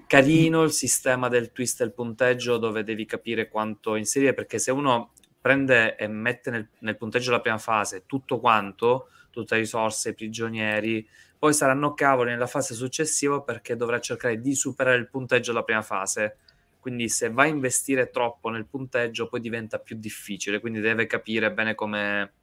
carino 0.06 0.62
il 0.62 0.72
sistema 0.72 1.28
del 1.28 1.52
twist 1.52 1.80
e 1.80 1.84
il 1.84 1.92
punteggio 1.92 2.58
dove 2.58 2.84
devi 2.84 3.06
capire 3.06 3.48
quanto 3.48 3.96
inserire 3.96 4.34
perché 4.34 4.58
se 4.58 4.70
uno 4.70 5.12
prende 5.40 5.96
e 5.96 6.06
mette 6.06 6.50
nel, 6.50 6.68
nel 6.80 6.96
punteggio 6.96 7.30
della 7.30 7.40
prima 7.40 7.58
fase 7.58 8.04
tutto 8.06 8.38
quanto, 8.38 9.08
tutte 9.30 9.54
le 9.54 9.60
risorse, 9.60 10.10
i 10.10 10.14
prigionieri, 10.14 11.06
poi 11.38 11.52
saranno 11.52 11.94
cavoli 11.94 12.30
nella 12.30 12.46
fase 12.46 12.74
successiva 12.74 13.42
perché 13.42 13.76
dovrà 13.76 14.00
cercare 14.00 14.40
di 14.40 14.54
superare 14.54 14.96
il 14.96 15.08
punteggio 15.08 15.52
della 15.52 15.64
prima 15.64 15.82
fase. 15.82 16.38
Quindi 16.84 17.08
se 17.08 17.30
va 17.30 17.44
a 17.44 17.46
investire 17.46 18.10
troppo 18.10 18.50
nel 18.50 18.66
punteggio 18.66 19.26
poi 19.26 19.40
diventa 19.40 19.78
più 19.78 19.96
difficile, 19.96 20.60
quindi 20.60 20.80
deve 20.80 21.06
capire 21.06 21.50
bene 21.50 21.74
come, 21.74 22.34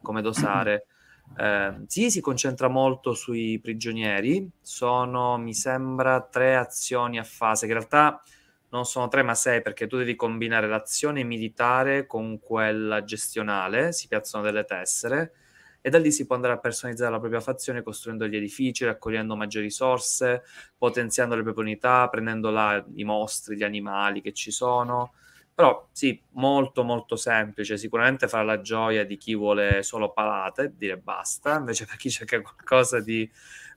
come 0.00 0.22
dosare. 0.22 0.86
Eh, 1.36 1.82
sì, 1.88 2.10
si 2.10 2.22
concentra 2.22 2.68
molto 2.68 3.12
sui 3.12 3.60
prigionieri, 3.60 4.48
sono, 4.62 5.36
mi 5.36 5.52
sembra, 5.52 6.22
tre 6.22 6.56
azioni 6.56 7.18
a 7.18 7.22
fase, 7.22 7.66
che 7.66 7.72
in 7.72 7.78
realtà 7.78 8.22
non 8.70 8.86
sono 8.86 9.08
tre 9.08 9.22
ma 9.22 9.34
sei 9.34 9.60
perché 9.60 9.86
tu 9.86 9.98
devi 9.98 10.16
combinare 10.16 10.66
l'azione 10.68 11.24
militare 11.24 12.06
con 12.06 12.38
quella 12.40 13.04
gestionale, 13.04 13.92
si 13.92 14.08
piazzano 14.08 14.42
delle 14.42 14.64
tessere 14.64 15.32
e 15.88 15.90
da 15.90 15.98
lì 15.98 16.12
si 16.12 16.26
può 16.26 16.34
andare 16.36 16.52
a 16.52 16.58
personalizzare 16.58 17.10
la 17.10 17.18
propria 17.18 17.40
fazione 17.40 17.82
costruendo 17.82 18.28
gli 18.28 18.36
edifici, 18.36 18.84
raccogliendo 18.84 19.34
maggiori 19.34 19.64
risorse, 19.64 20.42
potenziando 20.76 21.34
le 21.34 21.42
proprie 21.42 21.64
unità, 21.64 22.06
prendendo 22.08 22.50
là 22.50 22.84
i 22.94 23.04
mostri, 23.04 23.56
gli 23.56 23.64
animali 23.64 24.20
che 24.20 24.32
ci 24.32 24.50
sono. 24.50 25.14
Però 25.54 25.88
sì, 25.90 26.22
molto 26.32 26.84
molto 26.84 27.16
semplice, 27.16 27.78
sicuramente 27.78 28.28
farà 28.28 28.44
la 28.44 28.60
gioia 28.60 29.04
di 29.04 29.16
chi 29.16 29.34
vuole 29.34 29.82
solo 29.82 30.12
palate, 30.12 30.74
dire 30.76 30.98
basta, 30.98 31.56
invece 31.56 31.86
per 31.86 31.96
chi 31.96 32.10
cerca 32.10 32.40
qualcosa 32.40 33.00
di 33.00 33.28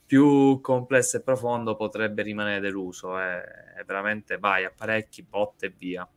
più 0.06 0.60
complesso 0.62 1.18
e 1.18 1.22
profondo 1.22 1.76
potrebbe 1.76 2.22
rimanere 2.22 2.60
deluso, 2.60 3.18
è 3.18 3.42
veramente 3.86 4.38
vai, 4.38 4.66
apparecchi, 4.66 5.24
botte 5.24 5.68
e 5.68 5.74
via. 5.76 6.08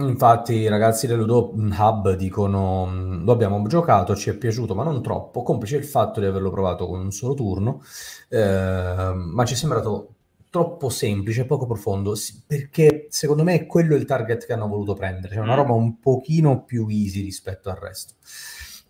Infatti 0.00 0.54
i 0.54 0.68
ragazzi 0.68 1.06
dell'Udo 1.06 1.52
Hub 1.54 2.14
dicono 2.14 3.20
lo 3.22 3.32
abbiamo 3.32 3.66
giocato, 3.66 4.16
ci 4.16 4.30
è 4.30 4.36
piaciuto 4.36 4.74
ma 4.74 4.82
non 4.82 5.02
troppo, 5.02 5.42
complice 5.42 5.76
il 5.76 5.84
fatto 5.84 6.20
di 6.20 6.26
averlo 6.26 6.50
provato 6.50 6.86
con 6.86 7.00
un 7.00 7.12
solo 7.12 7.34
turno, 7.34 7.82
eh, 8.28 9.12
ma 9.14 9.44
ci 9.44 9.54
è 9.54 9.56
sembrato 9.56 10.14
troppo 10.50 10.88
semplice, 10.88 11.44
poco 11.44 11.66
profondo, 11.66 12.14
perché 12.46 13.06
secondo 13.10 13.44
me 13.44 13.54
è 13.54 13.66
quello 13.66 13.94
il 13.94 14.04
target 14.04 14.46
che 14.46 14.52
hanno 14.52 14.68
voluto 14.68 14.94
prendere, 14.94 15.34
cioè 15.34 15.42
una 15.42 15.54
mm. 15.54 15.56
roba 15.56 15.72
un 15.74 16.00
pochino 16.00 16.64
più 16.64 16.88
easy 16.88 17.22
rispetto 17.22 17.70
al 17.70 17.76
resto. 17.76 18.14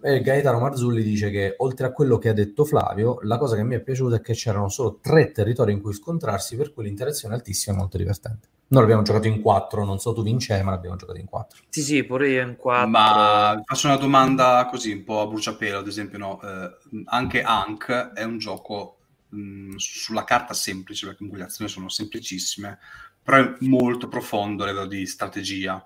E 0.02 0.22
Gaetano 0.22 0.60
Marzulli 0.60 1.02
dice 1.02 1.28
che 1.30 1.54
oltre 1.58 1.86
a 1.86 1.92
quello 1.92 2.16
che 2.16 2.30
ha 2.30 2.32
detto 2.32 2.64
Flavio, 2.64 3.18
la 3.22 3.36
cosa 3.36 3.56
che 3.56 3.62
mi 3.64 3.74
è 3.74 3.80
piaciuta 3.80 4.16
è 4.16 4.20
che 4.22 4.32
c'erano 4.32 4.70
solo 4.70 4.98
tre 5.02 5.30
territori 5.32 5.72
in 5.72 5.82
cui 5.82 5.92
scontrarsi, 5.92 6.56
per 6.56 6.72
cui 6.72 6.84
l'interazione 6.84 7.34
altissima 7.34 7.76
e 7.76 7.78
molto 7.78 7.98
divertente. 7.98 8.48
Noi 8.70 8.82
l'abbiamo 8.82 9.02
giocato 9.02 9.26
in 9.26 9.40
quattro, 9.40 9.84
non 9.84 9.98
so 9.98 10.12
tu 10.12 10.22
vince, 10.22 10.62
ma 10.62 10.70
l'abbiamo 10.70 10.94
giocato 10.94 11.18
in 11.18 11.26
quattro. 11.26 11.58
Sì, 11.70 11.82
sì, 11.82 12.04
pure 12.04 12.30
io 12.30 12.42
in 12.42 12.54
quattro. 12.54 12.88
Ma 12.88 13.60
faccio 13.64 13.88
una 13.88 13.96
domanda 13.96 14.64
così, 14.70 14.92
un 14.92 15.02
po' 15.02 15.22
a 15.22 15.26
bruciapelo, 15.26 15.78
ad 15.78 15.88
esempio, 15.88 16.18
no? 16.18 16.40
eh, 16.40 16.70
anche 17.06 17.42
Ank 17.42 18.12
è 18.12 18.22
un 18.22 18.38
gioco 18.38 18.98
mh, 19.30 19.74
sulla 19.74 20.22
carta 20.22 20.54
semplice, 20.54 21.02
perché 21.02 21.18
comunque 21.18 21.42
le 21.42 21.48
azioni 21.48 21.68
sono 21.68 21.88
semplicissime, 21.88 22.78
però 23.20 23.38
è 23.38 23.56
molto 23.62 24.06
profondo 24.06 24.62
a 24.62 24.66
livello 24.66 24.86
di 24.86 25.04
strategia. 25.04 25.84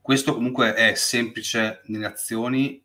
Questo 0.00 0.34
comunque 0.34 0.74
è 0.74 0.94
semplice 0.94 1.80
nelle 1.86 2.06
azioni, 2.06 2.80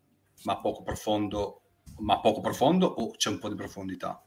ma 0.46 0.58
poco 0.58 0.82
profondo, 0.82 1.62
ma 2.00 2.20
poco 2.22 2.42
profondo 2.42 2.88
o 2.88 3.12
c'è 3.12 3.30
un 3.30 3.38
po' 3.38 3.50
di 3.50 3.56
profondità? 3.56 4.20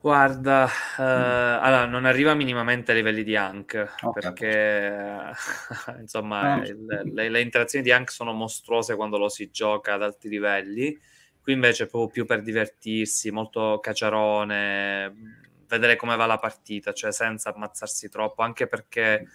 Guarda, 0.00 0.64
uh, 0.64 1.02
mm. 1.02 1.04
allora 1.04 1.86
non 1.86 2.04
arriva 2.04 2.34
minimamente 2.34 2.92
a 2.92 2.94
livelli 2.94 3.24
di 3.24 3.34
Hank 3.34 3.94
okay. 4.00 4.22
perché 4.22 5.32
insomma 5.98 6.54
ah. 6.54 6.62
le, 7.12 7.28
le, 7.28 7.40
interazioni 7.40 7.84
di 7.84 7.90
Hank 7.90 8.12
sono 8.12 8.32
mostruose 8.32 8.94
quando 8.94 9.18
lo 9.18 9.28
si 9.28 9.50
gioca 9.50 9.94
ad 9.94 10.02
alti 10.02 10.28
livelli 10.28 10.96
Qui 11.48 11.56
invece 11.56 11.84
è 11.84 11.86
proprio 11.86 12.10
più 12.10 12.26
per 12.26 12.42
divertirsi, 12.42 13.30
molto 13.30 13.78
caciarone, 13.80 15.14
vedere 15.66 15.96
come 15.96 16.14
va 16.14 16.26
la 16.26 16.36
partita, 16.36 16.92
cioè 16.92 17.10
senza 17.10 17.54
ammazzarsi 17.54 18.10
troppo, 18.10 18.42
anche 18.42 18.66
perché 18.66 19.26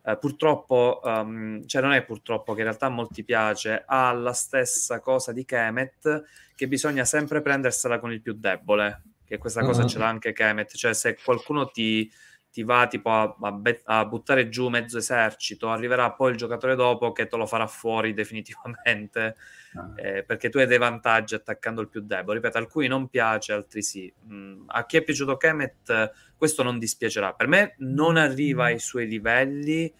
eh, 0.00 0.16
purtroppo, 0.16 1.00
um, 1.02 1.66
cioè 1.66 1.82
non 1.82 1.90
è 1.90 2.04
purtroppo 2.04 2.52
che 2.52 2.60
in 2.60 2.66
realtà 2.66 2.86
a 2.86 2.90
molti 2.90 3.24
piace, 3.24 3.82
ha 3.84 4.12
la 4.12 4.32
stessa 4.32 5.00
cosa 5.00 5.32
di 5.32 5.44
Kemet, 5.44 6.22
che 6.54 6.68
bisogna 6.68 7.04
sempre 7.04 7.42
prendersela 7.42 7.98
con 7.98 8.12
il 8.12 8.22
più 8.22 8.34
debole, 8.34 9.02
che 9.30 9.38
questa 9.38 9.62
cosa 9.62 9.82
uh-huh. 9.82 9.88
ce 9.88 9.98
l'ha 9.98 10.08
anche 10.08 10.32
Kemet, 10.32 10.74
cioè 10.74 10.92
se 10.92 11.16
qualcuno 11.22 11.70
ti 11.70 12.10
ti 12.50 12.64
va 12.64 12.88
tipo 12.88 13.10
a, 13.10 13.36
a, 13.42 13.52
bet- 13.52 13.82
a, 13.84 14.04
buttare 14.04 14.48
giù 14.48 14.68
mezzo 14.70 14.98
esercito, 14.98 15.70
arriverà 15.70 16.10
poi 16.10 16.32
il 16.32 16.36
giocatore 16.36 16.74
dopo 16.74 17.12
che 17.12 17.28
te 17.28 17.36
lo 17.36 17.46
farà 17.46 17.68
fuori 17.68 18.12
definitivamente, 18.14 19.36
ah. 19.74 19.92
eh, 19.94 20.24
perché 20.24 20.48
tu 20.48 20.58
hai 20.58 20.66
dei 20.66 20.78
vantaggi 20.78 21.36
attaccando 21.36 21.80
il 21.80 21.88
più 21.88 22.00
debole. 22.00 22.38
Ripeto, 22.38 22.58
alcuni 22.58 22.88
non 22.88 23.08
piace, 23.08 23.52
altri 23.52 23.82
sì. 23.82 24.12
Mm, 24.26 24.64
a 24.66 24.84
chi 24.84 24.96
è 24.96 25.02
piaciuto 25.02 25.36
Kemet 25.36 26.34
questo 26.36 26.64
non 26.64 26.80
dispiacerà. 26.80 27.34
Per 27.34 27.46
me 27.46 27.76
non 27.78 28.16
arriva 28.16 28.64
ai 28.64 28.80
suoi 28.80 29.06
livelli, 29.06 29.94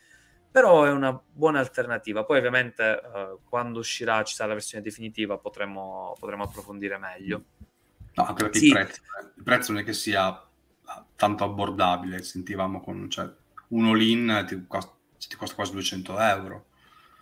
però 0.51 0.83
è 0.83 0.91
una 0.91 1.17
buona 1.33 1.61
alternativa. 1.61 2.25
Poi 2.25 2.39
ovviamente 2.39 3.01
eh, 3.01 3.37
quando 3.49 3.79
uscirà, 3.79 4.25
ci 4.25 4.35
sarà 4.35 4.49
la 4.49 4.55
versione 4.55 4.83
definitiva, 4.83 5.39
potremo, 5.39 6.17
potremo 6.19 6.43
approfondire 6.43 6.99
meglio. 6.99 7.45
No, 8.15 8.25
anche 8.25 8.43
perché 8.45 8.59
sì. 8.59 8.67
il, 8.67 8.73
prezzo, 8.73 9.01
il 9.37 9.43
prezzo 9.43 9.73
non 9.73 9.81
è 9.81 9.85
che 9.85 9.93
sia 9.93 10.45
tanto 11.17 11.45
abbordabile, 11.45 12.23
sentivamo 12.23 12.81
con 12.81 13.09
cioè, 13.11 13.31
un 13.69 13.87
all-in 13.87 14.45
ti 14.49 14.65
costa, 14.67 14.93
ti 15.19 15.37
costa 15.37 15.55
quasi 15.55 15.73
200 15.73 16.19
euro. 16.19 16.67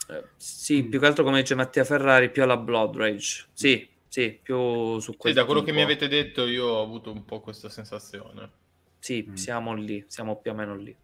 Eh, 0.09 0.25
sì, 0.37 0.85
più 0.85 0.99
che 1.01 1.07
altro 1.07 1.25
come 1.25 1.41
dice 1.41 1.55
Mattia 1.55 1.85
Ferrari, 1.85 2.31
più 2.31 2.43
alla 2.43 2.57
Blood 2.57 2.97
Rage. 2.97 3.47
Sì, 3.53 3.89
sì, 4.09 4.39
più 4.43 4.99
su 5.01 5.17
questo. 5.17 5.29
Sì, 5.29 5.35
da 5.35 5.45
quello 5.45 5.61
tipo. 5.61 5.73
che 5.73 5.77
mi 5.77 5.83
avete 5.83 6.09
detto 6.09 6.47
io 6.47 6.67
ho 6.67 6.83
avuto 6.83 7.13
un 7.13 7.25
po' 7.25 7.41
questa 7.41 7.69
sensazione. 7.69 8.51
Sì, 8.99 9.27
mm. 9.29 9.35
siamo 9.35 9.75
lì, 9.75 10.05
siamo 10.09 10.37
più 10.37 10.53
o 10.53 10.55
meno 10.55 10.77
lì. 10.77 10.97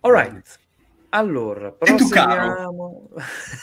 All 0.00 0.12
right. 0.12 0.58
Allora, 1.10 1.72
proseguiamo. 1.72 3.10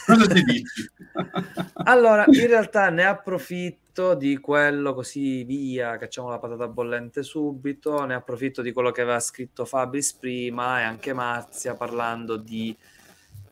Cosa 0.06 0.26
ti 0.26 0.42
dici? 0.42 0.90
allora, 1.84 2.24
in 2.26 2.46
realtà 2.46 2.90
ne 2.90 3.04
approfitto 3.04 3.85
di 4.14 4.38
quello 4.38 4.92
così 4.94 5.44
via, 5.44 5.96
cacciamo 5.96 6.28
la 6.28 6.38
patata 6.38 6.68
bollente 6.68 7.22
subito, 7.22 8.04
ne 8.04 8.14
approfitto 8.14 8.62
di 8.62 8.72
quello 8.72 8.90
che 8.90 9.00
aveva 9.00 9.20
scritto 9.20 9.64
Fabris 9.64 10.12
prima 10.14 10.80
e 10.80 10.82
anche 10.84 11.12
Marzia 11.12 11.74
parlando 11.74 12.36
di 12.36 12.76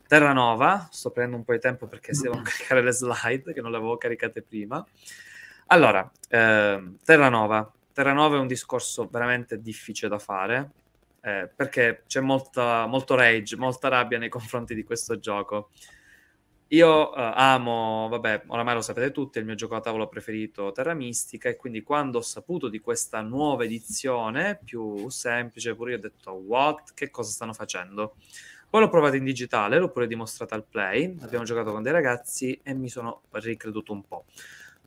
Terranova. 0.06 0.88
Sto 0.90 1.10
prendendo 1.10 1.38
un 1.38 1.44
po' 1.44 1.52
di 1.52 1.60
tempo 1.60 1.86
perché 1.86 2.12
si 2.12 2.22
devono 2.22 2.42
caricare 2.44 2.82
le 2.82 2.92
slide 2.92 3.52
che 3.52 3.60
non 3.60 3.70
le 3.70 3.78
avevo 3.78 3.96
caricate 3.96 4.42
prima. 4.42 4.84
Allora, 5.68 6.10
eh, 6.28 6.94
Terranova. 7.04 7.72
Terranova 7.92 8.36
è 8.36 8.40
un 8.40 8.46
discorso 8.46 9.08
veramente 9.10 9.60
difficile 9.60 10.10
da 10.10 10.18
fare 10.18 10.70
eh, 11.24 11.50
perché 11.54 12.02
c'è 12.06 12.20
molta, 12.20 12.86
molto 12.86 13.14
rage, 13.14 13.56
molta 13.56 13.88
rabbia 13.88 14.18
nei 14.18 14.28
confronti 14.28 14.74
di 14.74 14.84
questo 14.84 15.18
gioco. 15.18 15.70
Io 16.74 17.10
uh, 17.10 17.12
amo, 17.14 18.08
vabbè, 18.10 18.42
oramai 18.48 18.74
lo 18.74 18.80
sapete 18.80 19.12
tutti, 19.12 19.38
il 19.38 19.44
mio 19.44 19.54
gioco 19.54 19.74
da 19.74 19.80
tavolo 19.80 20.08
preferito 20.08 20.72
Terra 20.72 20.92
Mistica 20.92 21.48
e 21.48 21.56
quindi 21.56 21.82
quando 21.82 22.18
ho 22.18 22.22
saputo 22.22 22.68
di 22.68 22.80
questa 22.80 23.20
nuova 23.20 23.64
edizione 23.64 24.58
più 24.62 25.08
semplice, 25.08 25.74
pure 25.74 25.92
io 25.92 25.96
ho 25.98 26.00
detto 26.00 26.32
what, 26.32 26.92
che 26.94 27.10
cosa 27.10 27.30
stanno 27.30 27.52
facendo? 27.52 28.16
Poi 28.68 28.80
l'ho 28.80 28.88
provato 28.88 29.14
in 29.14 29.24
digitale, 29.24 29.78
l'ho 29.78 29.90
pure 29.90 30.08
dimostrato 30.08 30.54
al 30.54 30.64
play, 30.64 31.16
abbiamo 31.20 31.44
giocato 31.44 31.70
con 31.70 31.82
dei 31.82 31.92
ragazzi 31.92 32.58
e 32.62 32.74
mi 32.74 32.88
sono 32.88 33.22
ricreduto 33.30 33.92
un 33.92 34.04
po'. 34.04 34.24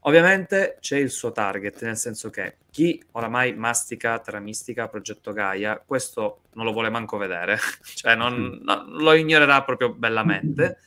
Ovviamente 0.01 0.77
c'è 0.81 0.97
il 0.97 1.09
suo 1.09 1.31
target, 1.31 1.83
nel 1.83 1.97
senso 1.97 2.29
che 2.29 2.57
chi 2.69 3.01
oramai 3.11 3.55
mastica 3.55 4.19
Terra 4.19 4.39
Mistica, 4.39 4.89
Progetto 4.89 5.31
Gaia, 5.31 5.81
questo 5.85 6.41
non 6.53 6.65
lo 6.65 6.73
vuole 6.73 6.89
manco 6.89 7.17
vedere, 7.17 7.57
cioè 7.95 8.15
non, 8.15 8.59
no, 8.63 8.85
lo 8.87 9.13
ignorerà 9.13 9.63
proprio 9.63 9.93
bellamente 9.93 10.79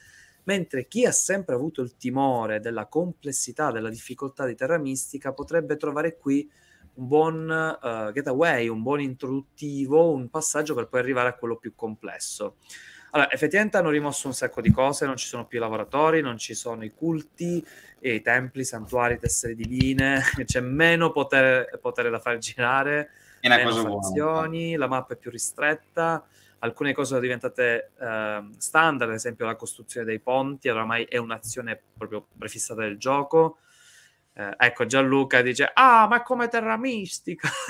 mentre 0.51 0.89
chi 0.89 1.07
ha 1.07 1.13
sempre 1.13 1.55
avuto 1.55 1.81
il 1.81 1.97
timore 1.97 2.59
della 2.59 2.87
complessità, 2.87 3.71
della 3.71 3.89
difficoltà 3.89 4.47
di 4.47 4.57
Terra 4.57 4.79
Mistica 4.79 5.33
potrebbe 5.33 5.77
trovare 5.77 6.17
qui 6.17 6.51
un 6.95 7.07
buon 7.07 7.79
uh, 7.81 8.11
getaway, 8.11 8.67
un 8.67 8.83
buon 8.83 9.01
introduttivo, 9.01 10.11
un 10.11 10.29
passaggio 10.29 10.75
per 10.75 10.89
poi 10.89 10.99
arrivare 10.99 11.29
a 11.29 11.35
quello 11.35 11.55
più 11.55 11.77
complesso. 11.77 12.57
Allora, 13.13 13.31
effettivamente 13.31 13.77
hanno 13.77 13.91
rimosso 13.91 14.27
un 14.27 14.35
sacco 14.35 14.61
di 14.61 14.73
cose, 14.73 15.07
non 15.07 15.17
ci 15.17 15.29
sono 15.29 15.47
più 15.47 15.59
i 15.59 15.61
lavoratori, 15.61 16.21
non 16.21 16.37
ci 16.37 16.55
sono 16.55 16.85
i 16.85 16.93
culti, 16.93 17.65
i 18.01 18.21
templi, 18.21 18.63
i 18.63 18.65
santuari, 18.65 19.21
tessere 19.21 19.55
divine, 19.55 20.21
c'è 20.45 20.61
meno 20.61 21.13
potere, 21.13 21.79
potere 21.81 22.11
da 22.11 22.19
far 22.19 22.39
girare, 22.39 23.11
meno 23.41 24.01
fazioni, 24.01 24.75
la 24.75 24.89
mappa 24.89 25.15
è 25.15 25.17
più 25.17 25.31
ristretta, 25.31 26.27
alcune 26.61 26.93
cose 26.93 27.09
sono 27.09 27.21
diventate 27.21 27.91
eh, 27.99 28.45
standard, 28.57 29.11
ad 29.11 29.17
esempio 29.17 29.47
la 29.47 29.57
costruzione 29.57 30.07
dei 30.07 30.21
ponti, 30.21 30.69
oramai 30.69 31.05
è 31.05 31.17
un'azione 31.17 31.81
proprio 31.97 32.27
prefissata 32.39 32.83
del 32.83 32.99
gioco. 32.99 33.59
Eh, 34.33 34.55
ecco, 34.57 34.87
Gianluca 34.87 35.43
dice: 35.43 35.71
Ah, 35.75 36.07
ma 36.09 36.23
come 36.23 36.49
terra 36.49 36.77
mistica! 36.77 37.49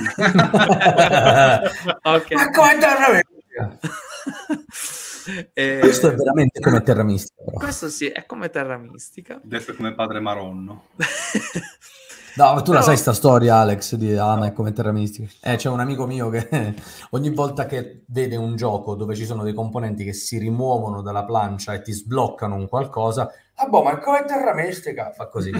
okay. 2.03 2.37
Ma 2.37 2.51
come 2.51 2.79
terra 2.79 3.13
mistica! 3.13 3.79
e... 5.55 5.79
Questo 5.81 6.09
è 6.11 6.15
veramente 6.15 6.61
come 6.61 6.83
terra 6.83 7.03
mistica. 7.03 7.43
Però. 7.45 7.59
Questo 7.59 7.89
sì, 7.89 8.09
è 8.09 8.27
come 8.27 8.51
terra 8.51 8.77
mistica. 8.77 9.41
Detto 9.43 9.75
come 9.75 9.95
padre 9.95 10.21
Maronno. 10.21 10.89
No, 12.37 12.55
ma 12.55 12.63
tu 12.63 12.73
la 12.73 12.81
sai 12.81 12.97
sta 12.97 13.13
storia, 13.13 13.57
Alex, 13.57 13.97
di 13.97 14.17
Ama 14.17 14.47
e 14.47 14.53
come 14.53 14.73
Terra 14.73 14.93
Mistica? 14.93 15.29
Eh, 15.43 15.57
c'è 15.57 15.69
un 15.69 15.81
amico 15.81 16.07
mio 16.07 16.29
che 16.29 16.49
ogni 17.11 17.31
volta 17.31 17.67
che 17.67 18.05
vede 18.07 18.37
un 18.37 18.57
gioco 18.57 18.95
dove 18.95 19.15
ci 19.15 19.25
sono 19.25 19.43
dei 19.43 19.53
componenti 19.53 20.05
che 20.05 20.13
si 20.13 20.39
rimuovono 20.39 21.03
dalla 21.03 21.25
plancia 21.25 21.75
e 21.75 21.83
ti 21.83 21.93
sbloccano 21.93 22.55
un 22.55 22.69
qualcosa, 22.69 23.31
ah 23.55 23.67
boh, 23.67 23.83
ma 23.83 23.99
come 23.99 24.25
Terra 24.25 24.55
Mistica? 24.55 25.11
Fa 25.11 25.27
così, 25.29 25.51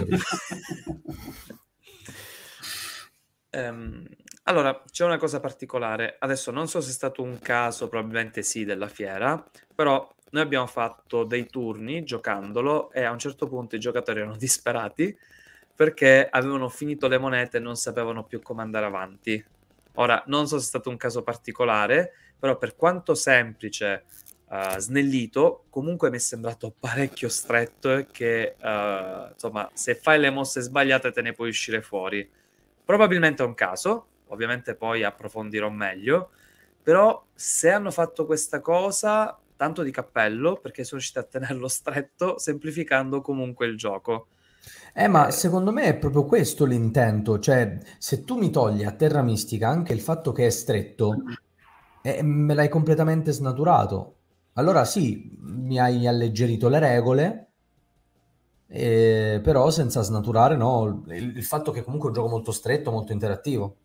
um, 3.51 4.05
allora, 4.43 4.81
c'è 4.89 5.05
una 5.05 5.17
cosa 5.17 5.39
particolare. 5.39 6.15
Adesso 6.19 6.51
non 6.51 6.67
so 6.67 6.79
se 6.79 6.89
è 6.89 6.93
stato 6.93 7.21
un 7.21 7.37
caso, 7.39 7.89
probabilmente 7.89 8.43
sì, 8.43 8.63
della 8.63 8.87
fiera, 8.87 9.43
però 9.75 10.07
noi 10.31 10.43
abbiamo 10.43 10.67
fatto 10.67 11.25
dei 11.25 11.47
turni 11.47 12.03
giocandolo 12.03 12.91
e 12.91 13.03
a 13.03 13.11
un 13.11 13.19
certo 13.19 13.47
punto 13.47 13.75
i 13.75 13.79
giocatori 13.79 14.19
erano 14.19 14.37
disperati 14.37 15.15
perché 15.81 16.27
avevano 16.29 16.69
finito 16.69 17.07
le 17.07 17.17
monete 17.17 17.57
e 17.57 17.59
non 17.59 17.75
sapevano 17.75 18.23
più 18.23 18.39
come 18.39 18.61
andare 18.61 18.85
avanti. 18.85 19.43
Ora, 19.93 20.21
non 20.27 20.45
so 20.45 20.59
se 20.59 20.65
è 20.65 20.67
stato 20.67 20.91
un 20.91 20.95
caso 20.95 21.23
particolare, 21.23 22.13
però 22.37 22.55
per 22.55 22.75
quanto 22.75 23.15
semplice, 23.15 24.03
uh, 24.45 24.77
snellito, 24.77 25.63
comunque 25.71 26.11
mi 26.11 26.17
è 26.17 26.19
sembrato 26.19 26.71
parecchio 26.79 27.29
stretto 27.29 28.05
che, 28.11 28.57
uh, 28.61 29.31
insomma, 29.31 29.67
se 29.73 29.95
fai 29.95 30.19
le 30.19 30.29
mosse 30.29 30.61
sbagliate 30.61 31.11
te 31.11 31.23
ne 31.23 31.33
puoi 31.33 31.49
uscire 31.49 31.81
fuori. 31.81 32.29
Probabilmente 32.85 33.41
è 33.41 33.47
un 33.47 33.55
caso, 33.55 34.05
ovviamente 34.27 34.75
poi 34.75 35.03
approfondirò 35.03 35.71
meglio, 35.71 36.29
però 36.83 37.25
se 37.33 37.71
hanno 37.71 37.89
fatto 37.89 38.27
questa 38.27 38.59
cosa, 38.59 39.35
tanto 39.55 39.81
di 39.81 39.89
cappello, 39.89 40.57
perché 40.57 40.83
sono 40.83 40.99
riusciti 40.99 41.17
a 41.17 41.23
tenerlo 41.23 41.67
stretto, 41.67 42.37
semplificando 42.37 43.21
comunque 43.21 43.65
il 43.65 43.77
gioco. 43.77 44.27
Eh, 44.93 45.07
ma 45.07 45.27
eh. 45.27 45.31
secondo 45.31 45.71
me 45.71 45.83
è 45.83 45.97
proprio 45.97 46.25
questo 46.25 46.65
l'intento, 46.65 47.39
cioè 47.39 47.77
se 47.97 48.23
tu 48.23 48.37
mi 48.37 48.49
togli 48.49 48.83
a 48.83 48.91
Terra 48.91 49.21
Mistica 49.21 49.69
anche 49.69 49.93
il 49.93 50.01
fatto 50.01 50.31
che 50.31 50.45
è 50.45 50.49
stretto, 50.49 51.23
eh, 52.01 52.21
me 52.23 52.53
l'hai 52.53 52.69
completamente 52.69 53.31
snaturato. 53.31 54.15
Allora 54.53 54.83
sì, 54.83 55.31
mi 55.39 55.79
hai 55.79 56.07
alleggerito 56.07 56.67
le 56.67 56.79
regole, 56.79 57.47
eh, 58.67 59.39
però 59.41 59.69
senza 59.69 60.01
snaturare 60.01 60.57
no, 60.57 61.03
il, 61.07 61.37
il, 61.37 61.43
fatto 61.43 61.71
che 61.71 61.83
comunque 61.83 62.07
è 62.07 62.11
un 62.11 62.17
gioco 62.17 62.29
molto 62.29 62.51
stretto, 62.51 62.91
molto 62.91 63.13
interattivo. 63.13 63.77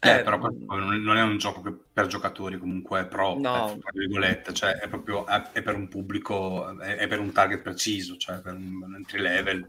Eh, 0.00 0.18
eh 0.18 0.22
però 0.22 0.36
non 0.36 1.16
è 1.16 1.22
un 1.22 1.38
gioco 1.38 1.62
che 1.62 1.72
per 1.92 2.08
giocatori 2.08 2.58
comunque 2.58 3.06
pro, 3.06 3.38
no. 3.38 3.78
tra 3.78 3.90
virgolette, 3.92 4.52
cioè 4.52 4.72
è 4.72 4.88
proprio 4.88 5.26
è, 5.26 5.50
è 5.52 5.62
per 5.62 5.76
un 5.76 5.86
pubblico, 5.86 6.76
è, 6.80 6.96
è, 6.96 7.06
per 7.06 7.20
un 7.20 7.30
target 7.30 7.62
preciso, 7.62 8.16
cioè 8.16 8.40
per 8.40 8.54
un, 8.54 8.82
un 8.82 8.94
entry 8.96 9.20
level 9.20 9.66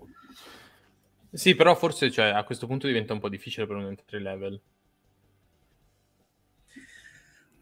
sì, 1.35 1.55
però 1.55 1.75
forse 1.75 2.09
cioè, 2.09 2.27
a 2.27 2.43
questo 2.43 2.67
punto 2.67 2.87
diventa 2.87 3.13
un 3.13 3.19
po' 3.19 3.29
difficile 3.29 3.67
per 3.67 3.75
un 3.75 3.85
entry 3.85 4.19
level. 4.19 4.59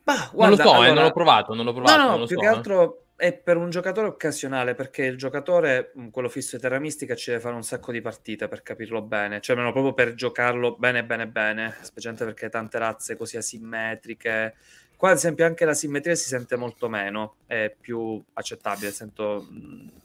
Ma, 0.06 0.30
guarda, 0.34 0.38
non 0.38 0.50
lo 0.50 0.56
so, 0.56 0.72
allora... 0.74 0.88
eh, 0.88 0.94
non 0.94 1.04
l'ho 1.04 1.12
provato, 1.12 1.54
non 1.54 1.66
l'ho 1.66 1.74
provato. 1.74 2.02
No, 2.02 2.18
no, 2.18 2.26
più 2.26 2.36
so, 2.36 2.42
che 2.42 2.48
altro 2.48 3.06
è 3.16 3.32
per 3.32 3.56
un 3.56 3.70
giocatore 3.70 4.08
occasionale, 4.08 4.76
perché 4.76 5.06
il 5.06 5.18
giocatore, 5.18 5.94
quello 6.12 6.28
fisso 6.28 6.56
di 6.58 6.62
Terra 6.62 6.80
Mistica, 6.80 7.16
ci 7.16 7.30
deve 7.30 7.42
fare 7.42 7.56
un 7.56 7.64
sacco 7.64 7.92
di 7.92 8.02
partite 8.02 8.50
per 8.50 8.64
capirlo 8.64 9.02
bene, 9.02 9.40
cioè 9.40 9.56
almeno 9.56 9.72
proprio 9.72 9.94
per 9.94 10.14
giocarlo 10.14 10.76
bene, 10.76 11.06
bene, 11.06 11.28
bene, 11.28 11.78
specialmente 11.82 12.26
perché 12.26 12.50
tante 12.50 12.78
razze 12.80 13.16
così 13.16 13.38
asimmetriche. 13.38 14.56
Qua, 14.98 15.12
ad 15.12 15.18
esempio, 15.18 15.46
anche 15.46 15.64
la 15.64 15.74
simmetria 15.74 16.16
si 16.16 16.28
sente 16.28 16.58
molto 16.58 16.90
meno, 16.90 17.36
è 17.46 17.74
più 17.80 18.22
accettabile. 18.34 18.92
Sento, 18.92 19.48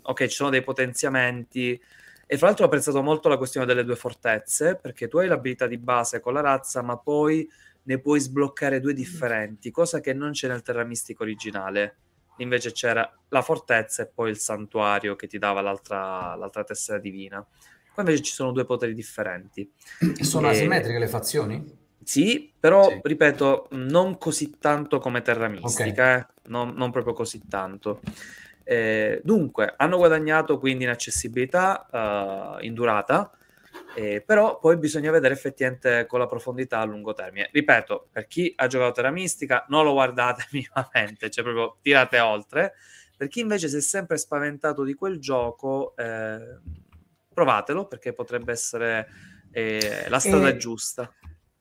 ok, 0.02 0.26
ci 0.26 0.34
sono 0.34 0.50
dei 0.50 0.62
potenziamenti 0.62 1.80
e 2.30 2.36
fra 2.36 2.48
l'altro 2.48 2.64
ho 2.64 2.66
apprezzato 2.66 3.02
molto 3.02 3.30
la 3.30 3.38
questione 3.38 3.64
delle 3.64 3.84
due 3.84 3.96
fortezze, 3.96 4.76
perché 4.76 5.08
tu 5.08 5.16
hai 5.16 5.28
l'abilità 5.28 5.66
di 5.66 5.78
base 5.78 6.20
con 6.20 6.34
la 6.34 6.42
razza, 6.42 6.82
ma 6.82 6.98
poi 6.98 7.48
ne 7.84 7.98
puoi 8.00 8.20
sbloccare 8.20 8.80
due 8.80 8.92
differenti, 8.92 9.70
cosa 9.70 10.00
che 10.00 10.12
non 10.12 10.32
c'è 10.32 10.46
nel 10.46 10.60
Terra 10.60 10.84
Mistico 10.84 11.22
originale. 11.22 11.96
Invece 12.36 12.72
c'era 12.72 13.10
la 13.30 13.40
fortezza 13.40 14.02
e 14.02 14.10
poi 14.14 14.28
il 14.28 14.38
santuario 14.38 15.16
che 15.16 15.26
ti 15.26 15.38
dava 15.38 15.62
l'altra, 15.62 16.34
l'altra 16.34 16.64
tessera 16.64 16.98
divina. 16.98 17.44
Qua 17.94 18.02
invece 18.02 18.22
ci 18.22 18.32
sono 18.32 18.52
due 18.52 18.66
poteri 18.66 18.92
differenti. 18.92 19.72
Sono 20.20 20.48
e... 20.48 20.50
asimmetriche 20.50 20.98
le 20.98 21.08
fazioni? 21.08 21.76
Sì, 22.04 22.52
però 22.60 22.90
sì. 22.90 23.00
ripeto, 23.02 23.68
non 23.70 24.18
così 24.18 24.58
tanto 24.58 24.98
come 24.98 25.22
Terra 25.22 25.48
Mistica, 25.48 26.02
okay. 26.02 26.18
eh? 26.20 26.26
non, 26.48 26.74
non 26.74 26.90
proprio 26.90 27.14
così 27.14 27.48
tanto. 27.48 28.02
Eh, 28.70 29.22
dunque, 29.24 29.72
hanno 29.78 29.96
guadagnato 29.96 30.58
quindi 30.58 30.84
in 30.84 30.90
accessibilità, 30.90 31.88
uh, 31.90 32.62
in 32.62 32.74
durata, 32.74 33.30
eh, 33.94 34.20
però 34.20 34.58
poi 34.58 34.76
bisogna 34.76 35.10
vedere 35.10 35.32
effettivamente 35.32 36.04
con 36.04 36.18
la 36.18 36.26
profondità 36.26 36.78
a 36.80 36.84
lungo 36.84 37.14
termine. 37.14 37.48
Ripeto, 37.50 38.08
per 38.12 38.26
chi 38.26 38.52
ha 38.54 38.66
giocato 38.66 38.92
Terra 38.92 39.10
Mistica, 39.10 39.64
non 39.68 39.84
lo 39.84 39.92
guardate 39.92 40.44
minimamente, 40.52 41.30
cioè 41.30 41.44
proprio 41.44 41.78
tirate 41.80 42.18
oltre. 42.18 42.74
Per 43.16 43.28
chi 43.28 43.40
invece 43.40 43.68
si 43.68 43.78
è 43.78 43.80
sempre 43.80 44.18
spaventato 44.18 44.84
di 44.84 44.92
quel 44.92 45.18
gioco, 45.18 45.96
eh, 45.96 46.58
provatelo 47.32 47.86
perché 47.86 48.12
potrebbe 48.12 48.52
essere 48.52 49.08
eh, 49.50 50.04
la 50.10 50.18
strada 50.18 50.48
e... 50.48 50.56
giusta. 50.58 51.10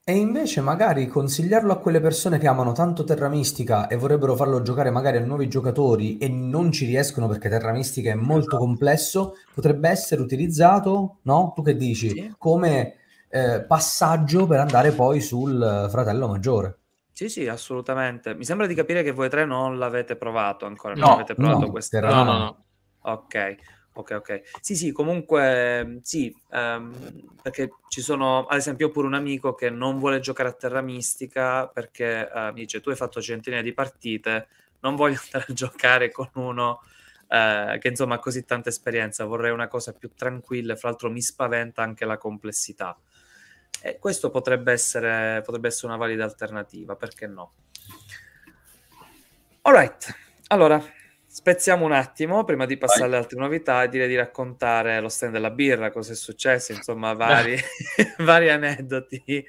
E 0.10 0.16
invece 0.16 0.62
magari 0.62 1.06
consigliarlo 1.08 1.74
a 1.74 1.80
quelle 1.80 2.00
persone 2.00 2.38
che 2.38 2.48
amano 2.48 2.72
tanto 2.72 3.04
Terra 3.04 3.28
Mistica 3.28 3.88
e 3.88 3.98
vorrebbero 3.98 4.38
farlo 4.38 4.62
giocare 4.62 4.90
magari 4.90 5.18
a 5.18 5.26
nuovi 5.26 5.50
giocatori 5.50 6.18
e 6.18 6.30
non 6.30 6.72
ci 6.72 6.86
riescono 6.86 7.28
perché 7.28 7.50
Terra 7.50 7.74
Mistica 7.74 8.12
è 8.12 8.14
molto 8.14 8.52
esatto. 8.52 8.58
complesso, 8.58 9.36
potrebbe 9.54 9.90
essere 9.90 10.22
utilizzato, 10.22 11.18
no? 11.24 11.52
Tu 11.54 11.62
che 11.62 11.76
dici? 11.76 12.10
Sì. 12.12 12.34
Come 12.38 12.94
eh, 13.28 13.66
passaggio 13.68 14.48
per 14.48 14.62
andare 14.62 14.92
poi 14.92 15.20
sul 15.20 15.88
fratello 15.92 16.30
maggiore. 16.30 16.78
Sì, 17.12 17.28
sì, 17.28 17.46
assolutamente. 17.50 18.34
Mi 18.34 18.46
sembra 18.46 18.66
di 18.66 18.76
capire 18.76 19.04
che 19.04 19.12
voi 19.12 19.28
tre 19.28 19.44
non 19.44 19.78
l'avete 19.78 20.16
provato 20.16 20.66
ancora, 20.66 20.94
non 20.94 21.10
avete 21.10 21.34
provato 21.34 21.66
no, 21.66 21.70
questa... 21.70 22.00
No, 22.00 22.24
no, 22.24 22.38
no. 22.38 22.66
Ok. 23.02 23.56
Ok, 23.98 24.12
ok. 24.12 24.42
Sì, 24.62 24.76
sì, 24.76 24.92
comunque 24.92 26.02
sì, 26.04 26.32
um, 26.52 26.94
perché 27.42 27.72
ci 27.88 28.02
sono, 28.02 28.46
ad 28.46 28.58
esempio, 28.60 28.92
pure 28.92 29.08
un 29.08 29.16
amico 29.16 29.56
che 29.56 29.72
non 29.72 29.98
vuole 29.98 30.20
giocare 30.20 30.50
a 30.50 30.54
Terra 30.54 30.82
Mistica 30.82 31.68
perché 31.68 32.30
uh, 32.32 32.54
mi 32.54 32.62
dice 32.62 32.80
tu 32.80 32.90
hai 32.92 32.96
fatto 32.96 33.20
centinaia 33.20 33.64
di 33.64 33.74
partite, 33.74 34.50
non 34.82 34.96
voglio 34.96 35.18
andare 35.26 35.46
a 35.50 35.54
giocare 35.54 36.12
con 36.12 36.30
uno 36.34 36.82
uh, 37.24 37.80
che 37.80 37.88
insomma 37.88 38.16
ha 38.16 38.20
così 38.20 38.46
tanta 38.46 38.70
esperienza, 38.70 39.26
vorrei 39.26 39.50
una 39.50 39.68
cosa 39.68 39.94
più 39.94 40.12
tranquilla, 40.16 40.76
fra 40.76 40.90
l'altro 40.90 41.10
mi 41.10 41.22
spaventa 41.22 41.82
anche 41.82 42.06
la 42.06 42.20
complessità. 42.20 42.96
E 43.82 43.98
questo 43.98 44.30
potrebbe 44.30 44.72
essere, 44.72 45.42
potrebbe 45.44 45.70
essere 45.70 45.88
una 45.88 45.98
valida 45.98 46.24
alternativa, 46.24 46.96
perché 46.96 47.26
no? 47.26 47.54
Alright, 49.64 50.16
allora 50.50 50.80
spezziamo 51.38 51.86
un 51.86 51.92
attimo 51.92 52.44
prima 52.46 52.66
di 52.66 52.78
passare 52.78 53.04
alle 53.04 53.18
altre 53.18 53.38
novità 53.38 53.84
e 53.84 53.90
direi 53.90 54.08
di 54.08 54.16
raccontare 54.16 55.00
lo 55.00 55.08
stand 55.08 55.34
della 55.34 55.52
birra, 55.52 55.92
cosa 55.92 56.14
è 56.14 56.16
successo, 56.16 56.72
insomma, 56.72 57.14
vari, 57.14 57.56
vari 58.26 58.50
aneddoti 58.50 59.48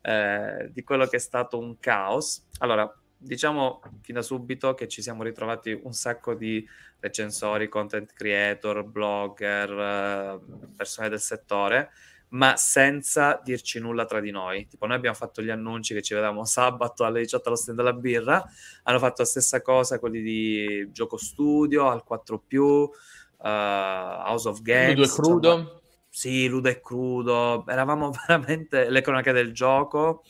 eh, 0.00 0.70
di 0.72 0.82
quello 0.82 1.04
che 1.04 1.16
è 1.16 1.18
stato 1.18 1.58
un 1.58 1.78
caos. 1.78 2.46
Allora, 2.60 2.90
diciamo 3.18 3.82
fin 4.00 4.14
da 4.14 4.22
subito 4.22 4.72
che 4.72 4.88
ci 4.88 5.02
siamo 5.02 5.22
ritrovati 5.22 5.78
un 5.82 5.92
sacco 5.92 6.32
di 6.32 6.66
recensori, 7.00 7.68
content 7.68 8.14
creator, 8.14 8.82
blogger, 8.82 9.70
eh, 9.70 10.40
persone 10.74 11.10
del 11.10 11.20
settore 11.20 11.90
ma 12.30 12.56
senza 12.56 13.40
dirci 13.42 13.78
nulla 13.78 14.04
tra 14.04 14.20
di 14.20 14.30
noi. 14.30 14.66
Tipo, 14.66 14.86
noi 14.86 14.96
abbiamo 14.96 15.16
fatto 15.16 15.42
gli 15.42 15.50
annunci 15.50 15.94
che 15.94 16.02
ci 16.02 16.14
vedevamo 16.14 16.44
sabato 16.44 17.04
alle 17.04 17.20
18 17.20 17.48
allo 17.48 17.56
stand 17.56 17.76
della 17.78 17.92
birra, 17.92 18.44
hanno 18.84 18.98
fatto 18.98 19.22
la 19.22 19.28
stessa 19.28 19.62
cosa 19.62 19.98
quelli 19.98 20.22
di 20.22 20.88
Gioco 20.92 21.16
Studio, 21.16 21.88
al 21.88 22.04
4 22.04 22.44
uh, 22.50 22.90
eh, 23.42 23.48
House 23.48 24.48
of 24.48 24.60
Games. 24.62 24.96
Ludo 24.96 25.04
e 25.04 25.08
crudo. 25.08 25.52
Insomma, 25.52 25.80
sì, 26.08 26.48
Ludo 26.48 26.68
e 26.68 26.80
crudo. 26.80 27.64
Eravamo 27.66 28.10
veramente 28.26 28.88
le 28.90 29.00
cronache 29.02 29.32
del 29.32 29.52
gioco 29.52 30.22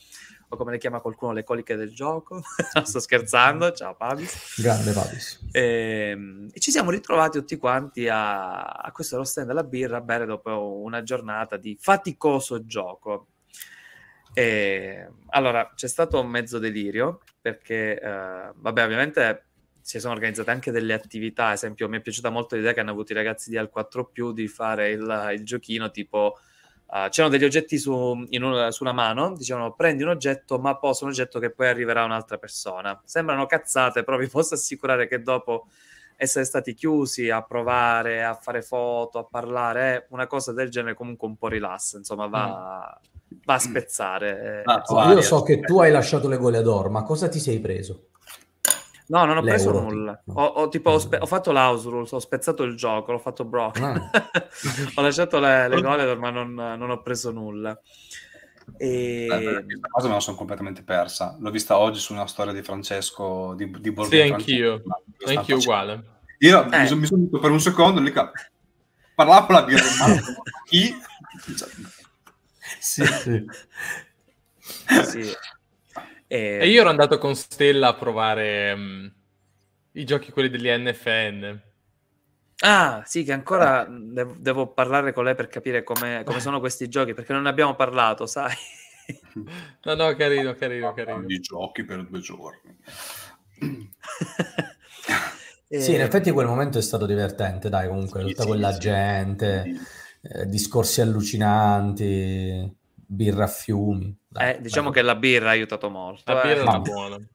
o 0.49 0.55
come 0.55 0.71
le 0.71 0.77
chiama 0.77 1.01
qualcuno 1.01 1.33
le 1.33 1.43
coliche 1.43 1.75
del 1.75 1.93
gioco. 1.93 2.41
sto 2.83 2.99
scherzando, 2.99 3.71
ciao 3.73 3.95
Pavis. 3.95 4.61
Grande 4.61 4.91
Pavis. 4.93 5.47
E, 5.51 6.09
ehm, 6.11 6.49
e, 6.53 6.59
ci 6.59 6.71
siamo 6.71 6.91
ritrovati 6.91 7.37
tutti 7.39 7.57
quanti 7.57 8.07
a, 8.07 8.63
a 8.63 8.91
questo 8.91 9.23
stand 9.23 9.47
della 9.47 9.63
birra 9.63 10.01
bere 10.01 10.25
dopo 10.25 10.77
una 10.77 11.03
giornata 11.03 11.57
di 11.57 11.77
faticoso 11.79 12.65
gioco. 12.65 13.27
E, 14.33 15.09
allora, 15.29 15.71
c'è 15.75 15.87
stato 15.87 16.19
un 16.19 16.27
mezzo 16.27 16.59
delirio 16.59 17.21
perché, 17.41 17.99
eh, 17.99 18.51
vabbè, 18.53 18.83
ovviamente 18.83 19.47
si 19.81 19.99
sono 19.99 20.13
organizzate 20.13 20.51
anche 20.51 20.71
delle 20.71 20.93
attività, 20.93 21.47
ad 21.47 21.53
esempio 21.53 21.87
mi 21.87 21.97
è 21.97 22.01
piaciuta 22.01 22.29
molto 22.29 22.55
l'idea 22.55 22.73
che 22.73 22.81
hanno 22.81 22.91
avuto 22.91 23.13
i 23.13 23.15
ragazzi 23.15 23.49
di 23.49 23.57
Al 23.57 23.69
4 23.69 24.11
di 24.33 24.47
fare 24.47 24.89
il, 24.89 25.31
il 25.33 25.45
giochino 25.45 25.91
tipo 25.91 26.37
Uh, 26.87 27.09
c'erano 27.09 27.33
degli 27.33 27.43
oggetti 27.43 27.77
su, 27.77 27.91
una, 27.93 28.71
su, 28.71 28.83
una 28.83 28.93
mano, 28.93 29.35
dicevano 29.35 29.73
prendi 29.73 30.03
un 30.03 30.09
oggetto 30.09 30.57
ma 30.57 30.77
posa 30.77 31.03
un 31.03 31.11
oggetto 31.11 31.37
che 31.37 31.49
poi 31.49 31.67
arriverà 31.67 32.01
a 32.01 32.05
un'altra 32.05 32.37
persona. 32.37 32.99
Sembrano 33.03 33.45
cazzate, 33.45 34.03
però 34.03 34.17
vi 34.17 34.27
posso 34.29 34.53
assicurare 34.53 35.07
che 35.07 35.21
dopo 35.21 35.67
essere 36.15 36.45
stati 36.45 36.73
chiusi 36.73 37.29
a 37.29 37.43
provare, 37.43 38.23
a 38.23 38.33
fare 38.33 38.61
foto, 38.61 39.19
a 39.19 39.23
parlare, 39.23 40.07
una 40.09 40.27
cosa 40.27 40.51
del 40.51 40.69
genere 40.69 40.95
comunque 40.95 41.27
un 41.27 41.37
po' 41.37 41.47
rilassa, 41.47 41.97
insomma 41.97 42.25
va, 42.27 42.99
mm. 43.33 43.37
va 43.43 43.53
a 43.53 43.59
spezzare. 43.59 44.61
Ah, 44.65 44.83
eh, 44.87 45.13
io 45.13 45.21
so 45.21 45.43
che 45.43 45.59
tu 45.59 45.79
hai 45.79 45.91
lasciato 45.91 46.27
le 46.27 46.37
gole 46.37 46.61
d'oro, 46.61 46.89
ma 46.89 47.03
cosa 47.03 47.29
ti 47.29 47.39
sei 47.39 47.59
preso? 47.59 48.07
No, 49.07 49.25
non 49.25 49.37
ho 49.37 49.41
preso 49.41 49.71
nulla. 49.71 50.21
No. 50.25 50.33
Ho, 50.33 50.45
ho, 50.45 50.69
tipo, 50.69 50.89
ho, 50.91 50.99
spe- 50.99 51.17
ho, 51.17 51.25
fatto 51.25 51.51
l'house 51.51 51.89
rules, 51.89 52.11
ho 52.11 52.19
spezzato 52.19 52.63
il 52.63 52.75
gioco, 52.75 53.11
l'ho 53.11 53.19
fatto 53.19 53.45
broken. 53.45 53.83
Ah. 53.83 54.09
ho 54.95 55.01
lasciato 55.01 55.39
le, 55.39 55.67
le 55.69 55.79
gole, 55.81 56.15
ma 56.15 56.29
non, 56.29 56.53
non, 56.53 56.89
ho 56.89 57.01
preso 57.01 57.31
nulla. 57.31 57.79
E... 58.77 59.25
Eh, 59.25 59.63
questa 59.63 59.87
cosa 59.89 60.07
me 60.07 60.13
la 60.15 60.19
sono 60.19 60.35
completamente 60.35 60.83
persa. 60.83 61.37
L'ho 61.39 61.51
vista 61.51 61.77
oggi 61.77 61.99
su 61.99 62.13
una 62.13 62.27
storia 62.27 62.51
di 62.51 62.61
Francesco 62.61 63.53
di, 63.55 63.71
di 63.79 63.91
Borghi. 63.91 64.15
Sì, 64.15 64.21
anch'io. 64.21 64.83
Anch'io 65.25 65.57
uguale. 65.57 66.03
Io 66.39 66.69
eh. 66.69 66.79
mi 66.79 66.87
sono 66.87 66.99
messo 66.99 67.39
per 67.39 67.51
un 67.51 67.61
secondo 67.61 68.01
lì 68.01 68.11
parlavo 69.15 69.45
con 69.47 69.55
la 69.55 69.63
birra. 69.63 69.83
Chi? 70.65 70.93
sì, 72.79 73.03
sì. 73.05 73.45
sì. 75.03 75.33
E... 76.27 76.59
e 76.61 76.67
io 76.67 76.81
ero 76.81 76.89
andato 76.89 77.17
con 77.17 77.35
Stella 77.35 77.89
a 77.89 77.93
provare 77.95 78.73
um, 78.73 79.11
i 79.93 80.03
giochi 80.03 80.31
quelli 80.31 80.49
degli 80.49 80.67
NFN. 80.69 81.61
Ah, 82.59 83.03
sì, 83.05 83.23
che 83.23 83.33
ancora 83.33 83.85
devo, 83.87 84.35
devo 84.37 84.67
parlare 84.67 85.13
con 85.13 85.23
lei 85.23 85.35
per 85.35 85.47
capire 85.47 85.83
come 85.83 86.23
sono 86.39 86.59
questi 86.59 86.89
giochi, 86.89 87.13
perché 87.13 87.31
non 87.33 87.43
ne 87.43 87.49
abbiamo 87.49 87.75
parlato, 87.75 88.25
sai? 88.25 88.55
no, 89.83 89.93
no, 89.93 90.15
carino, 90.15 90.53
carino, 90.55 90.93
carino. 90.93 91.23
I 91.27 91.39
giochi 91.39 91.83
per 91.83 92.05
due 92.05 92.19
giorni. 92.19 92.77
e... 95.67 95.79
Sì, 95.79 95.93
in 95.93 96.01
effetti 96.01 96.31
quel 96.31 96.47
momento 96.47 96.79
è 96.79 96.81
stato 96.81 97.05
divertente, 97.05 97.69
dai, 97.69 97.87
comunque, 97.87 98.21
sì, 98.21 98.27
tutta 98.29 98.41
sì, 98.41 98.47
quella 98.47 98.73
sì. 98.73 98.79
gente, 98.79 99.75
eh, 100.21 100.45
discorsi 100.47 101.01
allucinanti 101.01 102.75
birra 103.07 103.45
a 103.45 103.47
fiumi. 103.47 104.15
Dai, 104.27 104.55
eh, 104.55 104.61
diciamo 104.61 104.91
dai. 104.91 104.99
che 104.99 105.01
la 105.01 105.15
birra 105.15 105.47
ha 105.47 105.51
aiutato 105.51 105.89
molto. 105.89 106.31
La 106.31 106.41
eh. 106.41 106.53
birra 106.53 106.75
è 106.75 106.79
buona. 106.79 107.17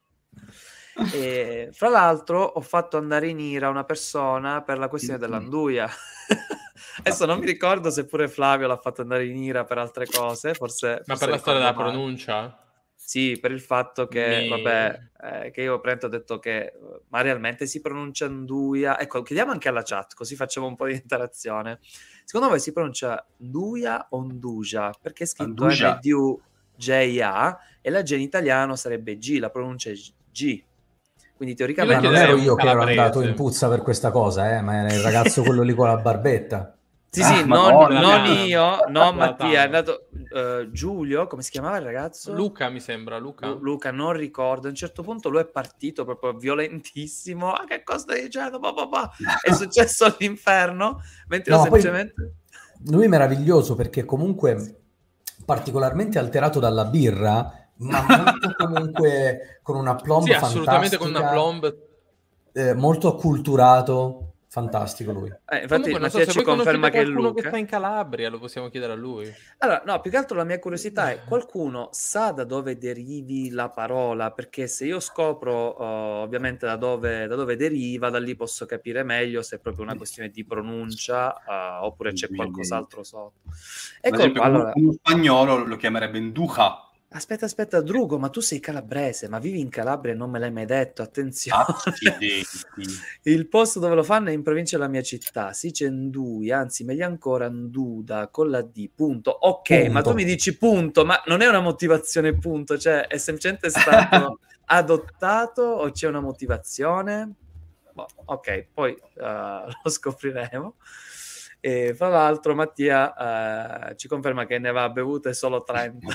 E, 1.15 1.71
fra 1.73 1.89
l'altro 1.89 2.43
ho 2.43 2.61
fatto 2.61 2.99
andare 2.99 3.27
in 3.27 3.41
ira 3.41 3.71
una 3.71 3.85
persona 3.85 4.61
per 4.61 4.77
la 4.77 4.89
questione 4.89 5.19
dell'anduia. 5.19 5.89
Adesso 6.99 7.25
non 7.25 7.39
mi 7.39 7.47
ricordo 7.47 7.91
se 7.91 8.05
pure 8.05 8.29
Flavio 8.29 8.67
l'ha 8.67 8.77
fatto 8.77 9.01
andare 9.01 9.25
in 9.25 9.43
ira 9.43 9.65
per 9.65 9.79
altre 9.79 10.07
cose, 10.07 10.53
forse... 10.53 11.03
Ma 11.07 11.17
per 11.17 11.31
la 11.31 11.39
storia 11.39 11.61
della 11.61 11.73
male. 11.73 11.91
pronuncia? 11.91 12.63
Sì, 12.95 13.39
per 13.41 13.51
il 13.51 13.61
fatto 13.61 14.07
che, 14.07 14.41
mi... 14.43 14.49
vabbè, 14.49 14.99
eh, 15.23 15.51
che 15.51 15.63
io 15.63 15.81
prendo 15.81 16.07
ho 16.07 16.09
detto 16.09 16.39
che, 16.39 16.73
ma 17.09 17.21
realmente 17.21 17.67
si 17.67 17.81
pronuncia 17.81 18.27
Anduia. 18.27 18.99
Ecco, 19.01 19.23
chiediamo 19.23 19.51
anche 19.51 19.69
alla 19.69 19.83
chat, 19.83 20.15
così 20.15 20.37
facciamo 20.37 20.67
un 20.67 20.77
po' 20.77 20.87
di 20.87 20.95
interazione. 20.95 21.81
Secondo 22.25 22.49
voi 22.49 22.61
si 22.61 22.73
pronuncia 22.73 23.25
Nduja 23.39 24.07
o 24.11 24.23
Nduja? 24.23 24.93
Perché 25.01 25.25
è 25.25 25.27
scritto 25.27 25.67
N-D-U-J-A 25.67 27.59
e 27.81 27.91
la 27.91 28.03
G 28.03 28.11
in 28.13 28.21
italiano 28.21 28.77
sarebbe 28.77 29.19
G, 29.19 29.39
la 29.39 29.51
pronuncia 29.51 29.91
è 29.91 29.95
G. 30.33 30.63
Quindi 31.35 31.55
teoricamente... 31.55 32.07
non 32.07 32.15
ero 32.15 32.37
io 32.37 32.55
che 32.55 32.69
ero 32.69 32.83
andato 32.83 33.21
in 33.21 33.35
puzza 33.35 33.69
per 33.69 33.83
questa 33.83 34.11
cosa, 34.11 34.57
eh, 34.57 34.61
ma 34.61 34.85
era 34.85 34.95
il 34.95 35.01
ragazzo 35.01 35.43
quello 35.43 35.63
lì 35.63 35.75
con 35.75 35.89
la 35.89 35.97
barbetta. 35.97 36.77
Sì, 37.15 37.21
ah, 37.21 37.25
sì, 37.27 37.47
non, 37.47 37.93
non 37.93 38.25
io, 38.25 38.87
no 38.89 39.13
Mattia, 39.13 39.61
è 39.61 39.65
andato 39.65 40.09
uh, 40.31 40.71
Giulio, 40.71 41.27
come 41.27 41.43
si 41.43 41.51
chiamava 41.51 41.77
il 41.77 41.83
ragazzo? 41.83 42.33
Luca 42.33 42.71
mi 42.71 42.81
sembra, 42.81 43.19
Luca. 43.19 43.49
Lu- 43.49 43.59
Luca, 43.61 43.91
non 43.91 44.15
ricordo, 44.15 44.69
a 44.69 44.71
un 44.71 44.77
certo 44.77 45.03
punto 45.03 45.29
lui 45.29 45.43
è 45.43 45.47
partito 45.47 46.07
proprio 46.07 46.33
violentissimo, 46.33 47.53
ah 47.53 47.67
che 47.67 47.83
cosa 47.83 47.99
stai 47.99 48.23
dicendo, 48.23 48.59
bah, 48.59 48.73
bah, 48.73 48.87
bah. 48.87 49.11
è 49.43 49.53
successo 49.53 50.07
all'inferno, 50.07 51.03
mentre 51.29 51.55
no, 51.55 51.61
semplicemente... 51.61 52.15
Lui 52.87 53.05
è 53.05 53.09
meraviglioso 53.09 53.75
perché 53.75 54.07
comunque 54.07 54.85
particolarmente 55.45 56.19
alterato 56.19 56.61
dalla 56.61 56.87
birra, 56.87 57.69
ma 57.77 58.07
molto 58.09 58.55
comunque 58.57 59.61
con 59.63 59.77
una 59.77 59.97
plomb 59.97 60.25
sì, 60.25 60.33
assolutamente 60.33 60.97
con 60.97 61.09
una 61.09 61.29
plomb 61.29 61.77
eh, 62.53 62.73
molto 62.73 63.09
acculturato 63.09 64.22
Fantastico 64.53 65.13
lui. 65.13 65.31
Eh, 65.49 65.63
infatti 65.63 65.91
Comunque, 65.91 65.99
Mattia 66.01 66.25
so, 66.27 66.33
ci 66.33 66.43
conferma 66.43 66.91
che 66.91 67.01
è 67.01 67.05
Luca. 67.07 67.41
che 67.41 67.49
sta 67.49 67.57
in 67.57 67.65
Calabria, 67.65 68.29
lo 68.29 68.39
possiamo 68.39 68.69
chiedere 68.69 68.93
a 68.93 68.97
lui. 68.97 69.33
Allora, 69.57 69.83
no, 69.87 69.99
più 70.03 70.11
che 70.11 70.19
altro 70.19 70.37
la 70.37 70.45
mia 70.45 70.59
curiosità 70.59 71.11
è 71.11 71.25
qualcuno 71.25 71.89
sa 71.93 72.33
da 72.33 72.45
dove 72.45 72.77
derivi 72.77 73.49
la 73.49 73.71
parola, 73.71 74.31
perché 74.31 74.67
se 74.67 74.85
io 74.85 75.01
scopro 75.01 75.81
uh, 75.81 75.83
ovviamente 76.21 76.67
da 76.67 76.77
dove, 76.77 77.27
da 77.29 77.35
dove, 77.35 77.57
deriva, 77.57 78.11
da 78.11 78.19
lì 78.19 78.37
posso 78.37 78.67
capire 78.67 79.03
meglio 79.05 79.41
se 79.41 79.57
è 79.57 79.59
proprio 79.59 79.85
una 79.85 79.97
questione 79.97 80.29
di 80.29 80.45
pronuncia 80.45 81.33
uh, 81.33 81.87
oppure 81.87 82.13
c'è 82.13 82.29
qualcos'altro 82.29 83.03
sotto. 83.03 83.41
Ecco, 84.03 84.43
allora... 84.43 84.73
uno 84.75 84.93
spagnolo 84.93 85.65
lo 85.65 85.77
chiamerebbe 85.77 86.21
Nduja 86.21 86.92
Aspetta, 87.15 87.45
aspetta, 87.45 87.83
Drugo, 87.83 88.19
ma 88.19 88.31
tu 88.31 88.41
sei 88.41 88.59
calabrese, 88.59 89.29
ma 89.29 89.39
vivi 89.39 89.61
in 89.61 89.69
Calabria 89.69 90.15
e 90.15 90.17
non 90.17 90.31
me 90.31 90.39
l'hai 90.39 90.51
mai 90.51 90.65
detto, 90.65 91.03
attenzione. 91.03 91.65
Il 93.23 93.49
posto 93.49 93.81
dove 93.81 93.95
lo 93.95 94.03
fanno 94.03 94.31
è 94.31 94.33
in 94.33 94.43
provincia 94.43 94.79
della 94.79 94.89
mia 94.89 95.03
città, 95.03 95.53
si 95.53 95.69
dice 95.69 95.91
Ndui, 95.91 96.51
anzi 96.51 96.85
meglio 96.85 97.05
ancora 97.05 97.51
Nduda, 97.51 98.29
con 98.29 98.49
la 98.49 98.63
D, 98.63 98.89
punto. 98.95 99.31
Ok, 99.31 99.77
punto. 99.77 99.93
ma 99.93 100.01
tu 100.01 100.13
mi 100.15 100.25
dici 100.25 100.57
punto, 100.57 101.05
ma 101.05 101.23
non 101.27 101.43
è 101.43 101.47
una 101.47 101.61
motivazione 101.61 102.37
punto, 102.39 102.79
cioè 102.79 103.07
è 103.07 103.19
semplicemente 103.19 103.69
stato 103.69 104.39
adottato 104.67 105.63
o 105.63 105.91
c'è 105.91 106.09
una 106.09 106.21
motivazione? 106.21 107.35
Boh, 107.93 108.07
ok, 108.25 108.69
poi 108.73 108.91
uh, 108.93 109.69
lo 109.85 109.91
scopriremo. 109.91 110.77
E 111.65 111.95
fra 111.95 112.09
l'altro 112.09 112.57
Mattia 112.57 113.15
uh, 113.91 113.95
ci 113.95 114.09
conferma 114.09 114.47
che 114.47 114.59
ne 114.59 114.73
va 114.73 114.89
bevute 114.89 115.33
solo 115.33 115.63
30. 115.63 116.07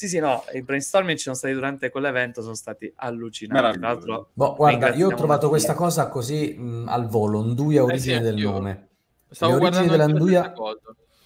Sì, 0.00 0.08
sì, 0.08 0.18
no, 0.18 0.44
i 0.54 0.62
brainstorming 0.62 1.14
ci 1.18 1.24
sono 1.24 1.34
stati 1.34 1.52
durante 1.52 1.90
quell'evento, 1.90 2.40
sono 2.40 2.54
stati 2.54 2.90
allucinanti. 2.96 3.78
Tra 3.78 3.88
l'altro, 3.88 4.30
boh, 4.32 4.54
guarda, 4.54 4.94
io 4.94 5.08
ho 5.08 5.14
trovato 5.14 5.50
questa 5.50 5.74
cosa 5.74 6.08
così 6.08 6.56
mh, 6.56 6.88
al 6.88 7.06
volo, 7.06 7.42
Nduia 7.42 7.84
origine 7.84 8.14
eh 8.14 8.18
sì, 8.20 8.22
del 8.22 8.38
io. 8.38 8.50
nome. 8.50 8.88
Stavo 9.28 9.58
le 9.58 9.66
origini 9.66 9.88
dell'Anduia 9.88 10.54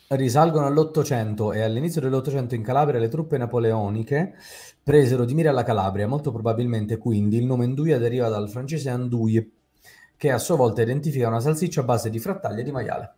risalgono 0.09 0.66
all'Ottocento 0.66 1.52
e 1.52 1.60
all'inizio 1.62 2.01
dell'Ottocento 2.01 2.56
in 2.56 2.64
Calabria 2.64 2.98
le 2.98 3.06
truppe 3.06 3.38
napoleoniche 3.38 4.34
presero 4.82 5.24
di 5.24 5.34
mira 5.34 5.51
alla 5.51 5.62
Calabria, 5.62 6.09
molto 6.09 6.32
probabilmente 6.32 6.98
quindi 6.98 7.36
il 7.36 7.46
nome 7.46 7.66
Nduia 7.66 7.98
deriva 7.98 8.28
dal 8.28 8.51
francese 8.51 8.90
andouille, 8.90 9.51
che 10.16 10.32
a 10.32 10.38
sua 10.38 10.56
volta 10.56 10.82
identifica 10.82 11.28
una 11.28 11.38
salsiccia 11.38 11.82
a 11.82 11.84
base 11.84 12.10
di 12.10 12.18
frattaglie 12.18 12.62
e 12.62 12.64
di 12.64 12.72
maiale. 12.72 13.14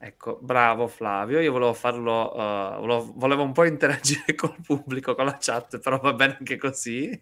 Ecco, 0.00 0.38
bravo 0.40 0.86
Flavio. 0.86 1.40
Io 1.40 1.50
volevo 1.50 1.74
farlo, 1.74 2.32
uh, 2.32 2.80
volevo, 2.80 3.12
volevo, 3.16 3.42
un 3.42 3.52
po' 3.52 3.64
interagire 3.64 4.34
col 4.36 4.56
pubblico, 4.64 5.14
con 5.14 5.24
la 5.24 5.36
chat, 5.40 5.78
però 5.80 5.98
va 5.98 6.12
bene 6.12 6.36
anche 6.38 6.56
così. 6.56 7.20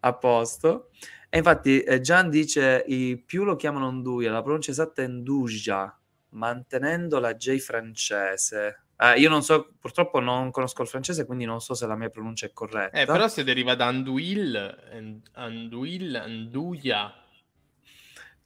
a 0.00 0.14
posto. 0.14 0.90
E 1.28 1.38
infatti 1.38 1.80
eh, 1.80 2.00
Gian 2.00 2.30
dice, 2.30 2.84
i 2.86 3.18
più 3.18 3.44
lo 3.44 3.56
chiamano 3.56 3.90
Nduja, 3.90 4.30
la 4.30 4.42
pronuncia 4.42 4.70
esatta 4.70 5.02
è 5.02 5.06
Nduja, 5.06 5.98
mantenendo 6.30 7.18
la 7.18 7.34
J 7.34 7.58
francese. 7.58 8.84
Eh, 8.96 9.18
io 9.18 9.28
non 9.28 9.42
so, 9.42 9.74
purtroppo 9.80 10.20
non 10.20 10.50
conosco 10.50 10.82
il 10.82 10.88
francese, 10.88 11.26
quindi 11.26 11.44
non 11.44 11.60
so 11.60 11.74
se 11.74 11.86
la 11.86 11.96
mia 11.96 12.08
pronuncia 12.08 12.46
è 12.46 12.52
corretta. 12.52 13.00
Eh, 13.00 13.06
però 13.06 13.26
se 13.28 13.42
deriva 13.42 13.74
da 13.74 13.86
Anduil, 13.86 15.22
Anduil, 15.32 16.14
Anduia. 16.14 17.12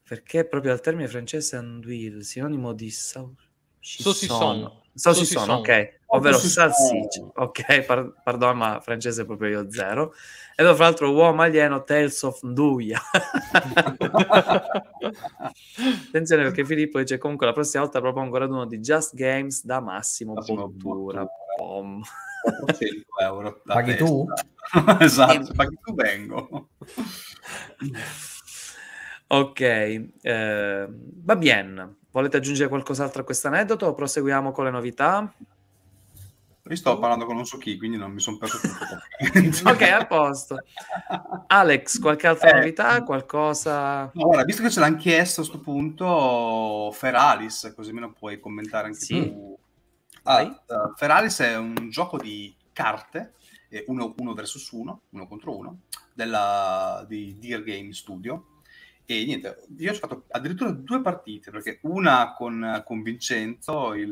Perché 0.09 0.47
proprio 0.47 0.73
al 0.73 0.81
termine 0.81 1.07
francese 1.07 1.57
Anduil, 1.57 2.25
sinonimo 2.25 2.73
di 2.73 2.91
sau... 2.91 3.35
Saucisson. 3.79 4.81
Saucisson, 4.95 5.49
ok, 5.51 6.01
ovvero 6.07 6.37
salsiccia. 6.39 7.31
Ok, 7.35 7.83
par- 7.85 8.13
pardon, 8.25 8.57
ma 8.57 8.81
francese 8.81 9.25
proprio 9.25 9.51
io 9.51 9.71
zero. 9.71 10.15
E 10.57 10.65
poi, 10.65 10.75
fra 10.75 10.85
l'altro, 10.85 11.13
uomo 11.13 11.43
alieno, 11.43 11.85
Tales 11.85 12.21
of 12.23 12.43
Nduia. 12.43 13.01
Attenzione 16.09 16.43
perché 16.43 16.65
Filippo 16.65 16.99
dice 16.99 17.19
comunque 17.19 17.47
la 17.47 17.53
prossima 17.53 17.85
volta 17.85 18.01
propongo 18.01 18.39
raduno 18.39 18.67
di 18.67 18.79
Just 18.81 19.15
Games 19.15 19.65
da 19.65 19.81
Massimo 19.81 20.35
Bottura. 20.35 21.25
Pom. 21.57 22.03
euro. 23.21 23.61
Paghi 23.65 23.95
testa. 23.95 24.05
tu? 24.05 24.27
esatto, 25.05 25.53
paghi 25.55 25.79
tu 25.81 25.95
vengo. 25.95 26.69
ok, 29.29 29.61
eh, 29.61 30.89
va 30.91 31.37
bene. 31.37 31.97
Volete 32.11 32.39
aggiungere 32.39 32.69
qualcos'altro 32.69 33.23
a 33.23 33.25
questo 33.25 33.49
aneddoto 33.49 33.87
o 33.87 33.95
proseguiamo 33.95 34.51
con 34.51 34.65
le 34.65 34.71
novità? 34.71 35.33
Io 36.71 36.77
sto 36.77 36.99
parlando 36.99 37.25
con 37.25 37.35
non 37.35 37.47
so 37.47 37.57
chi, 37.57 37.79
quindi 37.79 37.97
non 37.97 38.13
mi 38.13 38.21
sono 38.21 38.37
perso 38.37 38.59
tutto. 38.59 39.01
ok, 39.71 39.83
a 39.83 40.07
posto. 40.07 40.59
Alex, 41.47 41.99
qualche 41.99 42.27
altra 42.27 42.51
eh, 42.51 42.59
novità? 42.59 43.03
Qualcosa? 43.05 44.11
Ora, 44.17 44.45
visto 44.45 44.63
che 44.63 44.71
ce 44.71 44.81
l'hanno 44.81 44.99
chiesto 44.99 45.41
a 45.41 45.45
questo 45.45 45.63
punto, 45.63 46.91
Feralis, 46.93 47.73
così 47.75 47.89
almeno 47.89 48.13
puoi 48.13 48.39
commentare 48.39 48.89
anche 48.89 48.99
sì. 48.99 49.33
tu. 49.33 49.59
Ah, 50.25 50.43
uh, 50.43 50.95
Feralis 50.95 51.41
è 51.41 51.57
un 51.57 51.89
gioco 51.89 52.19
di 52.19 52.55
carte, 52.75 53.33
uno, 53.87 54.15
uno 54.19 54.35
versus 54.35 54.71
uno, 54.73 55.03
uno 55.11 55.27
contro 55.27 55.57
uno, 55.57 55.79
della, 56.13 57.03
di 57.09 57.39
Dear 57.39 57.63
Game 57.63 57.95
Studio, 57.95 58.58
e 59.11 59.25
niente, 59.25 59.65
io 59.79 59.91
ho 59.91 59.95
fatto 59.95 60.27
addirittura 60.29 60.71
due 60.71 61.01
partite, 61.01 61.51
perché 61.51 61.79
una 61.85 62.35
con, 62.35 62.83
con 62.85 63.01
Vincenzo, 63.01 63.95
il, 63.95 64.11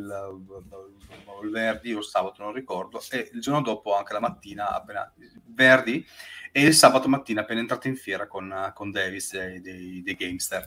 il, 1.42 1.50
Verdi, 1.50 1.92
o 1.92 1.98
il 1.98 2.04
sabato 2.04 2.42
non 2.42 2.54
ricordo, 2.54 3.02
e 3.10 3.28
il 3.34 3.42
giorno 3.42 3.60
dopo 3.60 3.94
anche 3.94 4.14
la 4.14 4.20
mattina, 4.20 4.70
appena, 4.70 5.12
Verdi, 5.48 6.02
e 6.50 6.62
il 6.62 6.72
sabato 6.72 7.08
mattina 7.08 7.42
appena 7.42 7.60
entrato 7.60 7.88
in 7.88 7.96
fiera 7.96 8.26
con, 8.26 8.72
con 8.74 8.90
Davis 8.90 9.32
dei, 9.32 9.60
dei, 9.60 10.02
dei 10.02 10.14
Gamester. 10.14 10.66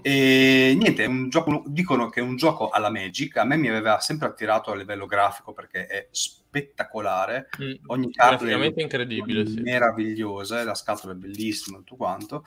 E 0.00 0.74
niente, 0.78 1.28
gioco, 1.28 1.62
dicono 1.66 2.08
che 2.08 2.20
è 2.20 2.22
un 2.22 2.36
gioco 2.36 2.70
alla 2.70 2.88
Magic, 2.88 3.36
a 3.36 3.44
me 3.44 3.58
mi 3.58 3.68
aveva 3.68 4.00
sempre 4.00 4.28
attirato 4.28 4.70
a 4.70 4.74
livello 4.74 5.04
grafico 5.04 5.52
perché 5.52 5.86
è 5.86 6.08
spettacolare, 6.10 7.50
mm, 7.62 7.72
ogni 7.88 8.10
carta 8.10 8.46
è 8.46 8.72
incredibile, 8.74 9.46
sì. 9.46 9.60
meravigliosa, 9.60 10.64
la 10.64 10.74
scatola 10.74 11.12
è 11.12 11.16
bellissima, 11.16 11.76
tutto 11.76 11.96
quanto. 11.96 12.44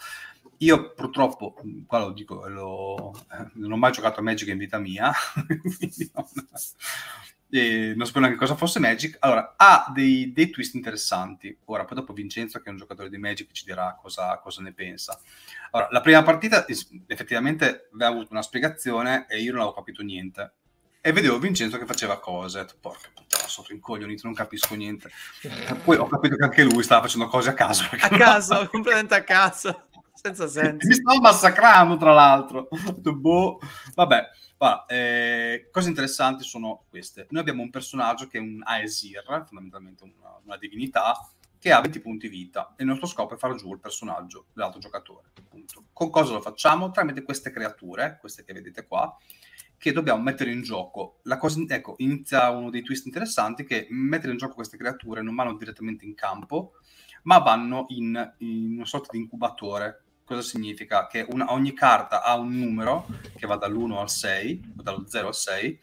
Io 0.58 0.94
purtroppo, 0.94 1.56
qua 1.86 2.00
lo 2.00 2.12
dico, 2.12 2.48
lo, 2.48 3.14
eh, 3.32 3.50
non 3.56 3.72
ho 3.74 3.78
mai 3.78 3.92
giocato 3.92 4.20
a 4.20 4.24
Magic 4.24 4.48
in 4.48 4.58
vita 4.58 4.78
mia, 4.78 5.12
non, 6.14 6.26
eh, 7.50 7.94
non 7.96 8.06
sapevo 8.06 8.26
neanche 8.26 8.40
cosa 8.40 8.56
fosse 8.56 8.80
Magic. 8.80 9.18
Allora, 9.20 9.56
ha 9.58 9.92
dei, 9.94 10.32
dei, 10.32 10.50
twist 10.50 10.74
interessanti. 10.76 11.56
Ora, 11.66 11.86
poi 11.86 11.98
dopo 11.98 12.14
Vincenzo, 12.14 12.60
che 12.60 12.70
è 12.70 12.72
un 12.72 12.78
giocatore 12.78 13.10
di 13.10 13.18
Magic, 13.18 13.52
ci 13.52 13.66
dirà 13.66 13.98
cosa, 14.02 14.40
cosa 14.40 14.62
ne 14.62 14.74
pensa. 14.74 15.20
Allora, 15.72 15.90
la 15.92 16.02
prima 16.02 16.24
partita 16.24 16.66
effettivamente 17.08 17.90
aveva 17.94 18.10
avuto 18.10 18.30
una 18.32 18.42
spiegazione 18.42 19.28
e 19.28 19.42
io 19.42 19.52
non 19.52 19.62
avevo 19.62 19.76
capito 19.76 20.02
niente. 20.02 20.54
E 21.02 21.12
vedevo 21.12 21.38
Vincenzo 21.38 21.78
che 21.78 21.86
faceva 21.86 22.20
cose. 22.20 22.66
Porca 22.80 23.10
puttana, 23.14 23.48
sono 23.48 23.68
rincoglionito, 23.70 24.22
non 24.24 24.34
capisco 24.34 24.74
niente. 24.76 25.12
Poi 25.84 25.98
ho 25.98 26.08
capito 26.08 26.38
che 26.38 26.44
anche 26.44 26.64
lui 26.64 26.82
stava 26.82 27.02
facendo 27.02 27.28
cose 27.28 27.50
a 27.50 27.54
caso. 27.54 27.84
A 27.92 28.10
caso, 28.10 28.68
completamente 28.72 29.14
a 29.14 29.24
caso 29.24 29.88
senza 30.14 30.48
senso. 30.48 30.88
Mi 30.88 30.94
sto 30.94 31.20
massacrando, 31.20 31.98
tra 31.98 32.14
l'altro. 32.14 32.68
boh. 33.02 33.60
Vabbè, 33.96 34.30
va, 34.58 34.86
eh, 34.86 35.70
cose 35.72 35.90
interessanti 35.90 36.44
sono 36.44 36.86
queste. 36.90 37.28
Noi 37.30 37.42
abbiamo 37.42 37.62
un 37.62 37.70
personaggio 37.70 38.28
che 38.28 38.38
è 38.38 38.42
un 38.42 38.62
Aesir, 38.64 39.24
fondamentalmente 39.46 40.04
una, 40.04 40.40
una 40.44 40.58
divinità, 40.58 41.14
che 41.64 41.72
ha 41.72 41.80
20 41.80 42.02
punti 42.02 42.28
vita 42.28 42.74
e 42.76 42.84
il 42.84 42.90
nostro 42.90 43.08
scopo 43.08 43.36
è 43.36 43.38
far 43.38 43.56
giù 43.56 43.72
il 43.72 43.80
personaggio 43.80 44.48
dell'altro 44.54 44.82
giocatore. 44.82 45.30
Appunto. 45.40 45.86
Con 45.94 46.10
cosa 46.10 46.34
lo 46.34 46.42
facciamo? 46.42 46.92
Tramite 46.92 47.24
queste 47.24 47.52
creature, 47.52 48.18
queste 48.20 48.44
che 48.44 48.52
vedete 48.52 48.86
qua, 48.86 49.18
che 49.78 49.94
dobbiamo 49.94 50.22
mettere 50.22 50.52
in 50.52 50.62
gioco. 50.62 51.22
Cosa, 51.40 51.62
ecco, 51.66 51.96
inizia 52.00 52.50
uno 52.50 52.70
dei 52.70 52.82
twist 52.82 53.06
interessanti 53.06 53.64
che 53.64 53.88
mettere 53.92 54.34
in 54.34 54.38
gioco 54.40 54.56
queste 54.56 54.76
creature 54.76 55.22
non 55.22 55.36
vanno 55.36 55.56
direttamente 55.56 56.04
in 56.04 56.16
campo, 56.16 56.74
ma 57.24 57.38
vanno 57.40 57.86
in, 57.90 58.34
in 58.40 58.74
una 58.76 58.86
sorta 58.86 59.10
di 59.12 59.20
incubatore 59.20 60.03
cosa 60.24 60.42
significa? 60.42 61.08
Che 61.08 61.26
una, 61.30 61.52
ogni 61.52 61.74
carta 61.74 62.24
ha 62.24 62.36
un 62.36 62.58
numero 62.58 63.08
che 63.36 63.48
va 63.48 63.56
dall'1 63.56 63.98
al 63.98 64.10
6, 64.10 64.74
o 64.78 64.82
dallo 64.82 65.06
0 65.08 65.28
al 65.28 65.36
6, 65.36 65.80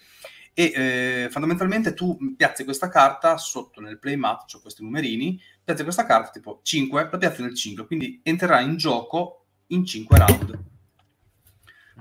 e 0.53 0.73
eh, 0.75 1.29
fondamentalmente 1.31 1.95
tu 1.95 2.35
piazzi 2.37 2.65
questa 2.65 2.89
carta 2.89 3.37
sotto 3.37 3.81
nel 3.81 3.99
playmat, 3.99 4.47
cioè 4.47 4.61
questi 4.61 4.83
numerini, 4.83 5.41
piazzi 5.63 5.85
questa 5.85 6.05
carta 6.05 6.31
tipo 6.31 6.61
5, 6.63 7.09
la 7.11 7.19
piazzi 7.19 7.43
nel 7.43 7.55
5, 7.55 7.87
quindi 7.87 8.21
entrerà 8.23 8.61
in 8.61 8.77
gioco 8.77 9.47
in 9.69 9.85
5 9.85 10.19
round. 10.19 10.59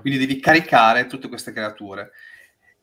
Quindi 0.00 0.18
devi 0.18 0.40
caricare 0.40 1.06
tutte 1.06 1.28
queste 1.28 1.52
creature. 1.52 2.10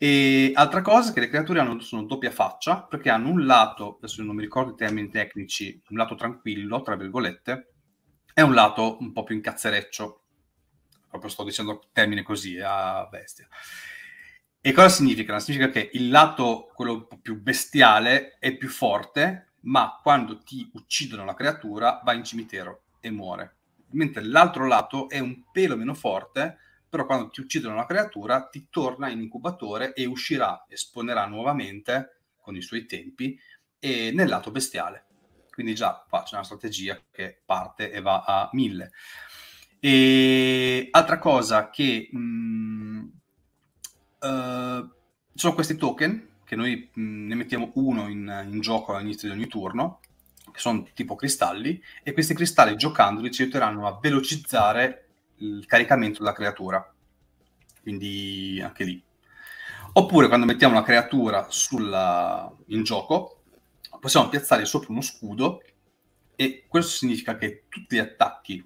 E 0.00 0.52
altra 0.54 0.80
cosa 0.80 1.10
è 1.10 1.12
che 1.12 1.20
le 1.20 1.28
creature 1.28 1.58
hanno, 1.58 1.80
sono 1.80 2.04
doppia 2.04 2.30
faccia, 2.30 2.82
perché 2.82 3.10
hanno 3.10 3.30
un 3.30 3.44
lato, 3.44 3.96
adesso 3.98 4.22
non 4.22 4.36
mi 4.36 4.42
ricordo 4.42 4.72
i 4.72 4.76
termini 4.76 5.10
tecnici, 5.10 5.82
un 5.88 5.96
lato 5.96 6.14
tranquillo, 6.14 6.82
tra 6.82 6.94
virgolette, 6.94 7.72
è 8.38 8.42
un 8.42 8.54
lato 8.54 8.98
un 9.00 9.10
po' 9.10 9.24
più 9.24 9.34
incazzereccio. 9.34 10.22
Proprio 11.08 11.28
sto 11.28 11.42
dicendo 11.42 11.88
termine 11.90 12.22
così, 12.22 12.56
a 12.62 13.04
bestia. 13.10 13.48
E 14.60 14.72
cosa 14.72 14.88
significa? 14.88 15.40
Significa 15.40 15.70
che 15.70 15.90
il 15.94 16.08
lato, 16.08 16.70
quello 16.72 17.08
più 17.20 17.42
bestiale, 17.42 18.38
è 18.38 18.56
più 18.56 18.68
forte, 18.68 19.54
ma 19.62 19.98
quando 20.00 20.38
ti 20.38 20.70
uccidono 20.74 21.24
la 21.24 21.34
creatura 21.34 22.00
va 22.04 22.12
in 22.12 22.22
cimitero 22.22 22.82
e 23.00 23.10
muore. 23.10 23.56
Mentre 23.90 24.22
l'altro 24.22 24.68
lato 24.68 25.08
è 25.08 25.18
un 25.18 25.50
pelo 25.50 25.76
meno 25.76 25.94
forte, 25.94 26.58
però 26.88 27.06
quando 27.06 27.30
ti 27.30 27.40
uccidono 27.40 27.74
la 27.74 27.86
creatura 27.86 28.46
ti 28.46 28.68
torna 28.70 29.08
in 29.08 29.20
incubatore 29.20 29.94
e 29.94 30.06
uscirà, 30.06 30.64
esponerà 30.68 31.26
nuovamente 31.26 32.20
con 32.36 32.54
i 32.54 32.62
suoi 32.62 32.86
tempi, 32.86 33.36
e 33.80 34.12
nel 34.14 34.28
lato 34.28 34.52
bestiale. 34.52 35.07
Quindi 35.58 35.74
già 35.74 36.06
c'è 36.08 36.36
una 36.36 36.44
strategia 36.44 37.02
che 37.10 37.40
parte 37.44 37.90
e 37.90 38.00
va 38.00 38.22
a 38.24 38.48
mille. 38.52 38.92
E 39.80 40.86
altra 40.92 41.18
cosa 41.18 41.68
che 41.68 42.08
mh, 42.12 42.18
mm, 42.18 43.02
uh, 44.20 44.90
sono 45.34 45.54
questi 45.54 45.74
token 45.74 46.28
che 46.44 46.54
noi 46.54 46.88
mh, 46.94 47.02
mm, 47.02 47.26
ne 47.26 47.34
mettiamo 47.34 47.72
uno 47.74 48.06
in, 48.06 48.46
in 48.48 48.60
gioco 48.60 48.94
all'inizio 48.94 49.26
di 49.26 49.34
ogni 49.34 49.48
turno, 49.48 49.98
che 50.52 50.60
sono 50.60 50.86
tipo 50.94 51.16
cristalli, 51.16 51.82
e 52.04 52.12
questi 52.12 52.34
cristalli 52.34 52.76
giocandoli 52.76 53.32
ci 53.32 53.42
aiuteranno 53.42 53.88
a 53.88 53.98
velocizzare 54.00 55.08
il 55.38 55.66
caricamento 55.66 56.20
della 56.20 56.34
creatura. 56.34 56.88
Quindi 57.82 58.60
anche 58.62 58.84
lì. 58.84 59.02
Oppure 59.94 60.28
quando 60.28 60.46
mettiamo 60.46 60.74
la 60.74 60.84
creatura 60.84 61.46
sulla, 61.48 62.48
in 62.66 62.84
gioco, 62.84 63.37
possiamo 64.00 64.28
piazzare 64.28 64.64
sopra 64.64 64.88
uno 64.90 65.00
scudo 65.00 65.62
e 66.34 66.64
questo 66.68 66.90
significa 66.92 67.36
che 67.36 67.64
tutti 67.68 67.96
gli 67.96 68.00
attacchi 68.00 68.64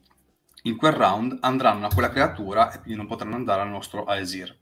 in 0.65 0.77
quel 0.77 0.93
round 0.93 1.39
andranno 1.41 1.87
a 1.87 1.93
quella 1.93 2.11
creatura 2.11 2.71
e 2.71 2.79
quindi 2.79 2.97
non 2.97 3.07
potranno 3.07 3.35
andare 3.35 3.63
al 3.63 3.71
nostro 3.71 4.05
Aesir. 4.05 4.59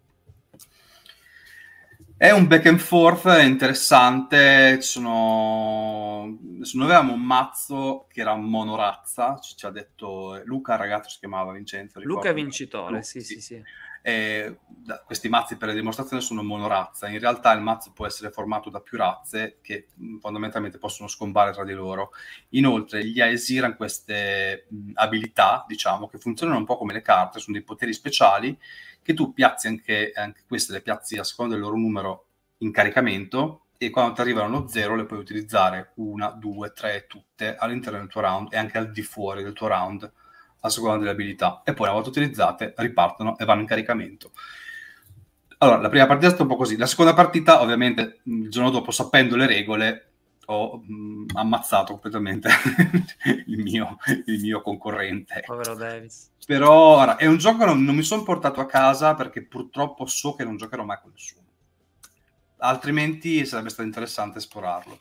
È 2.16 2.30
un 2.32 2.46
back 2.46 2.66
and 2.66 2.78
forth 2.78 3.24
interessante. 3.42 4.82
Sono... 4.82 6.38
Noi 6.74 6.84
avevamo 6.84 7.14
un 7.14 7.22
mazzo 7.22 8.06
che 8.10 8.20
era 8.20 8.34
monorazza, 8.34 9.38
ci, 9.38 9.56
ci 9.56 9.64
ha 9.64 9.70
detto 9.70 10.38
Luca, 10.44 10.74
il 10.74 10.80
ragazzo 10.80 11.08
si 11.08 11.18
chiamava 11.18 11.52
Vincenzo. 11.52 11.98
Ricordo. 11.98 12.20
Luca 12.20 12.32
Vincitore, 12.34 12.90
Luca, 12.90 13.02
sì, 13.02 13.22
sì, 13.22 13.40
sì. 13.40 13.62
Eh, 14.02 14.58
questi 15.04 15.28
mazzi 15.28 15.56
per 15.56 15.68
la 15.68 15.74
dimostrazione 15.74 16.22
sono 16.22 16.42
monorazza. 16.42 17.08
In 17.08 17.18
realtà 17.18 17.52
il 17.52 17.60
mazzo 17.60 17.92
può 17.92 18.06
essere 18.06 18.30
formato 18.30 18.70
da 18.70 18.80
più 18.80 18.96
razze 18.96 19.58
che 19.60 19.88
fondamentalmente 20.20 20.78
possono 20.78 21.08
scombare 21.08 21.52
tra 21.52 21.64
di 21.64 21.72
loro. 21.72 22.12
Inoltre 22.50 23.04
gli 23.04 23.20
Aesir 23.20 23.64
hanno 23.64 23.76
queste 23.76 24.66
abilità, 24.94 25.64
diciamo, 25.68 26.08
che 26.08 26.18
funzionano 26.18 26.58
un 26.58 26.64
po' 26.64 26.76
come 26.76 26.92
le 26.92 27.02
carte, 27.02 27.40
sono 27.40 27.56
dei 27.56 27.64
poteri 27.64 27.92
speciali 27.92 28.58
che 29.02 29.14
tu 29.14 29.32
piazzi 29.32 29.66
anche, 29.66 30.12
anche 30.14 30.42
queste, 30.46 30.72
le 30.72 30.82
piazzi 30.82 31.16
a 31.16 31.24
seconda 31.24 31.54
del 31.54 31.62
loro 31.62 31.76
numero 31.76 32.26
in 32.58 32.72
caricamento 32.72 33.66
e 33.78 33.88
quando 33.90 34.12
ti 34.12 34.20
arrivano 34.20 34.46
allo 34.46 34.68
zero 34.68 34.94
le 34.94 35.06
puoi 35.06 35.18
utilizzare 35.20 35.92
una, 35.96 36.28
due, 36.30 36.72
tre, 36.72 37.06
tutte 37.06 37.56
all'interno 37.56 37.98
del 37.98 38.08
tuo 38.08 38.20
round 38.20 38.52
e 38.52 38.58
anche 38.58 38.76
al 38.76 38.90
di 38.90 39.02
fuori 39.02 39.42
del 39.42 39.54
tuo 39.54 39.68
round 39.68 40.12
a 40.60 40.68
seconda 40.68 40.98
delle 40.98 41.10
abilità 41.10 41.62
e 41.64 41.72
poi 41.72 41.86
una 41.86 41.94
volta 41.94 42.10
utilizzate 42.10 42.74
ripartono 42.76 43.38
e 43.38 43.44
vanno 43.44 43.60
in 43.60 43.66
caricamento. 43.66 44.32
Allora, 45.58 45.78
la 45.78 45.88
prima 45.88 46.06
partita 46.06 46.28
è 46.28 46.30
stata 46.30 46.44
un 46.44 46.48
po' 46.48 46.56
così. 46.56 46.76
La 46.76 46.86
seconda 46.86 47.12
partita, 47.12 47.60
ovviamente, 47.60 48.20
il 48.24 48.48
giorno 48.48 48.70
dopo, 48.70 48.90
sapendo 48.90 49.36
le 49.36 49.46
regole, 49.46 50.12
ho 50.46 50.78
mh, 50.78 51.26
ammazzato 51.34 51.92
completamente 51.92 52.48
il, 53.46 53.62
mio, 53.62 53.98
il, 54.24 54.40
mio, 54.40 54.62
concorrente. 54.62 55.42
Povero 55.44 55.74
Davis. 55.74 56.30
Però 56.46 56.72
ora, 56.72 57.16
è 57.16 57.26
un 57.26 57.36
gioco 57.36 57.58
che 57.58 57.64
non, 57.66 57.84
non 57.84 57.94
mi 57.94 58.02
sono 58.02 58.22
portato 58.22 58.60
a 58.60 58.66
casa 58.66 59.14
perché 59.14 59.44
purtroppo 59.44 60.06
so 60.06 60.34
che 60.34 60.44
non 60.44 60.56
giocherò 60.56 60.82
mai 60.82 60.98
con 61.02 61.10
nessuno 61.12 61.48
altrimenti 62.60 63.44
sarebbe 63.46 63.70
stato 63.70 63.86
interessante 63.86 64.38
esplorarlo 64.38 65.00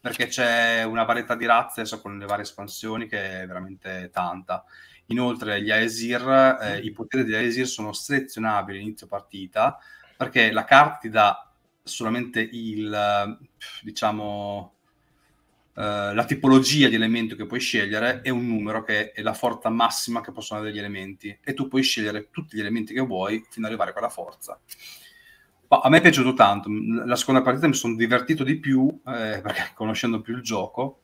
perché 0.00 0.26
c'è 0.26 0.84
una 0.84 1.04
varietà 1.04 1.34
di 1.34 1.46
razze 1.46 1.80
adesso 1.80 2.00
con 2.00 2.16
le 2.16 2.26
varie 2.26 2.44
espansioni 2.44 3.08
che 3.08 3.42
è 3.42 3.46
veramente 3.46 4.08
tanta. 4.12 4.64
Inoltre 5.06 5.62
gli 5.62 5.70
Aesir, 5.70 6.58
eh, 6.60 6.78
i 6.78 6.90
poteri 6.92 7.24
degli 7.24 7.34
Aesir 7.34 7.66
sono 7.66 7.92
selezionabili 7.92 8.78
all'inizio 8.78 9.06
partita 9.06 9.78
perché 10.16 10.50
la 10.50 10.64
carta 10.64 10.98
ti 10.98 11.08
dà 11.08 11.52
solamente 11.82 12.40
il, 12.40 13.38
diciamo, 13.82 14.74
eh, 15.78 16.14
la 16.14 16.24
tipologia 16.24 16.88
di 16.88 16.94
elemento 16.94 17.36
che 17.36 17.44
puoi 17.44 17.60
scegliere 17.60 18.22
e 18.22 18.30
un 18.30 18.46
numero 18.46 18.82
che 18.82 19.12
è 19.12 19.20
la 19.20 19.34
forza 19.34 19.68
massima 19.68 20.22
che 20.22 20.32
possono 20.32 20.60
avere 20.60 20.74
gli 20.74 20.78
elementi. 20.78 21.38
E 21.42 21.54
tu 21.54 21.68
puoi 21.68 21.82
scegliere 21.82 22.30
tutti 22.30 22.56
gli 22.56 22.60
elementi 22.60 22.94
che 22.94 23.00
vuoi 23.00 23.44
fino 23.50 23.66
ad 23.66 23.72
arrivare 23.72 23.90
a 23.90 23.92
quella 23.92 24.08
forza. 24.08 24.58
A 25.68 25.88
me 25.88 25.98
è 25.98 26.00
piaciuto 26.00 26.32
tanto, 26.32 26.68
la 26.70 27.16
seconda 27.16 27.42
partita 27.42 27.66
mi 27.66 27.74
sono 27.74 27.96
divertito 27.96 28.44
di 28.44 28.58
più, 28.58 28.88
eh, 29.06 29.40
perché 29.42 29.72
conoscendo 29.74 30.20
più 30.20 30.36
il 30.36 30.42
gioco, 30.42 31.00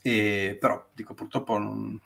e, 0.00 0.56
però 0.58 0.88
dico 0.94 1.14
purtroppo 1.14 1.58
non, 1.58 2.00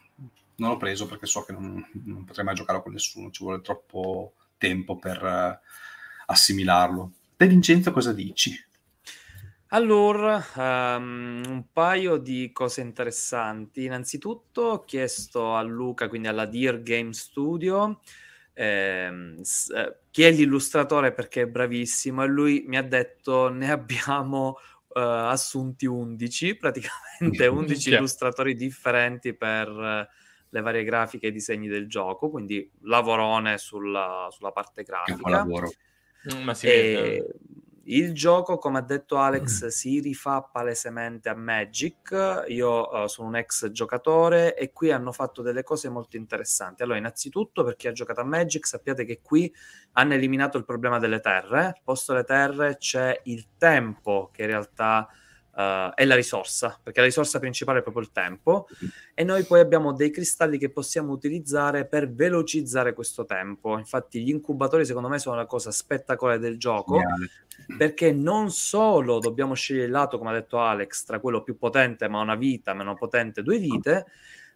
non 0.63 0.71
l'ho 0.71 0.77
preso 0.77 1.07
perché 1.07 1.27
so 1.27 1.45
che 1.45 1.53
non, 1.53 1.85
non, 2.05 2.25
potrei 2.25 2.45
mai 2.45 2.55
giocare 2.55 2.81
con 2.81 2.93
nessuno, 2.93 3.31
ci 3.31 3.43
vuole 3.43 3.61
troppo 3.61 4.35
tempo 4.57 4.97
per 4.97 5.23
uh, 5.23 5.67
assimilarlo. 6.27 7.13
Te 7.37 7.49
Vincenzo 7.49 7.91
cosa 7.91 8.13
dici? 8.13 8.55
Allora, 9.69 10.45
um, 10.55 11.43
un 11.47 11.65
paio 11.73 12.17
di 12.19 12.51
cose 12.53 12.81
interessanti. 12.83 13.85
Innanzitutto 13.85 14.63
ho 14.63 14.85
chiesto 14.85 15.55
a 15.55 15.63
Luca, 15.63 16.09
quindi 16.09 16.29
alla 16.29 16.47
Dear 16.47 16.83
Game 16.83 17.13
Studio, 17.13 18.01
ehm, 18.53 19.41
eh, 19.75 19.97
chi 20.11 20.23
è 20.23 20.31
l'illustratore 20.31 21.13
perché 21.13 21.43
è 21.43 21.47
bravissimo 21.47 22.23
e 22.23 22.27
lui 22.27 22.65
mi 22.69 22.77
ha 22.77 22.83
detto 22.83 23.49
ne 23.49 23.71
abbiamo 23.71 24.59
uh, 24.89 25.01
assunti 25.01 25.87
11, 25.87 26.57
praticamente 26.57 27.47
11 27.49 27.95
illustratori 27.95 28.55
differenti 28.55 29.35
per 29.35 30.11
le 30.53 30.61
varie 30.61 30.85
grafiche 30.85 31.29
e 31.29 31.33
disegni 31.33 31.67
del 31.67 31.89
gioco, 31.89 32.29
quindi 32.29 32.71
lavorone 32.83 33.57
sulla, 33.57 34.29
sulla 34.31 34.53
parte 34.53 34.83
grafica. 34.83 35.45
Mm, 35.45 36.43
ma 36.43 36.55
si 36.55 36.67
e... 36.67 36.71
vede 36.71 37.27
il 37.85 38.13
gioco, 38.13 38.59
come 38.59 38.79
ha 38.79 38.83
detto 38.83 39.17
Alex, 39.17 39.65
mm. 39.65 39.69
si 39.69 40.01
rifà 40.01 40.43
palesemente 40.43 41.29
a 41.29 41.35
Magic. 41.35 42.45
Io 42.49 42.89
uh, 42.89 43.07
sono 43.07 43.29
un 43.29 43.37
ex 43.37 43.71
giocatore 43.71 44.55
e 44.57 44.73
qui 44.73 44.93
hanno 44.93 45.11
fatto 45.11 45.43
delle 45.43 45.63
cose 45.63 45.89
molto 45.89 46.17
interessanti. 46.17 46.83
Allora, 46.83 46.99
innanzitutto, 46.99 47.65
per 47.65 47.77
chi 47.77 47.89
ha 47.89 47.93
giocato 47.93 48.21
a 48.21 48.25
Magic, 48.25 48.67
sappiate 48.67 49.05
che 49.05 49.21
qui 49.21 49.53
hanno 49.93 50.15
eliminato 50.15 50.59
il 50.59 50.65
problema 50.65 50.99
delle 50.99 51.21
terre. 51.21 51.65
Al 51.65 51.81
posto 51.83 52.13
delle 52.13 52.25
terre 52.25 52.77
c'è 52.77 53.21
il 53.25 53.49
tempo, 53.57 54.31
che 54.33 54.43
in 54.43 54.49
realtà 54.49 55.09
uh, 55.55 55.93
è 55.95 56.05
la 56.05 56.15
risorsa, 56.15 56.79
perché 56.83 57.01
la 57.01 57.07
risorsa 57.07 57.39
principale 57.39 57.81
è 57.81 57.83
proprio 57.83 58.03
il 58.03 58.13
tempo, 58.13 58.67
e 59.15 59.25
noi 59.25 59.45
poi 59.45 59.61
abbiamo 59.61 59.93
dei 59.93 60.11
cristalli 60.11 60.59
che 60.59 60.71
possiamo 60.71 61.13
utilizzare 61.13 61.87
per 61.87 62.11
velocizzare 62.13 62.93
questo 62.93 63.25
tempo. 63.25 63.79
Infatti 63.79 64.23
gli 64.23 64.31
incubatori 64.31 64.85
secondo 64.85 65.09
me 65.09 65.19
sono 65.19 65.37
la 65.37 65.47
cosa 65.47 65.71
spettacolare 65.71 66.39
del 66.39 66.59
gioco, 66.59 66.97
Geniale. 66.97 67.31
perché 67.77 68.13
non 68.13 68.51
solo 68.51 69.19
dobbiamo 69.19 69.55
scegliere 69.55 69.87
il 69.87 69.93
lato, 69.93 70.19
come 70.19 70.31
ha 70.31 70.35
detto 70.35 70.59
Alex, 70.59 71.05
tra 71.05 71.21
quello 71.21 71.43
più 71.43 71.57
potente 71.57 72.09
ma 72.09 72.21
una 72.21 72.37
vita, 72.37 72.75
meno 72.75 72.95
potente 72.95 73.43
due 73.43 73.59
vite, 73.59 74.07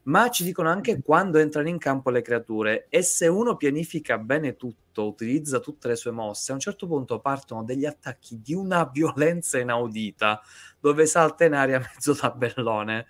ma 0.06 0.28
ci 0.30 0.44
dicono 0.44 0.68
anche 0.68 1.02
quando 1.02 1.38
entrano 1.38 1.68
in 1.68 1.78
campo 1.78 2.10
le 2.10 2.22
creature 2.22 2.86
e 2.88 3.02
se 3.02 3.26
uno 3.26 3.56
pianifica 3.56 4.18
bene 4.18 4.56
tutto, 4.56 5.06
utilizza 5.06 5.58
tutte 5.58 5.88
le 5.88 5.96
sue 5.96 6.12
mosse, 6.12 6.52
a 6.52 6.54
un 6.54 6.60
certo 6.60 6.86
punto 6.86 7.20
partono 7.20 7.64
degli 7.64 7.84
attacchi 7.84 8.40
di 8.40 8.54
una 8.54 8.88
violenza 8.92 9.58
inaudita 9.58 10.40
dove 10.78 11.06
salta 11.06 11.44
in 11.44 11.54
aria 11.54 11.78
mezzo 11.94 12.14
tabellone. 12.14 13.06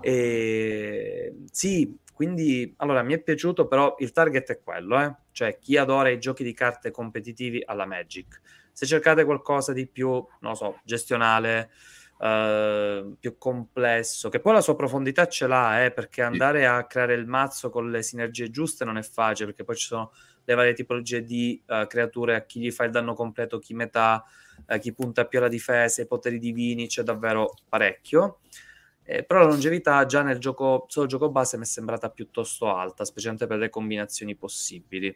E 0.00 1.34
sì, 1.50 1.96
quindi 2.12 2.72
allora 2.78 3.02
mi 3.02 3.14
è 3.14 3.22
piaciuto, 3.22 3.66
però 3.66 3.94
il 3.98 4.12
target 4.12 4.50
è 4.50 4.60
quello, 4.62 5.00
eh? 5.00 5.14
cioè 5.32 5.58
chi 5.58 5.76
adora 5.76 6.08
i 6.08 6.18
giochi 6.18 6.42
di 6.42 6.54
carte 6.54 6.90
competitivi 6.90 7.62
alla 7.64 7.86
Magic. 7.86 8.40
Se 8.72 8.86
cercate 8.86 9.24
qualcosa 9.24 9.72
di 9.72 9.86
più, 9.86 10.24
non 10.40 10.56
so, 10.56 10.80
gestionale, 10.82 11.70
uh, 12.22 13.16
più 13.18 13.36
complesso, 13.36 14.28
che 14.28 14.40
poi 14.40 14.54
la 14.54 14.60
sua 14.60 14.76
profondità 14.76 15.26
ce 15.26 15.46
l'ha, 15.46 15.84
eh, 15.84 15.90
perché 15.90 16.22
andare 16.22 16.66
a 16.66 16.86
creare 16.86 17.14
il 17.14 17.26
mazzo 17.26 17.70
con 17.70 17.90
le 17.90 18.02
sinergie 18.02 18.50
giuste 18.50 18.84
non 18.84 18.96
è 18.96 19.02
facile, 19.02 19.46
perché 19.46 19.64
poi 19.64 19.76
ci 19.76 19.86
sono 19.86 20.12
le 20.44 20.54
varie 20.54 20.72
tipologie 20.72 21.24
di 21.24 21.60
uh, 21.66 21.86
creature, 21.86 22.36
a 22.36 22.44
chi 22.44 22.60
gli 22.60 22.70
fa 22.70 22.84
il 22.84 22.90
danno 22.92 23.14
completo, 23.14 23.58
chi 23.58 23.74
metà, 23.74 24.24
uh, 24.66 24.78
chi 24.78 24.92
punta 24.92 25.26
più 25.26 25.38
alla 25.38 25.48
difesa, 25.48 26.02
i 26.02 26.06
poteri 26.06 26.38
divini, 26.38 26.86
c'è 26.86 27.02
davvero 27.02 27.54
parecchio. 27.68 28.38
Eh, 29.04 29.24
però 29.24 29.40
la 29.40 29.46
longevità 29.46 30.06
già 30.06 30.22
nel 30.22 30.38
gioco, 30.38 30.86
solo 30.88 31.06
gioco 31.06 31.28
base 31.28 31.56
mi 31.56 31.64
è 31.64 31.66
sembrata 31.66 32.08
piuttosto 32.08 32.72
alta, 32.72 33.04
specialmente 33.04 33.48
per 33.48 33.58
le 33.58 33.68
combinazioni 33.68 34.36
possibili. 34.36 35.14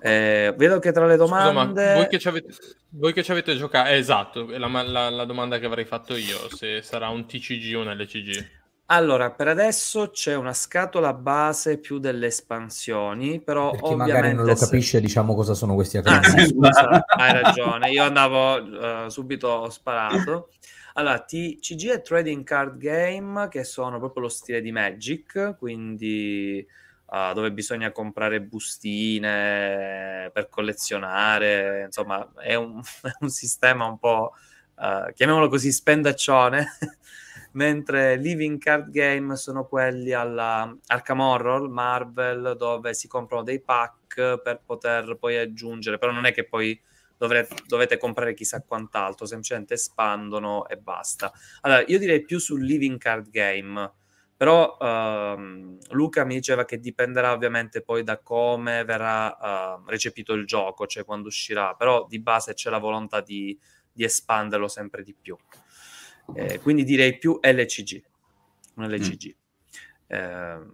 Eh, 0.00 0.54
vedo 0.56 0.78
che 0.78 0.92
tra 0.92 1.06
le 1.06 1.16
domande... 1.16 1.82
Scusa, 1.82 1.94
voi, 1.94 2.08
che 2.08 2.18
ci 2.18 2.28
avete, 2.28 2.54
voi 2.90 3.12
che 3.12 3.22
ci 3.22 3.30
avete 3.30 3.56
giocato... 3.56 3.88
Eh, 3.88 3.96
esatto, 3.96 4.50
è 4.50 4.58
la, 4.58 4.68
la, 4.82 5.10
la, 5.10 5.24
domanda 5.24 5.58
che 5.58 5.66
avrei 5.66 5.84
fatto 5.84 6.14
io, 6.14 6.48
se 6.54 6.82
sarà 6.82 7.08
un 7.08 7.26
TCG 7.26 7.76
o 7.76 7.80
un 7.80 7.90
LCG. 7.90 8.56
Allora, 8.90 9.30
per 9.30 9.48
adesso 9.48 10.10
c'è 10.10 10.34
una 10.34 10.54
scatola 10.54 11.12
base 11.12 11.78
più 11.78 11.98
delle 11.98 12.28
espansioni, 12.28 13.38
però 13.38 13.72
per 13.72 13.82
chi 13.82 13.94
magari 13.94 14.32
non 14.32 14.46
lo 14.46 14.54
capisce, 14.54 14.98
diciamo 14.98 15.34
cosa 15.34 15.52
sono 15.52 15.74
questi 15.74 15.98
acronimi. 15.98 16.56
Ah, 16.60 17.04
hai 17.06 17.42
ragione, 17.42 17.90
io 17.90 18.02
andavo 18.02 18.54
uh, 18.54 19.08
subito 19.10 19.48
ho 19.48 19.68
sparato. 19.68 20.48
Allora, 20.94 21.18
TCG 21.20 21.90
è 21.90 22.00
Trading 22.00 22.42
Card 22.44 22.78
Game, 22.78 23.48
che 23.48 23.62
sono 23.62 23.98
proprio 23.98 24.22
lo 24.22 24.28
stile 24.30 24.62
di 24.62 24.72
Magic, 24.72 25.56
quindi 25.58 26.66
uh, 27.08 27.32
dove 27.32 27.52
bisogna 27.52 27.90
comprare 27.92 28.40
bustine 28.40 30.30
per 30.32 30.48
collezionare, 30.48 31.84
insomma 31.86 32.30
è 32.36 32.54
un, 32.54 32.80
è 33.02 33.16
un 33.20 33.30
sistema 33.30 33.86
un 33.86 33.98
po', 33.98 34.34
uh, 34.76 35.12
chiamiamolo 35.12 35.48
così, 35.48 35.72
spendaccione, 35.72 36.66
mentre 37.52 38.16
Living 38.16 38.58
Card 38.58 38.90
Game 38.90 39.36
sono 39.36 39.66
quelli 39.66 40.12
alla 40.12 40.74
Arkham 40.86 41.20
Horror, 41.20 41.68
Marvel, 41.68 42.56
dove 42.56 42.94
si 42.94 43.08
comprano 43.08 43.42
dei 43.42 43.60
pack 43.60 44.40
per 44.42 44.60
poter 44.64 45.16
poi 45.18 45.36
aggiungere, 45.36 45.98
però 45.98 46.12
non 46.12 46.26
è 46.26 46.32
che 46.32 46.44
poi 46.44 46.78
dovrete, 47.18 47.56
dovete 47.66 47.98
comprare 47.98 48.32
chissà 48.32 48.62
quant'altro, 48.62 49.26
semplicemente 49.26 49.74
espandono 49.74 50.66
e 50.68 50.76
basta. 50.76 51.32
Allora, 51.62 51.84
io 51.86 51.98
direi 51.98 52.24
più 52.24 52.38
sul 52.38 52.64
Living 52.64 52.98
Card 52.98 53.28
Game, 53.30 53.92
però 54.38 54.76
uh, 54.78 55.76
Luca 55.90 56.24
mi 56.24 56.34
diceva 56.34 56.64
che 56.64 56.78
dipenderà 56.78 57.32
ovviamente 57.32 57.82
poi 57.82 58.04
da 58.04 58.18
come 58.18 58.84
verrà 58.84 59.36
uh, 59.36 59.88
recepito 59.88 60.32
il 60.34 60.46
gioco, 60.46 60.86
cioè 60.86 61.04
quando 61.04 61.26
uscirà, 61.26 61.74
però 61.74 62.06
di 62.06 62.20
base 62.20 62.54
c'è 62.54 62.70
la 62.70 62.78
volontà 62.78 63.20
di, 63.20 63.58
di 63.92 64.04
espanderlo 64.04 64.68
sempre 64.68 65.02
di 65.02 65.12
più. 65.20 65.36
Eh, 66.34 66.60
quindi 66.60 66.84
direi 66.84 67.18
più 67.18 67.40
LCG, 67.42 68.00
un 68.76 68.86
LCG. 68.86 69.26
Mm. 69.26 70.16
Eh, 70.16 70.66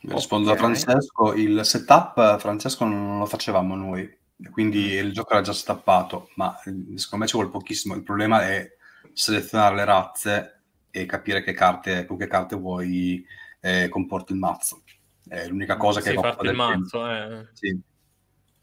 Rispondo 0.00 0.50
okay. 0.50 0.60
a 0.60 0.66
Francesco, 0.66 1.32
il 1.32 1.64
setup 1.64 2.38
Francesco 2.38 2.84
non 2.84 3.20
lo 3.20 3.24
facevamo 3.24 3.74
noi, 3.74 4.18
quindi 4.50 4.80
mm. 4.80 5.06
il 5.06 5.12
gioco 5.14 5.32
era 5.32 5.40
già 5.40 5.54
stappato, 5.54 6.28
ma 6.34 6.54
secondo 6.96 7.24
me 7.24 7.26
ci 7.26 7.36
vuole 7.36 7.48
pochissimo. 7.48 7.94
Il 7.94 8.02
problema 8.02 8.46
è 8.46 8.70
selezionare 9.14 9.76
le 9.76 9.84
razze 9.86 10.53
e 10.96 11.06
capire 11.06 11.42
che 11.42 11.52
carte, 11.54 12.06
con 12.06 12.16
che 12.16 12.28
carte 12.28 12.54
vuoi 12.54 13.26
eh, 13.60 13.88
comporti 13.88 14.32
il 14.32 14.38
mazzo. 14.38 14.84
È 15.26 15.48
l'unica 15.48 15.76
cosa 15.76 16.00
che... 16.00 16.10
Sì, 16.10 16.16
farti 16.16 16.46
il 16.46 16.54
mazzo, 16.54 17.10
eh. 17.10 17.48
Sì. 17.52 17.80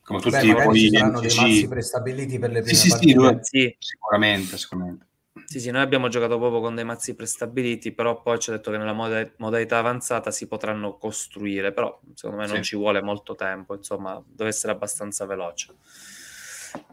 Come 0.01 0.19
tutti 0.21 0.35
Beh, 0.35 0.73
ci 0.73 0.89
saranno 0.89 1.19
dei 1.19 1.35
mazzi 1.35 1.67
prestabiliti 1.67 2.39
per 2.39 2.51
le 2.51 2.61
prime 2.61 2.77
sì, 2.77 2.89
sì, 2.89 2.97
sì, 2.97 3.37
sì, 3.41 3.75
sicuramente, 3.77 4.57
sicuramente. 4.57 5.07
Sì, 5.43 5.59
sì, 5.59 5.71
noi 5.71 5.81
abbiamo 5.81 6.07
giocato 6.07 6.37
proprio 6.37 6.61
con 6.61 6.73
dei 6.73 6.85
mazzi 6.85 7.15
prestabiliti, 7.15 7.91
però 7.91 8.21
poi 8.21 8.39
ci 8.39 8.49
ha 8.49 8.53
detto 8.53 8.71
che 8.71 8.77
nella 8.77 8.93
mod- 8.93 9.33
modalità 9.37 9.79
avanzata 9.79 10.31
si 10.31 10.47
potranno 10.47 10.97
costruire, 10.97 11.73
però 11.73 11.99
secondo 12.13 12.41
me 12.41 12.47
non 12.47 12.57
sì. 12.57 12.63
ci 12.63 12.75
vuole 12.77 13.01
molto 13.01 13.35
tempo, 13.35 13.75
insomma, 13.75 14.23
deve 14.25 14.51
essere 14.51 14.71
abbastanza 14.71 15.25
veloce. 15.25 15.75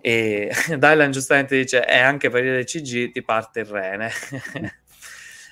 E 0.00 0.50
Dylan 0.76 1.12
giustamente 1.12 1.56
dice, 1.56 1.86
e 1.86 1.98
anche 1.98 2.28
per 2.28 2.44
il 2.44 2.64
CG 2.64 3.12
ti 3.12 3.22
parte 3.22 3.60
il 3.60 3.66
rene. 3.66 4.10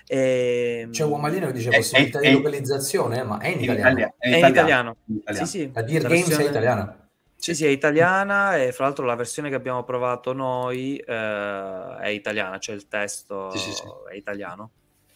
e, 0.06 0.80
ehm, 0.82 0.90
C'è 0.90 1.04
Uomalino 1.04 1.46
che 1.46 1.52
dice 1.52 1.70
possibilità 1.70 2.20
è, 2.20 2.28
di 2.28 2.32
localizzazione, 2.32 3.22
ma 3.24 3.38
è 3.38 3.48
in 3.48 3.62
italiano. 3.62 4.14
È 4.18 4.28
in 4.28 4.36
italiano. 4.36 4.96
È 5.04 5.10
in 5.10 5.16
italiano. 5.16 5.46
Sì, 5.46 5.58
sì. 5.58 5.70
La 5.72 5.82
Dear 5.82 6.02
Games 6.02 6.26
versione... 6.26 6.44
è 6.44 6.48
italiana. 6.48 7.08
Sì, 7.38 7.54
sì, 7.54 7.66
è 7.66 7.68
italiana 7.68 8.56
e 8.56 8.72
fra 8.72 8.86
l'altro 8.86 9.04
la 9.04 9.14
versione 9.14 9.50
che 9.50 9.54
abbiamo 9.54 9.84
provato 9.84 10.32
noi 10.32 10.96
eh, 10.96 11.96
è 12.00 12.08
italiana, 12.08 12.58
cioè 12.58 12.74
il 12.74 12.88
testo 12.88 13.50
sì, 13.50 13.58
sì, 13.58 13.72
sì. 13.72 13.82
è 14.10 14.16
italiano, 14.16 14.70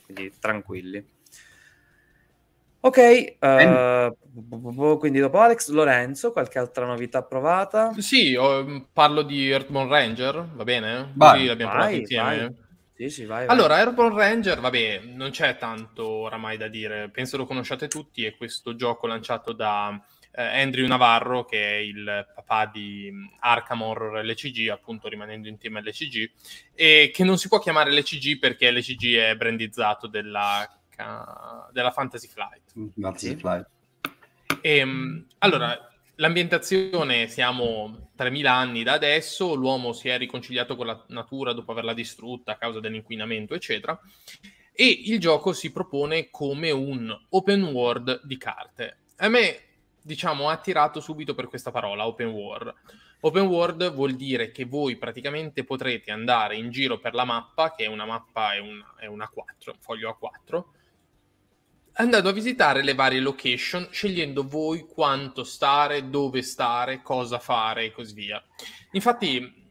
quindi 0.05 0.33
tranquilli. 0.39 1.05
Ok, 2.83 3.37
uh, 3.41 4.99
quindi 4.99 5.19
dopo 5.19 5.39
Alex, 5.39 5.69
Lorenzo, 5.71 6.33
qualche 6.33 6.59
altra 6.59 6.87
novità 6.87 7.23
provata? 7.23 7.93
Sì, 7.99 8.35
oh, 8.37 8.87
parlo 8.93 9.23
di 9.23 9.51
Earthborn 9.51 9.89
Ranger, 9.89 10.47
va 10.55 10.65
bene? 10.65 11.11
Vai, 11.15 11.47
l'abbiamo 11.47 11.73
vai, 11.75 11.99
insieme. 12.01 12.39
Vai. 12.39 12.55
Sì, 13.01 13.09
sì, 13.09 13.25
vai, 13.25 13.47
allora, 13.47 13.77
Airborne 13.77 14.15
Ranger, 14.15 14.61
vabbè, 14.61 15.01
non 15.05 15.31
c'è 15.31 15.57
tanto 15.57 16.07
oramai 16.07 16.59
da 16.59 16.69
dire, 16.69 17.09
penso 17.09 17.39
lo 17.39 17.47
conosciate 17.47 17.89
tutti, 17.89 18.27
è 18.27 18.37
questo 18.37 18.77
gioco 18.77 19.07
lanciato 19.07 19.55
da 19.55 19.99
eh, 20.33 20.61
Andrew 20.61 20.87
Navarro, 20.87 21.47
che 21.47 21.63
è 21.63 21.77
il 21.77 22.29
papà 22.35 22.67
di 22.67 23.11
Arkham 23.39 23.81
Horror 23.81 24.23
LCG, 24.23 24.69
appunto 24.69 25.09
rimanendo 25.09 25.49
in 25.49 25.57
tema 25.57 25.81
LCG, 25.81 26.31
e 26.75 27.11
che 27.11 27.25
non 27.25 27.39
si 27.39 27.49
può 27.49 27.59
chiamare 27.59 27.91
LCG 27.91 28.39
perché 28.39 28.71
LCG 28.71 29.17
è 29.17 29.35
brandizzato 29.35 30.07
della, 30.07 30.69
della 31.73 31.91
Fantasy 31.93 32.29
Flight. 32.29 32.93
Fantasy 33.01 33.35
Flight. 33.35 33.67
E, 34.61 34.77
ehm, 34.77 35.27
allora, 35.39 35.90
l'ambientazione 36.21 37.27
siamo 37.29 38.11
3000 38.15 38.53
anni 38.53 38.83
da 38.83 38.93
adesso, 38.93 39.55
l'uomo 39.55 39.93
si 39.93 40.09
è 40.09 40.19
riconciliato 40.19 40.77
con 40.77 40.87
la 40.87 41.05
natura 41.09 41.53
dopo 41.53 41.73
averla 41.73 41.95
distrutta 41.95 42.53
a 42.53 42.57
causa 42.57 42.79
dell'inquinamento, 42.79 43.55
eccetera. 43.55 43.99
E 44.73 45.03
il 45.07 45.19
gioco 45.19 45.53
si 45.53 45.73
propone 45.73 46.31
come 46.31 46.71
un 46.71 47.15
open 47.31 47.65
world 47.65 48.21
di 48.25 48.37
carte. 48.37 48.99
A 49.17 49.29
me 49.29 49.61
diciamo, 50.03 50.49
attirato 50.49 51.01
subito 51.01 51.35
per 51.35 51.49
questa 51.49 51.71
parola, 51.71 52.07
open 52.07 52.29
world. 52.29 52.75
Open 53.21 53.47
world 53.47 53.93
vuol 53.93 54.15
dire 54.15 54.51
che 54.51 54.65
voi 54.65 54.97
praticamente 54.97 55.65
potrete 55.65 56.11
andare 56.11 56.57
in 56.57 56.71
giro 56.71 56.99
per 56.99 57.15
la 57.15 57.25
mappa, 57.25 57.75
che 57.75 57.85
è 57.85 57.89
una 57.89 58.07
mappa, 58.07 58.55
è 58.55 58.59
una, 58.59 58.95
è 58.99 59.07
una 59.07 59.29
4, 59.29 59.75
foglio 59.81 60.19
A4, 60.19 60.65
andando 62.01 62.31
a 62.31 62.33
visitare 62.33 62.83
le 62.83 62.95
varie 62.95 63.21
location, 63.21 63.89
scegliendo 63.91 64.47
voi 64.47 64.87
quanto 64.87 65.45
stare, 65.45 66.09
dove 66.09 66.41
stare, 66.43 67.03
cosa 67.03 67.39
fare 67.39 67.85
e 67.85 67.93
così 67.93 68.15
via. 68.15 68.43
Infatti, 68.93 69.69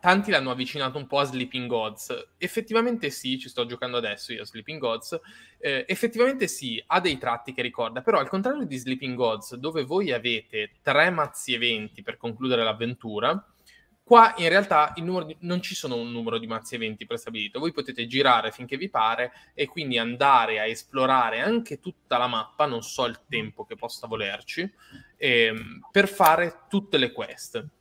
tanti 0.00 0.32
l'hanno 0.32 0.50
avvicinato 0.50 0.98
un 0.98 1.06
po' 1.06 1.20
a 1.20 1.24
Sleeping 1.24 1.68
Gods. 1.68 2.30
Effettivamente 2.36 3.10
sì, 3.10 3.38
ci 3.38 3.48
sto 3.48 3.64
giocando 3.64 3.96
adesso 3.96 4.32
io 4.32 4.42
a 4.42 4.46
Sleeping 4.46 4.80
Gods. 4.80 5.20
Eh, 5.60 5.84
effettivamente 5.86 6.48
sì, 6.48 6.82
ha 6.84 7.00
dei 7.00 7.16
tratti 7.16 7.52
che 7.52 7.62
ricorda, 7.62 8.02
però 8.02 8.18
al 8.18 8.28
contrario 8.28 8.64
di 8.64 8.76
Sleeping 8.76 9.14
Gods, 9.14 9.54
dove 9.54 9.84
voi 9.84 10.12
avete 10.12 10.72
tre 10.82 11.10
mazzi 11.10 11.54
eventi 11.54 12.02
per 12.02 12.16
concludere 12.16 12.64
l'avventura, 12.64 13.40
qua 14.08 14.32
in 14.38 14.48
realtà 14.48 14.92
di, 14.96 15.02
non 15.40 15.60
ci 15.60 15.74
sono 15.74 15.96
un 15.96 16.10
numero 16.10 16.38
di 16.38 16.46
mazzi 16.46 16.76
eventi 16.76 17.04
prestabilito. 17.04 17.60
Voi 17.60 17.72
potete 17.72 18.06
girare 18.06 18.50
finché 18.50 18.78
vi 18.78 18.88
pare 18.88 19.32
e 19.52 19.66
quindi 19.66 19.98
andare 19.98 20.58
a 20.58 20.64
esplorare 20.64 21.40
anche 21.40 21.78
tutta 21.78 22.16
la 22.16 22.26
mappa, 22.26 22.64
non 22.64 22.82
so 22.82 23.04
il 23.04 23.20
tempo 23.28 23.66
che 23.66 23.76
possa 23.76 24.06
volerci, 24.06 24.68
ehm, 25.18 25.88
per 25.92 26.08
fare 26.08 26.62
tutte 26.68 26.96
le 26.96 27.12
quest 27.12 27.76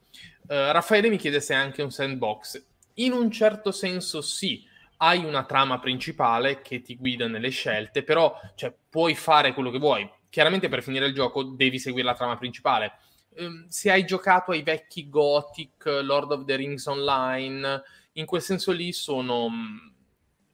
Uh, 0.47 0.71
Raffaele 0.71 1.09
mi 1.09 1.17
chiede 1.17 1.41
se 1.41 1.53
è 1.53 1.57
anche 1.57 1.81
un 1.81 1.91
sandbox. 1.91 2.63
In 2.95 3.11
un 3.11 3.29
certo 3.29 3.71
senso 3.71 4.21
sì, 4.21 4.63
hai 4.97 5.25
una 5.25 5.43
trama 5.43 5.77
principale 5.79 6.61
che 6.61 6.81
ti 6.81 6.95
guida 6.95 7.27
nelle 7.27 7.49
scelte, 7.49 8.01
però 8.01 8.33
cioè, 8.55 8.73
puoi 8.89 9.13
fare 9.13 9.53
quello 9.53 9.69
che 9.71 9.77
vuoi. 9.77 10.09
Chiaramente 10.29 10.69
per 10.69 10.83
finire 10.83 11.05
il 11.05 11.13
gioco 11.13 11.43
devi 11.43 11.79
seguire 11.79 12.07
la 12.07 12.13
trama 12.13 12.37
principale. 12.37 12.93
Um, 13.37 13.67
se 13.67 13.91
hai 13.91 14.05
giocato 14.05 14.51
ai 14.51 14.63
vecchi 14.63 15.09
Gothic, 15.09 15.85
Lord 16.03 16.31
of 16.31 16.45
the 16.45 16.55
Rings 16.55 16.85
Online, 16.85 17.83
in 18.13 18.25
quel 18.25 18.41
senso 18.41 18.71
lì 18.71 18.91
sono... 18.91 19.45
Um, 19.45 19.93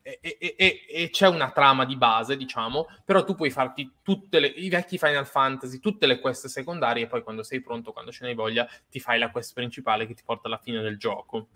e, 0.05 0.19
e, 0.22 0.55
e, 0.57 0.85
e, 0.89 1.10
c'è 1.11 1.30
una 1.30 1.51
trama 1.51 1.85
di 1.85 1.95
base, 1.95 2.35
diciamo, 2.35 2.88
però 3.05 3.23
tu 3.23 3.35
puoi 3.35 3.49
farti 3.49 3.89
tutte 4.01 4.41
le, 4.41 4.47
i 4.47 4.68
vecchi 4.68 4.97
Final 4.97 5.26
Fantasy, 5.26 5.80
tutte 5.80 6.07
le 6.07 6.19
quest 6.19 6.47
secondarie 6.47 7.05
e 7.05 7.07
poi 7.07 7.23
quando 7.23 7.41
sei 7.41 7.61
pronto, 7.61 7.93
quando 7.93 8.11
ce 8.11 8.26
n'hai 8.26 8.35
voglia, 8.35 8.68
ti 8.89 8.99
fai 8.99 9.18
la 9.18 9.31
quest 9.31 9.53
principale 9.53 10.05
che 10.05 10.14
ti 10.14 10.23
porta 10.26 10.47
alla 10.47 10.57
fine 10.57 10.81
del 10.81 10.97
gioco. 10.97 11.47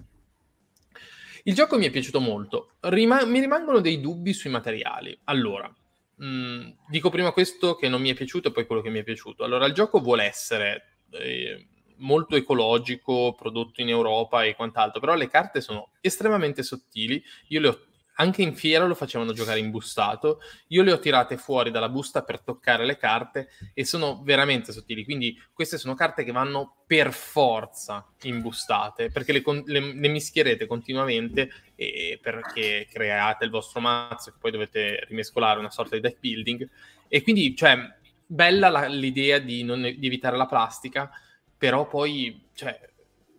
Il 1.43 1.53
gioco 1.53 1.77
mi 1.77 1.85
è 1.85 1.89
piaciuto 1.89 2.21
molto. 2.21 2.71
Rima- 2.81 3.25
mi 3.25 3.39
rimangono 3.39 3.79
dei 3.79 3.99
dubbi 3.99 4.31
sui 4.33 4.49
materiali. 4.49 5.17
Allora, 5.25 5.73
mh, 6.15 6.25
mm, 6.25 6.69
dico 6.89 7.09
prima 7.09 7.31
questo 7.31 7.75
che 7.75 7.89
non 7.89 8.01
mi 8.01 8.09
è 8.09 8.13
piaciuto 8.13 8.47
e 8.47 8.51
poi 8.51 8.65
quello 8.65 8.81
che 8.81 8.89
mi 8.89 8.99
è 8.99 9.03
piaciuto. 9.03 9.43
Allora, 9.43 9.65
il 9.65 9.73
gioco 9.73 9.99
vuole 9.99 10.23
essere... 10.23 10.96
Eh, 11.11 11.67
molto 11.97 12.35
ecologico, 12.35 13.33
prodotto 13.33 13.81
in 13.81 13.89
Europa 13.89 14.43
e 14.43 14.55
quant'altro, 14.55 14.99
però 14.99 15.15
le 15.15 15.29
carte 15.29 15.61
sono 15.61 15.89
estremamente 16.01 16.61
sottili. 16.63 17.23
Io 17.47 17.59
le 17.59 17.67
ho 17.67 17.79
anche 18.19 18.41
in 18.41 18.55
fiera 18.55 18.85
lo 18.85 18.95
facevano 18.95 19.33
giocare 19.33 19.59
imbustato. 19.59 20.39
Io 20.67 20.83
le 20.83 20.91
ho 20.91 20.99
tirate 20.99 21.37
fuori 21.37 21.71
dalla 21.71 21.89
busta 21.89 22.23
per 22.23 22.41
toccare 22.41 22.85
le 22.85 22.97
carte 22.97 23.49
e 23.73 23.85
sono 23.85 24.21
veramente 24.23 24.71
sottili. 24.71 25.03
Quindi 25.03 25.39
queste 25.53 25.77
sono 25.77 25.93
carte 25.93 26.23
che 26.23 26.31
vanno 26.31 26.77
per 26.85 27.13
forza 27.13 28.07
imbustate 28.23 29.11
perché 29.11 29.33
le, 29.33 29.43
le, 29.65 29.93
le 29.93 30.07
mischierete 30.07 30.65
continuamente 30.65 31.49
e 31.75 32.19
perché 32.21 32.87
create 32.91 33.45
il 33.45 33.51
vostro 33.51 33.81
mazzo 33.81 34.31
che 34.31 34.37
poi 34.39 34.51
dovete 34.51 35.05
rimescolare 35.07 35.59
una 35.59 35.69
sorta 35.69 35.95
di 35.95 36.01
deck 36.01 36.19
building. 36.19 36.67
E 37.07 37.21
quindi, 37.21 37.55
cioè, 37.55 37.96
bella 38.27 38.69
la, 38.69 38.85
l'idea 38.87 39.39
di, 39.39 39.63
non, 39.63 39.81
di 39.81 40.05
evitare 40.05 40.37
la 40.37 40.45
plastica, 40.45 41.09
però 41.57 41.87
poi, 41.87 42.49
cioè, 42.53 42.79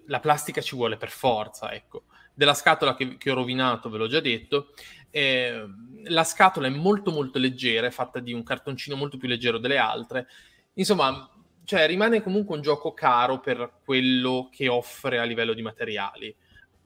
la 0.06 0.20
plastica 0.20 0.60
ci 0.60 0.74
vuole 0.74 0.96
per 0.96 1.10
forza, 1.10 1.72
ecco 1.72 2.04
della 2.38 2.54
scatola 2.54 2.94
che, 2.94 3.16
che 3.16 3.32
ho 3.32 3.34
rovinato, 3.34 3.90
ve 3.90 3.98
l'ho 3.98 4.06
già 4.06 4.20
detto. 4.20 4.68
Eh, 5.10 5.66
la 6.04 6.22
scatola 6.22 6.68
è 6.68 6.70
molto 6.70 7.10
molto 7.10 7.40
leggera, 7.40 7.88
è 7.88 7.90
fatta 7.90 8.20
di 8.20 8.32
un 8.32 8.44
cartoncino 8.44 8.94
molto 8.94 9.16
più 9.16 9.26
leggero 9.26 9.58
delle 9.58 9.76
altre. 9.76 10.28
Insomma, 10.74 11.28
cioè, 11.64 11.88
rimane 11.88 12.22
comunque 12.22 12.54
un 12.54 12.62
gioco 12.62 12.94
caro 12.94 13.40
per 13.40 13.80
quello 13.84 14.48
che 14.52 14.68
offre 14.68 15.18
a 15.18 15.24
livello 15.24 15.52
di 15.52 15.62
materiali. 15.62 16.32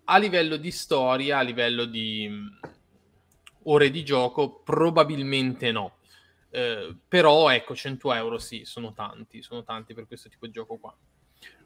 A 0.04 0.16
livello 0.16 0.56
di 0.56 0.70
storia, 0.70 1.36
a 1.36 1.42
livello 1.42 1.84
di 1.84 2.26
mm, 2.30 2.46
ore 3.64 3.90
di 3.90 4.02
gioco, 4.04 4.62
probabilmente 4.62 5.70
no. 5.70 5.98
Eh, 6.54 6.94
però 7.08 7.48
ecco, 7.48 7.74
100 7.74 8.12
euro 8.12 8.38
sì, 8.38 8.64
sono 8.64 8.92
tanti, 8.92 9.42
sono 9.42 9.64
tanti 9.64 9.94
per 9.94 10.06
questo 10.06 10.28
tipo 10.28 10.46
di 10.46 10.52
gioco 10.52 10.76
qua. 10.76 10.94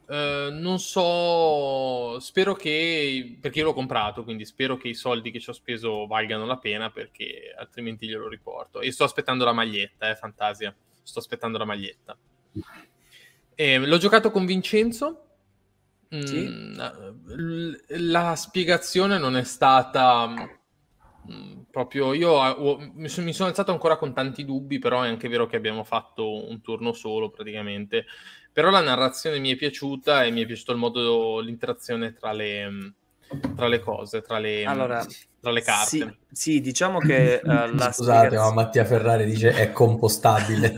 Uh, 0.07 0.49
non 0.53 0.79
so, 0.79 2.17
spero 2.21 2.55
che, 2.55 3.37
perché 3.41 3.59
io 3.59 3.65
l'ho 3.65 3.73
comprato, 3.73 4.23
quindi 4.23 4.45
spero 4.45 4.77
che 4.77 4.87
i 4.87 4.93
soldi 4.93 5.31
che 5.31 5.41
ci 5.41 5.49
ho 5.49 5.53
speso 5.53 6.07
valgano 6.07 6.45
la 6.45 6.55
pena, 6.55 6.89
perché 6.89 7.53
altrimenti 7.57 8.07
glielo 8.07 8.29
riporto. 8.29 8.79
E 8.79 8.89
sto 8.93 9.03
aspettando 9.03 9.43
la 9.43 9.51
maglietta, 9.51 10.09
eh, 10.09 10.15
Fantasia, 10.15 10.73
sto 11.03 11.19
aspettando 11.19 11.57
la 11.57 11.65
maglietta. 11.65 12.17
Eh, 13.53 13.77
l'ho 13.79 13.97
giocato 13.97 14.31
con 14.31 14.45
Vincenzo. 14.45 15.23
Sì. 16.07 16.47
Mm, 16.47 17.73
la 17.87 18.35
spiegazione 18.37 19.17
non 19.17 19.35
è 19.35 19.43
stata 19.43 20.25
mm, 20.25 20.37
proprio 21.69 22.13
io 22.13 22.93
mi 22.93 23.09
sono 23.09 23.49
alzato 23.49 23.71
ancora 23.71 23.97
con 23.97 24.13
tanti 24.13 24.45
dubbi, 24.45 24.79
però 24.79 25.01
è 25.01 25.07
anche 25.07 25.27
vero 25.27 25.47
che 25.47 25.55
abbiamo 25.55 25.83
fatto 25.83 26.49
un 26.49 26.61
turno 26.61 26.93
solo 26.93 27.29
praticamente 27.29 28.05
però 28.57 28.71
la 28.71 28.81
narrazione 28.81 29.37
mi 29.37 29.51
è 29.51 29.55
piaciuta 29.55 30.23
e 30.23 30.31
mi 30.31 30.41
è 30.41 30.45
piaciuto 30.47 30.71
il 30.71 30.79
modo, 30.79 31.39
l'interazione 31.41 32.15
tra 32.15 32.31
le, 32.31 32.93
tra 33.55 33.67
le 33.67 33.79
cose, 33.79 34.23
tra 34.23 34.39
le, 34.39 34.65
allora, 34.65 35.05
tra 35.39 35.51
le 35.51 35.61
carte. 35.61 35.87
Sì, 35.87 36.15
sì 36.31 36.59
diciamo 36.59 36.97
che 36.97 37.39
uh, 37.43 37.47
la 37.77 37.91
Scusate, 37.91 38.25
spiegaz... 38.25 38.47
ma 38.47 38.53
Mattia 38.53 38.83
Ferrari 38.83 39.25
dice 39.25 39.51
è 39.51 39.71
compostabile. 39.71 40.73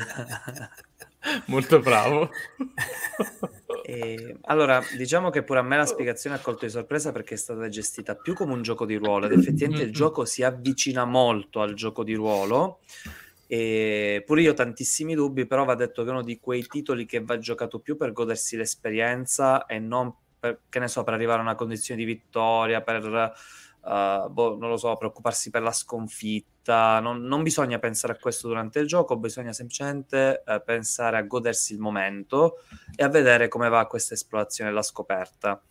Molto 1.47 1.79
bravo. 1.79 2.29
E, 3.89 4.37
allora, 4.41 4.83
diciamo 4.95 5.31
che 5.31 5.41
pure 5.41 5.57
a 5.57 5.63
me 5.63 5.75
la 5.75 5.85
spiegazione 5.87 6.35
ha 6.35 6.39
colto 6.39 6.65
di 6.65 6.71
sorpresa 6.71 7.11
perché 7.11 7.33
è 7.33 7.37
stata 7.37 7.67
gestita 7.69 8.15
più 8.15 8.35
come 8.35 8.53
un 8.53 8.61
gioco 8.61 8.85
di 8.85 8.95
ruolo 8.95 9.25
ed 9.25 9.31
effettivamente 9.31 9.83
il 9.83 9.91
gioco 9.91 10.25
si 10.25 10.43
avvicina 10.43 11.05
molto 11.05 11.61
al 11.61 11.73
gioco 11.73 12.03
di 12.03 12.13
ruolo 12.13 12.81
e 13.47 14.21
pure 14.27 14.41
io 14.43 14.51
ho 14.51 14.53
tantissimi 14.53 15.15
dubbi, 15.15 15.47
però 15.47 15.65
va 15.65 15.73
detto 15.73 16.03
che 16.03 16.09
è 16.09 16.11
uno 16.11 16.21
di 16.21 16.39
quei 16.39 16.67
titoli 16.67 17.07
che 17.07 17.21
va 17.21 17.39
giocato 17.39 17.79
più 17.79 17.97
per 17.97 18.11
godersi 18.11 18.55
l'esperienza 18.57 19.65
e 19.65 19.79
non 19.79 20.13
per, 20.39 20.59
che 20.69 20.77
ne 20.77 20.87
so, 20.87 21.03
per 21.03 21.15
arrivare 21.15 21.39
a 21.39 21.43
una 21.43 21.55
condizione 21.55 21.99
di 21.99 22.05
vittoria, 22.05 22.81
per, 22.81 23.33
uh, 23.81 24.29
boh, 24.29 24.57
non 24.57 24.69
lo 24.69 24.77
so, 24.77 24.95
preoccuparsi 24.95 25.49
per 25.49 25.61
la 25.61 25.71
sconfitta. 25.71 26.99
Non, 26.99 27.21
non, 27.21 27.43
bisogna 27.43 27.79
pensare 27.79 28.13
a 28.13 28.17
questo 28.17 28.47
durante 28.47 28.79
il 28.79 28.87
gioco, 28.87 29.17
bisogna 29.17 29.53
semplicemente 29.53 30.43
uh, 30.45 30.61
pensare 30.63 31.17
a 31.17 31.23
godersi 31.23 31.73
il 31.73 31.79
momento 31.79 32.63
e 32.95 33.03
a 33.03 33.09
vedere 33.09 33.47
come 33.47 33.69
va 33.69 33.87
questa 33.87 34.13
esplorazione 34.13 34.69
e 34.69 34.73
la 34.73 34.81
scoperta. 34.81 35.61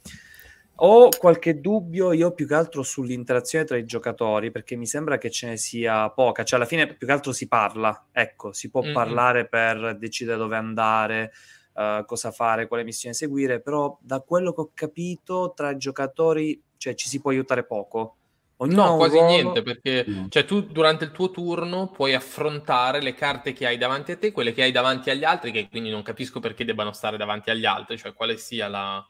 Ho 0.81 1.09
qualche 1.09 1.61
dubbio 1.61 2.13
io 2.13 2.33
più 2.33 2.47
che 2.47 2.55
altro 2.55 2.85
sull'interazione 2.85 3.65
tra 3.65 3.77
i 3.77 3.85
giocatori, 3.85 4.53
perché 4.53 4.77
mi 4.77 4.87
sembra 4.87 5.19
che 5.19 5.29
ce 5.29 5.49
ne 5.49 5.57
sia 5.57 6.09
poca, 6.11 6.45
cioè 6.45 6.61
alla 6.61 6.69
fine 6.69 6.87
più 6.87 7.05
che 7.05 7.13
altro 7.13 7.33
si 7.33 7.49
parla, 7.49 8.07
ecco, 8.13 8.53
si 8.53 8.71
può 8.71 8.83
mm-hmm. 8.83 8.93
parlare 8.93 9.49
per 9.49 9.97
decidere 9.99 10.39
dove 10.39 10.55
andare, 10.55 11.33
uh, 11.75 12.05
cosa 12.05 12.31
fare, 12.31 12.69
quale 12.69 12.85
missione 12.85 13.13
seguire, 13.13 13.61
però 13.61 13.99
da 14.01 14.21
quello 14.21 14.53
che 14.53 14.61
ho 14.61 14.71
capito 14.73 15.53
tra 15.57 15.71
i 15.71 15.79
giocatori, 15.79 16.63
cioè 16.79 16.95
ci 16.95 17.09
si 17.09 17.21
può 17.21 17.31
aiutare 17.31 17.65
poco. 17.65 18.17
Ognuno 18.61 18.85
no, 18.85 18.97
quasi 18.97 19.17
ruolo... 19.17 19.31
niente, 19.31 19.63
perché 19.63 20.05
mm. 20.09 20.29
cioè, 20.31 20.45
tu 20.45 20.63
durante 20.63 21.05
il 21.05 21.13
tuo 21.13 21.31
turno 21.31 21.91
puoi 21.91 22.15
affrontare 22.15 23.03
le 23.03 23.15
carte 23.15 23.53
che 23.53 23.67
hai 23.67 23.77
davanti 23.77 24.13
a 24.13 24.17
te, 24.17 24.33
quelle 24.33 24.53
che 24.53 24.63
hai 24.63 24.73
davanti 24.73 25.11
agli 25.11 25.25
altri, 25.25 25.53
che 25.53 25.69
quindi 25.69 25.91
non 25.91 26.03
capisco 26.03 26.41
perché 26.41 26.65
debbano 26.65 26.93
stare 26.93 27.17
davanti 27.17 27.51
agli 27.51 27.67
altri, 27.67 27.99
cioè 27.99 28.15
quale 28.15 28.39
sia 28.39 28.69
la... 28.69 29.07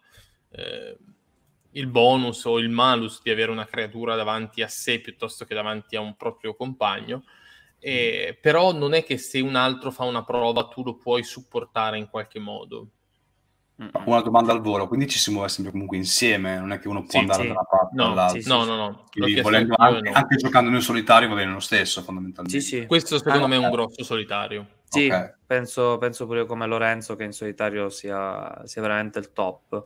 Eh 0.51 0.97
il 1.73 1.87
bonus 1.87 2.45
o 2.45 2.59
il 2.59 2.71
malus 2.71 3.21
di 3.23 3.31
avere 3.31 3.51
una 3.51 3.67
creatura 3.67 4.17
davanti 4.17 4.63
a 4.63 4.69
sé 4.69 5.01
piuttosto 5.01 5.45
che 5.45 5.55
davanti 5.55 5.97
a 5.97 6.01
un 6.01 6.17
proprio 6.17 6.55
compagno. 6.55 7.25
E, 7.79 8.37
però 8.41 8.73
non 8.73 8.95
è 8.95 9.05
che 9.05 9.19
se 9.19 9.41
un 9.41 9.55
altro 9.55 9.91
fa 9.91 10.05
una 10.05 10.25
prova 10.25 10.67
tu 10.67 10.83
lo 10.83 10.97
puoi 10.97 11.23
supportare 11.23 11.99
in 11.99 12.09
qualche 12.09 12.39
modo. 12.39 12.89
Una 14.07 14.21
domanda 14.23 14.53
al 14.53 14.61
volo, 14.61 14.89
quindi 14.89 15.07
ci 15.07 15.19
si 15.19 15.31
muove 15.31 15.49
sempre 15.49 15.71
comunque 15.71 15.97
insieme, 15.97 16.59
non 16.59 16.73
è 16.73 16.81
che 16.81 16.89
uno 16.89 17.03
può 17.03 17.11
sì, 17.11 17.19
andare 17.19 17.43
sì. 17.43 17.47
da 17.47 17.53
una 17.53 17.65
parte 17.65 17.95
no, 17.95 18.11
all'altra. 18.11 18.41
Sì, 18.41 18.49
no, 18.49 18.65
no, 18.65 18.75
no. 18.75 19.05
Quindi, 19.09 19.41
volendo, 19.41 19.75
anche, 19.77 20.11
no. 20.11 20.17
anche, 20.17 20.35
giocando 20.35 20.75
in 20.75 20.81
solitario 20.81 21.29
va 21.29 21.37
bene 21.37 21.53
lo 21.53 21.61
stesso, 21.61 22.03
fondamentalmente. 22.03 22.61
Sì, 22.61 22.67
sì. 22.67 22.87
Questo 22.87 23.19
secondo 23.19 23.45
ah, 23.45 23.47
me 23.47 23.55
è 23.55 23.59
un 23.59 23.71
grosso 23.71 24.03
solitario. 24.03 24.67
Sì, 24.83 25.07
okay. 25.07 25.33
penso, 25.47 25.97
penso, 25.99 26.27
pure 26.27 26.45
come 26.45 26.67
Lorenzo 26.67 27.15
che 27.15 27.23
in 27.23 27.33
solitario 27.33 27.89
sia, 27.89 28.63
sia 28.65 28.83
veramente 28.83 29.21
il 29.21 29.33
top. 29.33 29.85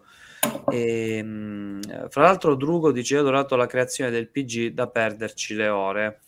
E, 0.70 1.16
ehm, 1.18 2.08
fra 2.08 2.22
l'altro, 2.22 2.54
Drugo 2.54 2.92
dice: 2.92 3.14
Io 3.14 3.20
ho 3.20 3.22
adorato 3.24 3.56
la 3.56 3.66
creazione 3.66 4.10
del 4.10 4.30
PG 4.30 4.68
da 4.68 4.88
perderci 4.88 5.54
le 5.54 5.68
ore. 5.68 6.20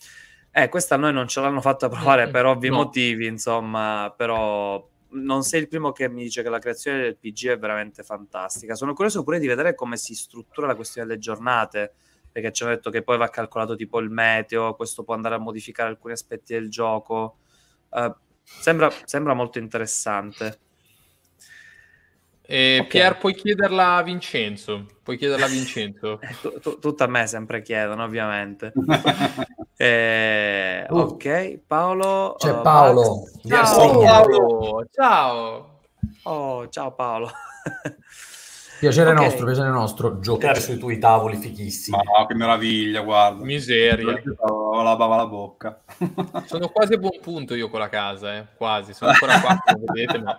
Eh, 0.50 0.68
questa 0.68 0.96
a 0.96 0.98
noi 0.98 1.14
non 1.14 1.28
ce 1.28 1.40
l'hanno 1.40 1.62
fatta 1.62 1.88
provare 1.88 2.28
per 2.30 2.44
ovvi 2.44 2.68
no. 2.68 2.76
motivi, 2.76 3.26
insomma, 3.26 4.12
però 4.14 4.86
non 5.14 5.42
sei 5.42 5.60
il 5.60 5.68
primo 5.68 5.92
che 5.92 6.08
mi 6.08 6.22
dice 6.22 6.42
che 6.42 6.48
la 6.48 6.58
creazione 6.58 7.00
del 7.00 7.16
PG 7.16 7.48
è 7.48 7.58
veramente 7.58 8.02
fantastica. 8.02 8.74
Sono 8.74 8.94
curioso 8.94 9.22
pure 9.22 9.38
di 9.38 9.46
vedere 9.46 9.74
come 9.74 9.96
si 9.96 10.14
struttura 10.14 10.66
la 10.66 10.74
questione 10.74 11.06
delle 11.06 11.18
giornate, 11.18 11.94
perché 12.30 12.52
ci 12.52 12.62
hanno 12.62 12.74
detto 12.74 12.90
che 12.90 13.02
poi 13.02 13.16
va 13.16 13.28
calcolato 13.28 13.76
tipo 13.76 14.00
il 14.00 14.10
meteo, 14.10 14.74
questo 14.74 15.04
può 15.04 15.14
andare 15.14 15.36
a 15.36 15.38
modificare 15.38 15.88
alcuni 15.88 16.12
aspetti 16.12 16.52
del 16.52 16.68
gioco. 16.68 17.38
Uh, 17.90 18.12
sembra, 18.42 18.90
sembra 19.04 19.34
molto 19.34 19.58
interessante. 19.58 20.58
Eh, 22.54 22.76
okay. 22.78 22.86
Pier, 22.86 23.18
puoi 23.18 23.34
chiederla 23.34 23.96
a 23.96 24.02
Vincenzo. 24.04 24.86
Puoi 25.02 25.16
chiederla 25.16 25.46
a 25.46 25.48
Vincenzo. 25.48 26.20
tu, 26.40 26.60
tu, 26.60 26.78
tutto 26.78 27.02
a 27.02 27.08
me 27.08 27.26
sempre 27.26 27.62
chiedono, 27.62 28.04
ovviamente. 28.04 28.72
eh, 29.76 30.86
uh. 30.88 30.96
Ok, 30.96 31.58
Paolo. 31.66 32.36
C'è 32.38 32.52
uh, 32.52 32.62
Paolo. 32.62 33.28
Ciao, 33.44 33.98
Paolo. 33.98 34.86
Ciao. 34.92 35.80
Oh, 36.22 36.68
ciao 36.68 36.92
Paolo. 36.92 37.28
Piacere 38.78 39.10
okay. 39.10 39.24
nostro, 39.24 39.46
piacere 39.46 39.70
nostro, 39.70 40.20
giocare 40.20 40.60
sui 40.60 40.78
tuoi 40.78 40.98
tavoli 40.98 41.36
fichissimi. 41.36 41.96
Ma 41.96 42.24
che 42.26 42.34
meraviglia, 42.34 43.00
guarda. 43.00 43.42
Miseria. 43.42 44.22
Ho 44.46 44.80
la 44.80 44.94
bava 44.94 45.14
alla 45.14 45.26
bocca. 45.26 45.82
Sono 46.44 46.68
quasi 46.68 46.92
a 46.92 46.98
buon 46.98 47.18
punto 47.20 47.56
io 47.56 47.68
con 47.68 47.80
la 47.80 47.88
casa, 47.88 48.36
eh. 48.36 48.46
quasi. 48.56 48.92
Sono 48.92 49.10
ancora 49.10 49.40
qua, 49.40 49.58
vedete, 49.90 50.18
ma 50.18 50.38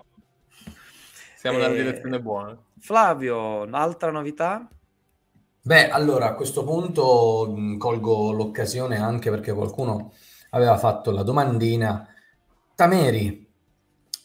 siamo 1.45 1.59
nella 1.59 1.73
direzione 1.73 2.19
buona. 2.19 2.57
Flavio, 2.79 3.61
altra 3.69 4.09
novità? 4.09 4.67
Beh, 5.61 5.89
allora 5.89 6.29
a 6.29 6.33
questo 6.33 6.63
punto 6.63 7.53
mh, 7.55 7.77
colgo 7.77 8.31
l'occasione 8.31 8.97
anche 8.97 9.29
perché 9.29 9.53
qualcuno 9.53 10.13
aveva 10.51 10.77
fatto 10.77 11.11
la 11.11 11.21
domandina. 11.21 12.07
Tameri, 12.73 13.47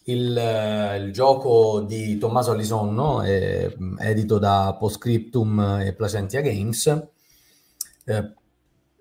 il, 0.05 0.97
il 0.99 1.13
gioco 1.13 1.81
di 1.81 2.17
Tommaso 2.17 2.53
Alisonno, 2.53 3.21
è, 3.21 3.71
edito 3.99 4.39
da 4.39 4.75
Postscriptum 4.79 5.81
e 5.83 5.93
Placentia 5.93 6.41
Games, 6.41 6.87
eh, 8.05 8.35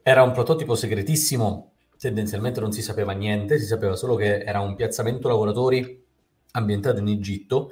era 0.03 0.23
un 0.23 0.31
prototipo 0.33 0.75
segretissimo, 0.75 1.71
tendenzialmente 1.97 2.59
non 2.59 2.73
si 2.73 2.81
sapeva 2.81 3.13
niente, 3.13 3.59
si 3.59 3.65
sapeva 3.65 3.95
solo 3.95 4.15
che 4.15 4.39
era 4.39 4.59
un 4.59 4.75
piazzamento 4.75 5.29
lavoratori 5.29 6.05
ambientato 6.51 6.99
in 6.99 7.07
Egitto 7.07 7.69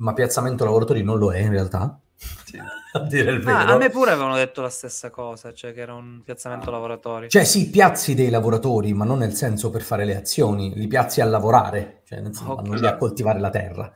ma 0.00 0.12
piazzamento 0.12 0.64
lavoratori 0.64 1.02
non 1.02 1.18
lo 1.18 1.32
è 1.32 1.38
in 1.38 1.50
realtà. 1.50 1.98
Sì. 2.44 2.58
a 2.92 3.00
dire 3.00 3.30
il 3.32 3.40
vero. 3.40 3.58
Ah, 3.58 3.66
a 3.66 3.76
me 3.76 3.88
pure 3.90 4.10
avevano 4.10 4.34
detto 4.34 4.62
la 4.62 4.68
stessa 4.68 5.10
cosa, 5.10 5.52
cioè 5.52 5.72
che 5.72 5.80
era 5.80 5.94
un 5.94 6.22
piazzamento 6.24 6.68
ah. 6.68 6.72
lavoratori. 6.72 7.28
Cioè 7.28 7.44
sì, 7.44 7.70
piazzi 7.70 8.14
dei 8.14 8.30
lavoratori, 8.30 8.92
ma 8.92 9.04
non 9.04 9.18
nel 9.18 9.34
senso 9.34 9.70
per 9.70 9.82
fare 9.82 10.04
le 10.04 10.16
azioni, 10.16 10.72
li 10.74 10.86
piazzi 10.86 11.20
a 11.20 11.24
lavorare, 11.24 12.02
cioè 12.04 12.20
nel 12.20 12.34
senso 12.34 12.52
okay. 12.52 12.64
vanno 12.64 12.80
lì 12.80 12.86
a 12.86 12.96
coltivare 12.96 13.38
la 13.38 13.50
terra. 13.50 13.92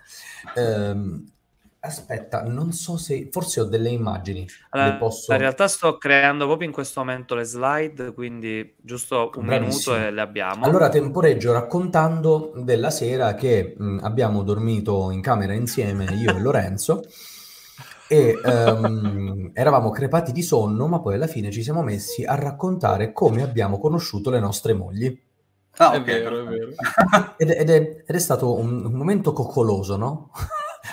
Ehm, 0.55 1.33
Aspetta, 1.87 2.43
non 2.43 2.73
so 2.73 2.97
se 2.97 3.29
forse 3.31 3.61
ho 3.61 3.65
delle 3.65 3.91
immagini. 3.91 4.49
Allora, 4.71 4.95
posso... 4.95 5.33
In 5.33 5.39
realtà 5.39 5.69
sto 5.69 5.99
creando 5.99 6.47
proprio 6.47 6.67
in 6.67 6.73
questo 6.73 7.01
momento 7.01 7.35
le 7.35 7.45
slide, 7.45 8.15
quindi 8.15 8.75
giusto 8.81 9.31
un 9.35 9.45
Bravissimo. 9.45 9.95
minuto 9.95 10.09
e 10.09 10.11
le 10.11 10.21
abbiamo. 10.23 10.65
Allora 10.65 10.89
temporeggio 10.89 11.53
raccontando 11.53 12.53
della 12.57 12.89
sera 12.89 13.35
che 13.35 13.75
mh, 13.77 13.99
abbiamo 14.03 14.43
dormito 14.43 15.11
in 15.11 15.21
camera 15.21 15.53
insieme 15.53 16.07
io 16.15 16.35
e 16.35 16.41
Lorenzo 16.41 17.03
e 18.09 18.39
um, 18.43 19.51
eravamo 19.53 19.91
crepati 19.91 20.33
di 20.33 20.43
sonno, 20.43 20.87
ma 20.87 21.01
poi 21.01 21.17
alla 21.17 21.27
fine 21.27 21.51
ci 21.51 21.63
siamo 21.63 21.83
messi 21.83 22.25
a 22.25 22.35
raccontare 22.35 23.13
come 23.13 23.43
abbiamo 23.43 23.79
conosciuto 23.79 24.31
le 24.31 24.41
nostre 24.41 24.73
mogli. 24.73 25.21
Ah, 25.77 25.93
è 25.93 25.99
okay. 25.99 26.21
vero, 26.21 26.41
è 26.41 26.45
vero. 26.45 26.71
Ed, 27.37 27.51
ed, 27.51 27.69
è, 27.69 28.05
ed 28.07 28.15
è 28.15 28.19
stato 28.19 28.59
un, 28.59 28.87
un 28.87 28.93
momento 28.93 29.35
coccoloso, 29.35 29.97
no? 29.97 30.31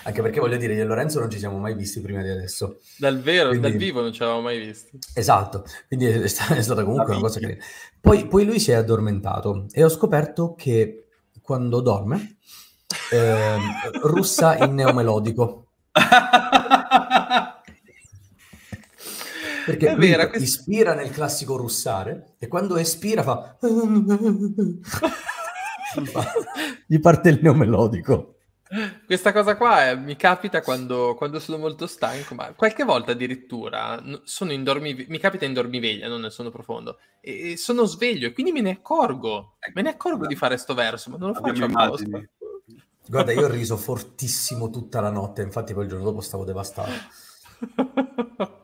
Anche 0.04 0.22
perché 0.22 0.40
voglio 0.40 0.58
dire, 0.58 0.74
io 0.74 0.82
e 0.82 0.86
Lorenzo 0.86 1.20
non 1.20 1.30
ci 1.30 1.38
siamo 1.38 1.58
mai 1.58 1.76
visti 1.76 2.02
prima 2.02 2.24
di 2.24 2.30
adesso. 2.30 2.80
Dal 2.98 3.22
vero, 3.22 3.50
quindi... 3.50 3.70
dal 3.70 3.78
vivo 3.78 4.02
non 4.02 4.12
ci 4.12 4.24
avevamo 4.24 4.44
mai 4.44 4.60
visti. 4.60 4.98
Esatto, 5.14 5.64
quindi 5.88 6.08
è, 6.08 6.28
sta- 6.28 6.56
è 6.56 6.62
stata 6.62 6.84
comunque 6.84 7.12
una 7.14 7.22
cosa 7.22 7.40
che... 7.40 7.60
Poi, 8.00 8.26
poi, 8.28 8.46
lui 8.46 8.60
si 8.60 8.72
è 8.72 8.76
addormentato 8.76 9.68
e 9.72 9.84
ho 9.84 9.90
scoperto 9.90 10.56
che 10.56 11.06
quando 11.42 11.82
dorme 11.82 12.38
eh, 13.12 13.58
russa 14.02 14.58
in 14.58 14.74
neomelodico. 14.74 15.68
Perché 19.66 19.90
è 19.90 19.96
vera, 19.96 20.28
questo... 20.28 20.44
ispira 20.44 20.96
nel 20.96 21.12
classico 21.12 21.56
russare 21.56 22.34
e 22.40 22.48
quando 22.48 22.78
espira 22.78 23.22
fa... 23.22 23.58
gli 26.88 27.00
parte 27.00 27.30
il 27.30 27.40
neomelodico. 27.42 28.38
Questa 29.12 29.34
cosa 29.34 29.58
qua 29.58 29.90
è, 29.90 29.96
mi 29.98 30.16
capita 30.16 30.62
quando, 30.62 31.16
quando, 31.16 31.42
sono 31.42 31.58
molto 31.58 31.86
stanco, 31.86 32.34
ma 32.34 32.54
qualche 32.54 32.86
volta 32.86 33.12
addirittura 33.12 34.02
sono 34.24 34.54
in 34.54 34.64
dormi, 34.64 35.06
mi 35.10 35.20
capita 35.20 35.44
in 35.44 35.52
dormiveglia, 35.52 36.08
non 36.08 36.22
nel 36.22 36.32
sonno 36.32 36.50
profondo, 36.50 36.98
e 37.20 37.58
sono 37.58 37.84
sveglio 37.84 38.28
e 38.28 38.32
quindi 38.32 38.54
me 38.54 38.62
ne 38.62 38.70
accorgo, 38.70 39.58
me 39.74 39.82
ne 39.82 39.90
accorgo 39.90 40.28
di 40.28 40.38
fare 40.38 40.56
sto 40.56 40.74
verso, 40.74 41.10
ma 41.10 41.18
non 41.18 41.34
lo 41.34 41.34
faccio 41.34 41.66
apposta. 41.66 42.22
Guarda, 43.06 43.34
io 43.34 43.48
ho 43.48 43.50
riso 43.50 43.76
fortissimo 43.76 44.70
tutta 44.70 45.02
la 45.02 45.10
notte, 45.10 45.42
infatti 45.42 45.74
poi 45.74 45.84
il 45.84 45.90
giorno 45.90 46.06
dopo 46.06 46.22
stavo 46.22 46.46
devastato. 46.46 46.92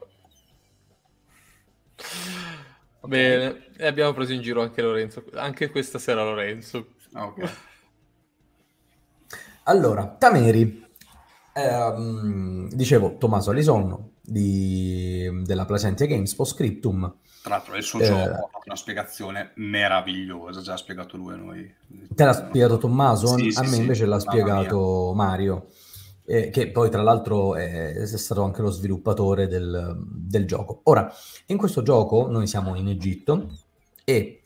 Bene, 3.03 3.65
e 3.75 3.85
abbiamo 3.85 4.13
preso 4.13 4.31
in 4.31 4.39
giro 4.39 4.61
anche 4.61 4.81
Lorenzo, 4.81 5.25
anche 5.33 5.69
questa 5.69 5.99
sera 5.99 6.23
Lorenzo. 6.23 6.93
Ok. 7.15 7.75
Allora, 9.69 10.15
Tameri, 10.17 10.85
ehm, 11.53 12.69
dicevo 12.69 13.17
Tommaso 13.17 13.51
Alisonno 13.51 14.11
di, 14.21 15.29
della 15.43 15.65
Placentia 15.65 16.05
Games 16.05 16.33
Post 16.35 16.53
Scriptum. 16.53 17.15
Tra 17.41 17.55
l'altro 17.55 17.75
il 17.75 17.83
suo 17.83 17.99
eh, 17.99 18.05
gioco 18.05 18.49
ha 18.51 18.61
una 18.65 18.75
spiegazione 18.75 19.51
meravigliosa, 19.55 20.61
già 20.61 20.71
l'ha 20.71 20.77
spiegato 20.77 21.17
lui 21.17 21.33
a 21.33 21.37
noi. 21.37 21.75
Te 22.13 22.23
l'ha 22.23 22.33
spiegato 22.33 22.77
Tommaso? 22.77 23.37
Sì, 23.37 23.47
a 23.47 23.51
sì, 23.51 23.61
me 23.61 23.67
sì, 23.67 23.79
invece 23.79 24.05
l'ha 24.05 24.19
spiegato 24.19 25.11
Mario, 25.13 25.67
eh, 26.25 26.49
che 26.49 26.71
poi 26.71 26.89
tra 26.89 27.01
l'altro 27.01 27.55
è, 27.55 27.93
è, 27.93 28.05
stato 28.05 28.43
anche 28.43 28.61
lo 28.61 28.69
sviluppatore 28.69 29.47
del, 29.47 29.97
del 30.01 30.45
gioco. 30.45 30.79
Ora, 30.83 31.11
in 31.47 31.57
questo 31.57 31.83
gioco 31.83 32.27
noi 32.29 32.47
siamo 32.47 32.75
in 32.75 32.87
Egitto 32.87 33.49
e 34.05 34.45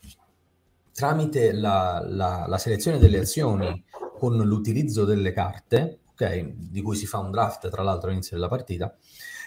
tramite 0.91 1.52
la, 1.53 2.03
la, 2.07 2.45
la 2.48 2.57
selezione 2.57 2.98
delle 2.98 3.19
azioni 3.19 3.84
con 4.22 4.38
l'utilizzo 4.38 5.03
delle 5.03 5.31
carte, 5.31 6.02
okay, 6.11 6.53
di 6.56 6.84
cui 6.84 6.95
si 6.95 7.07
fa 7.07 7.18
un 7.18 7.31
draft 7.31 7.68
tra 7.72 7.81
l'altro 7.81 8.10
all'inizio 8.10 8.35
della 8.35 8.49
partita, 8.49 8.95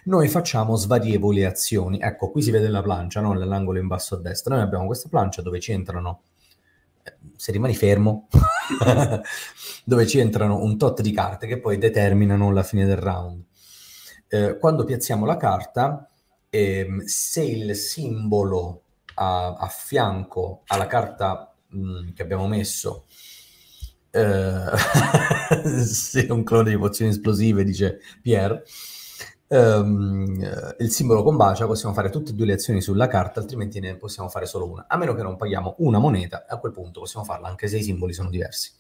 noi 0.07 0.27
facciamo 0.27 0.75
svarievoli 0.75 1.45
azioni. 1.45 2.01
Ecco, 2.01 2.33
qui 2.33 2.43
si 2.43 2.51
vede 2.51 2.67
la 2.67 2.83
plancia, 2.83 3.21
no? 3.21 3.35
nell'angolo 3.35 3.79
in 3.79 3.87
basso 3.87 4.17
a 4.17 4.19
destra. 4.19 4.57
Noi 4.57 4.65
abbiamo 4.65 4.87
questa 4.87 5.09
plancia 5.09 5.43
dove 5.43 5.61
ci 5.61 5.71
entrano, 5.71 6.23
eh, 7.05 7.19
se 7.37 7.53
rimani 7.53 7.77
fermo, 7.77 8.27
dove 9.87 10.07
ci 10.09 10.19
entrano 10.19 10.61
un 10.61 10.77
tot 10.77 11.03
di 11.03 11.13
carte 11.13 11.47
che 11.47 11.61
poi 11.61 11.79
determinano 11.79 12.51
la 12.51 12.65
fine 12.65 12.85
del 12.85 12.97
round. 12.97 13.45
Eh, 14.27 14.59
quando 14.59 14.83
piazziamo 14.83 15.25
la 15.25 15.37
carta, 15.37 16.11
ehm, 16.51 17.05
se 17.05 17.45
il 17.45 17.77
simbolo 17.77 18.83
a, 19.15 19.55
a 19.55 19.69
fianco 19.69 20.63
alla 20.67 20.89
carta 20.89 21.55
mh, 21.69 21.79
mm, 21.79 22.09
che 22.13 22.23
abbiamo 22.23 22.49
messo 22.49 23.05
eh, 24.15 24.77
se 25.85 26.27
un 26.31 26.45
clone 26.45 26.71
di 26.71 26.79
pozioni 26.79 27.11
esplosive, 27.11 27.65
dice 27.65 27.99
Pierre, 28.23 28.63
um, 29.49 30.75
il 30.79 30.91
simbolo 30.91 31.25
combacia, 31.25 31.67
possiamo 31.67 31.95
fare 31.95 32.11
tutte 32.11 32.31
e 32.31 32.35
due 32.35 32.47
le 32.47 32.53
azioni 32.53 32.81
sulla 32.81 33.09
carta, 33.09 33.41
altrimenti 33.41 33.81
ne 33.81 33.97
possiamo 33.97 34.29
fare 34.29 34.47
solo 34.47 34.71
una, 34.71 34.87
a 34.89 34.97
meno 34.97 35.15
che 35.15 35.23
non 35.23 35.37
paghiamo 35.37 35.77
una 35.79 35.99
moneta, 35.99 36.47
a 36.49 36.59
quel 36.59 36.73
punto 36.73 37.01
possiamo 37.01 37.27
farla 37.27 37.49
anche 37.49 37.67
se 37.67 37.79
i 37.79 37.83
simboli 37.83 38.13
sono 38.13 38.31
diversi. 38.31 38.71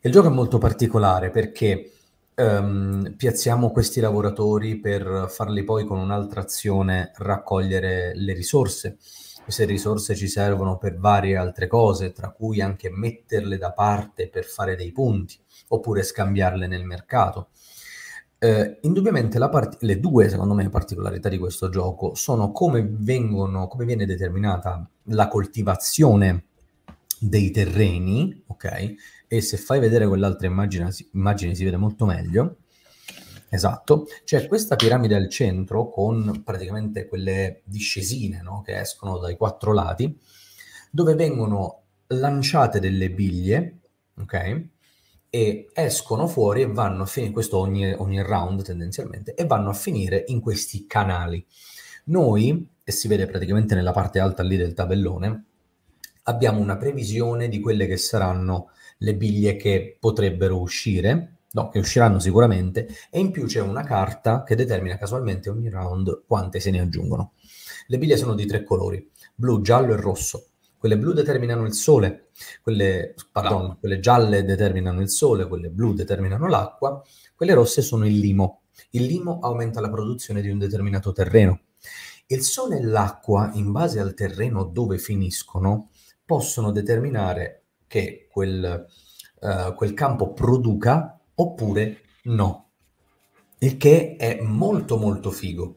Il 0.00 0.12
gioco 0.12 0.26
è 0.26 0.30
molto 0.30 0.58
particolare 0.58 1.30
perché 1.30 1.92
um, 2.34 3.14
piazziamo 3.16 3.70
questi 3.70 4.00
lavoratori 4.00 4.78
per 4.78 5.26
farli 5.30 5.64
poi 5.64 5.86
con 5.86 5.98
un'altra 5.98 6.40
azione 6.42 7.12
raccogliere 7.16 8.12
le 8.14 8.34
risorse. 8.34 8.98
Queste 9.42 9.64
risorse 9.64 10.14
ci 10.14 10.28
servono 10.28 10.78
per 10.78 10.96
varie 10.98 11.36
altre 11.36 11.66
cose, 11.66 12.12
tra 12.12 12.30
cui 12.30 12.60
anche 12.60 12.90
metterle 12.90 13.58
da 13.58 13.72
parte 13.72 14.28
per 14.28 14.44
fare 14.44 14.76
dei 14.76 14.92
punti, 14.92 15.36
oppure 15.68 16.02
scambiarle 16.02 16.66
nel 16.66 16.84
mercato. 16.84 17.48
Eh, 18.38 18.78
indubbiamente 18.82 19.38
part- 19.48 19.82
le 19.82 20.00
due, 20.00 20.28
secondo 20.28 20.54
me, 20.54 20.68
particolarità 20.68 21.28
di 21.28 21.38
questo 21.38 21.68
gioco 21.68 22.14
sono 22.14 22.50
come, 22.50 22.86
vengono, 22.88 23.68
come 23.68 23.84
viene 23.84 24.06
determinata 24.06 24.88
la 25.04 25.28
coltivazione 25.28 26.44
dei 27.18 27.50
terreni, 27.50 28.42
ok? 28.46 28.94
E 29.28 29.40
se 29.40 29.56
fai 29.56 29.78
vedere 29.78 30.08
quell'altra 30.08 30.46
immagine, 30.46 30.90
immagine 31.12 31.54
si 31.54 31.64
vede 31.64 31.76
molto 31.76 32.04
meglio. 32.04 32.56
Esatto, 33.54 34.06
c'è 34.24 34.46
questa 34.46 34.76
piramide 34.76 35.14
al 35.14 35.28
centro 35.28 35.90
con 35.90 36.40
praticamente 36.42 37.06
quelle 37.06 37.60
discesine 37.64 38.40
no? 38.40 38.62
che 38.62 38.80
escono 38.80 39.18
dai 39.18 39.36
quattro 39.36 39.74
lati, 39.74 40.18
dove 40.90 41.14
vengono 41.14 41.82
lanciate 42.06 42.80
delle 42.80 43.10
biglie, 43.10 43.80
ok? 44.16 44.64
e 45.28 45.68
escono 45.74 46.26
fuori 46.28 46.62
e 46.62 46.66
vanno 46.66 47.02
a 47.02 47.06
finire, 47.06 47.32
questo 47.34 47.58
ogni, 47.58 47.92
ogni 47.92 48.22
round 48.22 48.62
tendenzialmente, 48.62 49.34
e 49.34 49.44
vanno 49.44 49.68
a 49.68 49.74
finire 49.74 50.24
in 50.28 50.40
questi 50.40 50.86
canali. 50.86 51.44
Noi, 52.04 52.66
e 52.82 52.90
si 52.90 53.06
vede 53.06 53.26
praticamente 53.26 53.74
nella 53.74 53.92
parte 53.92 54.18
alta 54.18 54.42
lì 54.42 54.56
del 54.56 54.72
tabellone, 54.72 55.44
abbiamo 56.22 56.58
una 56.58 56.78
previsione 56.78 57.50
di 57.50 57.60
quelle 57.60 57.86
che 57.86 57.98
saranno 57.98 58.70
le 58.96 59.14
biglie 59.14 59.56
che 59.56 59.94
potrebbero 60.00 60.58
uscire, 60.58 61.36
no, 61.52 61.68
che 61.68 61.78
usciranno 61.78 62.18
sicuramente, 62.18 62.88
e 63.10 63.18
in 63.18 63.30
più 63.30 63.46
c'è 63.46 63.60
una 63.60 63.82
carta 63.82 64.42
che 64.42 64.54
determina 64.54 64.96
casualmente 64.96 65.50
ogni 65.50 65.68
round 65.68 66.24
quante 66.26 66.60
se 66.60 66.70
ne 66.70 66.80
aggiungono. 66.80 67.32
Le 67.86 67.98
biglie 67.98 68.16
sono 68.16 68.34
di 68.34 68.46
tre 68.46 68.64
colori, 68.64 69.10
blu, 69.34 69.60
giallo 69.60 69.92
e 69.92 69.96
rosso. 69.96 70.46
Quelle 70.78 70.98
blu 70.98 71.12
determinano 71.12 71.64
il 71.64 71.74
sole, 71.74 72.30
quelle, 72.60 73.14
pardon, 73.30 73.76
quelle 73.78 74.00
gialle 74.00 74.44
determinano 74.44 75.00
il 75.00 75.10
sole, 75.10 75.46
quelle 75.46 75.70
blu 75.70 75.92
determinano 75.94 76.48
l'acqua, 76.48 77.00
quelle 77.36 77.54
rosse 77.54 77.82
sono 77.82 78.04
il 78.06 78.18
limo. 78.18 78.62
Il 78.90 79.04
limo 79.04 79.38
aumenta 79.40 79.80
la 79.80 79.90
produzione 79.90 80.42
di 80.42 80.48
un 80.48 80.58
determinato 80.58 81.12
terreno. 81.12 81.60
Il 82.26 82.42
sole 82.42 82.78
e 82.78 82.82
l'acqua, 82.82 83.50
in 83.54 83.70
base 83.70 84.00
al 84.00 84.14
terreno 84.14 84.64
dove 84.64 84.98
finiscono, 84.98 85.90
possono 86.24 86.72
determinare 86.72 87.64
che 87.86 88.26
quel, 88.30 88.86
uh, 89.40 89.74
quel 89.74 89.94
campo 89.94 90.32
produca 90.32 91.20
oppure 91.34 92.00
no. 92.24 92.70
Il 93.58 93.76
che 93.76 94.16
è 94.16 94.40
molto 94.40 94.96
molto 94.96 95.30
figo. 95.30 95.76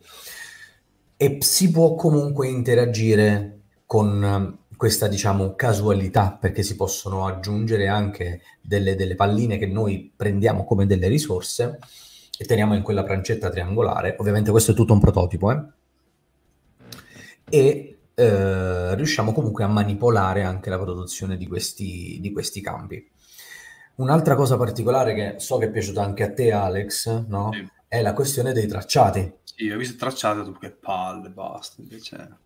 E 1.17 1.37
si 1.39 1.71
può 1.71 1.95
comunque 1.95 2.47
interagire 2.47 3.61
con 3.85 4.57
questa 4.75 5.07
diciamo 5.07 5.55
casualità 5.55 6.37
perché 6.39 6.63
si 6.63 6.75
possono 6.75 7.25
aggiungere 7.25 7.87
anche 7.87 8.41
delle, 8.61 8.95
delle, 8.95 9.15
palline 9.15 9.57
che 9.57 9.67
noi 9.67 10.11
prendiamo 10.13 10.65
come 10.65 10.85
delle 10.85 11.07
risorse 11.07 11.79
e 12.37 12.45
teniamo 12.45 12.75
in 12.75 12.81
quella 12.81 13.03
prancetta 13.03 13.49
triangolare 13.49 14.15
ovviamente 14.19 14.51
questo 14.51 14.71
è 14.71 14.75
tutto 14.75 14.93
un 14.93 14.99
prototipo 14.99 15.51
eh? 15.51 15.63
e 17.49 17.97
eh, 18.13 18.95
riusciamo 18.95 19.31
comunque 19.31 19.63
a 19.63 19.67
manipolare 19.67 20.43
anche 20.43 20.69
la 20.69 20.79
produzione 20.79 21.37
di 21.37 21.47
questi, 21.47 22.17
di 22.19 22.31
questi 22.31 22.61
campi 22.61 23.07
un'altra 23.95 24.35
cosa 24.35 24.57
particolare 24.57 25.13
che 25.13 25.35
so 25.39 25.57
che 25.57 25.65
è 25.65 25.71
piaciuta 25.71 26.03
anche 26.03 26.23
a 26.23 26.33
te 26.33 26.51
Alex 26.51 27.25
no? 27.27 27.51
sì. 27.53 27.67
è 27.87 28.01
la 28.01 28.13
questione 28.13 28.53
dei 28.53 28.67
tracciati 28.67 29.33
sì 29.43 29.69
ho 29.69 29.77
visto 29.77 29.97
tracciati 29.97 30.43
tu 30.43 30.57
che 30.57 30.71
palle 30.71 31.29
basta 31.29 31.81
invece 31.81 32.43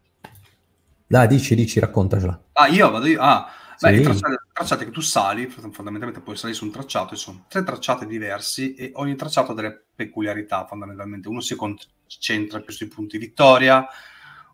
dai, 1.09 1.27
dici, 1.27 1.55
dici, 1.55 1.79
raccontacela. 1.79 2.39
Ah, 2.53 2.67
io 2.67 2.91
vado 2.91 3.07
io. 3.07 3.19
Ah, 3.19 3.49
beh, 3.79 3.93
sì. 3.95 3.99
i 3.99 4.03
tracciati, 4.03 4.35
tracciati, 4.53 4.85
che 4.85 4.91
tu 4.91 5.01
sali, 5.01 5.47
fondamentalmente 5.47 6.21
puoi 6.21 6.37
salire 6.37 6.55
su 6.55 6.65
un 6.65 6.71
tracciato, 6.71 7.15
ci 7.15 7.23
sono 7.23 7.45
tre 7.49 7.63
tracciati 7.63 8.05
diversi 8.05 8.75
e 8.75 8.91
ogni 8.93 9.15
tracciato 9.15 9.51
ha 9.51 9.55
delle 9.55 9.85
peculiarità, 9.95 10.67
fondamentalmente. 10.67 11.27
Uno 11.27 11.41
si 11.41 11.55
concentra 11.55 12.59
più 12.59 12.71
sui 12.71 12.89
punti 12.89 13.17
vittoria, 13.17 13.87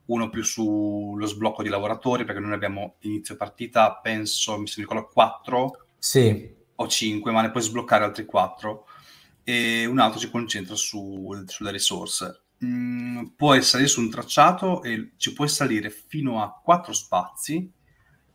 uno 0.06 0.30
più 0.30 0.46
sullo 0.46 1.26
sblocco 1.26 1.62
di 1.62 1.68
lavoratori, 1.68 2.24
perché 2.24 2.40
noi 2.40 2.54
abbiamo 2.54 2.96
inizio 3.00 3.36
partita, 3.36 4.00
penso, 4.02 4.58
mi 4.58 4.66
ricorda, 4.78 5.04
4 5.04 5.88
sì. 6.00 6.54
O 6.76 6.88
5, 6.88 7.32
ma 7.32 7.42
ne 7.42 7.52
puoi 7.52 7.64
sbloccare 7.64 8.04
altri 8.04 8.26
4. 8.26 8.88
E 9.44 9.86
un 9.86 10.00
altro 10.00 10.20
si 10.20 10.30
concentra 10.30 10.76
su, 10.76 11.32
sulle 11.46 11.72
risorse 11.72 12.46
mh, 12.58 13.34
puoi 13.36 13.62
salire 13.62 13.90
su 13.90 14.02
un 14.02 14.10
tracciato 14.10 14.82
e 14.84 15.12
ci 15.18 15.34
puoi 15.34 15.48
salire 15.48 15.90
fino 15.90 16.42
a 16.42 16.60
quattro 16.64 16.94
spazi 16.94 17.72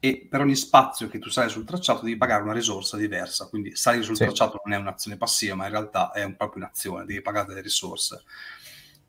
e 0.02 0.26
per 0.30 0.40
ogni 0.40 0.56
spazio 0.56 1.08
che 1.08 1.18
tu 1.18 1.28
sali 1.28 1.50
sul 1.50 1.64
tracciato 1.64 2.04
devi 2.04 2.16
pagare 2.16 2.42
una 2.42 2.54
risorsa 2.54 2.96
diversa, 2.96 3.48
quindi 3.48 3.76
salire 3.76 4.02
sul 4.02 4.16
sì. 4.16 4.24
tracciato 4.24 4.60
non 4.64 4.74
è 4.74 4.80
un'azione 4.80 5.18
passiva, 5.18 5.54
ma 5.54 5.66
in 5.66 5.72
realtà 5.72 6.10
è 6.12 6.24
un, 6.24 6.36
proprio 6.36 6.62
un'azione, 6.62 7.04
devi 7.04 7.20
pagare 7.20 7.48
delle 7.48 7.60
risorse. 7.60 8.22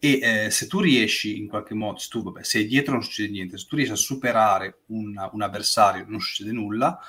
E 0.03 0.19
eh, 0.21 0.49
se 0.49 0.67
tu 0.67 0.81
riesci 0.81 1.37
in 1.37 1.47
qualche 1.47 1.75
modo, 1.75 1.97
se 1.97 2.07
tu 2.09 2.23
vabbè, 2.23 2.43
sei 2.43 2.65
dietro 2.65 2.93
non 2.93 3.03
succede 3.03 3.31
niente, 3.31 3.57
se 3.57 3.67
tu 3.69 3.75
riesci 3.75 3.93
a 3.93 3.97
superare 3.97 4.81
una, 4.87 5.29
un 5.31 5.41
avversario 5.41 6.05
non 6.07 6.19
succede 6.19 6.51
nulla, 6.51 6.99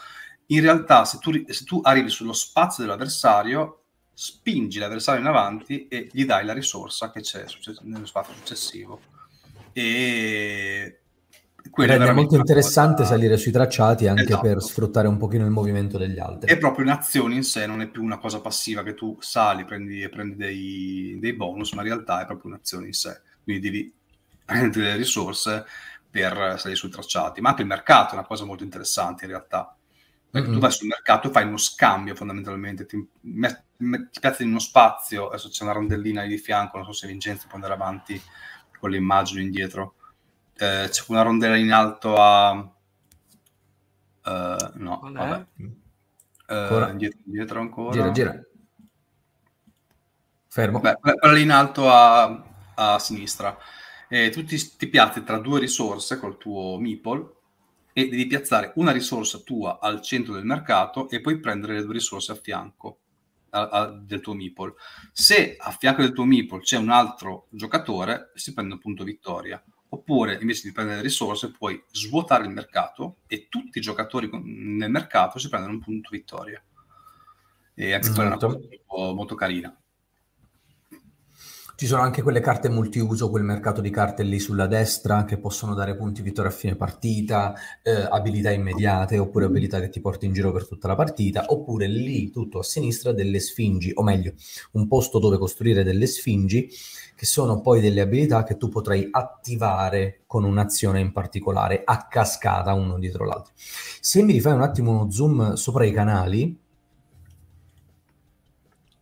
in 0.47 0.61
realtà 0.61 1.05
se 1.05 1.19
tu, 1.19 1.31
se 1.49 1.65
tu 1.65 1.81
arrivi 1.83 2.11
sullo 2.11 2.33
spazio 2.33 2.85
dell'avversario 2.85 3.83
spingi 4.15 4.79
l'avversario 4.79 5.21
in 5.21 5.27
avanti 5.27 5.89
e 5.89 6.09
gli 6.13 6.25
dai 6.25 6.45
la 6.45 6.53
risorsa 6.53 7.11
che 7.11 7.21
c'è 7.21 7.45
nello 7.83 8.07
spazio 8.07 8.35
successivo. 8.35 9.01
E 9.73 10.99
quello 11.71 11.93
è 11.93 12.13
molto 12.13 12.37
interessante 12.37 13.03
cosa... 13.03 13.15
salire 13.15 13.37
sui 13.37 13.53
tracciati 13.53 14.07
anche 14.07 14.25
esatto. 14.25 14.43
per 14.43 14.63
sfruttare 14.63 15.09
un 15.09 15.17
pochino 15.17 15.45
il 15.45 15.51
movimento 15.51 15.97
degli 15.97 16.19
altri. 16.19 16.51
È 16.51 16.59
proprio 16.59 16.85
un'azione 16.85 17.35
in 17.35 17.45
sé, 17.45 17.67
non 17.67 17.81
è 17.81 17.89
più 17.89 18.03
una 18.03 18.19
cosa 18.19 18.41
passiva 18.41 18.83
che 18.83 18.95
tu 18.95 19.17
sali 19.21 19.65
prendi, 19.65 20.03
e 20.03 20.09
prendi 20.09 20.37
dei, 20.37 21.17
dei 21.21 21.33
bonus, 21.33 21.73
ma 21.73 21.83
in 21.83 21.89
realtà 21.89 22.23
è 22.23 22.27
proprio 22.27 22.53
un'azione 22.53 22.87
in 22.87 22.93
sé. 22.93 23.21
Quindi 23.43 23.63
devi 23.63 23.95
prendere 24.45 24.85
delle 24.85 24.97
risorse 24.97 25.65
per 26.11 26.57
salire 26.59 26.79
sui 26.79 26.91
tracciati. 26.91 27.41
Ma 27.41 27.51
anche 27.51 27.63
il 27.63 27.69
mercato 27.69 28.11
è 28.11 28.19
una 28.19 28.27
cosa 28.27 28.45
molto 28.45 28.65
interessante 28.65 29.25
in 29.25 29.31
realtà 29.31 29.75
perché 30.33 30.47
mm-hmm. 30.47 30.57
tu 30.57 30.63
vai 30.63 30.73
sul 30.73 30.87
mercato 30.87 31.29
e 31.29 31.31
fai 31.31 31.45
uno 31.45 31.59
scambio 31.59 32.15
fondamentalmente, 32.15 32.87
ti, 32.87 33.07
met, 33.21 33.65
met, 33.77 34.09
ti 34.09 34.19
piazzi 34.19 34.45
in 34.45 34.49
uno 34.49 34.61
spazio, 34.61 35.29
adesso 35.29 35.51
c'è 35.51 35.63
una 35.63 35.75
rondellina 35.75 36.23
lì 36.23 36.29
di 36.29 36.39
fianco, 36.39 36.79
non 36.79 36.87
so 36.87 36.93
se 36.93 37.07
Vincenzo 37.07 37.45
può 37.49 37.57
andare 37.57 37.75
avanti 37.75 38.19
con 38.81 38.89
le 38.89 38.97
immagini 38.97 39.43
indietro, 39.43 39.97
eh, 40.55 40.89
c'è 40.89 41.05
una 41.09 41.21
rondella 41.21 41.57
in 41.57 41.71
alto 41.71 42.17
a... 42.17 42.53
Uh, 44.25 44.71
no, 44.75 44.99
Qual 45.01 45.13
vabbè. 45.13 45.47
Uh, 46.49 46.89
indietro, 46.89 47.19
indietro, 47.27 47.61
ancora. 47.61 47.93
Gira, 47.93 48.11
gira. 48.13 48.45
Fermo. 50.49 50.81
Beh, 50.81 50.97
quella 50.99 51.35
lì 51.35 51.43
in 51.43 51.51
alto 51.51 51.91
a, 51.91 52.43
a 52.75 52.99
sinistra. 52.99 53.59
E 54.09 54.31
tu 54.31 54.45
ti, 54.45 54.57
ti 54.79 54.87
piazzi 54.87 55.23
tra 55.25 55.37
due 55.37 55.61
risorse 55.61 56.19
col 56.19 56.39
tuo 56.39 56.79
meeple 56.79 57.42
e 57.93 58.09
devi 58.09 58.27
piazzare 58.27 58.73
una 58.77 58.91
risorsa 58.91 59.39
tua 59.39 59.79
al 59.81 60.01
centro 60.01 60.35
del 60.35 60.45
mercato 60.45 61.09
e 61.09 61.21
poi 61.21 61.39
prendere 61.41 61.75
le 61.75 61.85
due 61.85 61.95
risorse 61.95 62.33
a 62.33 62.37
fianco 62.37 62.99
a, 63.51 63.69
a, 63.69 63.87
del 63.87 64.21
tuo 64.21 64.35
meeple. 64.35 64.75
Se 65.13 65.57
a 65.59 65.71
fianco 65.71 66.03
del 66.03 66.13
tuo 66.13 66.25
meeple 66.25 66.61
c'è 66.61 66.77
un 66.77 66.91
altro 66.91 67.47
giocatore, 67.51 68.31
si 68.35 68.53
prende 68.53 68.75
un 68.75 68.81
punto 68.81 69.05
vittoria. 69.05 69.63
Oppure 69.91 70.39
invece 70.41 70.69
di 70.69 70.73
prendere 70.73 70.99
le 70.99 71.03
risorse 71.03 71.51
puoi 71.51 71.83
svuotare 71.91 72.45
il 72.45 72.51
mercato 72.51 73.19
e 73.27 73.49
tutti 73.51 73.77
i 73.77 73.83
giocatori 73.83 74.31
nel 74.33 74.91
mercato 74.91 75.39
si 75.39 75.51
prendono 75.51 75.75
un 75.75 75.81
punto 75.81 76.09
vittoria. 76.11 76.63
E 77.75 77.93
anche 77.93 78.09
esatto. 78.09 78.15
quella 78.15 78.31
è 78.31 78.33
una 78.33 78.37
cosa 78.39 78.59
molto, 78.59 79.15
molto 79.15 79.35
carina. 79.35 79.82
Ci 81.83 81.89
sono 81.89 82.03
anche 82.03 82.23
quelle 82.23 82.39
carte 82.39 82.69
multiuso, 82.69 83.29
quel 83.29 83.43
mercato 83.43 83.81
di 83.81 83.91
carte 83.91 84.23
lì 84.23 84.39
sulla 84.39 84.69
destra 84.69 85.25
che 85.25 85.37
possono 85.37 85.75
dare 85.75 85.97
punti 85.97 86.23
vittoria 86.23 86.49
a 86.49 86.55
fine 86.55 86.77
partita, 86.77 87.55
eh, 87.83 88.07
abilità 88.09 88.53
immediate 88.53 89.19
oppure 89.19 89.47
abilità 89.47 89.81
che 89.81 89.89
ti 89.89 90.01
porti 90.01 90.27
in 90.27 90.33
giro 90.33 90.53
per 90.53 90.69
tutta 90.69 90.87
la 90.87 90.95
partita, 90.95 91.47
oppure 91.49 91.89
lì 91.89 92.31
tutto 92.31 92.61
a 92.61 92.63
sinistra 92.63 93.11
delle 93.11 93.41
sfingi, 93.41 93.91
o 93.95 94.05
meglio, 94.05 94.35
un 94.75 94.87
posto 94.87 95.19
dove 95.19 95.39
costruire 95.39 95.83
delle 95.83 96.07
sfingi 96.07 96.71
che 97.17 97.27
sono 97.27 97.61
poi 97.61 97.81
delle 97.81 98.03
abilità 98.03 98.45
che 98.45 98.57
tu 98.57 98.69
potrai 98.69 99.09
attivare 99.11 100.21
con 100.29 100.45
un'azione 100.45 101.01
in 101.01 101.11
particolare 101.11 101.83
a 101.85 102.07
cascata 102.07 102.75
uno 102.75 102.97
dietro 102.97 103.25
l'altro. 103.25 103.55
Se 103.57 104.23
mi 104.23 104.35
rifai 104.35 104.53
un 104.53 104.63
attimo 104.63 104.93
uno 104.93 105.11
zoom 105.11 105.55
sopra 105.55 105.85
i 105.85 105.91
canali, 105.91 106.57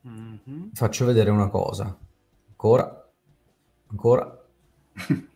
mm-hmm. 0.09 0.69
faccio 0.73 1.05
vedere 1.05 1.29
una 1.29 1.51
cosa. 1.51 1.95
Ancora. 2.61 3.11
Ancora. 3.91 4.39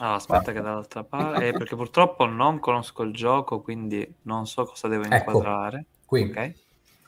Ah, 0.00 0.14
aspetta 0.14 0.50
che 0.52 0.62
dall'altra 0.62 1.04
parte, 1.04 1.48
eh, 1.48 1.52
perché 1.52 1.76
purtroppo 1.76 2.24
non 2.24 2.58
conosco 2.58 3.02
il 3.02 3.12
gioco, 3.12 3.60
quindi 3.60 4.14
non 4.22 4.46
so 4.46 4.64
cosa 4.64 4.88
devo 4.88 5.02
ecco, 5.02 5.14
inquadrare. 5.14 5.78
Ecco, 5.80 5.88
qui. 6.06 6.22
Okay. 6.22 6.54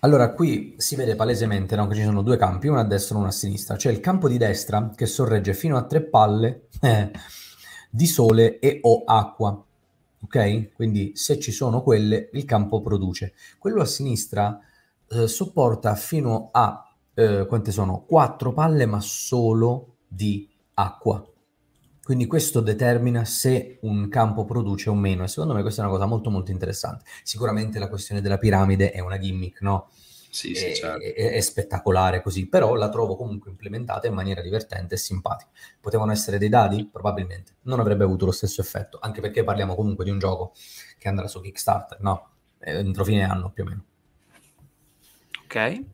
Allora, 0.00 0.34
qui 0.34 0.74
si 0.76 0.94
vede 0.94 1.14
palesemente 1.14 1.74
no, 1.74 1.86
che 1.86 1.94
ci 1.94 2.02
sono 2.02 2.20
due 2.20 2.36
campi, 2.36 2.66
uno 2.66 2.80
a 2.80 2.84
destra 2.84 3.14
e 3.14 3.18
uno 3.20 3.28
a 3.28 3.30
sinistra. 3.30 3.76
C'è 3.76 3.90
il 3.90 4.00
campo 4.00 4.28
di 4.28 4.36
destra 4.36 4.90
che 4.94 5.06
sorregge 5.06 5.54
fino 5.54 5.78
a 5.78 5.84
tre 5.84 6.02
palle 6.02 6.66
eh, 6.82 7.10
di 7.88 8.06
sole 8.06 8.58
e 8.58 8.80
o 8.82 9.04
acqua. 9.06 9.64
Ok? 10.24 10.74
Quindi 10.74 11.12
se 11.14 11.38
ci 11.40 11.50
sono 11.50 11.82
quelle, 11.82 12.28
il 12.34 12.44
campo 12.44 12.82
produce. 12.82 13.32
Quello 13.56 13.80
a 13.80 13.86
sinistra 13.86 14.60
eh, 15.08 15.26
sopporta 15.26 15.94
fino 15.94 16.50
a 16.52 16.91
eh, 17.14 17.46
quante 17.46 17.72
sono? 17.72 18.04
Quattro 18.04 18.52
palle, 18.52 18.86
ma 18.86 19.00
solo 19.00 19.96
di 20.06 20.48
acqua. 20.74 21.24
Quindi 22.02 22.26
questo 22.26 22.60
determina 22.60 23.24
se 23.24 23.78
un 23.82 24.08
campo 24.08 24.44
produce 24.44 24.90
o 24.90 24.94
meno 24.94 25.22
e 25.22 25.28
secondo 25.28 25.54
me 25.54 25.62
questa 25.62 25.82
è 25.82 25.84
una 25.84 25.94
cosa 25.94 26.06
molto 26.06 26.30
molto 26.30 26.50
interessante. 26.50 27.04
Sicuramente 27.22 27.78
la 27.78 27.88
questione 27.88 28.20
della 28.20 28.38
piramide 28.38 28.90
è 28.90 28.98
una 28.98 29.18
gimmick, 29.18 29.60
no? 29.60 29.88
Sì, 30.32 30.54
sì, 30.54 30.64
è, 30.64 30.72
certo. 30.72 31.04
è, 31.04 31.32
è, 31.32 31.40
spettacolare 31.40 32.22
così, 32.22 32.48
però 32.48 32.74
la 32.74 32.88
trovo 32.88 33.16
comunque 33.16 33.50
implementata 33.50 34.06
in 34.06 34.14
maniera 34.14 34.40
divertente 34.40 34.94
e 34.94 34.98
simpatica. 34.98 35.50
Potevano 35.78 36.10
essere 36.10 36.38
dei 36.38 36.48
dadi? 36.48 36.88
Probabilmente. 36.90 37.56
Non 37.62 37.78
avrebbe 37.78 38.04
avuto 38.04 38.24
lo 38.24 38.32
stesso 38.32 38.62
effetto, 38.62 38.98
anche 39.00 39.20
perché 39.20 39.44
parliamo 39.44 39.74
comunque 39.74 40.04
di 40.04 40.10
un 40.10 40.18
gioco 40.18 40.54
che 40.98 41.08
andrà 41.08 41.28
su 41.28 41.40
Kickstarter, 41.40 42.00
no? 42.00 42.30
Entro 42.58 43.04
fine 43.04 43.24
anno 43.24 43.50
più 43.50 43.62
o 43.62 43.66
meno. 43.66 43.84
Ok. 45.44 45.84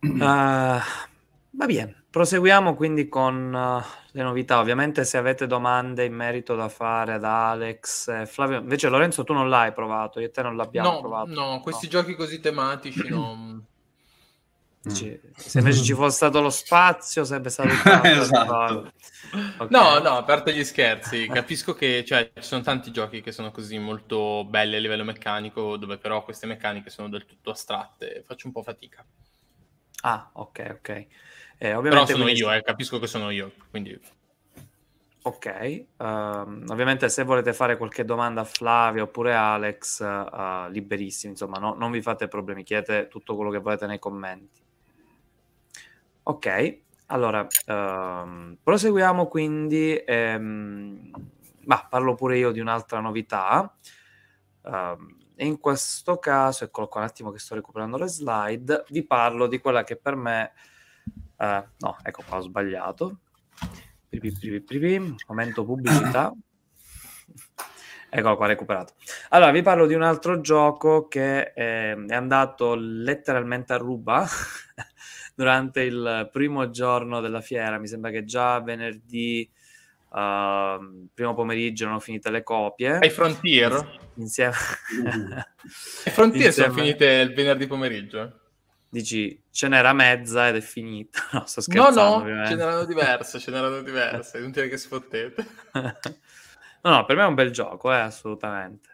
Uh, 0.00 0.18
va 0.20 1.66
bene, 1.66 2.04
proseguiamo 2.10 2.74
quindi 2.74 3.08
con 3.08 3.52
uh, 3.52 3.84
le 4.12 4.22
novità. 4.22 4.58
Ovviamente 4.58 5.04
se 5.04 5.16
avete 5.16 5.46
domande 5.46 6.04
in 6.04 6.14
merito 6.14 6.54
da 6.54 6.68
fare 6.68 7.14
ad 7.14 7.24
Alex 7.24 8.08
e 8.08 8.26
Flavio, 8.26 8.58
invece 8.58 8.88
Lorenzo 8.88 9.24
tu 9.24 9.32
non 9.32 9.48
l'hai 9.48 9.72
provato, 9.72 10.20
io 10.20 10.26
e 10.26 10.30
te 10.30 10.42
non 10.42 10.56
l'abbiamo 10.56 10.92
no, 10.92 11.00
provato. 11.00 11.30
No, 11.32 11.60
questi 11.60 11.86
no. 11.86 11.92
giochi 11.92 12.14
così 12.14 12.40
tematici 12.40 13.08
non... 13.08 13.64
Ci, 14.82 15.20
se 15.36 15.58
invece 15.58 15.82
ci 15.82 15.92
fosse 15.92 16.16
stato 16.16 16.40
lo 16.40 16.48
spazio 16.48 17.22
sarebbe 17.22 17.50
stato 17.50 17.68
esatto. 18.02 18.90
okay. 19.58 19.66
no 19.68 19.98
no 19.98 20.16
a 20.16 20.24
parte 20.24 20.54
gli 20.54 20.64
scherzi 20.64 21.26
capisco 21.26 21.74
che 21.74 22.02
cioè, 22.02 22.30
ci 22.34 22.42
sono 22.42 22.62
tanti 22.62 22.90
giochi 22.90 23.20
che 23.20 23.30
sono 23.30 23.50
così 23.50 23.78
molto 23.78 24.42
belli 24.48 24.76
a 24.76 24.78
livello 24.78 25.04
meccanico 25.04 25.76
dove 25.76 25.98
però 25.98 26.24
queste 26.24 26.46
meccaniche 26.46 26.88
sono 26.88 27.10
del 27.10 27.26
tutto 27.26 27.50
astratte 27.50 28.24
faccio 28.26 28.46
un 28.46 28.54
po' 28.54 28.62
fatica 28.62 29.04
Ah, 30.02 30.30
ok, 30.32 30.76
ok. 30.78 31.06
Eh, 31.58 31.74
ovviamente 31.74 31.88
Però 31.88 32.06
sono 32.06 32.22
quindi... 32.22 32.40
io, 32.40 32.52
eh, 32.52 32.62
capisco 32.62 32.98
che 32.98 33.06
sono 33.06 33.30
io, 33.30 33.52
quindi... 33.70 33.98
Ok, 35.22 35.84
uh, 35.98 36.04
ovviamente 36.04 37.10
se 37.10 37.24
volete 37.24 37.52
fare 37.52 37.76
qualche 37.76 38.06
domanda 38.06 38.40
a 38.40 38.44
Flavio 38.44 39.02
oppure 39.02 39.34
Alex, 39.34 40.00
uh, 40.00 40.70
liberissimi, 40.70 41.32
insomma, 41.32 41.58
no, 41.58 41.74
non 41.74 41.90
vi 41.90 42.00
fate 42.00 42.26
problemi, 42.26 42.62
chiedete 42.62 43.08
tutto 43.08 43.36
quello 43.36 43.50
che 43.50 43.58
volete 43.58 43.84
nei 43.84 43.98
commenti. 43.98 44.62
Ok, 46.22 46.78
allora, 47.06 47.42
uh, 47.42 48.56
proseguiamo 48.62 49.26
quindi, 49.26 50.02
ehm, 50.06 51.10
ma 51.66 51.86
parlo 51.86 52.14
pure 52.14 52.38
io 52.38 52.50
di 52.50 52.60
un'altra 52.60 53.00
novità. 53.00 53.76
Uh, 54.62 55.18
e 55.40 55.46
in 55.46 55.58
questo 55.58 56.18
caso, 56.18 56.64
eccolo 56.64 56.86
qua 56.86 57.00
un 57.00 57.06
attimo 57.06 57.30
che 57.30 57.38
sto 57.38 57.54
recuperando 57.54 57.96
le 57.96 58.08
slide, 58.08 58.84
vi 58.90 59.02
parlo 59.06 59.46
di 59.46 59.58
quella 59.58 59.84
che 59.84 59.96
per 59.96 60.14
me... 60.14 60.52
Eh, 61.38 61.64
no, 61.78 61.96
ecco 62.02 62.22
qua, 62.28 62.36
ho 62.36 62.40
sbagliato. 62.42 63.20
Pripi, 64.06 64.32
pripi, 64.32 64.60
pripi, 64.60 65.16
momento 65.28 65.64
pubblicità. 65.64 66.30
Eccolo 68.10 68.36
qua, 68.36 68.48
recuperato. 68.48 68.92
Allora, 69.30 69.50
vi 69.50 69.62
parlo 69.62 69.86
di 69.86 69.94
un 69.94 70.02
altro 70.02 70.42
gioco 70.42 71.08
che 71.08 71.52
eh, 71.54 72.04
è 72.04 72.14
andato 72.14 72.74
letteralmente 72.74 73.72
a 73.72 73.78
ruba 73.78 74.26
durante 75.34 75.80
il 75.80 76.28
primo 76.30 76.68
giorno 76.68 77.22
della 77.22 77.40
fiera. 77.40 77.78
Mi 77.78 77.86
sembra 77.86 78.10
che 78.10 78.24
già 78.24 78.60
venerdì 78.60 79.50
Uh, 80.12 81.08
primo 81.14 81.34
pomeriggio 81.34 81.84
erano 81.84 82.00
finite 82.00 82.30
le 82.30 82.42
copie. 82.42 82.98
Ai 82.98 83.10
Frontier? 83.10 83.98
Insieme... 84.14 84.54
Ai 86.04 86.12
Frontier 86.12 86.46
insieme... 86.46 86.70
sono 86.70 86.82
finite 86.82 87.06
il 87.06 87.32
venerdì 87.32 87.66
pomeriggio? 87.66 88.40
Dici, 88.92 89.40
ce 89.52 89.68
n'era 89.68 89.92
mezza 89.92 90.48
ed 90.48 90.56
è 90.56 90.60
finita. 90.60 91.20
No, 91.32 91.46
sto 91.46 91.60
scherzando. 91.60 92.28
No, 92.28 92.34
no, 92.34 92.46
ce 92.46 92.54
n'erano 92.56 92.84
diverse, 92.84 93.38
ce 93.38 93.50
n'erano 93.52 93.82
diverse. 93.82 94.38
È 94.38 94.40
inutile 94.40 94.68
che 94.68 94.78
si 94.78 94.88
fottete. 94.88 95.46
no, 95.72 96.90
no, 96.90 97.04
per 97.04 97.16
me 97.16 97.22
è 97.22 97.26
un 97.26 97.34
bel 97.34 97.52
gioco, 97.52 97.92
eh, 97.92 97.98
assolutamente. 97.98 98.88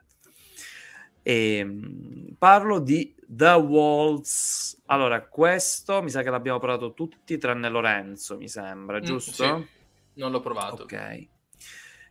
E, 1.23 1.57
ehm, 1.57 2.35
parlo 2.39 2.79
di 2.79 3.15
The 3.27 3.53
Walls. 3.53 4.83
Allora, 4.87 5.27
questo 5.27 6.03
mi 6.03 6.11
sa 6.11 6.23
che 6.23 6.29
l'abbiamo 6.29 6.59
provato 6.59 6.93
tutti 6.93 7.39
tranne 7.39 7.71
Lorenzo, 7.71 8.37
mi 8.37 8.49
sembra, 8.49 9.01
giusto? 9.01 9.57
Mm, 9.57 9.61
sì. 9.61 9.69
Non 10.17 10.31
l'ho 10.31 10.41
provato. 10.41 10.83
Ok. 10.83 10.93
E, 10.93 11.29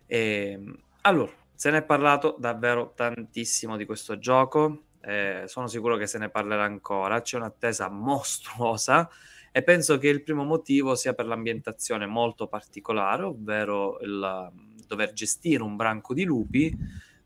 ehm, 0.05 0.79
allora, 1.01 1.31
se 1.53 1.71
ne 1.71 1.77
è 1.79 1.83
parlato 1.83 2.35
davvero 2.39 2.93
tantissimo 2.95 3.77
di 3.77 3.85
questo 3.85 4.17
gioco. 4.17 4.83
Eh, 5.01 5.43
sono 5.45 5.67
sicuro 5.67 5.97
che 5.97 6.07
se 6.07 6.17
ne 6.17 6.29
parlerà 6.29 6.63
ancora. 6.63 7.21
C'è 7.21 7.37
un'attesa 7.37 7.89
mostruosa 7.89 9.09
e 9.51 9.63
penso 9.63 9.97
che 9.97 10.09
il 10.09 10.23
primo 10.23 10.43
motivo 10.43 10.95
sia 10.95 11.13
per 11.13 11.27
l'ambientazione 11.27 12.05
molto 12.05 12.47
particolare, 12.47 13.23
ovvero 13.23 13.99
il 14.01 14.51
dover 14.85 15.13
gestire 15.13 15.63
un 15.63 15.75
branco 15.75 16.13
di 16.13 16.23
lupi 16.23 16.75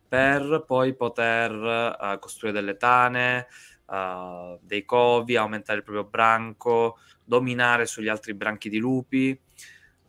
per 0.07 0.63
poi 0.65 0.95
poter 0.95 1.51
uh, 1.51 2.19
costruire 2.19 2.59
delle 2.59 2.77
tane, 2.77 3.47
uh, 3.85 4.59
dei 4.61 4.85
covi, 4.85 5.35
aumentare 5.35 5.79
il 5.79 5.83
proprio 5.83 6.03
branco, 6.03 6.97
dominare 7.23 7.85
sugli 7.85 8.07
altri 8.07 8.33
branchi 8.33 8.69
di 8.69 8.77
lupi. 8.77 9.39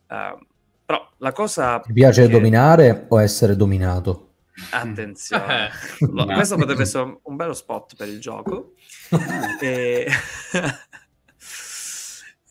Uh, 0.07 0.45
però 0.91 1.09
la 1.19 1.31
cosa... 1.31 1.79
Ti 1.79 1.93
piace 1.93 2.25
che... 2.25 2.31
dominare 2.31 3.05
o 3.07 3.21
essere 3.21 3.55
dominato? 3.55 4.27
Attenzione, 4.71 5.69
no, 5.99 6.25
questo 6.25 6.57
potrebbe 6.57 6.81
essere 6.81 7.19
un 7.23 7.35
bello 7.37 7.53
spot 7.53 7.95
per 7.95 8.09
il 8.09 8.19
gioco. 8.19 8.73
e... 9.61 10.05
e... 10.05 10.11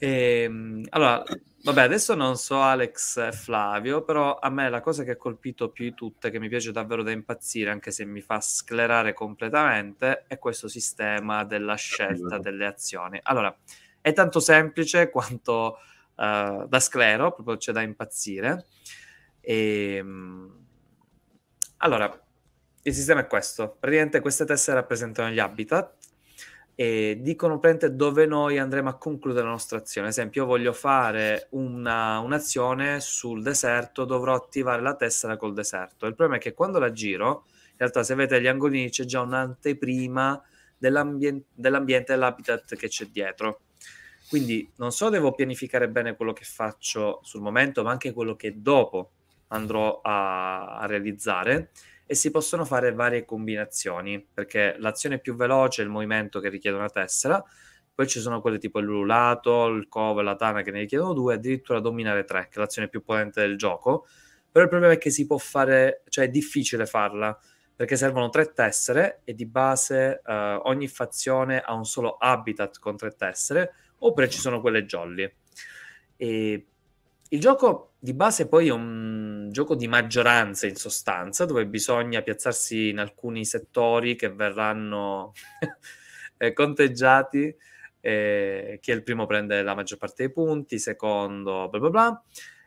Ehm, 0.02 0.86
allora, 0.88 1.22
vabbè, 1.62 1.82
adesso 1.82 2.14
non 2.14 2.38
so 2.38 2.58
Alex 2.62 3.18
e 3.18 3.32
Flavio, 3.32 4.02
però 4.02 4.38
a 4.38 4.48
me 4.48 4.70
la 4.70 4.80
cosa 4.80 5.04
che 5.04 5.10
ha 5.10 5.16
colpito 5.16 5.68
più 5.68 5.84
di 5.84 5.92
tutte, 5.92 6.30
che 6.30 6.38
mi 6.38 6.48
piace 6.48 6.72
davvero 6.72 7.02
da 7.02 7.10
impazzire, 7.10 7.68
anche 7.68 7.90
se 7.90 8.06
mi 8.06 8.22
fa 8.22 8.40
sclerare 8.40 9.12
completamente, 9.12 10.24
è 10.26 10.38
questo 10.38 10.68
sistema 10.68 11.44
della 11.44 11.74
scelta 11.74 12.38
delle 12.38 12.64
azioni. 12.64 13.20
Allora, 13.24 13.54
è 14.00 14.14
tanto 14.14 14.40
semplice 14.40 15.10
quanto 15.10 15.76
uh, 16.20 16.68
da 16.68 16.80
sclero, 16.80 17.32
proprio 17.32 17.56
c'è 17.56 17.72
da 17.72 17.80
impazzire. 17.80 18.66
E, 19.40 19.96
ehm, 19.96 20.58
allora, 21.78 22.20
il 22.82 22.94
sistema 22.94 23.20
è 23.20 23.26
questo. 23.26 23.76
Praticamente 23.80 24.20
queste 24.20 24.44
teste 24.44 24.74
rappresentano 24.74 25.30
gli 25.30 25.38
habitat 25.38 25.96
e 26.74 27.18
dicono 27.20 27.58
praticamente 27.58 27.96
dove 27.96 28.26
noi 28.26 28.58
andremo 28.58 28.88
a 28.88 28.96
concludere 28.96 29.44
la 29.44 29.50
nostra 29.50 29.78
azione. 29.78 30.06
Ad 30.08 30.12
esempio, 30.12 30.42
io 30.42 30.48
voglio 30.48 30.72
fare 30.72 31.48
una, 31.50 32.18
un'azione 32.20 33.00
sul 33.00 33.42
deserto, 33.42 34.04
dovrò 34.04 34.34
attivare 34.34 34.82
la 34.82 34.94
tessera 34.94 35.36
col 35.36 35.52
deserto. 35.52 36.06
Il 36.06 36.14
problema 36.14 36.36
è 36.36 36.42
che 36.42 36.54
quando 36.54 36.78
la 36.78 36.92
giro, 36.92 37.44
in 37.70 37.76
realtà 37.76 38.02
se 38.02 38.14
vedete 38.14 38.40
gli 38.40 38.46
angolini 38.46 38.90
c'è 38.90 39.04
già 39.04 39.20
un'anteprima 39.20 40.42
dell'ambien- 40.78 41.42
dell'ambiente 41.52 42.12
dell'habitat 42.12 42.74
che 42.76 42.88
c'è 42.88 43.06
dietro. 43.06 43.60
Quindi 44.30 44.72
non 44.76 44.92
solo 44.92 45.10
devo 45.10 45.32
pianificare 45.32 45.88
bene 45.88 46.14
quello 46.14 46.32
che 46.32 46.44
faccio 46.44 47.18
sul 47.24 47.40
momento, 47.40 47.82
ma 47.82 47.90
anche 47.90 48.12
quello 48.12 48.36
che 48.36 48.62
dopo 48.62 49.10
andrò 49.48 50.00
a, 50.00 50.78
a 50.78 50.86
realizzare 50.86 51.70
e 52.06 52.14
si 52.14 52.30
possono 52.30 52.64
fare 52.64 52.92
varie 52.92 53.24
combinazioni, 53.24 54.24
perché 54.32 54.76
l'azione 54.78 55.18
più 55.18 55.34
veloce 55.34 55.82
è 55.82 55.84
il 55.84 55.90
movimento 55.90 56.38
che 56.38 56.48
richiede 56.48 56.76
una 56.76 56.88
tessera, 56.88 57.44
poi 57.92 58.06
ci 58.06 58.20
sono 58.20 58.40
quelle 58.40 58.58
tipo 58.58 58.78
l'ululato, 58.78 59.66
il 59.66 59.88
covo 59.88 60.20
la 60.20 60.36
tana 60.36 60.62
che 60.62 60.70
ne 60.70 60.78
richiedono 60.78 61.12
due, 61.12 61.34
addirittura 61.34 61.80
dominare 61.80 62.22
tre, 62.22 62.46
che 62.48 62.54
è 62.54 62.58
l'azione 62.60 62.88
più 62.88 63.02
potente 63.02 63.40
del 63.40 63.56
gioco. 63.56 64.06
Però 64.48 64.62
il 64.64 64.70
problema 64.70 64.94
è 64.94 64.98
che 64.98 65.10
si 65.10 65.26
può 65.26 65.38
fare, 65.38 66.04
cioè 66.08 66.26
è 66.26 66.28
difficile 66.28 66.86
farla, 66.86 67.36
perché 67.74 67.96
servono 67.96 68.28
tre 68.28 68.52
tessere 68.52 69.22
e 69.24 69.34
di 69.34 69.44
base 69.44 70.22
uh, 70.24 70.32
ogni 70.68 70.86
fazione 70.86 71.60
ha 71.60 71.74
un 71.74 71.84
solo 71.84 72.16
habitat 72.16 72.78
con 72.78 72.96
tre 72.96 73.10
tessere, 73.10 73.72
oppure 74.00 74.28
ci 74.28 74.38
sono 74.38 74.60
quelle 74.60 74.84
jolly. 74.84 75.32
E 76.16 76.66
il 77.28 77.40
gioco 77.40 77.92
di 77.98 78.12
base 78.12 78.48
poi 78.48 78.68
è 78.68 78.72
un 78.72 79.48
gioco 79.50 79.74
di 79.74 79.88
maggioranza 79.88 80.66
in 80.66 80.76
sostanza, 80.76 81.46
dove 81.46 81.66
bisogna 81.66 82.22
piazzarsi 82.22 82.88
in 82.90 82.98
alcuni 82.98 83.44
settori 83.44 84.16
che 84.16 84.30
verranno 84.30 85.32
conteggiati 86.54 87.56
eh, 88.00 88.78
chi 88.80 88.90
è 88.90 88.94
il 88.94 89.02
primo 89.02 89.26
prende 89.26 89.62
la 89.62 89.74
maggior 89.74 89.98
parte 89.98 90.24
dei 90.24 90.32
punti, 90.32 90.78
secondo, 90.78 91.68
bla 91.68 91.78
bla 91.78 91.90
bla. 91.90 92.24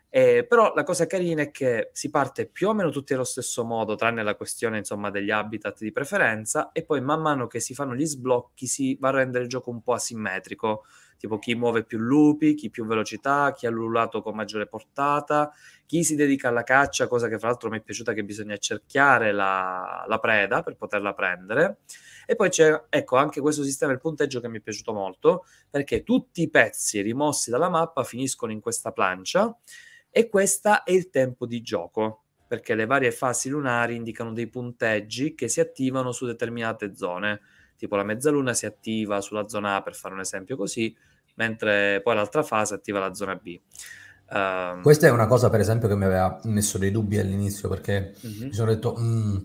Eh, 0.08 0.46
però 0.48 0.72
la 0.74 0.84
cosa 0.84 1.06
carina 1.06 1.42
è 1.42 1.50
che 1.50 1.90
si 1.92 2.08
parte 2.08 2.46
più 2.46 2.68
o 2.68 2.72
meno 2.72 2.90
tutti 2.90 3.14
allo 3.14 3.24
stesso 3.24 3.64
modo, 3.64 3.96
tranne 3.96 4.22
la 4.22 4.36
questione 4.36 4.78
insomma 4.78 5.10
degli 5.10 5.30
habitat 5.30 5.80
di 5.80 5.90
preferenza, 5.90 6.70
e 6.72 6.84
poi 6.84 7.00
man 7.00 7.20
mano 7.20 7.48
che 7.48 7.58
si 7.58 7.74
fanno 7.74 7.96
gli 7.96 8.06
sblocchi 8.06 8.66
si 8.66 8.96
va 9.00 9.08
a 9.08 9.12
rendere 9.12 9.44
il 9.44 9.50
gioco 9.50 9.70
un 9.70 9.82
po' 9.82 9.94
asimmetrico, 9.94 10.84
tipo 11.24 11.38
chi 11.38 11.54
muove 11.54 11.84
più 11.84 11.96
lupi, 11.96 12.52
chi 12.52 12.68
più 12.68 12.84
velocità, 12.84 13.54
chi 13.56 13.64
ha 13.64 13.70
l'ululato 13.70 14.20
con 14.20 14.34
maggiore 14.34 14.66
portata, 14.66 15.50
chi 15.86 16.04
si 16.04 16.16
dedica 16.16 16.48
alla 16.48 16.64
caccia, 16.64 17.08
cosa 17.08 17.28
che 17.28 17.38
fra 17.38 17.48
l'altro 17.48 17.70
mi 17.70 17.78
è 17.78 17.80
piaciuta 17.80 18.12
che 18.12 18.24
bisogna 18.24 18.58
cerchiare 18.58 19.32
la, 19.32 20.04
la 20.06 20.18
preda 20.18 20.62
per 20.62 20.76
poterla 20.76 21.14
prendere. 21.14 21.78
E 22.26 22.36
poi 22.36 22.50
c'è, 22.50 22.78
ecco, 22.90 23.16
anche 23.16 23.40
questo 23.40 23.62
sistema 23.62 23.92
del 23.92 24.02
punteggio 24.02 24.38
che 24.38 24.48
mi 24.50 24.58
è 24.58 24.60
piaciuto 24.60 24.92
molto, 24.92 25.46
perché 25.70 26.02
tutti 26.02 26.42
i 26.42 26.50
pezzi 26.50 27.00
rimossi 27.00 27.48
dalla 27.48 27.70
mappa 27.70 28.04
finiscono 28.04 28.52
in 28.52 28.60
questa 28.60 28.92
plancia 28.92 29.56
e 30.10 30.28
questo 30.28 30.84
è 30.84 30.92
il 30.92 31.08
tempo 31.08 31.46
di 31.46 31.62
gioco, 31.62 32.24
perché 32.46 32.74
le 32.74 32.84
varie 32.84 33.12
fasi 33.12 33.48
lunari 33.48 33.96
indicano 33.96 34.34
dei 34.34 34.48
punteggi 34.50 35.34
che 35.34 35.48
si 35.48 35.60
attivano 35.60 36.12
su 36.12 36.26
determinate 36.26 36.94
zone, 36.94 37.40
tipo 37.78 37.96
la 37.96 38.04
mezzaluna 38.04 38.52
si 38.52 38.66
attiva 38.66 39.22
sulla 39.22 39.48
zona 39.48 39.76
A, 39.76 39.82
per 39.82 39.94
fare 39.94 40.12
un 40.12 40.20
esempio 40.20 40.58
così, 40.58 40.94
mentre 41.34 42.00
poi 42.02 42.14
l'altra 42.14 42.42
fase 42.42 42.74
attiva 42.74 42.98
la 42.98 43.14
zona 43.14 43.34
B. 43.34 43.58
Um, 44.30 44.82
Questa 44.82 45.06
è 45.06 45.10
una 45.10 45.26
cosa, 45.26 45.50
per 45.50 45.60
esempio, 45.60 45.88
che 45.88 45.96
mi 45.96 46.04
aveva 46.04 46.40
messo 46.44 46.78
dei 46.78 46.90
dubbi 46.90 47.18
all'inizio 47.18 47.68
perché 47.68 48.14
uh-huh. 48.20 48.46
mi 48.46 48.52
sono 48.52 48.72
detto: 48.72 48.96
mm, 48.98 49.36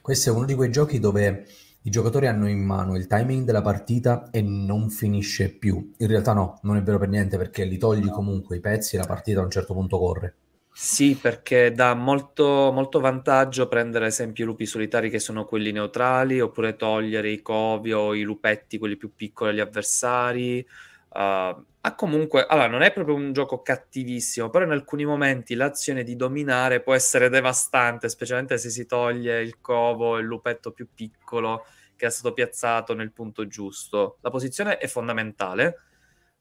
questo 0.00 0.30
è 0.30 0.32
uno 0.32 0.46
di 0.46 0.54
quei 0.54 0.70
giochi 0.70 0.98
dove 0.98 1.46
i 1.82 1.90
giocatori 1.90 2.28
hanno 2.28 2.48
in 2.48 2.64
mano 2.64 2.96
il 2.96 3.06
timing 3.06 3.44
della 3.44 3.60
partita 3.60 4.30
e 4.30 4.40
non 4.40 4.88
finisce 4.88 5.50
più. 5.50 5.92
In 5.98 6.06
realtà 6.06 6.32
no, 6.32 6.60
non 6.62 6.76
è 6.76 6.82
vero 6.82 6.98
per 6.98 7.08
niente 7.08 7.36
perché 7.36 7.64
li 7.64 7.76
togli 7.76 8.08
comunque 8.08 8.56
i 8.56 8.60
pezzi 8.60 8.94
e 8.94 8.98
la 8.98 9.06
partita 9.06 9.40
a 9.40 9.44
un 9.44 9.50
certo 9.50 9.74
punto 9.74 9.98
corre. 9.98 10.36
Sì, 10.74 11.18
perché 11.20 11.70
dà 11.72 11.92
molto, 11.94 12.70
molto 12.72 12.98
vantaggio 12.98 13.68
prendere 13.68 14.06
ad 14.06 14.10
esempio 14.10 14.44
i 14.44 14.46
lupi 14.46 14.64
solitari 14.64 15.10
che 15.10 15.18
sono 15.18 15.44
quelli 15.44 15.70
neutrali, 15.70 16.40
oppure 16.40 16.76
togliere 16.76 17.30
i 17.30 17.42
covi 17.42 17.92
o 17.92 18.14
i 18.14 18.22
lupetti, 18.22 18.78
quelli 18.78 18.96
più 18.96 19.12
piccoli 19.14 19.50
agli 19.50 19.60
avversari. 19.60 20.66
Uh, 21.14 21.64
ha 21.84 21.94
comunque, 21.94 22.46
allora 22.46 22.68
non 22.68 22.82
è 22.82 22.92
proprio 22.92 23.14
un 23.16 23.32
gioco 23.32 23.60
cattivissimo, 23.60 24.48
però 24.50 24.64
in 24.64 24.70
alcuni 24.70 25.04
momenti 25.04 25.54
l'azione 25.54 26.04
di 26.04 26.16
dominare 26.16 26.80
può 26.80 26.94
essere 26.94 27.28
devastante, 27.28 28.08
specialmente 28.08 28.56
se 28.56 28.70
si 28.70 28.86
toglie 28.86 29.42
il 29.42 29.60
covo, 29.60 30.18
il 30.18 30.24
lupetto 30.24 30.70
più 30.72 30.88
piccolo 30.94 31.64
che 31.96 32.06
è 32.06 32.10
stato 32.10 32.32
piazzato 32.32 32.94
nel 32.94 33.12
punto 33.12 33.46
giusto. 33.46 34.18
La 34.20 34.30
posizione 34.30 34.78
è 34.78 34.86
fondamentale 34.86 35.76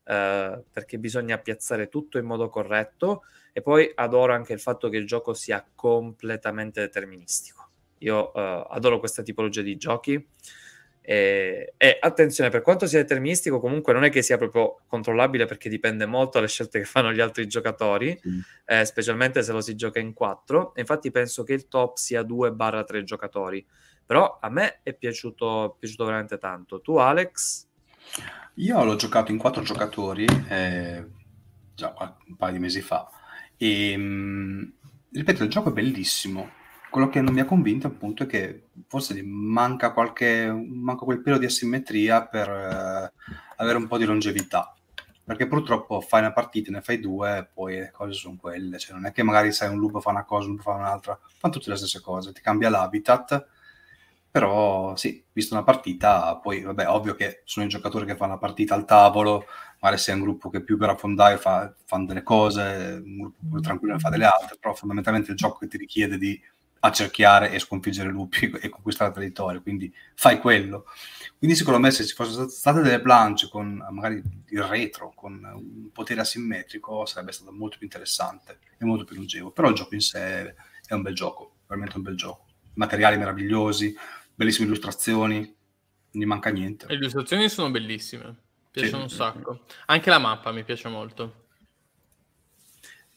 eh, 0.04 0.64
perché 0.72 0.98
bisogna 0.98 1.38
piazzare 1.38 1.88
tutto 1.88 2.18
in 2.18 2.26
modo 2.26 2.50
corretto 2.50 3.24
e 3.52 3.62
poi 3.62 3.92
adoro 3.94 4.34
anche 4.34 4.54
il 4.54 4.60
fatto 4.60 4.90
che 4.90 4.98
il 4.98 5.06
gioco 5.06 5.34
sia 5.34 5.66
completamente 5.76 6.82
deterministico. 6.82 7.70
Io 8.00 8.34
eh, 8.34 8.68
adoro 8.70 9.00
questa 9.00 9.22
tipologia 9.22 9.62
di 9.62 9.76
giochi 9.78 10.28
e, 11.04 11.74
e, 11.78 11.98
attenzione, 12.00 12.52
per 12.52 12.62
quanto 12.62 12.86
sia 12.86 13.00
deterministico, 13.00 13.60
comunque 13.60 13.92
non 13.92 14.04
è 14.04 14.10
che 14.10 14.22
sia 14.22 14.38
proprio 14.38 14.82
controllabile 14.88 15.46
perché 15.46 15.68
dipende 15.68 16.06
molto 16.06 16.38
dalle 16.38 16.48
scelte 16.48 16.80
che 16.80 16.86
fanno 16.86 17.12
gli 17.12 17.20
altri 17.20 17.48
giocatori, 17.48 18.20
mm. 18.28 18.40
eh, 18.66 18.86
specialmente 18.86 19.42
se 19.42 19.52
lo 19.52 19.62
si 19.62 19.76
gioca 19.76 20.00
in 20.00 20.14
4. 20.14 20.74
Infatti 20.76 21.10
penso 21.10 21.44
che 21.44 21.54
il 21.54 21.68
top 21.68 21.98
sia 21.98 22.22
2-3 22.22 23.04
giocatori. 23.04 23.66
Però 24.06 24.40
a 24.40 24.50
me 24.50 24.80
è 24.84 24.94
piaciuto, 24.94 25.76
piaciuto 25.80 26.06
veramente 26.06 26.38
tanto. 26.38 26.82
Tu, 26.82 26.98
Alex? 26.98 27.68
Io 28.56 28.84
l'ho 28.84 28.96
giocato 28.96 29.32
in 29.32 29.38
4 29.38 29.64
giocatori 29.64 30.26
eh, 30.50 31.06
già 31.74 31.94
un 32.28 32.36
paio 32.36 32.54
di 32.54 32.60
mesi 32.60 32.82
fa. 32.82 33.10
E 33.58 33.96
mm, 33.98 34.64
ripeto, 35.14 35.44
il 35.44 35.50
gioco 35.50 35.70
è 35.70 35.74
bellissimo 35.74 36.60
quello 36.92 37.08
che 37.08 37.22
non 37.22 37.34
mi 37.34 37.40
ha 37.40 37.46
convinto 37.46 37.88
appunto 37.88 38.24
è 38.24 38.26
che 38.28 38.66
forse 38.88 39.20
manca 39.24 39.94
qualche 39.94 40.52
manca 40.52 41.06
quel 41.06 41.22
pelo 41.22 41.38
di 41.38 41.46
asimmetria 41.46 42.28
per 42.28 42.50
eh, 42.50 43.14
avere 43.56 43.78
un 43.78 43.88
po' 43.88 43.98
di 43.98 44.04
longevità. 44.06 44.76
Perché 45.24 45.48
purtroppo 45.48 46.02
fai 46.02 46.20
una 46.20 46.34
partita 46.34 46.70
ne 46.72 46.82
fai 46.82 47.00
due 47.00 47.38
e 47.38 47.46
poi 47.46 47.76
le 47.78 47.92
cose 47.92 48.12
sono 48.14 48.36
quelle. 48.40 48.78
Cioè 48.78 48.94
non 48.94 49.06
è 49.06 49.14
che 49.14 49.24
magari 49.24 49.54
sai 49.54 49.70
un 49.70 49.80
lupo 49.80 50.02
fa 50.02 50.10
una 50.10 50.26
cosa 50.26 50.48
un 50.48 50.56
lupo 50.56 50.64
fa 50.64 50.78
un'altra. 50.78 51.18
Fanno 51.38 51.54
tutte 51.54 51.70
le 51.70 51.78
stesse 51.78 52.02
cose 52.02 52.34
ti 52.34 52.42
cambia 52.42 52.70
l'habitat. 52.70 53.48
Però 54.30 54.96
sì, 54.96 55.24
visto 55.32 55.54
una 55.54 55.64
partita, 55.64 56.38
poi 56.38 56.62
vabbè, 56.62 56.88
ovvio 56.90 57.16
che 57.16 57.42
sono 57.46 57.66
i 57.66 57.70
giocatori 57.70 58.06
che 58.06 58.16
fanno 58.16 58.34
la 58.34 58.38
partita 58.38 58.76
al 58.76 58.86
tavolo, 58.86 59.46
magari 59.82 60.00
se 60.02 60.12
è 60.12 60.16
un 60.16 60.22
gruppo 60.22 60.50
che 60.50 60.62
più 60.64 60.78
per 60.78 60.90
affondare 60.90 61.38
fa, 61.38 61.74
fanno 61.84 62.06
delle 62.06 62.24
cose, 62.24 63.02
un 63.04 63.18
gruppo 63.18 63.40
più 63.50 63.60
tranquillo 63.60 63.94
ne 63.94 64.00
fa 64.00 64.10
delle 64.10 64.26
altre, 64.26 64.56
però 64.58 64.74
fondamentalmente 64.74 65.32
il 65.32 65.38
gioco 65.38 65.60
che 65.60 65.68
ti 65.68 65.78
richiede 65.78 66.18
di 66.18 66.40
accerchiare 66.84 67.52
e 67.52 67.60
sconfiggere 67.60 68.10
lupi 68.10 68.52
e 68.62 68.70
conquistare 68.70 69.10
il 69.10 69.16
territorio, 69.16 69.62
quindi 69.62 69.94
fai 70.16 70.40
quello. 70.40 70.86
Quindi 71.38 71.56
secondo 71.56 71.80
me 71.80 71.90
se 71.90 72.06
ci 72.06 72.14
fossero 72.14 72.48
state 72.48 72.82
delle 72.82 73.02
planche 73.02 73.50
con 73.50 73.84
magari 73.90 74.22
il 74.50 74.64
retro, 74.64 75.12
con 75.16 75.42
un 75.44 75.92
potere 75.92 76.22
asimmetrico, 76.22 77.06
sarebbe 77.06 77.32
stato 77.32 77.52
molto 77.52 77.78
più 77.78 77.86
interessante 77.86 78.60
e 78.78 78.86
molto 78.86 79.06
più 79.06 79.16
longevo. 79.16 79.52
Però 79.52 79.70
il 79.70 79.76
gioco 79.76 79.96
in 79.96 80.02
sé 80.02 80.56
è 80.86 80.94
un 80.94 81.02
bel 81.02 81.16
gioco, 81.16 81.56
veramente 81.68 81.98
un 81.98 82.04
bel 82.04 82.16
gioco. 82.16 82.46
Materiali 82.74 83.18
meravigliosi, 83.18 83.96
bellissime 84.36 84.68
illustrazioni, 84.68 85.38
non 85.40 86.24
gli 86.24 86.26
manca 86.26 86.52
niente. 86.52 86.86
Le 86.88 86.96
illustrazioni 86.96 87.50
sono 87.50 87.72
bellissime, 87.72 88.36
piacciono 88.70 89.08
sì. 89.08 89.14
un 89.14 89.18
sacco. 89.18 89.66
Anche 89.88 90.10
la 90.10 90.20
mappa 90.20 90.52
mi 90.52 90.64
piace 90.64 90.90
molto. 90.90 91.40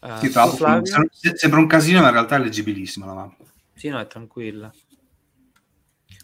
Uh, 0.01 0.19
sì, 0.19 0.31
tra 0.31 0.45
l'altro 0.45 0.83
sembra 1.35 1.61
un 1.61 1.67
casino, 1.67 2.01
ma 2.01 2.09
in 2.09 2.13
realtà 2.13 2.37
è 2.37 2.39
leggibilissima 2.39 3.07
la 3.07 3.15
mappa. 3.15 3.45
Sì, 3.75 3.89
no, 3.89 3.99
è 3.99 4.07
tranquilla. 4.07 4.73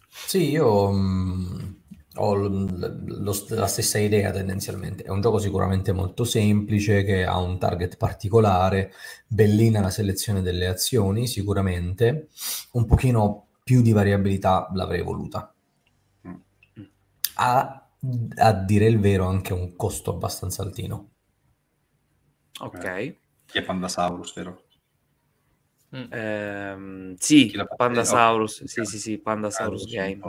Sì, 0.09 0.51
io 0.51 0.90
mh, 0.90 0.97
mm, 0.97 1.72
ho 2.16 2.35
l- 2.35 3.22
lo, 3.22 3.35
la 3.48 3.66
stessa 3.66 3.98
idea 3.98 4.31
tendenzialmente. 4.31 5.02
È 5.02 5.10
un 5.10 5.20
gioco 5.20 5.39
sicuramente 5.39 5.93
molto 5.93 6.24
semplice, 6.24 7.02
che 7.05 7.24
ha 7.24 7.39
un 7.39 7.59
target 7.59 7.97
particolare, 7.97 8.93
bellina 9.27 9.81
la 9.81 9.90
selezione 9.90 10.43
delle 10.43 10.66
azioni, 10.66 11.27
sicuramente. 11.27 12.28
Un 12.72 12.86
pochino 12.86 13.47
più 13.64 13.82
di 13.82 13.93
variabilità 13.93 14.68
l'avrei 14.74 15.02
voluta. 15.02 15.52
Ha, 17.35 17.89
a 18.36 18.52
dire 18.52 18.86
il 18.86 18.98
vero, 18.98 19.27
anche 19.27 19.52
un 19.52 19.74
costo 19.77 20.12
abbastanza 20.12 20.62
altino. 20.62 21.10
Ok. 22.60 22.81
Che 23.47 23.59
è 23.59 23.62
Pandasaurus, 23.62 24.35
vero? 24.35 24.64
Mm. 25.96 26.12
Ehm, 26.12 27.14
sì, 27.16 27.52
Pandasaurus, 27.76 28.64
sì, 28.64 28.84
sì, 28.84 28.98
sì, 28.98 29.18
Pandasaurus 29.18 29.86
Game. 29.86 30.20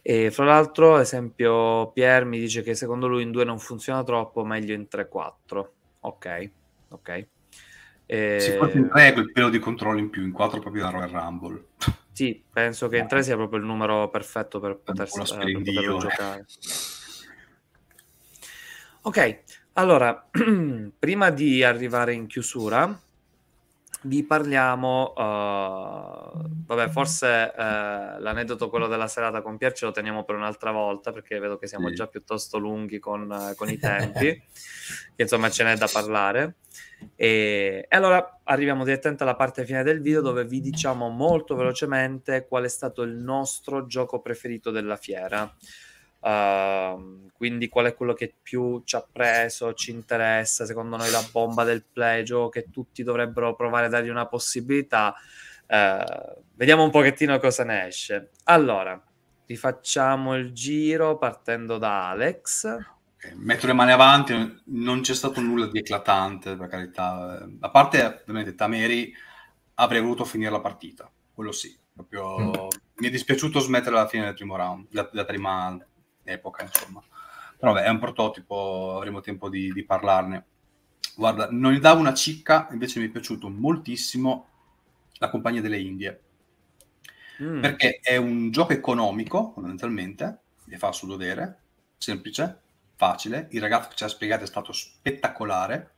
E 0.00 0.30
fra 0.30 0.44
l'altro, 0.44 0.96
ad 0.96 1.00
esempio, 1.00 1.90
Pier 1.92 2.24
mi 2.24 2.38
dice 2.38 2.62
che 2.62 2.74
secondo 2.74 3.06
lui 3.06 3.22
in 3.22 3.30
2 3.30 3.44
non 3.44 3.58
funziona 3.58 4.02
troppo, 4.02 4.44
meglio 4.44 4.74
in 4.74 4.86
3-4. 4.86 5.68
Ok, 6.00 6.50
ok. 6.88 7.26
E... 8.06 8.40
Si 8.40 8.56
può 8.56 8.66
in 8.66 8.88
3 8.90 9.12
quel 9.14 9.32
pelo 9.32 9.48
di 9.48 9.58
controllo 9.58 9.98
in 9.98 10.10
più, 10.10 10.22
in 10.22 10.32
4 10.32 10.60
proprio 10.60 10.82
da 10.84 10.90
Royal 10.90 11.10
Rumble. 11.10 11.64
Sì, 12.14 12.44
penso 12.48 12.86
che 12.86 12.98
in 12.98 13.08
3 13.08 13.24
sia 13.24 13.34
proprio 13.34 13.58
il 13.58 13.64
numero 13.64 14.08
perfetto 14.08 14.60
per, 14.60 14.76
poter, 14.76 15.08
eh, 15.08 15.36
per 15.36 15.62
poterlo 15.62 15.98
giocare. 15.98 16.46
Ok, 19.00 19.42
allora, 19.72 20.28
prima 20.96 21.30
di 21.30 21.64
arrivare 21.64 22.12
in 22.12 22.28
chiusura, 22.28 22.96
vi 24.04 24.24
parliamo, 24.24 25.12
uh, 25.16 26.48
vabbè, 26.66 26.88
forse 26.88 27.52
uh, 27.54 27.60
l'aneddoto 28.20 28.68
quello 28.68 28.86
della 28.86 29.08
serata 29.08 29.40
con 29.40 29.56
Pier 29.56 29.72
ce 29.72 29.86
lo 29.86 29.92
teniamo 29.92 30.24
per 30.24 30.34
un'altra 30.34 30.72
volta 30.72 31.12
perché 31.12 31.38
vedo 31.38 31.56
che 31.56 31.66
siamo 31.66 31.88
sì. 31.88 31.94
già 31.94 32.06
piuttosto 32.06 32.58
lunghi 32.58 32.98
con, 32.98 33.30
uh, 33.30 33.54
con 33.54 33.68
i 33.68 33.78
tempi, 33.78 34.26
che 35.14 35.22
insomma 35.22 35.50
ce 35.50 35.64
n'è 35.64 35.76
da 35.76 35.88
parlare. 35.90 36.56
E, 37.16 37.86
e, 37.88 37.96
allora 37.96 38.40
arriviamo 38.44 38.84
direttamente 38.84 39.22
alla 39.22 39.36
parte 39.36 39.64
fine 39.64 39.82
del 39.82 40.00
video 40.00 40.20
dove 40.20 40.44
vi 40.44 40.60
diciamo 40.60 41.08
molto 41.08 41.54
velocemente 41.54 42.46
qual 42.46 42.64
è 42.64 42.68
stato 42.68 43.02
il 43.02 43.16
nostro 43.16 43.86
gioco 43.86 44.20
preferito 44.20 44.70
della 44.70 44.96
fiera. 44.96 45.52
Uh, 46.24 47.28
quindi 47.36 47.68
qual 47.68 47.84
è 47.84 47.94
quello 47.94 48.14
che 48.14 48.34
più 48.40 48.80
ci 48.84 48.96
ha 48.96 49.06
preso, 49.10 49.74
ci 49.74 49.90
interessa, 49.90 50.64
secondo 50.64 50.96
noi 50.96 51.10
la 51.10 51.22
bomba 51.30 51.64
del 51.64 51.84
gioco 52.24 52.48
che 52.48 52.70
tutti 52.70 53.02
dovrebbero 53.02 53.54
provare 53.54 53.86
a 53.86 53.88
dargli 53.90 54.08
una 54.08 54.26
possibilità. 54.26 55.14
Uh, 55.66 56.42
vediamo 56.54 56.82
un 56.82 56.90
pochettino 56.90 57.38
cosa 57.38 57.64
ne 57.64 57.88
esce. 57.88 58.30
Allora, 58.44 58.98
rifacciamo 59.44 60.34
il 60.34 60.52
giro 60.52 61.18
partendo 61.18 61.76
da 61.76 62.08
Alex. 62.08 62.78
Metto 63.34 63.66
le 63.66 63.72
mani 63.74 63.92
avanti, 63.92 64.62
non 64.66 65.02
c'è 65.02 65.14
stato 65.14 65.42
nulla 65.42 65.66
di 65.66 65.78
eclatante, 65.78 66.56
per 66.56 66.68
carità. 66.68 67.46
A 67.60 67.70
parte, 67.70 68.20
ovviamente, 68.22 68.54
Tameri 68.54 69.12
avrei 69.74 70.00
voluto 70.00 70.24
finire 70.24 70.50
la 70.50 70.60
partita, 70.60 71.10
quello 71.34 71.52
sì. 71.52 71.76
Proprio... 71.92 72.38
Mm. 72.38 72.68
Mi 72.96 73.08
è 73.08 73.10
dispiaciuto 73.10 73.58
smettere 73.58 73.96
alla 73.96 74.06
fine 74.06 74.24
del 74.24 74.34
primo 74.34 74.56
round, 74.56 74.86
della 74.88 75.24
prima 75.24 75.76
epoca, 76.24 76.62
insomma. 76.62 77.02
Però 77.56 77.72
vabbè, 77.72 77.86
è 77.86 77.90
un 77.90 77.98
prototipo, 77.98 78.96
avremo 78.96 79.20
tempo 79.20 79.48
di, 79.48 79.72
di 79.72 79.84
parlarne. 79.84 80.44
Guarda, 81.16 81.48
non 81.50 81.72
gli 81.72 81.78
davo 81.78 82.00
una 82.00 82.14
cicca, 82.14 82.68
invece 82.72 82.98
mi 82.98 83.06
è 83.06 83.10
piaciuto 83.10 83.48
moltissimo 83.48 84.48
la 85.18 85.30
compagnia 85.30 85.60
delle 85.60 85.78
Indie. 85.78 86.20
Mm. 87.42 87.60
Perché 87.60 88.00
è 88.02 88.16
un 88.16 88.50
gioco 88.50 88.72
economico, 88.72 89.52
fondamentalmente, 89.54 90.38
e 90.68 90.76
fa 90.76 90.92
sudodere, 90.92 91.60
semplice, 91.96 92.60
facile. 92.96 93.48
Il 93.50 93.60
ragazzo 93.60 93.88
che 93.88 93.96
ci 93.96 94.04
ha 94.04 94.08
spiegato 94.08 94.44
è 94.44 94.46
stato 94.46 94.72
spettacolare. 94.72 95.93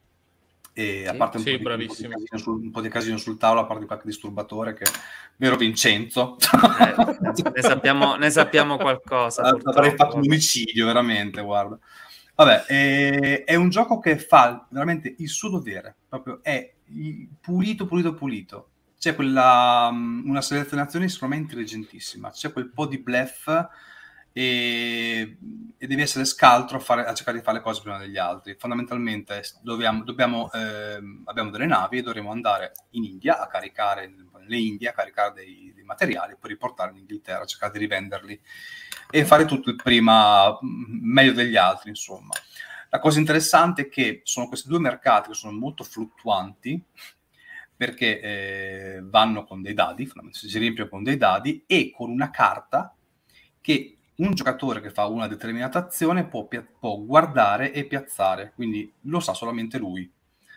E 0.78 1.08
a 1.08 1.14
parte 1.14 1.38
un, 1.38 1.42
sì, 1.42 1.58
po 1.58 1.74
di, 1.74 1.84
un, 1.84 1.88
po 1.88 2.36
sul, 2.36 2.60
un, 2.60 2.70
po 2.70 2.82
di, 2.82 2.90
casino 2.90 3.16
sul 3.16 3.38
tavolo, 3.38 3.60
a 3.60 3.64
parte 3.64 3.86
qualche 3.86 4.08
disturbatore 4.08 4.74
che 4.74 4.84
vero 5.36 5.56
Vincenzo. 5.56 6.36
Eh, 6.36 7.50
ne, 7.54 7.62
sappiamo, 7.62 8.16
ne, 8.16 8.28
sappiamo, 8.28 8.76
qualcosa. 8.76 9.42
Avrei 9.42 9.96
fatto 9.96 10.16
un 10.16 10.24
omicidio, 10.26 10.84
veramente, 10.84 11.40
guarda. 11.40 11.78
Vabbè, 12.34 12.64
è, 12.64 13.44
è, 13.44 13.54
un 13.54 13.70
gioco 13.70 13.98
che 14.00 14.18
fa 14.18 14.66
veramente 14.68 15.14
il 15.16 15.30
suo 15.30 15.48
dovere, 15.48 15.96
proprio 16.10 16.40
è 16.42 16.74
pulito, 17.40 17.86
pulito, 17.86 18.12
pulito. 18.12 18.68
C'è 18.98 19.14
quella, 19.14 19.88
mm, 19.90 20.28
una 20.28 20.42
selezionazione 20.42 21.08
sicuramente 21.08 21.54
intelligentissima, 21.54 22.30
c'è 22.32 22.52
quel 22.52 22.68
po' 22.68 22.84
di 22.84 22.98
bluff 22.98 23.48
e, 24.38 25.38
e 25.78 25.86
devi 25.86 26.02
essere 26.02 26.26
scaltro 26.26 26.76
a, 26.76 26.80
fare, 26.80 27.06
a, 27.06 27.14
cercare 27.14 27.38
di 27.38 27.42
fare 27.42 27.56
le 27.56 27.62
cose 27.62 27.80
prima 27.80 27.96
degli 27.96 28.18
altri. 28.18 28.54
Fondamentalmente 28.58 29.42
dobbiamo, 29.62 30.04
dobbiamo, 30.04 30.52
eh, 30.52 31.00
abbiamo 31.24 31.48
delle 31.48 31.64
navi 31.64 31.96
e 31.96 32.02
dovremo 32.02 32.32
andare 32.32 32.72
in 32.90 33.04
India 33.04 33.40
a 33.40 33.46
caricare 33.46 34.14
le 34.46 34.58
Indie, 34.58 34.90
a 34.90 34.92
caricare 34.92 35.32
dei, 35.32 35.72
dei 35.74 35.84
materiali, 35.84 36.36
poi 36.38 36.50
riportarli 36.50 36.96
in 36.96 37.00
Inghilterra, 37.00 37.46
cercare 37.46 37.72
di 37.72 37.78
rivenderli 37.78 38.38
e 39.10 39.24
fare 39.24 39.46
tutto 39.46 39.70
il 39.70 39.76
prima 39.76 40.54
meglio 40.60 41.32
degli 41.32 41.56
altri, 41.56 41.88
insomma. 41.88 42.34
La 42.90 42.98
cosa 42.98 43.18
interessante 43.18 43.82
è 43.82 43.88
che 43.88 44.20
sono 44.24 44.48
questi 44.48 44.68
due 44.68 44.80
mercati 44.80 45.28
che 45.30 45.34
sono 45.34 45.56
molto 45.56 45.82
fluttuanti 45.82 46.84
perché 47.74 48.20
eh, 48.20 49.00
vanno 49.02 49.44
con 49.44 49.62
dei 49.62 49.72
dadi, 49.72 50.06
si 50.30 50.58
riempiono 50.58 50.90
con 50.90 51.02
dei 51.02 51.16
dadi 51.16 51.64
e 51.66 51.90
con 51.90 52.10
una 52.10 52.28
carta 52.28 52.94
che 53.62 53.95
un 54.16 54.34
giocatore 54.34 54.80
che 54.80 54.90
fa 54.90 55.06
una 55.06 55.26
determinata 55.26 55.78
azione 55.78 56.26
può, 56.26 56.46
può, 56.46 56.98
guardare 56.98 57.72
e 57.72 57.84
piazzare, 57.84 58.52
quindi 58.54 58.92
lo 59.02 59.20
sa 59.20 59.34
solamente 59.34 59.78
lui. 59.78 60.10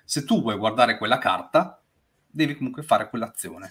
Se 0.06 0.24
tu 0.24 0.42
vuoi 0.42 0.58
guardare 0.58 0.98
quella 0.98 1.18
carta, 1.18 1.82
devi 2.26 2.56
comunque 2.56 2.84
fare 2.84 3.10
quell'azione. 3.10 3.70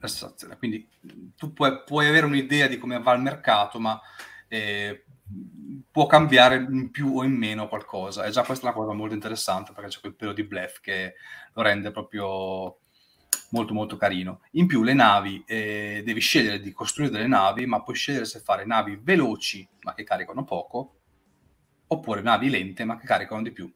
azione. 0.00 0.56
Quindi 0.56 0.88
tu 1.36 1.52
puoi, 1.52 1.82
puoi, 1.84 2.08
avere 2.08 2.26
un'idea 2.26 2.66
di 2.66 2.78
come 2.78 3.00
va 3.00 3.12
il 3.12 3.22
mercato, 3.22 3.78
ma 3.78 4.00
eh, 4.48 5.04
può 5.90 6.06
cambiare 6.06 6.56
in 6.56 6.90
più 6.90 7.16
o 7.16 7.24
in 7.24 7.32
meno 7.32 7.68
qualcosa. 7.68 8.24
E 8.24 8.30
già 8.30 8.42
questa 8.42 8.66
è 8.66 8.70
una 8.70 8.78
cosa 8.78 8.92
molto 8.94 9.14
interessante 9.14 9.72
perché 9.72 9.90
c'è 9.90 10.00
quel 10.00 10.14
pelo 10.14 10.32
di 10.32 10.44
bluff 10.44 10.80
che 10.80 11.14
lo 11.54 11.62
rende 11.62 11.90
proprio 11.90 12.81
molto 13.50 13.74
molto 13.74 13.96
carino. 13.96 14.40
In 14.52 14.66
più 14.66 14.82
le 14.82 14.94
navi, 14.94 15.42
eh, 15.46 16.02
devi 16.04 16.20
scegliere 16.20 16.60
di 16.60 16.72
costruire 16.72 17.12
delle 17.12 17.26
navi, 17.26 17.66
ma 17.66 17.82
puoi 17.82 17.96
scegliere 17.96 18.24
se 18.24 18.40
fare 18.40 18.64
navi 18.64 18.98
veloci 19.00 19.66
ma 19.82 19.94
che 19.94 20.04
caricano 20.04 20.44
poco, 20.44 20.96
oppure 21.86 22.22
navi 22.22 22.50
lente 22.50 22.84
ma 22.84 22.96
che 22.96 23.06
caricano 23.06 23.42
di 23.42 23.50
più. 23.50 23.72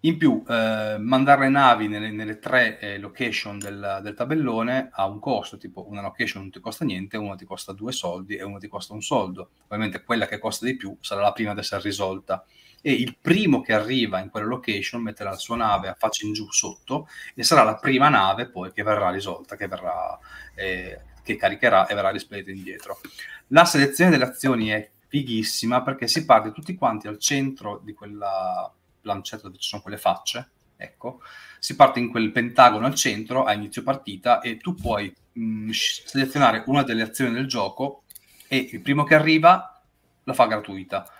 In 0.00 0.18
più, 0.18 0.44
eh, 0.46 0.96
mandare 1.00 1.40
le 1.42 1.48
navi 1.48 1.88
nelle, 1.88 2.10
nelle 2.10 2.38
tre 2.38 2.78
eh, 2.78 2.98
location 2.98 3.58
del, 3.58 4.00
del, 4.02 4.14
tabellone 4.14 4.90
ha 4.92 5.06
un 5.06 5.18
costo, 5.18 5.56
tipo 5.56 5.88
una 5.88 6.02
location 6.02 6.42
non 6.42 6.52
ti 6.52 6.60
costa 6.60 6.84
niente, 6.84 7.16
una 7.16 7.34
ti 7.34 7.44
costa 7.44 7.72
due 7.72 7.90
soldi 7.90 8.36
e 8.36 8.44
una 8.44 8.58
ti 8.58 8.68
costa 8.68 8.92
un 8.92 9.02
soldo. 9.02 9.50
Ovviamente 9.64 10.04
quella 10.04 10.26
che 10.26 10.38
costa 10.38 10.64
di 10.64 10.76
più 10.76 10.96
sarà 11.00 11.22
la 11.22 11.32
prima 11.32 11.50
ad 11.50 11.58
essere 11.58 11.82
risolta 11.82 12.44
e 12.86 12.92
il 12.92 13.16
primo 13.20 13.62
che 13.62 13.72
arriva 13.72 14.20
in 14.20 14.30
quella 14.30 14.46
location 14.46 15.02
metterà 15.02 15.30
la 15.30 15.36
sua 15.36 15.56
nave 15.56 15.88
a 15.88 15.96
faccia 15.98 16.24
in 16.24 16.32
giù 16.32 16.48
sotto 16.52 17.08
e 17.34 17.42
sarà 17.42 17.64
la 17.64 17.74
prima 17.74 18.08
nave 18.08 18.48
poi 18.48 18.70
che 18.70 18.84
verrà 18.84 19.10
risolta, 19.10 19.56
che, 19.56 19.66
verrà, 19.66 20.16
eh, 20.54 21.00
che 21.24 21.34
caricherà 21.34 21.88
e 21.88 21.96
verrà 21.96 22.10
rispedita 22.10 22.52
indietro. 22.52 23.00
La 23.48 23.64
selezione 23.64 24.12
delle 24.12 24.26
azioni 24.26 24.68
è 24.68 24.88
fighissima 25.08 25.82
perché 25.82 26.06
si 26.06 26.24
parte 26.24 26.52
tutti 26.52 26.76
quanti 26.76 27.08
al 27.08 27.18
centro 27.18 27.80
di 27.82 27.92
quella 27.92 28.72
lancetta 29.00 29.48
dove 29.48 29.58
ci 29.58 29.68
sono 29.68 29.82
quelle 29.82 29.98
facce, 29.98 30.50
ecco, 30.76 31.22
si 31.58 31.74
parte 31.74 31.98
in 31.98 32.08
quel 32.08 32.30
pentagono 32.30 32.86
al 32.86 32.94
centro 32.94 33.42
a 33.42 33.52
inizio 33.52 33.82
partita 33.82 34.38
e 34.40 34.58
tu 34.58 34.74
puoi 34.76 35.12
mh, 35.32 35.70
selezionare 35.70 36.62
una 36.66 36.84
delle 36.84 37.02
azioni 37.02 37.32
del 37.32 37.48
gioco 37.48 38.04
e 38.46 38.68
il 38.70 38.80
primo 38.80 39.02
che 39.02 39.16
arriva 39.16 39.82
la 40.22 40.34
fa 40.34 40.46
gratuita 40.46 41.10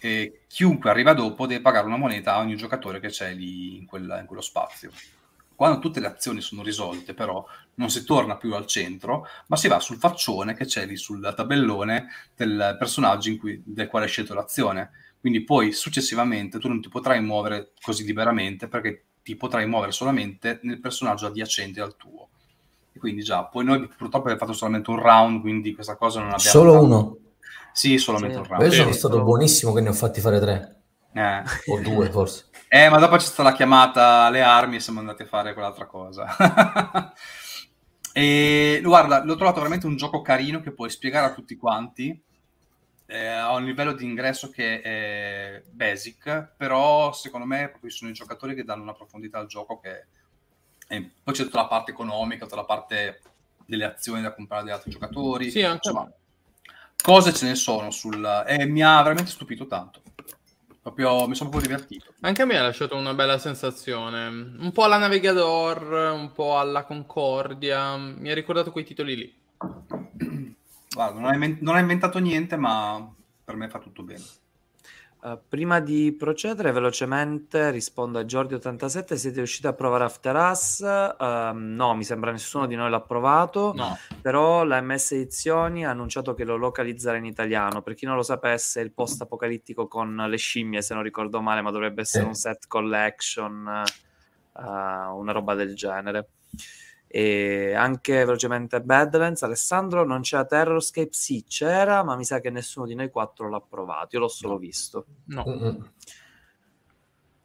e 0.00 0.40
chiunque 0.46 0.90
arriva 0.90 1.14
dopo 1.14 1.46
deve 1.46 1.60
pagare 1.60 1.86
una 1.86 1.96
moneta 1.96 2.34
a 2.34 2.40
ogni 2.40 2.56
giocatore 2.56 3.00
che 3.00 3.08
c'è 3.08 3.32
lì 3.34 3.76
in, 3.76 3.86
quella, 3.86 4.20
in 4.20 4.26
quello 4.26 4.42
spazio. 4.42 4.90
Quando 5.54 5.78
tutte 5.78 6.00
le 6.00 6.08
azioni 6.08 6.40
sono 6.40 6.62
risolte, 6.62 7.14
però, 7.14 7.44
non 7.74 7.88
si 7.88 8.04
torna 8.04 8.36
più 8.36 8.54
al 8.54 8.66
centro, 8.66 9.26
ma 9.46 9.56
si 9.56 9.68
va 9.68 9.78
sul 9.78 9.98
faccione 9.98 10.54
che 10.54 10.64
c'è 10.64 10.84
lì 10.84 10.96
sul 10.96 11.32
tabellone 11.34 12.08
del 12.34 12.76
personaggio 12.78 13.36
cui, 13.36 13.62
del 13.64 13.88
quale 13.88 14.06
hai 14.06 14.10
scelto 14.10 14.34
l'azione. 14.34 14.90
Quindi 15.20 15.42
poi 15.42 15.72
successivamente 15.72 16.58
tu 16.58 16.68
non 16.68 16.82
ti 16.82 16.88
potrai 16.88 17.22
muovere 17.22 17.72
così 17.80 18.04
liberamente 18.04 18.68
perché 18.68 19.04
ti 19.22 19.36
potrai 19.36 19.66
muovere 19.66 19.92
solamente 19.92 20.58
nel 20.64 20.80
personaggio 20.80 21.26
adiacente 21.26 21.80
al 21.80 21.96
tuo. 21.96 22.28
E 22.92 22.98
quindi 22.98 23.22
già, 23.22 23.44
poi 23.44 23.64
noi 23.64 23.78
purtroppo 23.86 24.18
abbiamo 24.18 24.38
fatto 24.38 24.52
solamente 24.52 24.90
un 24.90 25.00
round, 25.00 25.40
quindi 25.40 25.74
questa 25.74 25.96
cosa 25.96 26.18
non 26.20 26.28
abbiamo... 26.28 26.50
Solo 26.50 26.72
fatto. 26.72 26.84
uno? 26.84 27.18
Sì, 27.74 27.98
solamente 27.98 28.36
sì. 28.36 28.40
un 28.40 28.46
round. 28.46 28.62
Io 28.62 28.70
sono 28.70 28.92
stato 28.92 29.22
buonissimo 29.24 29.72
che 29.72 29.80
ne 29.80 29.88
ho 29.88 29.92
fatti 29.92 30.20
fare 30.20 30.38
tre. 30.38 30.82
Eh. 31.12 31.42
O 31.66 31.80
due, 31.80 32.08
forse. 32.10 32.46
Eh, 32.74 32.88
ma 32.88 32.98
dopo 32.98 33.14
c'è 33.14 33.26
stata 33.26 33.50
la 33.50 33.54
chiamata 33.54 34.22
alle 34.22 34.42
armi 34.42 34.76
e 34.76 34.80
siamo 34.80 34.98
andati 34.98 35.22
a 35.22 35.26
fare 35.26 35.52
quell'altra 35.52 35.86
cosa. 35.86 36.26
e 38.12 38.80
guarda, 38.82 39.22
l'ho 39.22 39.36
trovato 39.36 39.58
veramente 39.58 39.86
un 39.86 39.94
gioco 39.94 40.22
carino 40.22 40.60
che 40.60 40.72
puoi 40.72 40.90
spiegare 40.90 41.26
a 41.26 41.34
tutti 41.34 41.54
quanti. 41.54 42.20
Eh, 43.06 43.26
ha 43.28 43.54
un 43.54 43.64
livello 43.64 43.92
di 43.92 44.02
ingresso 44.04 44.50
che 44.50 44.80
è 44.80 45.62
basic, 45.70 46.54
però 46.56 47.12
secondo 47.12 47.46
me 47.46 47.68
proprio 47.68 47.92
sono 47.92 48.10
i 48.10 48.14
giocatori 48.14 48.56
che 48.56 48.64
danno 48.64 48.82
una 48.82 48.94
profondità 48.94 49.38
al 49.38 49.46
gioco 49.46 49.78
che... 49.78 50.06
E 50.88 51.10
poi 51.22 51.32
c'è 51.32 51.44
tutta 51.44 51.60
la 51.60 51.68
parte 51.68 51.92
economica, 51.92 52.42
tutta 52.44 52.56
la 52.56 52.64
parte 52.64 53.20
delle 53.66 53.84
azioni 53.84 54.20
da 54.20 54.34
comprare 54.34 54.64
dagli 54.64 54.72
altri 54.72 54.90
giocatori. 54.90 55.48
Sì, 55.48 55.62
anche 55.62 55.88
Insomma, 55.88 56.12
cose 57.04 57.34
ce 57.34 57.44
ne 57.44 57.54
sono 57.54 57.90
sul... 57.90 58.44
e 58.46 58.64
mi 58.64 58.82
ha 58.82 59.02
veramente 59.02 59.30
stupito 59.30 59.66
tanto. 59.66 60.00
Proprio, 60.80 61.26
mi 61.28 61.34
sono 61.34 61.50
proprio 61.50 61.70
divertito. 61.70 62.12
Anche 62.20 62.42
a 62.42 62.44
me 62.46 62.56
ha 62.56 62.62
lasciato 62.62 62.96
una 62.96 63.12
bella 63.12 63.38
sensazione. 63.38 64.26
Un 64.26 64.70
po' 64.72 64.84
alla 64.84 64.96
Navigador, 64.96 66.12
un 66.14 66.32
po' 66.32 66.58
alla 66.58 66.84
Concordia. 66.84 67.96
Mi 67.96 68.30
ha 68.30 68.34
ricordato 68.34 68.72
quei 68.72 68.84
titoli 68.84 69.16
lì. 69.16 69.34
Guarda, 70.94 71.20
non 71.20 71.32
ha, 71.32 71.56
non 71.60 71.74
ha 71.74 71.80
inventato 71.80 72.18
niente, 72.18 72.56
ma 72.56 73.06
per 73.44 73.56
me 73.56 73.68
fa 73.68 73.78
tutto 73.78 74.02
bene. 74.02 74.24
Uh, 75.24 75.38
prima 75.48 75.80
di 75.80 76.12
procedere 76.12 76.70
velocemente 76.70 77.70
rispondo 77.70 78.18
a 78.18 78.24
Giordi87, 78.24 79.14
siete 79.14 79.36
riusciti 79.36 79.66
a 79.66 79.72
provare 79.72 80.04
After 80.04 80.36
Us? 80.36 80.80
Uh, 80.80 81.56
no, 81.56 81.94
mi 81.94 82.04
sembra 82.04 82.30
nessuno 82.30 82.66
di 82.66 82.74
noi 82.74 82.90
l'ha 82.90 83.00
provato, 83.00 83.72
no. 83.74 83.96
però 84.20 84.64
la 84.64 84.82
MS 84.82 85.12
Edizioni 85.12 85.86
ha 85.86 85.88
annunciato 85.88 86.34
che 86.34 86.44
lo 86.44 86.56
localizzerà 86.56 87.16
in 87.16 87.24
italiano. 87.24 87.80
Per 87.80 87.94
chi 87.94 88.04
non 88.04 88.16
lo 88.16 88.22
sapesse, 88.22 88.82
il 88.82 88.92
post 88.92 89.22
apocalittico 89.22 89.88
con 89.88 90.14
le 90.14 90.36
scimmie, 90.36 90.82
se 90.82 90.92
non 90.92 91.02
ricordo 91.02 91.40
male, 91.40 91.62
ma 91.62 91.70
dovrebbe 91.70 92.02
essere 92.02 92.26
un 92.26 92.34
set 92.34 92.66
collection, 92.68 93.82
uh, 94.52 94.60
una 94.60 95.32
roba 95.32 95.54
del 95.54 95.74
genere. 95.74 96.28
E 97.16 97.72
anche 97.74 98.24
velocemente 98.24 98.80
Badlands, 98.80 99.44
Alessandro, 99.44 100.04
non 100.04 100.22
c'era 100.22 100.44
Terrorscape? 100.46 101.10
Sì, 101.12 101.44
c'era, 101.46 102.02
ma 102.02 102.16
mi 102.16 102.24
sa 102.24 102.40
che 102.40 102.50
nessuno 102.50 102.86
di 102.86 102.96
noi 102.96 103.08
quattro 103.08 103.48
l'ha 103.48 103.60
provato. 103.60 104.16
Io 104.16 104.22
l'ho 104.22 104.26
solo 104.26 104.58
visto. 104.58 105.06
No. 105.26 105.44
Mm-hmm. 105.46 105.76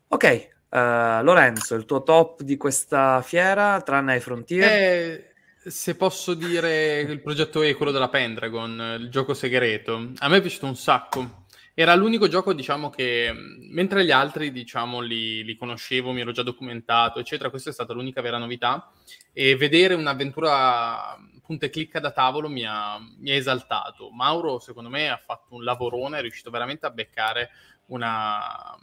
Ok, 0.07 0.49
uh, 0.71 1.23
Lorenzo, 1.23 1.75
il 1.75 1.85
tuo 1.85 2.01
top 2.01 2.41
di 2.41 2.57
questa 2.57 3.21
fiera, 3.21 3.79
tranne 3.81 4.13
ai 4.13 4.21
Frontier? 4.21 4.63
Eh, 4.71 5.33
Se 5.63 5.93
posso 5.93 6.33
dire 6.33 7.01
il 7.01 7.21
progetto 7.21 7.61
E, 7.61 7.75
quello 7.75 7.91
della 7.91 8.09
Pendragon, 8.09 8.97
il 8.99 9.11
gioco 9.11 9.35
segreto, 9.35 10.13
a 10.17 10.29
me 10.29 10.37
è 10.37 10.41
piaciuto 10.41 10.65
un 10.65 10.75
sacco. 10.77 11.45
Era 11.79 11.95
l'unico 11.95 12.27
gioco, 12.27 12.53
diciamo, 12.53 12.89
che 12.89 13.31
mentre 13.33 14.03
gli 14.03 14.11
altri, 14.11 14.51
diciamo, 14.51 14.99
li, 14.99 15.45
li 15.45 15.55
conoscevo, 15.55 16.11
mi 16.11 16.19
ero 16.19 16.33
già 16.33 16.43
documentato, 16.43 17.19
eccetera, 17.19 17.49
questa 17.49 17.69
è 17.69 17.73
stata 17.73 17.93
l'unica 17.93 18.19
vera 18.19 18.37
novità. 18.37 18.91
E 19.31 19.55
vedere 19.55 19.93
un'avventura 19.93 21.17
punta 21.41 21.67
e 21.67 21.69
clicca 21.69 22.01
da 22.01 22.11
tavolo 22.11 22.49
mi 22.49 22.65
ha, 22.65 22.97
mi 23.19 23.31
ha 23.31 23.35
esaltato. 23.35 24.09
Mauro, 24.09 24.59
secondo 24.59 24.89
me, 24.89 25.09
ha 25.09 25.21
fatto 25.25 25.55
un 25.55 25.63
lavorone, 25.63 26.17
è 26.17 26.21
riuscito 26.21 26.49
veramente 26.49 26.85
a 26.85 26.89
beccare 26.89 27.49
una, 27.85 28.77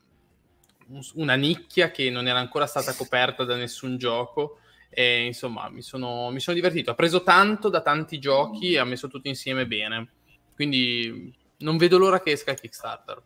una 1.16 1.34
nicchia 1.34 1.90
che 1.90 2.08
non 2.08 2.26
era 2.26 2.38
ancora 2.38 2.64
stata 2.64 2.94
coperta 2.94 3.44
da 3.44 3.56
nessun 3.56 3.98
gioco. 3.98 4.60
E 4.88 5.26
insomma, 5.26 5.68
mi 5.68 5.82
sono, 5.82 6.30
mi 6.30 6.40
sono 6.40 6.56
divertito. 6.56 6.92
Ha 6.92 6.94
preso 6.94 7.22
tanto 7.22 7.68
da 7.68 7.82
tanti 7.82 8.18
giochi 8.18 8.72
e 8.72 8.78
ha 8.78 8.84
messo 8.84 9.08
tutto 9.08 9.28
insieme 9.28 9.66
bene. 9.66 10.12
Quindi 10.54 11.44
non 11.58 11.76
vedo 11.76 11.98
l'ora 11.98 12.20
che 12.20 12.32
esca 12.32 12.50
il 12.50 12.60
Kickstarter. 12.60 13.22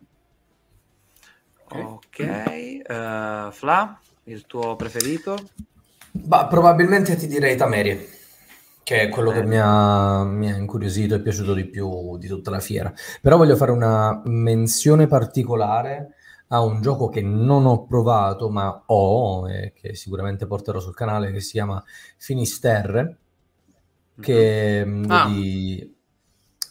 Ok, 1.73 2.81
uh, 2.87 3.51
Fla, 3.51 3.99
il 4.25 4.45
tuo 4.45 4.75
preferito? 4.75 5.37
Bah, 6.11 6.47
probabilmente 6.47 7.15
ti 7.15 7.27
direi 7.27 7.55
Tameri, 7.55 8.05
che 8.83 9.01
è 9.01 9.09
quello 9.09 9.31
eh. 9.31 9.35
che 9.35 9.43
mi 9.43 9.57
ha, 9.57 10.23
mi 10.25 10.51
ha, 10.51 10.57
incuriosito 10.57 11.15
e 11.15 11.21
piaciuto 11.21 11.53
di 11.53 11.65
più 11.65 12.17
di 12.17 12.27
tutta 12.27 12.51
la 12.51 12.59
fiera. 12.59 12.93
Però 13.21 13.37
voglio 13.37 13.55
fare 13.55 13.71
una 13.71 14.21
menzione 14.25 15.07
particolare 15.07 16.15
a 16.47 16.61
un 16.61 16.81
gioco 16.81 17.07
che 17.07 17.21
non 17.21 17.65
ho 17.65 17.85
provato, 17.85 18.49
ma 18.49 18.83
ho, 18.87 19.49
e 19.49 19.71
che 19.73 19.95
sicuramente 19.95 20.45
porterò 20.47 20.79
sul 20.79 20.93
canale, 20.93 21.31
che 21.31 21.39
si 21.39 21.53
chiama 21.53 21.81
Finisterre, 22.17 23.17
che 24.19 24.83
mm-hmm. 24.85 25.09
ah. 25.09 25.25
di 25.27 25.95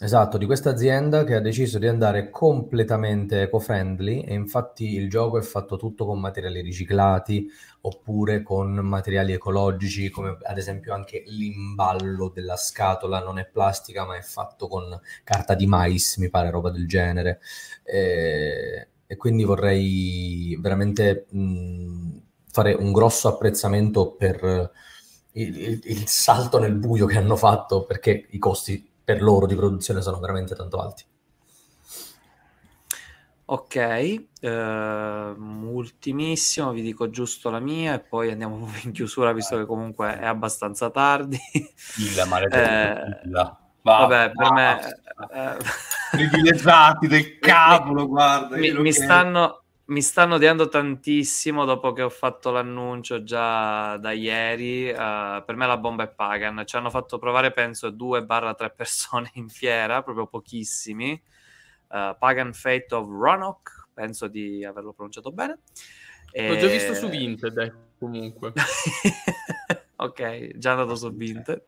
Esatto, 0.03 0.39
di 0.39 0.47
questa 0.47 0.71
azienda 0.71 1.25
che 1.25 1.35
ha 1.35 1.41
deciso 1.41 1.79
di 1.79 1.87
andare 1.87 2.31
completamente 2.31 3.43
eco-friendly 3.43 4.23
e 4.23 4.33
infatti 4.33 4.95
il 4.95 5.11
gioco 5.11 5.37
è 5.37 5.43
fatto 5.43 5.77
tutto 5.77 6.07
con 6.07 6.19
materiali 6.19 6.63
riciclati 6.63 7.47
oppure 7.83 8.43
con 8.43 8.73
materiali 8.77 9.35
ecologici, 9.35 10.09
come 10.09 10.39
ad 10.43 10.57
esempio 10.57 10.95
anche 10.95 11.23
l'imballo 11.27 12.31
della 12.31 12.57
scatola 12.57 13.21
non 13.23 13.39
è 13.39 13.45
plastica 13.47 14.07
ma 14.07 14.17
è 14.17 14.23
fatto 14.23 14.69
con 14.69 14.99
carta 15.23 15.55
di 15.55 15.67
mais, 15.67 16.17
mi 16.17 16.31
pare, 16.31 16.49
roba 16.51 16.71
del 16.71 16.87
genere. 16.89 17.41
E, 17.85 18.89
e 19.07 19.17
quindi 19.17 19.45
vorrei 19.45 20.57
veramente 20.59 21.27
mh, 21.29 22.21
fare 22.51 22.73
un 22.73 22.91
grosso 22.93 23.29
apprezzamento 23.29 24.13
per 24.13 24.71
il, 25.33 25.59
il, 25.59 25.81
il 25.85 26.07
salto 26.07 26.59
nel 26.59 26.75
buio 26.75 27.07
che 27.07 27.19
hanno 27.19 27.37
fatto 27.37 27.85
perché 27.85 28.27
i 28.31 28.39
costi 28.39 28.90
per 29.11 29.23
loro 29.23 29.47
di 29.47 29.57
produzione 29.57 30.03
sono 30.03 30.21
veramente 30.21 30.55
tanto 30.55 30.79
alti. 30.79 31.05
Ok, 33.47 33.75
eh, 33.75 35.35
ultimissimo, 35.37 36.71
vi 36.71 36.83
dico 36.83 37.11
giusto 37.11 37.51
la 37.51 37.59
mia 37.59 37.95
e 37.95 37.99
poi 37.99 38.31
andiamo 38.31 38.71
in 38.85 38.93
chiusura 38.93 39.33
visto 39.33 39.57
che 39.57 39.67
comunque 39.67 40.17
è 40.17 40.27
abbastanza 40.27 40.91
tardi. 40.91 41.41
Il 41.99 42.25
maledetto. 42.29 42.57
Eh, 42.57 43.31
va, 43.33 43.59
vabbè, 43.83 44.31
per 44.31 44.47
va, 44.47 44.53
me... 44.53 44.79
Eh, 45.33 45.57
privilegiati 46.13 47.09
del 47.09 47.39
cavolo, 47.41 48.07
guarda. 48.07 48.57
Mi, 48.57 48.71
mi 48.75 48.93
stanno, 48.93 49.60
mi 49.91 50.03
stanno 50.03 50.37
odiando 50.37 50.69
tantissimo 50.69 51.65
dopo 51.65 51.93
che 51.93 52.03
ho 52.03 52.11
fatto 52.11 52.51
l'annuncio 52.51 53.25
già 53.25 53.97
da 53.97 54.13
ieri. 54.13 54.89
Uh, 54.89 55.45
per 55.45 55.57
me 55.57 55.67
la 55.67 55.77
bomba 55.79 56.05
è 56.05 56.09
Pagan. 56.09 56.63
Ci 56.65 56.77
hanno 56.77 56.91
fatto 56.91 57.19
provare, 57.19 57.53
penso, 57.53 57.89
2-3 57.89 58.73
persone 58.75 59.31
in 59.35 59.49
fiera, 59.49 60.03
proprio 60.03 60.27
pochissimi. 60.27 61.21
Uh, 61.89 62.17
Pagan 62.17 62.53
Fate 62.53 62.95
of 62.95 63.09
Ronok, 63.09 63.89
penso 63.93 64.29
di 64.29 64.65
averlo 64.65 64.93
pronunciato 64.93 65.33
bene. 65.33 65.59
L'ho 66.33 66.57
già 66.57 66.69
visto 66.69 66.95
su 66.95 67.09
Vinted, 67.09 67.59
eh, 67.59 67.73
comunque. 67.99 68.53
ok, 69.97 70.57
già 70.57 70.71
andato 70.71 70.95
su 70.95 71.13
Vinted. 71.13 71.65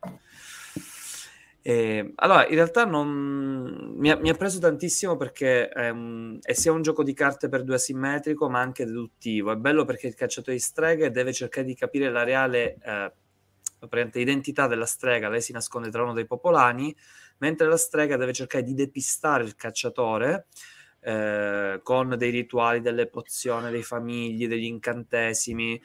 E, 1.65 2.11
allora, 2.15 2.45
in 2.47 2.55
realtà 2.55 2.83
non... 2.83 3.93
mi, 3.95 4.11
ha, 4.11 4.17
mi, 4.17 4.29
ha, 4.29 4.33
preso 4.33 4.59
tantissimo 4.59 5.15
perché 5.15 5.69
è, 5.69 5.89
un, 5.89 6.37
è, 6.41 6.51
sia 6.51 6.73
un 6.73 6.81
gioco 6.81 7.03
di 7.03 7.13
carte 7.13 7.47
per 7.47 7.63
due 7.63 7.75
asimmetrico, 7.75 8.49
ma 8.49 8.59
anche 8.59 8.85
deduttivo. 8.85 9.53
È 9.53 9.55
bello 9.55 9.85
perché 9.85 10.07
il 10.07 10.13
cacciatore 10.13 10.57
di 10.57 10.61
streghe 10.61 11.09
deve 11.09 11.31
cercare 11.31 11.65
di 11.65 11.73
capire 11.73 12.11
la 12.11 12.23
reale 12.23 12.77
eh, 12.83 13.11
identità 14.15 14.67
della 14.67 14.85
strega. 14.85 15.29
Lei 15.29 15.41
si 15.41 15.53
nasconde 15.53 15.89
tra 15.89 16.03
uno 16.03 16.11
dei 16.11 16.25
popolani, 16.25 16.93
mentre 17.37 17.67
la 17.67 17.77
strega 17.77 18.17
deve 18.17 18.33
cercare 18.33 18.65
di 18.65 18.73
depistare 18.73 19.45
il 19.45 19.55
cacciatore 19.55 20.47
eh, 20.99 21.79
con 21.81 22.15
dei 22.17 22.29
rituali, 22.29 22.81
delle 22.81 23.07
pozioni, 23.07 23.71
dei 23.71 23.83
famigli, 23.83 24.49
degli 24.49 24.65
incantesimi. 24.65 25.81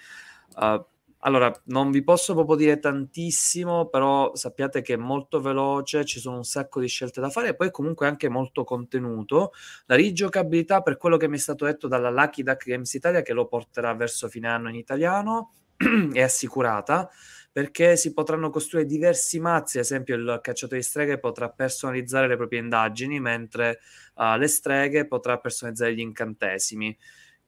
Uh, 0.56 0.84
allora, 1.20 1.52
non 1.64 1.90
vi 1.90 2.02
posso 2.04 2.34
proprio 2.34 2.56
dire 2.56 2.78
tantissimo, 2.78 3.88
però 3.88 4.34
sappiate 4.36 4.82
che 4.82 4.94
è 4.94 4.96
molto 4.96 5.40
veloce, 5.40 6.04
ci 6.04 6.20
sono 6.20 6.36
un 6.36 6.44
sacco 6.44 6.80
di 6.80 6.86
scelte 6.86 7.20
da 7.20 7.28
fare 7.28 7.48
e 7.48 7.54
poi 7.56 7.70
comunque 7.72 8.06
anche 8.06 8.28
molto 8.28 8.62
contenuto. 8.64 9.52
La 9.86 9.96
rigiocabilità, 9.96 10.80
per 10.82 10.96
quello 10.96 11.16
che 11.16 11.26
mi 11.28 11.36
è 11.36 11.40
stato 11.40 11.64
detto 11.64 11.88
dalla 11.88 12.10
Lucky 12.10 12.42
Duck 12.44 12.66
Games 12.66 12.92
Italia, 12.94 13.22
che 13.22 13.32
lo 13.32 13.46
porterà 13.46 13.94
verso 13.94 14.28
fine 14.28 14.48
anno 14.48 14.68
in 14.68 14.76
italiano, 14.76 15.54
è 16.12 16.22
assicurata 16.22 17.10
perché 17.50 17.96
si 17.96 18.12
potranno 18.12 18.50
costruire 18.50 18.86
diversi 18.86 19.40
mazzi, 19.40 19.78
ad 19.78 19.84
esempio 19.84 20.14
il 20.14 20.38
cacciatore 20.40 20.80
di 20.80 20.86
streghe 20.86 21.18
potrà 21.18 21.50
personalizzare 21.50 22.28
le 22.28 22.36
proprie 22.36 22.60
indagini, 22.60 23.18
mentre 23.18 23.80
uh, 24.14 24.36
le 24.36 24.46
streghe 24.46 25.08
potrà 25.08 25.38
personalizzare 25.38 25.94
gli 25.94 26.00
incantesimi. 26.00 26.96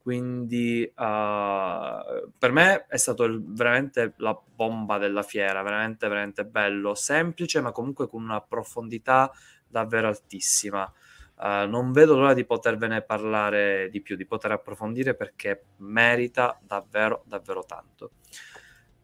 Quindi 0.02 0.82
uh, 0.82 2.30
per 2.38 2.52
me 2.52 2.86
è 2.88 2.96
stato 2.96 3.24
il, 3.24 3.42
veramente 3.44 4.14
la 4.16 4.38
bomba 4.54 4.96
della 4.96 5.22
fiera, 5.22 5.60
veramente, 5.62 6.08
veramente 6.08 6.46
bello, 6.46 6.94
semplice, 6.94 7.60
ma 7.60 7.70
comunque 7.70 8.08
con 8.08 8.22
una 8.22 8.40
profondità 8.40 9.30
davvero 9.68 10.08
altissima. 10.08 10.90
Uh, 11.36 11.68
non 11.68 11.92
vedo 11.92 12.16
l'ora 12.16 12.32
di 12.32 12.46
potervene 12.46 13.02
parlare 13.02 13.90
di 13.90 14.00
più, 14.00 14.16
di 14.16 14.24
poter 14.24 14.52
approfondire 14.52 15.14
perché 15.14 15.64
merita 15.76 16.58
davvero, 16.62 17.22
davvero 17.26 17.64
tanto. 17.64 18.12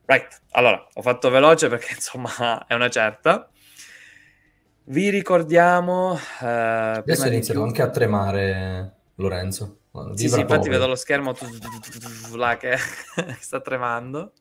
Right, 0.06 0.40
allora 0.52 0.86
ho 0.94 1.02
fatto 1.02 1.28
veloce 1.28 1.68
perché 1.68 1.92
insomma 1.96 2.66
è 2.66 2.72
una 2.72 2.88
certa. 2.88 3.50
Vi 4.84 5.10
ricordiamo. 5.10 6.12
Uh, 6.12 6.98
Adesso 7.00 7.26
iniziano 7.26 7.64
anche 7.64 7.82
a 7.82 7.90
tremare, 7.90 8.94
Lorenzo. 9.16 9.80
Sì, 10.14 10.28
sì, 10.28 10.40
infatti 10.40 10.68
vedo 10.68 10.86
lo 10.86 10.94
schermo 10.94 11.34
là 12.34 12.56
che 12.56 12.76
sta 13.40 13.60
tremando. 13.60 14.32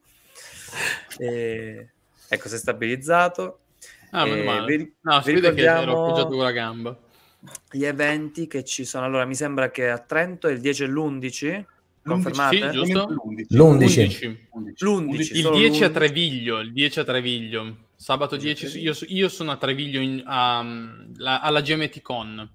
E... 1.18 1.90
Ecco, 2.28 2.48
si 2.48 2.56
è 2.56 2.58
stabilizzato. 2.58 3.60
Ah, 4.12 4.26
meno 4.26 4.44
male. 4.44 4.78
Vi, 4.78 4.96
no, 5.02 5.22
vi 5.22 5.34
ricordiamo... 5.34 5.80
che 5.80 5.84
ero 5.84 6.06
appoggiato 6.06 6.30
con 6.30 6.44
la 6.44 6.52
gamba. 6.52 7.00
Gli 7.70 7.86
eventi 7.86 8.48
che 8.48 8.64
ci 8.64 8.86
sono. 8.86 9.06
Allora, 9.06 9.26
mi 9.26 9.36
sembra 9.36 9.70
che 9.70 9.90
a 9.90 10.00
Trento 10.00 10.48
è 10.48 10.52
il 10.52 10.60
10 10.60 10.84
e 10.84 10.88
l'11. 10.88 11.66
Confermate? 12.04 12.72
Sì, 12.72 12.72
giusto? 12.72 13.08
L'11. 13.50 14.38
L'11. 14.78 15.38
Il 15.38 15.50
10 15.52 15.84
a 15.84 15.90
Treviglio, 15.90 16.60
il 16.60 16.72
10 16.72 17.00
a 17.00 17.04
Treviglio. 17.04 17.78
Sabato 17.96 18.36
10, 18.36 18.80
io, 18.80 18.94
io 19.08 19.30
sono 19.30 19.52
a 19.52 19.58
Treviglio 19.58 20.00
in, 20.00 20.22
um, 20.26 21.14
la, 21.18 21.40
alla 21.40 21.62
GMT 21.62 22.02
Con. 22.02 22.50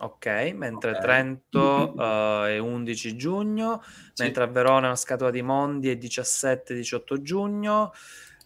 Ok, 0.00 0.26
mentre 0.54 0.90
okay. 0.90 1.02
Trento 1.02 1.92
uh, 1.96 2.44
è 2.46 2.58
11 2.58 3.16
giugno, 3.16 3.82
sì. 4.12 4.22
mentre 4.22 4.44
a 4.44 4.46
Verona 4.46 4.86
una 4.86 4.96
scatola 4.96 5.30
di 5.30 5.42
Mondi 5.42 5.90
è 5.90 5.96
17-18 5.96 7.20
giugno, 7.20 7.92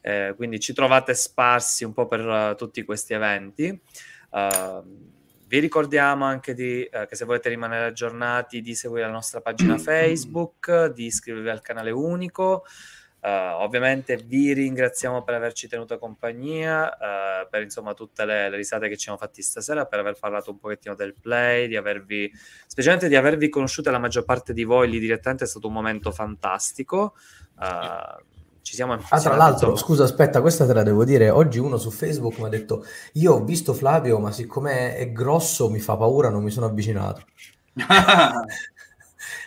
eh, 0.00 0.32
quindi 0.34 0.58
ci 0.60 0.72
trovate 0.72 1.14
sparsi 1.14 1.84
un 1.84 1.92
po' 1.92 2.06
per 2.06 2.26
uh, 2.26 2.54
tutti 2.56 2.82
questi 2.84 3.12
eventi. 3.12 3.80
Uh, 4.30 5.10
vi 5.46 5.58
ricordiamo 5.58 6.24
anche 6.24 6.54
di, 6.54 6.88
che 6.90 7.14
se 7.14 7.26
volete 7.26 7.50
rimanere 7.50 7.84
aggiornati 7.84 8.62
di 8.62 8.74
seguire 8.74 9.04
la 9.04 9.12
nostra 9.12 9.42
pagina 9.42 9.76
Facebook, 9.78 10.86
di 10.86 11.04
iscrivervi 11.04 11.50
al 11.50 11.60
canale 11.60 11.90
unico. 11.90 12.64
Uh, 13.24 13.62
ovviamente 13.62 14.16
vi 14.16 14.52
ringraziamo 14.52 15.22
per 15.22 15.34
averci 15.34 15.68
tenuto 15.68 15.96
compagnia, 15.96 16.86
uh, 16.86 17.48
per 17.48 17.62
insomma 17.62 17.94
tutte 17.94 18.24
le, 18.24 18.50
le, 18.50 18.56
risate 18.56 18.88
che 18.88 18.96
ci 18.96 19.04
siamo 19.04 19.16
fatti 19.16 19.42
stasera, 19.42 19.86
per 19.86 20.00
aver 20.00 20.16
parlato 20.18 20.50
un 20.50 20.58
pochettino 20.58 20.96
del 20.96 21.14
play, 21.14 21.68
di 21.68 21.76
avervi, 21.76 22.28
specialmente 22.66 23.06
di 23.06 23.14
avervi 23.14 23.48
conosciuto 23.48 23.92
la 23.92 24.00
maggior 24.00 24.24
parte 24.24 24.52
di 24.52 24.64
voi 24.64 24.90
lì 24.90 24.98
direttamente, 24.98 25.44
è 25.44 25.46
stato 25.46 25.68
un 25.68 25.72
momento 25.72 26.10
fantastico. 26.10 27.14
Uh, 27.56 28.24
ci 28.62 28.74
siamo 28.74 28.98
Ah, 29.10 29.20
tra 29.20 29.36
l'altro, 29.36 29.76
scusa, 29.76 30.02
aspetta, 30.02 30.40
questa 30.40 30.66
te 30.66 30.72
la 30.72 30.82
devo 30.82 31.04
dire. 31.04 31.30
Oggi 31.30 31.60
uno 31.60 31.76
su 31.76 31.92
Facebook 31.92 32.38
mi 32.38 32.46
ha 32.46 32.48
detto: 32.48 32.84
Io 33.12 33.34
ho 33.34 33.44
visto 33.44 33.72
Flavio, 33.72 34.18
ma 34.18 34.32
siccome 34.32 34.96
è 34.96 35.12
grosso 35.12 35.70
mi 35.70 35.78
fa 35.78 35.96
paura, 35.96 36.28
non 36.28 36.42
mi 36.42 36.50
sono 36.50 36.66
avvicinato. 36.66 37.22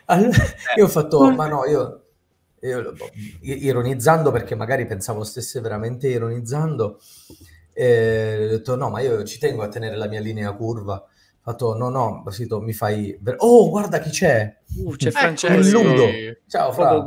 allora, 0.06 0.44
io 0.78 0.86
ho 0.86 0.88
fatto, 0.88 1.30
ma 1.32 1.48
no, 1.48 1.66
io 1.66 2.05
ironizzando 3.42 4.32
perché 4.32 4.56
magari 4.56 4.86
pensavo 4.86 5.24
stesse 5.24 5.60
veramente 5.62 6.08
ironizzando, 6.08 7.00
e 7.74 8.46
ho 8.46 8.48
detto 8.50 8.76
no, 8.76 8.90
ma 8.90 9.02
io 9.02 9.24
ci 9.24 9.38
tengo 9.38 9.64
a 9.64 9.68
tenere 9.68 9.96
la 9.96 10.08
mia 10.08 10.22
linea 10.22 10.54
curva. 10.54 11.06
Fatto 11.46 11.76
no 11.76 11.90
no 11.90 12.24
Basito 12.24 12.60
mi 12.60 12.74
fai 12.74 13.16
oh 13.38 13.70
guarda 13.70 14.00
chi 14.00 14.10
c'è. 14.10 14.62
Uh, 14.78 14.96
c'è 14.96 15.12
Francesco. 15.12 15.80
Ludo. 15.80 16.08
ciao 16.48 16.72
Fra. 16.72 17.04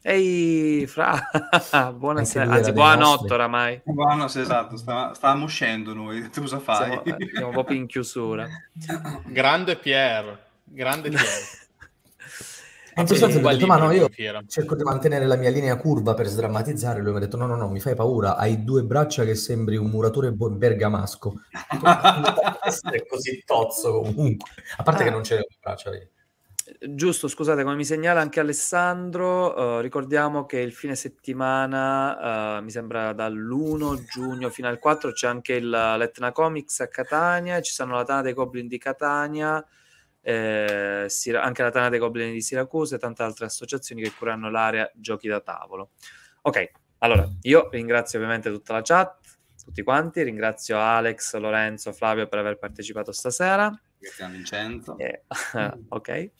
Ehi 0.00 0.86
Fra. 0.86 1.28
Buonasera 1.92 2.50
anzi 2.50 2.72
buonanotte 2.72 3.30
oramai. 3.30 3.82
Buonanotte 3.84 4.40
esatto 4.40 4.78
stavamo 4.78 5.44
uscendo 5.44 5.92
noi 5.92 6.26
tu 6.32 6.40
cosa 6.40 6.58
fai? 6.58 7.02
siamo, 7.04 7.04
eh, 7.04 7.30
siamo 7.34 7.50
proprio 7.50 7.76
in 7.76 7.86
chiusura. 7.86 8.48
Grande 9.28 9.76
Pier 9.76 10.50
grande 10.72 11.10
Pier 11.10 11.22
Anche 12.94 13.14
se 13.16 13.24
ho 13.24 13.28
detto, 13.28 13.66
ma 13.66 13.76
no, 13.76 13.90
io 13.90 14.08
cerco 14.46 14.74
di 14.74 14.82
mantenere 14.82 15.26
la 15.26 15.36
mia 15.36 15.50
linea 15.50 15.76
curva 15.76 16.14
per 16.14 16.26
sdrammatizzare. 16.26 17.00
Lui 17.00 17.12
mi 17.12 17.16
ha 17.16 17.20
detto: 17.20 17.36
No, 17.36 17.46
no, 17.46 17.56
no, 17.56 17.68
mi 17.68 17.80
fai 17.80 17.94
paura. 17.94 18.36
Hai 18.36 18.64
due 18.64 18.82
braccia 18.82 19.24
che 19.24 19.34
sembri 19.34 19.76
un 19.76 19.88
muratore 19.88 20.32
bergamasco. 20.32 21.34
Essere 22.62 23.06
così 23.06 23.42
tozzo 23.44 24.00
comunque. 24.00 24.50
A 24.76 24.82
parte 24.82 25.02
ah. 25.02 25.06
che 25.06 25.10
non 25.10 25.22
c'è 25.22 25.36
le 25.36 25.46
braccia. 25.60 25.90
Vedi. 25.90 26.08
Giusto, 26.80 27.26
scusate, 27.26 27.64
come 27.64 27.74
mi 27.74 27.84
segnala 27.84 28.20
anche 28.20 28.38
Alessandro, 28.38 29.78
uh, 29.78 29.80
ricordiamo 29.80 30.46
che 30.46 30.60
il 30.60 30.72
fine 30.72 30.94
settimana, 30.94 32.58
uh, 32.58 32.62
mi 32.62 32.70
sembra 32.70 33.12
dall'1 33.12 34.04
giugno 34.04 34.48
fino 34.48 34.68
al 34.68 34.78
4, 34.78 35.10
c'è 35.12 35.26
anche 35.26 35.54
il 35.54 35.68
Letna 35.68 36.30
Comics 36.30 36.80
a 36.80 36.88
Catania, 36.88 37.60
ci 37.60 37.72
sono 37.72 37.96
la 37.96 38.04
Tana 38.04 38.22
dei 38.22 38.32
Goblin 38.32 38.68
di 38.68 38.78
Catania, 38.78 39.64
eh, 40.22 41.08
anche 41.34 41.62
la 41.62 41.70
Tana 41.70 41.88
dei 41.88 41.98
Goblin 41.98 42.32
di 42.32 42.40
Siracusa 42.40 42.96
e 42.96 42.98
tante 42.98 43.22
altre 43.22 43.46
associazioni 43.46 44.02
che 44.02 44.12
curano 44.12 44.50
l'area 44.50 44.90
giochi 44.94 45.28
da 45.28 45.40
tavolo. 45.40 45.90
Ok, 46.42 46.70
allora 46.98 47.28
io 47.42 47.68
ringrazio 47.70 48.18
ovviamente 48.18 48.50
tutta 48.50 48.72
la 48.72 48.82
chat, 48.82 49.18
tutti 49.64 49.82
quanti, 49.82 50.22
ringrazio 50.22 50.78
Alex, 50.78 51.36
Lorenzo, 51.36 51.92
Flavio 51.92 52.26
per 52.28 52.38
aver 52.38 52.58
partecipato 52.58 53.12
stasera. 53.12 53.70
Grazie 53.98 54.24
a 54.24 54.28
Vincenzo. 54.28 54.98
Eh, 54.98 55.24
ok. 55.88 56.30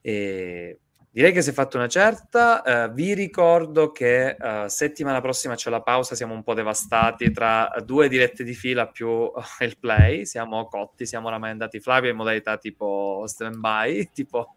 E 0.00 0.80
Direi 1.10 1.32
che 1.32 1.40
si 1.40 1.50
è 1.50 1.52
fatta 1.52 1.78
una 1.78 1.88
certa. 1.88 2.62
Uh, 2.86 2.92
vi 2.92 3.14
ricordo 3.14 3.92
che 3.92 4.36
uh, 4.38 4.66
settimana 4.68 5.20
prossima 5.20 5.54
c'è 5.54 5.70
la 5.70 5.80
pausa, 5.80 6.14
siamo 6.14 6.34
un 6.34 6.42
po' 6.42 6.54
devastati 6.54 7.30
tra 7.30 7.72
due 7.82 8.08
dirette 8.08 8.44
di 8.44 8.54
fila 8.54 8.86
più 8.86 9.08
uh, 9.08 9.32
il 9.60 9.78
play. 9.78 10.26
Siamo 10.26 10.66
cotti, 10.66 11.06
siamo 11.06 11.28
oramai 11.28 11.50
andati 11.50 11.80
Flavio 11.80 12.10
in 12.10 12.16
modalità 12.16 12.58
tipo 12.58 13.24
stand-by, 13.26 14.10
tipo 14.12 14.56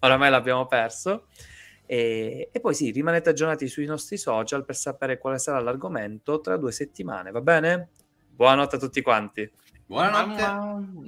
oramai 0.00 0.30
l'abbiamo 0.30 0.66
perso. 0.66 1.26
E, 1.86 2.48
e, 2.52 2.60
poi 2.60 2.74
sì, 2.74 2.90
rimanete 2.90 3.30
aggiornati 3.30 3.68
sui 3.68 3.86
nostri 3.86 4.16
social 4.16 4.64
per 4.64 4.74
sapere 4.74 5.18
quale 5.18 5.38
sarà 5.38 5.60
l'argomento 5.60 6.40
tra 6.40 6.56
due 6.56 6.72
settimane, 6.72 7.30
va 7.30 7.40
bene? 7.40 7.90
Buonanotte 8.34 8.76
a 8.76 8.78
tutti 8.80 9.00
quanti. 9.00 9.48
Buonanotte. 9.86 11.04